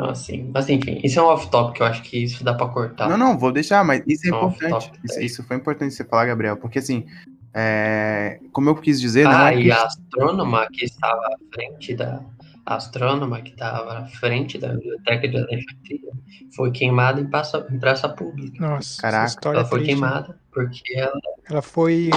Então, 0.00 0.10
assim, 0.12 0.50
mas 0.54 0.66
enfim, 0.70 0.98
isso 1.04 1.20
é 1.20 1.22
um 1.22 1.26
off-topic, 1.26 1.78
eu 1.78 1.86
acho 1.86 2.02
que 2.02 2.24
isso 2.24 2.42
dá 2.42 2.54
pra 2.54 2.68
cortar. 2.68 3.06
Não, 3.06 3.18
não, 3.18 3.38
vou 3.38 3.52
deixar, 3.52 3.84
mas 3.84 4.02
isso 4.06 4.26
é, 4.26 4.30
é 4.30 4.32
importante. 4.34 4.92
Isso, 5.04 5.20
isso, 5.20 5.44
foi 5.44 5.58
importante 5.58 5.94
você 5.94 6.04
falar, 6.04 6.24
Gabriel, 6.24 6.56
porque 6.56 6.78
assim, 6.78 7.04
é, 7.52 8.40
como 8.50 8.70
eu 8.70 8.76
quis 8.76 8.98
dizer, 8.98 9.26
ah, 9.26 9.30
não 9.30 9.46
é. 9.48 9.60
E 9.60 9.70
a 9.70 9.82
astrônoma 9.84 10.66
que 10.72 10.86
estava 10.86 11.20
à 11.20 11.36
frente 11.54 11.94
da. 11.94 12.22
A 12.64 12.76
astrônoma 12.76 13.42
que 13.42 13.50
estava 13.50 13.98
à 13.98 14.06
frente 14.06 14.56
da 14.56 14.68
biblioteca 14.68 15.28
de 15.28 15.36
Alexandria 15.36 16.12
foi 16.56 16.70
queimada 16.70 17.20
em 17.20 17.26
praça, 17.26 17.66
em 17.70 17.78
praça 17.78 18.08
pública. 18.08 18.58
Nossa, 18.58 19.02
Caraca. 19.02 19.48
Ela 19.50 19.64
foi 19.66 19.80
triste. 19.80 19.92
queimada 19.92 20.38
porque 20.50 20.98
ela. 20.98 21.20
Ela 21.48 21.62
foi. 21.62 22.08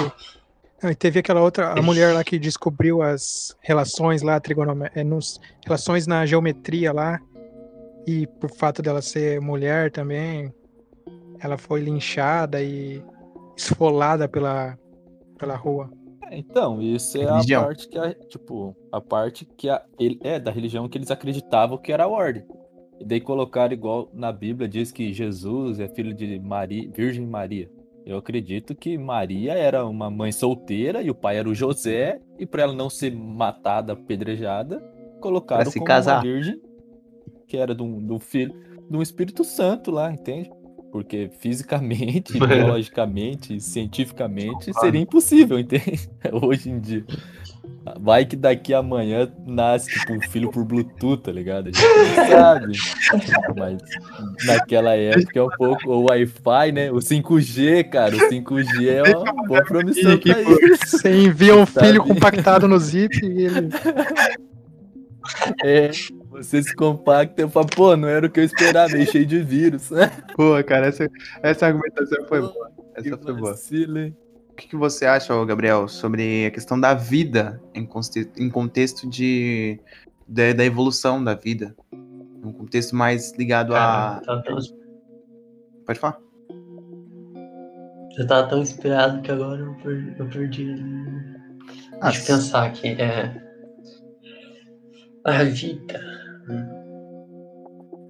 E 0.83 0.95
teve 0.95 1.19
aquela 1.19 1.41
outra, 1.41 1.71
a 1.71 1.81
mulher 1.81 2.13
lá 2.13 2.23
que 2.23 2.39
descobriu 2.39 3.01
as 3.01 3.55
relações 3.61 4.21
lá, 4.21 4.39
trigonométricas, 4.39 5.01
é, 5.01 5.03
nos, 5.03 5.41
relações 5.65 6.05
na 6.07 6.25
geometria 6.25 6.91
lá, 6.91 7.19
e 8.05 8.27
por 8.27 8.49
fato 8.51 8.81
dela 8.81 9.01
ser 9.01 9.39
mulher 9.39 9.91
também, 9.91 10.53
ela 11.39 11.57
foi 11.57 11.81
linchada 11.81 12.61
e 12.61 13.03
esfolada 13.55 14.27
pela, 14.27 14.77
pela 15.37 15.55
rua. 15.55 15.89
Então, 16.31 16.81
isso 16.81 17.17
é 17.17 17.25
religião. 17.25 17.61
a 17.61 17.65
parte 17.65 17.87
que 17.87 17.97
a, 17.97 18.13
tipo, 18.13 18.75
a 18.91 19.01
parte 19.01 19.45
que 19.45 19.69
a, 19.69 19.83
ele, 19.99 20.19
é 20.23 20.39
da 20.39 20.51
religião 20.51 20.89
que 20.89 20.97
eles 20.97 21.11
acreditavam 21.11 21.77
que 21.77 21.91
era 21.91 22.05
a 22.05 22.07
ordem. 22.07 22.43
E 22.99 23.05
daí 23.05 23.21
colocaram 23.21 23.73
igual 23.73 24.09
na 24.13 24.31
Bíblia 24.31 24.67
diz 24.67 24.91
que 24.91 25.13
Jesus 25.13 25.79
é 25.79 25.87
filho 25.87 26.13
de 26.13 26.39
Maria, 26.39 26.89
Virgem 26.91 27.25
Maria. 27.25 27.69
Eu 28.05 28.17
acredito 28.17 28.75
que 28.75 28.97
Maria 28.97 29.53
era 29.53 29.85
uma 29.85 30.09
mãe 30.09 30.31
solteira 30.31 31.01
e 31.01 31.09
o 31.09 31.15
pai 31.15 31.37
era 31.37 31.47
o 31.47 31.55
José, 31.55 32.19
e 32.37 32.45
para 32.45 32.63
ela 32.63 32.73
não 32.73 32.89
ser 32.89 33.15
matada, 33.15 33.93
apedrejada, 33.93 34.83
colocaram 35.21 35.71
se 35.71 35.79
como 35.79 35.85
casar. 35.85 36.17
uma 36.17 36.23
virgem 36.23 36.59
que 37.47 37.57
era 37.57 37.73
de 37.73 37.81
um, 37.83 38.05
de 38.05 38.13
um 38.13 38.19
filho, 38.19 38.53
de 38.89 38.97
um 38.97 39.01
Espírito 39.01 39.43
Santo 39.43 39.91
lá, 39.91 40.11
entende? 40.11 40.51
Porque 40.91 41.29
fisicamente, 41.39 42.33
biologicamente, 42.37 43.59
cientificamente, 43.59 44.71
seria 44.79 45.01
impossível, 45.01 45.59
entende? 45.59 46.09
Hoje 46.31 46.69
em 46.69 46.79
dia. 46.79 47.05
Vai 47.99 48.25
que 48.25 48.37
daqui 48.37 48.73
amanhã 48.73 49.29
nasce 49.45 49.89
tipo, 49.89 50.13
um 50.13 50.21
filho 50.21 50.49
por 50.49 50.63
Bluetooth, 50.63 51.23
tá 51.23 51.31
ligado? 51.31 51.67
A 51.67 51.71
gente 51.71 51.83
não 51.83 52.27
sabe. 52.27 52.77
Mas 53.57 53.77
naquela 54.45 54.95
época 54.95 55.39
é 55.39 55.43
um 55.43 55.49
pouco. 55.49 55.91
O 55.91 56.05
Wi-Fi, 56.09 56.71
né? 56.71 56.91
O 56.91 56.95
5G, 56.95 57.89
cara. 57.89 58.15
O 58.15 58.19
5G 58.19 58.87
é 58.87 59.17
uma 59.17 59.47
boa 59.47 59.63
promissão 59.65 60.17
pra 60.17 60.41
isso. 60.41 60.97
Você 60.97 61.23
envia 61.23 61.55
um 61.55 61.65
filho 61.65 62.01
compactado 62.03 62.67
no 62.67 62.79
zip 62.79 63.19
e 63.21 63.45
ele. 63.45 63.69
É, 65.63 65.91
você 66.33 66.63
se 66.63 66.75
compacta 66.75 67.43
e 67.43 67.49
fala, 67.49 67.67
pô, 67.67 67.95
não 67.95 68.07
era 68.07 68.25
o 68.25 68.29
que 68.29 68.39
eu 68.39 68.43
esperava, 68.43 68.91
meio 68.93 69.09
cheio 69.09 69.25
de 69.25 69.41
vírus. 69.41 69.89
Pô, 70.35 70.61
cara, 70.65 70.87
essa, 70.87 71.09
essa 71.41 71.67
argumentação 71.67 72.25
foi 72.27 72.41
boa. 72.41 72.71
Essa 72.95 73.17
foi 73.17 73.33
boa. 73.33 73.53
O 73.53 74.55
que, 74.55 74.67
que 74.67 74.75
você 74.75 75.05
acha, 75.05 75.33
Gabriel, 75.45 75.87
sobre 75.87 76.45
a 76.45 76.51
questão 76.51 76.79
da 76.79 76.93
vida 76.93 77.61
em, 77.73 77.87
em 78.37 78.49
contexto 78.49 79.09
de, 79.09 79.79
de, 80.27 80.53
da 80.53 80.65
evolução 80.65 81.23
da 81.23 81.33
vida? 81.33 81.75
Um 82.43 82.51
contexto 82.51 82.95
mais 82.95 83.33
ligado 83.37 83.75
a. 83.75 84.21
Tá 84.25 84.41
tão... 84.41 84.57
Pode 85.85 85.99
falar. 85.99 86.17
Você 88.11 88.27
tava 88.27 88.47
tão 88.47 88.61
inspirado 88.61 89.21
que 89.21 89.31
agora 89.31 89.61
eu 89.61 89.73
perdi. 89.75 90.15
Eu 90.19 90.27
perdi... 90.27 90.75
Ah, 91.99 92.09
Deixa 92.09 92.21
eu 92.21 92.37
pensar 92.37 92.65
aqui. 92.65 92.89
É... 92.89 93.41
A 95.25 95.43
vida. 95.43 96.22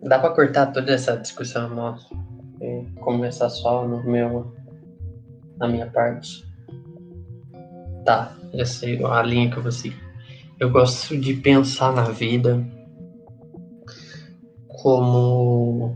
Dá 0.04 0.20
pra 0.20 0.32
cortar 0.32 0.68
toda 0.68 0.92
essa 0.92 1.16
discussão 1.18 1.70
nossa 1.70 2.08
e 2.62 2.86
começar 3.00 3.50
só 3.50 3.88
no 3.88 4.04
meu. 4.04 4.54
na 5.58 5.68
minha 5.68 5.88
parte. 5.88 6.46
Tá, 8.06 8.36
já 8.54 8.66
sei 8.66 9.04
a 9.04 9.24
linha 9.24 9.50
que 9.50 9.58
eu 9.58 9.64
vou 9.64 9.72
seguir. 9.72 10.02
Eu 10.60 10.70
gosto 10.70 11.18
de 11.18 11.34
pensar 11.36 11.94
na 11.94 12.04
vida 12.04 12.64
como. 14.82 15.96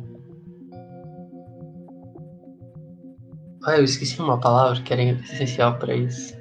Ah, 3.65 3.77
eu 3.77 3.83
esqueci 3.83 4.19
uma 4.21 4.39
palavra 4.39 4.81
que 4.81 4.93
era 4.93 5.03
essencial 5.03 5.77
para 5.77 5.93
isso. 5.93 6.33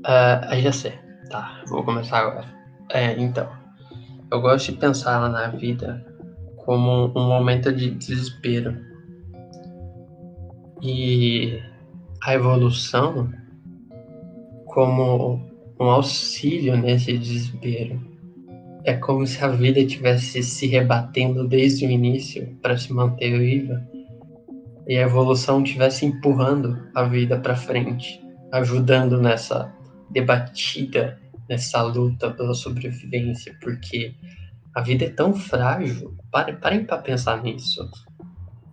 Uh, 0.00 0.60
já 0.62 0.72
sei. 0.72 0.98
Tá, 1.28 1.62
vou 1.68 1.84
começar 1.84 2.18
agora. 2.18 2.59
É, 2.92 3.12
então. 3.20 3.48
Eu 4.30 4.40
gosto 4.40 4.72
de 4.72 4.78
pensar 4.78 5.28
na 5.28 5.48
vida 5.48 6.04
como 6.56 7.12
um 7.16 7.28
momento 7.28 7.72
de 7.72 7.90
desespero. 7.90 8.76
E 10.82 11.60
a 12.22 12.34
evolução 12.34 13.32
como 14.66 15.40
um 15.80 15.86
auxílio 15.86 16.76
nesse 16.76 17.16
desespero. 17.16 18.00
É 18.84 18.94
como 18.94 19.26
se 19.26 19.42
a 19.44 19.48
vida 19.48 19.84
tivesse 19.84 20.42
se 20.42 20.66
rebatendo 20.66 21.46
desde 21.46 21.86
o 21.86 21.90
início 21.90 22.56
para 22.62 22.76
se 22.76 22.92
manter 22.92 23.38
viva 23.38 23.86
e 24.86 24.96
a 24.96 25.02
evolução 25.02 25.62
tivesse 25.62 26.06
empurrando 26.06 26.78
a 26.94 27.04
vida 27.04 27.38
para 27.38 27.54
frente, 27.54 28.20
ajudando 28.50 29.20
nessa 29.20 29.72
debatida 30.10 31.19
nessa 31.50 31.82
luta 31.82 32.30
pela 32.30 32.54
sobrevivência, 32.54 33.52
porque 33.60 34.14
a 34.72 34.80
vida 34.80 35.06
é 35.06 35.10
tão 35.10 35.34
frágil. 35.34 36.16
Parem, 36.30 36.84
para 36.84 36.98
pensar 36.98 37.42
nisso. 37.42 37.90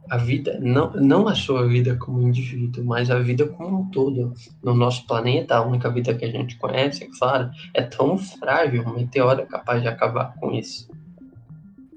A 0.08 0.16
vida, 0.16 0.60
não, 0.62 0.92
não 0.94 1.28
a 1.28 1.34
sua 1.34 1.68
vida 1.68 1.96
como 1.96 2.22
indivíduo, 2.22 2.86
mas 2.86 3.10
a 3.10 3.18
vida 3.18 3.48
como 3.48 3.82
um 3.82 3.90
todo. 3.90 4.32
No 4.64 4.76
nosso 4.76 5.08
planeta, 5.08 5.56
a 5.56 5.66
única 5.66 5.90
vida 5.90 6.14
que 6.14 6.24
a 6.24 6.30
gente 6.30 6.56
conhece, 6.58 7.04
é 7.04 7.08
claro, 7.18 7.50
é 7.74 7.82
tão 7.82 8.16
frágil, 8.16 8.88
um 8.88 8.94
meteoro 8.94 9.42
é 9.42 9.46
capaz 9.46 9.82
de 9.82 9.88
acabar 9.88 10.36
com 10.40 10.52
isso. 10.52 10.88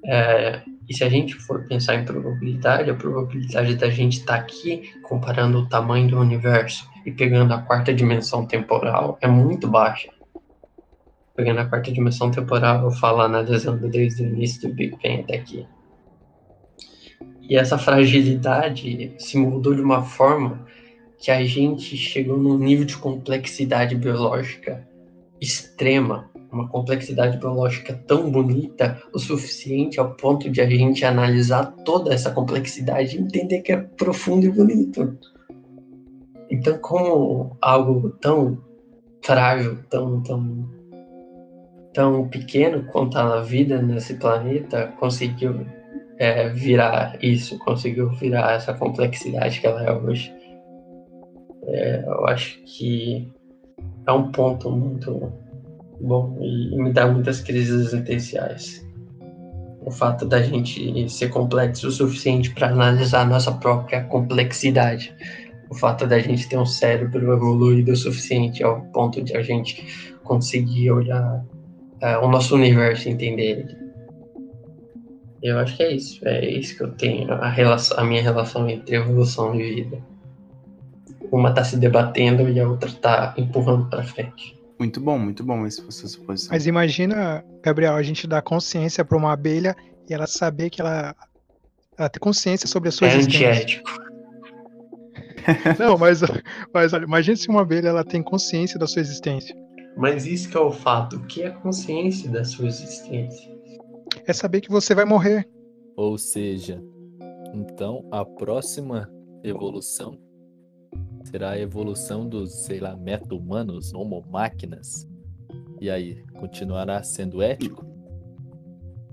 É, 0.03 0.63
e 0.89 0.95
se 0.95 1.05
a 1.05 1.11
gente 1.11 1.35
for 1.35 1.67
pensar 1.67 1.97
em 1.97 2.07
probabilidade, 2.07 2.91
a 2.91 2.95
probabilidade 2.95 3.77
da 3.77 3.91
gente 3.91 4.21
estar 4.21 4.39
tá 4.39 4.41
aqui, 4.41 4.91
comparando 5.03 5.59
o 5.59 5.69
tamanho 5.69 6.09
do 6.09 6.19
universo 6.19 6.89
e 7.05 7.13
pegando 7.13 7.53
a 7.53 7.59
quarta 7.59 7.93
dimensão 7.93 8.47
temporal, 8.47 9.19
é 9.21 9.29
muito 9.29 9.69
baixa. 9.69 10.09
Pegando 11.41 11.61
a 11.61 11.65
quarta 11.65 11.91
dimensão 11.91 12.31
temporal, 12.31 12.91
falo 12.91 13.23
analisando 13.23 13.89
desde 13.89 14.23
o 14.23 14.27
início 14.27 14.69
do 14.69 14.75
Big 14.75 14.91
Bang 15.03 15.23
até 15.23 15.37
aqui. 15.37 15.67
E 17.41 17.57
essa 17.57 17.79
fragilidade 17.79 19.15
se 19.17 19.39
mudou 19.39 19.75
de 19.75 19.81
uma 19.81 20.03
forma 20.03 20.67
que 21.17 21.31
a 21.31 21.43
gente 21.43 21.97
chegou 21.97 22.37
num 22.37 22.59
nível 22.59 22.85
de 22.85 22.95
complexidade 22.99 23.95
biológica 23.95 24.87
extrema, 25.41 26.29
uma 26.53 26.69
complexidade 26.69 27.39
biológica 27.39 27.95
tão 28.07 28.31
bonita 28.31 29.03
o 29.11 29.19
suficiente 29.19 29.99
ao 29.99 30.11
ponto 30.17 30.51
de 30.51 30.61
a 30.61 30.69
gente 30.69 31.07
analisar 31.07 31.75
toda 31.87 32.13
essa 32.13 32.31
complexidade 32.31 33.17
e 33.17 33.21
entender 33.23 33.63
que 33.63 33.73
é 33.73 33.79
profundo 33.79 34.45
e 34.45 34.51
bonito. 34.51 35.17
Então, 36.51 36.77
como 36.77 37.57
algo 37.63 38.11
tão 38.21 38.63
frágil, 39.23 39.79
tão, 39.89 40.23
tão, 40.23 40.80
tão 41.93 42.29
pequeno 42.29 42.85
quanto 42.85 43.19
a 43.19 43.41
vida 43.43 43.81
nesse 43.81 44.15
planeta 44.15 44.93
conseguiu 44.99 45.67
é, 46.19 46.49
virar 46.51 47.19
isso, 47.23 47.59
conseguiu 47.59 48.11
virar 48.11 48.53
essa 48.53 48.75
complexidade 48.75 49.61
que 49.61 49.67
ela 49.67 49.83
é 49.83 49.93
hoje, 49.93 50.33
é, 51.65 52.05
eu 52.07 52.27
acho 52.27 52.63
que 52.65 53.33
é 54.07 54.13
um 54.13 54.31
ponto 54.31 54.71
muito 54.71 55.33
bom 56.01 56.37
e 56.41 56.77
me 56.77 56.93
dá 56.93 57.07
muitas 57.07 57.41
crises 57.41 57.93
existenciais. 57.93 58.87
O 59.83 59.91
fato 59.91 60.27
da 60.27 60.43
gente 60.43 61.09
ser 61.09 61.29
complexo 61.29 61.89
o 61.89 61.91
suficiente 61.91 62.51
para 62.55 62.69
analisar 62.69 63.27
nossa 63.27 63.53
própria 63.53 64.05
complexidade 64.05 65.15
o 65.71 65.75
fato 65.75 66.05
da 66.05 66.19
gente 66.19 66.49
ter 66.49 66.59
um 66.59 66.67
cérebro 66.67 67.33
evoluído 67.33 67.93
o 67.93 67.97
suficiente 67.97 68.63
ao 68.63 68.83
ponto 68.87 69.23
de 69.23 69.37
a 69.37 69.43
gente 69.43 69.87
conseguir 70.25 70.91
olhar 70.91 71.45
uh, 72.03 72.25
o 72.25 72.29
nosso 72.29 72.55
universo 72.55 73.09
entender 73.09 73.43
ele. 73.43 73.91
Eu 75.43 75.59
acho 75.59 75.77
que 75.77 75.83
é 75.83 75.93
isso. 75.93 76.27
É 76.27 76.49
isso 76.49 76.77
que 76.77 76.83
eu 76.83 76.93
tenho, 76.93 77.33
a, 77.33 77.49
relação, 77.49 77.99
a 77.99 78.05
minha 78.05 78.23
relação 78.23 78.69
entre 78.69 78.97
evolução 78.97 79.55
e 79.55 79.75
vida. 79.75 79.99
Uma 81.33 81.51
está 81.51 81.65
se 81.65 81.77
debatendo 81.77 82.49
e 82.49 82.59
a 82.61 82.69
outra 82.69 82.89
está 82.89 83.35
empurrando 83.37 83.89
para 83.89 84.03
frente. 84.03 84.59
Muito 84.79 85.01
bom, 85.01 85.19
muito 85.19 85.45
bom 85.45 85.67
esse 85.67 85.81
sua 85.93 86.09
suposição. 86.09 86.51
Mas 86.53 86.67
imagina, 86.67 87.45
Gabriel, 87.63 87.95
a 87.95 88.03
gente 88.03 88.27
dar 88.27 88.43
consciência 88.43 89.05
para 89.05 89.17
uma 89.17 89.33
abelha 89.33 89.77
e 90.09 90.15
ela 90.15 90.27
saber 90.27 90.71
que 90.71 90.81
ela, 90.81 91.15
ela 91.97 92.09
ter 92.09 92.19
consciência 92.19 92.67
sobre 92.67 92.89
a 92.89 92.93
sua 92.93 93.09
é 93.09 93.17
existência. 93.17 93.51
Antiético. 93.51 93.91
Não, 95.79 95.97
mas, 95.97 96.21
mas 96.73 96.93
olha, 96.93 97.05
imagine 97.05 97.37
se 97.37 97.49
uma 97.49 97.63
abelha 97.63 97.89
ela 97.89 98.05
tem 98.05 98.23
consciência 98.23 98.79
da 98.79 98.87
sua 98.87 99.01
existência. 99.01 99.55
Mas 99.97 100.27
isso 100.27 100.49
que 100.49 100.57
é 100.57 100.61
o 100.61 100.71
fato. 100.71 101.17
O 101.17 101.27
que 101.27 101.43
é 101.43 101.51
consciência 101.51 102.31
da 102.31 102.45
sua 102.45 102.67
existência? 102.67 103.51
É 104.27 104.33
saber 104.33 104.61
que 104.61 104.71
você 104.71 104.95
vai 104.95 105.05
morrer. 105.05 105.49
Ou 105.97 106.17
seja, 106.17 106.83
então 107.55 108.05
a 108.11 108.25
próxima 108.25 109.11
evolução 109.43 110.19
será 111.25 111.51
a 111.51 111.59
evolução 111.59 112.29
dos, 112.29 112.65
sei 112.65 112.81
lá, 112.81 112.97
meta-humanos, 112.97 113.93
homo-máquinas. 113.93 115.07
E 115.81 115.91
aí, 115.91 116.25
continuará 116.39 117.03
sendo 117.03 117.43
ético? 117.43 117.87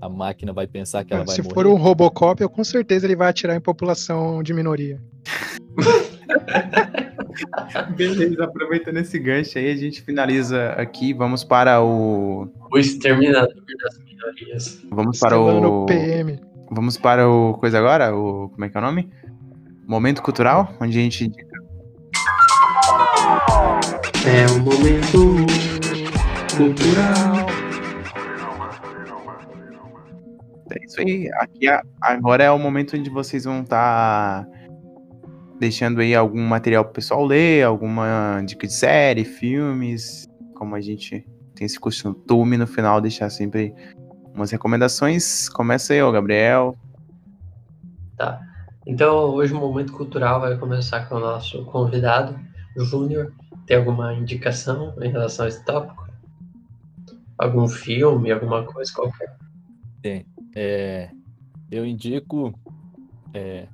A 0.00 0.08
máquina 0.08 0.52
vai 0.52 0.66
pensar 0.66 1.04
que 1.04 1.12
ela 1.12 1.24
vai 1.24 1.34
Se 1.34 1.42
morrer? 1.42 1.54
for 1.54 1.66
um 1.66 1.74
Robocop, 1.74 2.40
eu, 2.40 2.48
com 2.48 2.62
certeza 2.62 3.06
ele 3.06 3.16
vai 3.16 3.28
atirar 3.28 3.56
em 3.56 3.60
população 3.60 4.42
de 4.42 4.54
minoria. 4.54 5.02
Beleza, 7.96 8.44
aproveitando 8.44 8.98
esse 8.98 9.18
gancho 9.18 9.58
aí, 9.58 9.70
a 9.70 9.76
gente 9.76 10.02
finaliza 10.02 10.70
aqui. 10.72 11.12
Vamos 11.12 11.44
para 11.44 11.82
o. 11.82 12.48
O 12.70 12.78
exterminador 12.78 13.54
das 13.54 13.98
minorias. 13.98 14.82
Vamos 14.90 15.18
para 15.18 15.38
o. 15.38 15.86
PM. 15.86 16.40
Vamos 16.70 16.96
para 16.96 17.28
o. 17.28 17.54
Coisa 17.54 17.78
agora? 17.78 18.14
O. 18.14 18.48
Como 18.50 18.64
é 18.64 18.68
que 18.68 18.76
é 18.76 18.80
o 18.80 18.84
nome? 18.84 19.10
Momento 19.86 20.22
cultural, 20.22 20.74
onde 20.80 20.98
a 20.98 21.02
gente. 21.02 21.30
É 24.26 24.46
o 24.52 24.60
momento 24.60 25.46
cultural. 26.56 27.48
É 30.70 30.84
isso 30.84 31.00
aí. 31.00 31.30
Aqui 31.34 31.66
agora 32.00 32.44
é 32.44 32.50
o 32.50 32.58
momento 32.58 32.96
onde 32.96 33.08
vocês 33.08 33.44
vão 33.44 33.62
estar. 33.62 34.44
Tá 34.44 34.58
deixando 35.58 36.00
aí 36.00 36.14
algum 36.14 36.46
material 36.46 36.84
pro 36.84 36.94
pessoal 36.94 37.24
ler, 37.24 37.64
alguma 37.64 38.40
dica 38.46 38.66
de 38.66 38.72
série, 38.72 39.24
filmes, 39.24 40.26
como 40.54 40.74
a 40.74 40.80
gente 40.80 41.26
tem 41.54 41.66
esse 41.66 41.78
costume 41.78 42.56
no 42.56 42.66
final 42.66 43.00
deixar 43.00 43.30
sempre 43.30 43.74
umas 44.34 44.50
recomendações. 44.50 45.48
Começa 45.48 45.92
aí, 45.92 46.00
ó, 46.00 46.10
Gabriel. 46.10 46.76
Tá. 48.16 48.40
Então, 48.86 49.34
hoje 49.34 49.52
o 49.52 49.58
momento 49.58 49.92
cultural 49.92 50.40
vai 50.40 50.56
começar 50.56 51.08
com 51.08 51.16
o 51.16 51.20
nosso 51.20 51.64
convidado, 51.66 52.38
Júnior. 52.76 53.32
Tem 53.66 53.76
alguma 53.76 54.14
indicação 54.14 54.94
em 55.02 55.10
relação 55.10 55.44
a 55.44 55.48
esse 55.48 55.64
tópico? 55.64 56.08
Algum 57.36 57.68
filme, 57.68 58.32
alguma 58.32 58.64
coisa 58.64 58.90
qualquer? 58.92 59.36
Tem. 60.00 60.26
É, 60.54 61.10
eu 61.70 61.84
indico 61.84 62.52
é, 63.34 63.66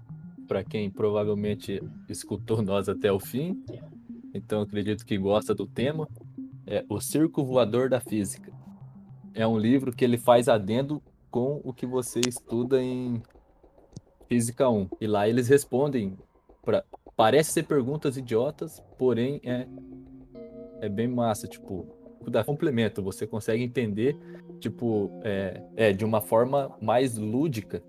para 0.46 0.64
quem 0.64 0.90
provavelmente 0.90 1.82
escutou 2.08 2.62
nós 2.62 2.88
até 2.88 3.10
o 3.12 3.18
fim, 3.18 3.62
então 4.32 4.62
acredito 4.62 5.04
que 5.04 5.16
gosta 5.16 5.54
do 5.54 5.66
tema, 5.66 6.08
é 6.66 6.84
O 6.88 7.00
Circo 7.00 7.44
Voador 7.44 7.88
da 7.88 8.00
Física. 8.00 8.52
É 9.32 9.46
um 9.46 9.58
livro 9.58 9.92
que 9.92 10.04
ele 10.04 10.16
faz 10.16 10.48
adendo 10.48 11.02
com 11.30 11.60
o 11.64 11.72
que 11.72 11.86
você 11.86 12.20
estuda 12.26 12.82
em 12.82 13.22
Física 14.28 14.68
1. 14.68 14.88
E 15.00 15.06
lá 15.06 15.28
eles 15.28 15.48
respondem 15.48 16.16
para 16.62 16.84
parece 17.16 17.52
ser 17.52 17.64
perguntas 17.64 18.16
idiotas, 18.16 18.82
porém 18.98 19.40
é 19.44 19.66
é 20.80 20.88
bem 20.88 21.08
massa, 21.08 21.48
tipo, 21.48 21.86
dá 22.30 22.44
complemento, 22.44 23.02
você 23.02 23.26
consegue 23.26 23.62
entender, 23.62 24.16
tipo, 24.60 25.10
é, 25.22 25.62
é 25.76 25.92
de 25.92 26.04
uma 26.04 26.20
forma 26.20 26.76
mais 26.80 27.16
lúdica. 27.16 27.82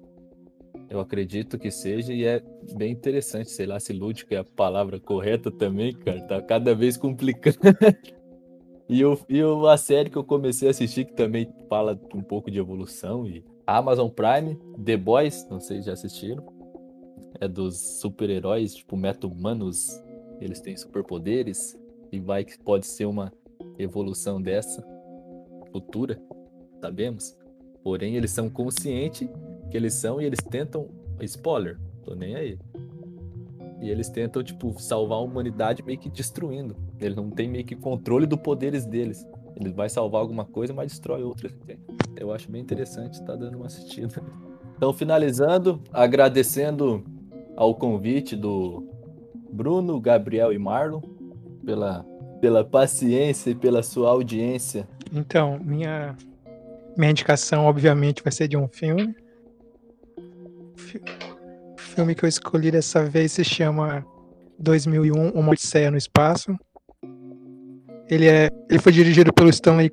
Eu 0.89 0.99
acredito 0.99 1.57
que 1.57 1.71
seja 1.71 2.13
e 2.13 2.25
é 2.25 2.41
bem 2.75 2.91
interessante, 2.91 3.49
sei 3.49 3.65
lá 3.65 3.79
se 3.79 3.91
lúdica 3.91 4.35
é 4.35 4.37
a 4.39 4.43
palavra 4.43 4.99
correta 4.99 5.49
também, 5.49 5.93
cara, 5.93 6.21
tá 6.21 6.41
cada 6.41 6.75
vez 6.75 6.95
complicando. 6.95 7.57
e, 8.87 9.01
eu, 9.01 9.19
e 9.27 9.41
a 9.67 9.77
série 9.77 10.09
que 10.09 10.17
eu 10.17 10.23
comecei 10.23 10.67
a 10.67 10.71
assistir, 10.71 11.05
que 11.05 11.13
também 11.13 11.51
fala 11.67 11.99
um 12.13 12.21
pouco 12.21 12.51
de 12.51 12.59
evolução, 12.59 13.25
e 13.25 13.43
Amazon 13.65 14.09
Prime, 14.09 14.59
The 14.83 14.95
Boys, 14.95 15.47
não 15.49 15.59
sei 15.59 15.79
se 15.79 15.87
já 15.87 15.93
assistiram, 15.93 16.45
é 17.39 17.47
dos 17.47 17.99
super-heróis, 17.99 18.75
tipo 18.75 18.95
meta-humanos, 18.95 20.01
eles 20.39 20.61
têm 20.61 20.77
superpoderes, 20.77 21.77
e 22.11 22.19
vai 22.19 22.45
que 22.45 22.57
pode 22.59 22.85
ser 22.85 23.05
uma 23.05 23.33
evolução 23.77 24.41
dessa 24.41 24.85
futura, 25.71 26.21
sabemos. 26.79 27.35
Porém, 27.83 28.15
eles 28.15 28.31
são 28.31 28.49
conscientes 28.49 29.29
que 29.75 29.77
eles 29.77 29.93
são 29.93 30.21
e 30.21 30.25
eles 30.25 30.39
tentam. 30.39 30.87
Spoiler, 31.21 31.77
tô 32.05 32.15
nem 32.15 32.33
aí. 32.35 32.57
E 33.81 33.89
eles 33.89 34.09
tentam, 34.09 34.41
tipo, 34.41 34.73
salvar 34.79 35.17
a 35.17 35.21
humanidade 35.21 35.83
meio 35.83 35.99
que 35.99 36.09
destruindo. 36.09 36.77
Eles 36.97 37.15
não 37.15 37.29
têm 37.29 37.49
meio 37.49 37.65
que 37.65 37.75
controle 37.75 38.25
dos 38.25 38.39
poderes 38.39 38.85
deles. 38.85 39.27
Eles 39.53 39.73
vai 39.73 39.89
salvar 39.89 40.21
alguma 40.21 40.45
coisa, 40.45 40.73
mas 40.73 40.93
destrói 40.93 41.23
outra. 41.23 41.49
Eu 42.15 42.31
acho 42.31 42.49
bem 42.49 42.61
interessante, 42.61 43.21
tá 43.25 43.35
dando 43.35 43.57
uma 43.57 43.65
assistida. 43.65 44.23
Então, 44.77 44.93
finalizando, 44.93 45.81
agradecendo 45.91 47.03
ao 47.55 47.75
convite 47.75 48.35
do 48.35 48.87
Bruno, 49.51 49.99
Gabriel 49.99 50.53
e 50.53 50.57
Marlon 50.57 51.01
pela 51.65 52.05
pela 52.41 52.63
paciência 52.63 53.49
e 53.49 53.55
pela 53.55 53.81
sua 53.81 54.09
audiência. 54.09 54.87
Então, 55.11 55.57
minha, 55.63 56.15
minha 56.97 57.09
indicação, 57.09 57.65
obviamente, 57.65 58.21
vai 58.21 58.31
ser 58.31 58.47
de 58.47 58.55
um 58.55 58.67
filme. 58.67 59.15
O 61.73 61.79
filme 61.79 62.15
que 62.15 62.25
eu 62.25 62.29
escolhi 62.29 62.71
dessa 62.71 63.05
vez 63.05 63.31
se 63.31 63.43
chama 63.43 64.05
2001, 64.59 65.29
Uma 65.29 65.51
Odisseia 65.51 65.91
no 65.91 65.97
Espaço. 65.97 66.55
Ele, 68.09 68.27
é, 68.27 68.49
ele 68.69 68.79
foi 68.79 68.91
dirigido 68.91 69.33
pelo 69.33 69.49
Stanley 69.49 69.91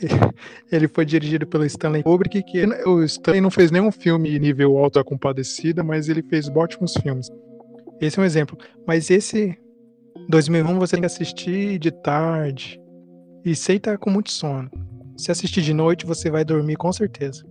ele 0.70 0.88
foi 0.88 1.04
dirigido 1.04 1.46
pelo 1.46 1.64
Stanley 1.64 2.02
Kubrick, 2.02 2.42
que 2.42 2.66
o 2.86 3.02
Stanley 3.02 3.40
não 3.40 3.50
fez 3.50 3.70
nenhum 3.70 3.90
filme 3.90 4.38
nível 4.38 4.76
alto 4.78 4.98
a 4.98 5.04
compadecida, 5.04 5.82
mas 5.82 6.08
ele 6.08 6.22
fez 6.22 6.48
ótimos 6.48 6.94
filmes. 6.94 7.28
Esse 8.00 8.18
é 8.18 8.22
um 8.22 8.24
exemplo. 8.24 8.56
Mas 8.86 9.10
esse 9.10 9.56
2001 10.28 10.78
você 10.78 10.92
tem 10.92 11.00
que 11.00 11.06
assistir 11.06 11.78
de 11.78 11.90
tarde. 11.90 12.80
E 13.44 13.54
sei 13.54 13.78
tá 13.78 13.96
com 13.96 14.10
muito 14.10 14.30
sono. 14.30 14.70
Se 15.16 15.30
assistir 15.30 15.62
de 15.62 15.72
noite, 15.72 16.04
você 16.04 16.30
vai 16.30 16.44
dormir 16.44 16.76
com 16.76 16.92
certeza. 16.92 17.44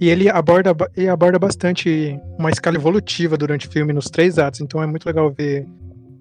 E 0.00 0.08
ele 0.08 0.28
aborda, 0.28 0.74
ele 0.96 1.08
aborda 1.08 1.38
bastante 1.38 2.18
uma 2.38 2.50
escala 2.50 2.76
evolutiva 2.76 3.36
durante 3.36 3.68
o 3.68 3.70
filme 3.70 3.92
nos 3.92 4.06
três 4.06 4.38
atos. 4.38 4.60
Então 4.60 4.82
é 4.82 4.86
muito 4.86 5.06
legal 5.06 5.30
ver 5.30 5.66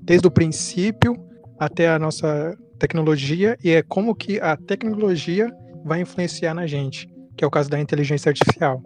desde 0.04 0.28
o 0.28 0.32
princípio 0.32 1.16
até 1.60 1.90
a 1.90 2.00
nossa 2.00 2.58
tecnologia 2.80 3.58
e 3.64 3.70
é 3.70 3.84
como 3.84 4.16
que 4.16 4.40
a 4.40 4.58
tecnologia 4.58 5.52
vai 5.86 6.02
influenciar 6.02 6.54
na 6.54 6.66
gente, 6.66 7.08
que 7.36 7.44
é 7.44 7.48
o 7.48 7.52
caso 7.52 7.70
da 7.70 7.80
inteligência 7.80 8.30
artificial. 8.30 8.84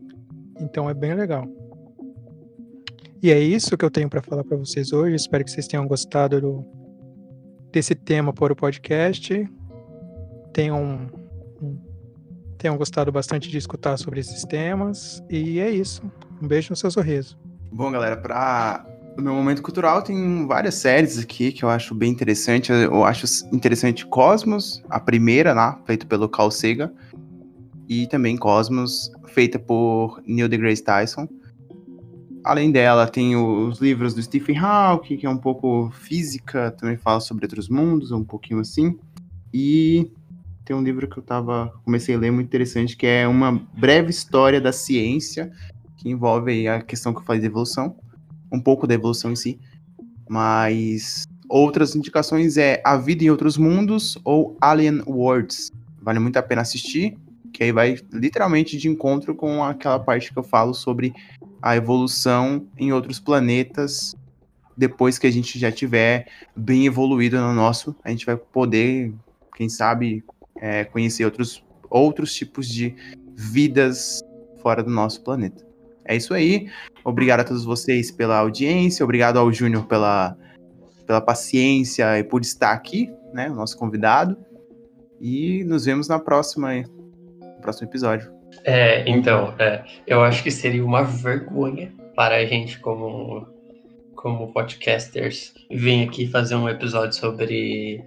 Então 0.60 0.89
é 0.89 0.93
bem 0.93 1.14
legal. 1.14 1.47
E 3.22 3.31
é 3.31 3.39
isso 3.39 3.77
que 3.77 3.84
eu 3.84 3.89
tenho 3.89 4.10
para 4.10 4.22
falar 4.22 4.43
para 4.43 4.57
vocês 4.57 4.93
hoje. 4.93 5.15
Espero 5.15 5.43
que 5.43 5.52
vocês 5.52 5.68
tenham 5.68 5.88
gostado 5.88 6.39
do, 6.39 6.65
desse 7.72 7.95
tema 7.95 8.31
para 8.31 8.53
o 8.53 8.56
podcast. 8.56 9.49
Tenham, 10.53 11.10
tenham 12.65 12.77
gostado 12.77 13.11
bastante 13.11 13.47
de 13.47 13.59
escutar 13.59 13.95
sobre 13.95 14.19
esses 14.19 14.43
temas. 14.43 15.21
E 15.29 15.59
é 15.59 15.69
isso. 15.69 16.01
Um 16.41 16.47
beijo 16.47 16.71
no 16.71 16.75
seu 16.75 16.89
sorriso. 16.89 17.37
Bom, 17.71 17.91
galera, 17.91 18.17
para 18.17 18.83
o 19.15 19.21
meu 19.21 19.35
momento 19.35 19.61
cultural 19.61 20.01
tem 20.01 20.47
várias 20.47 20.73
séries 20.73 21.19
aqui 21.19 21.51
que 21.51 21.63
eu 21.63 21.69
acho 21.69 21.93
bem 21.93 22.11
interessante. 22.11 22.71
Eu 22.71 23.03
acho 23.03 23.27
interessante 23.53 24.03
Cosmos, 24.07 24.81
a 24.89 24.99
primeira 24.99 25.53
lá, 25.53 25.79
feita 25.85 26.07
pelo 26.07 26.27
Carl 26.27 26.49
Sagan, 26.49 26.91
e 27.87 28.07
também 28.07 28.35
Cosmos, 28.35 29.11
feita 29.27 29.59
por 29.59 30.19
Neil 30.25 30.49
deGrasse 30.49 30.83
Tyson. 30.83 31.27
Além 32.43 32.71
dela, 32.71 33.07
tem 33.07 33.35
os 33.35 33.79
livros 33.79 34.15
do 34.15 34.23
Stephen 34.23 34.57
Hawking, 34.57 35.17
que 35.17 35.27
é 35.27 35.29
um 35.29 35.37
pouco 35.37 35.91
física, 35.91 36.71
também 36.71 36.97
fala 36.97 37.19
sobre 37.19 37.45
outros 37.45 37.69
mundos, 37.69 38.11
um 38.11 38.23
pouquinho 38.23 38.59
assim. 38.59 38.97
E 39.53 40.11
tem 40.65 40.75
um 40.75 40.81
livro 40.81 41.07
que 41.07 41.17
eu 41.17 41.23
tava, 41.23 41.71
comecei 41.83 42.15
a 42.15 42.17
ler 42.17 42.31
muito 42.31 42.47
interessante, 42.47 42.97
que 42.97 43.05
é 43.05 43.27
uma 43.27 43.61
breve 43.77 44.09
história 44.09 44.59
da 44.59 44.71
ciência, 44.71 45.51
que 45.95 46.09
envolve 46.09 46.67
a 46.67 46.81
questão 46.81 47.13
que 47.13 47.19
eu 47.19 47.23
falei 47.23 47.39
de 47.39 47.47
evolução, 47.47 47.95
um 48.51 48.59
pouco 48.59 48.87
da 48.87 48.95
evolução 48.95 49.31
em 49.31 49.35
si, 49.35 49.59
mas 50.27 51.23
outras 51.47 51.95
indicações 51.95 52.57
é 52.57 52.81
A 52.83 52.97
Vida 52.97 53.23
em 53.23 53.29
Outros 53.29 53.57
Mundos 53.57 54.17
ou 54.23 54.57
Alien 54.59 55.03
Worlds. 55.05 55.71
Vale 56.01 56.19
muito 56.19 56.37
a 56.37 56.43
pena 56.43 56.61
assistir, 56.61 57.15
que 57.53 57.63
aí 57.63 57.71
vai 57.71 57.97
literalmente 58.11 58.77
de 58.77 58.89
encontro 58.89 59.35
com 59.35 59.63
aquela 59.63 59.99
parte 59.99 60.33
que 60.33 60.39
eu 60.39 60.43
falo 60.43 60.73
sobre 60.73 61.13
a 61.61 61.75
evolução 61.75 62.65
em 62.77 62.91
outros 62.91 63.19
planetas 63.19 64.15
depois 64.77 65.17
que 65.17 65.27
a 65.27 65.31
gente 65.31 65.57
já 65.57 65.71
tiver 65.71 66.27
bem 66.55 66.85
evoluído 66.85 67.39
no 67.39 67.53
nosso, 67.53 67.95
a 68.03 68.09
gente 68.09 68.25
vai 68.25 68.35
poder, 68.35 69.13
quem 69.55 69.69
sabe, 69.69 70.23
é, 70.65 70.83
conhecer 70.83 71.23
outros, 71.25 71.63
outros 71.91 72.33
tipos 72.33 72.67
de 72.67 72.95
vidas 73.35 74.23
fora 74.63 74.81
do 74.81 74.89
nosso 74.89 75.23
planeta. 75.23 75.63
É 76.03 76.15
isso 76.15 76.33
aí. 76.33 76.67
Obrigado 77.03 77.41
a 77.41 77.43
todos 77.43 77.63
vocês 77.63 78.09
pela 78.09 78.39
audiência, 78.39 79.03
obrigado 79.03 79.37
ao 79.37 79.51
Júnior 79.53 79.85
pela, 79.85 80.35
pela 81.05 81.21
paciência 81.21 82.17
e 82.17 82.23
por 82.23 82.41
estar 82.41 82.71
aqui, 82.71 83.13
né, 83.31 83.47
o 83.47 83.53
nosso 83.53 83.77
convidado. 83.77 84.35
E 85.21 85.63
nos 85.65 85.85
vemos 85.85 86.07
na 86.07 86.17
próxima, 86.17 86.73
no 86.73 87.61
próximo 87.61 87.87
episódio. 87.87 88.31
É, 88.63 89.07
então, 89.07 89.53
é, 89.59 89.85
eu 90.07 90.23
acho 90.23 90.41
que 90.41 90.49
seria 90.49 90.83
uma 90.83 91.03
vergonha 91.03 91.93
para 92.15 92.37
a 92.37 92.45
gente, 92.45 92.79
como, 92.79 93.45
como 94.15 94.51
podcasters, 94.51 95.53
vir 95.69 96.07
aqui 96.07 96.25
fazer 96.27 96.55
um 96.55 96.67
episódio 96.67 97.13
sobre 97.13 98.03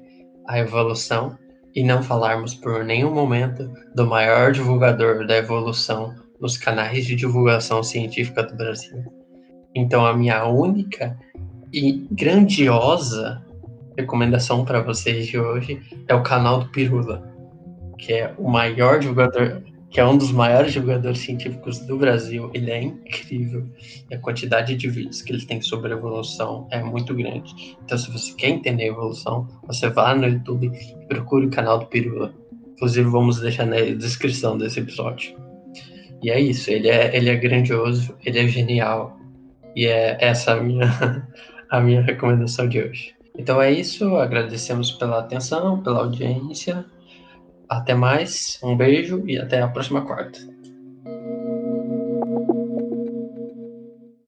a 0.48 0.58
evolução 0.58 1.38
e 1.78 1.84
não 1.84 2.02
falarmos 2.02 2.56
por 2.56 2.84
nenhum 2.84 3.14
momento 3.14 3.70
do 3.94 4.04
maior 4.04 4.50
divulgador 4.50 5.24
da 5.24 5.36
evolução 5.36 6.12
nos 6.40 6.58
canais 6.58 7.06
de 7.06 7.14
divulgação 7.14 7.84
científica 7.84 8.42
do 8.42 8.56
Brasil. 8.56 9.04
Então, 9.72 10.04
a 10.04 10.12
minha 10.12 10.44
única 10.44 11.16
e 11.72 12.04
grandiosa 12.10 13.44
recomendação 13.96 14.64
para 14.64 14.80
vocês 14.80 15.28
de 15.28 15.38
hoje 15.38 15.80
é 16.08 16.14
o 16.16 16.22
canal 16.24 16.58
do 16.58 16.68
Pirula, 16.70 17.22
que 17.96 18.12
é 18.12 18.34
o 18.36 18.50
maior 18.50 18.98
divulgador 18.98 19.62
que 19.90 20.00
é 20.00 20.04
um 20.04 20.18
dos 20.18 20.30
maiores 20.32 20.72
divulgadores 20.72 21.18
científicos 21.20 21.78
do 21.78 21.96
Brasil. 21.96 22.50
Ele 22.52 22.70
é 22.70 22.82
incrível. 22.82 23.66
E 24.10 24.14
a 24.14 24.18
quantidade 24.18 24.76
de 24.76 24.88
vídeos 24.88 25.22
que 25.22 25.32
ele 25.32 25.44
tem 25.44 25.62
sobre 25.62 25.92
evolução 25.92 26.68
é 26.70 26.82
muito 26.82 27.14
grande. 27.14 27.76
Então, 27.82 27.96
se 27.96 28.10
você 28.10 28.34
quer 28.34 28.48
entender 28.48 28.84
a 28.84 28.88
evolução, 28.88 29.48
você 29.66 29.88
vá 29.88 30.14
no 30.14 30.26
YouTube 30.26 30.70
procure 31.08 31.46
o 31.46 31.50
canal 31.50 31.78
do 31.78 31.86
Pirula. 31.86 32.32
Inclusive, 32.74 33.08
vamos 33.08 33.40
deixar 33.40 33.66
na 33.66 33.76
descrição 33.76 34.56
desse 34.56 34.80
episódio. 34.80 35.36
E 36.22 36.30
é 36.30 36.40
isso. 36.40 36.70
Ele 36.70 36.88
é, 36.88 37.16
ele 37.16 37.30
é 37.30 37.36
grandioso, 37.36 38.14
ele 38.24 38.38
é 38.38 38.46
genial. 38.46 39.18
E 39.74 39.86
é 39.86 40.16
essa 40.20 40.52
a 40.52 40.62
minha, 40.62 40.88
a 41.70 41.80
minha 41.80 42.02
recomendação 42.02 42.68
de 42.68 42.80
hoje. 42.80 43.14
Então 43.36 43.60
é 43.60 43.70
isso. 43.72 44.16
Agradecemos 44.16 44.92
pela 44.92 45.20
atenção, 45.20 45.82
pela 45.82 46.00
audiência. 46.00 46.84
Até 47.68 47.94
mais, 47.94 48.58
um 48.62 48.76
beijo 48.76 49.22
e 49.26 49.38
até 49.38 49.60
a 49.60 49.68
próxima 49.68 50.02
quarta. 50.02 50.38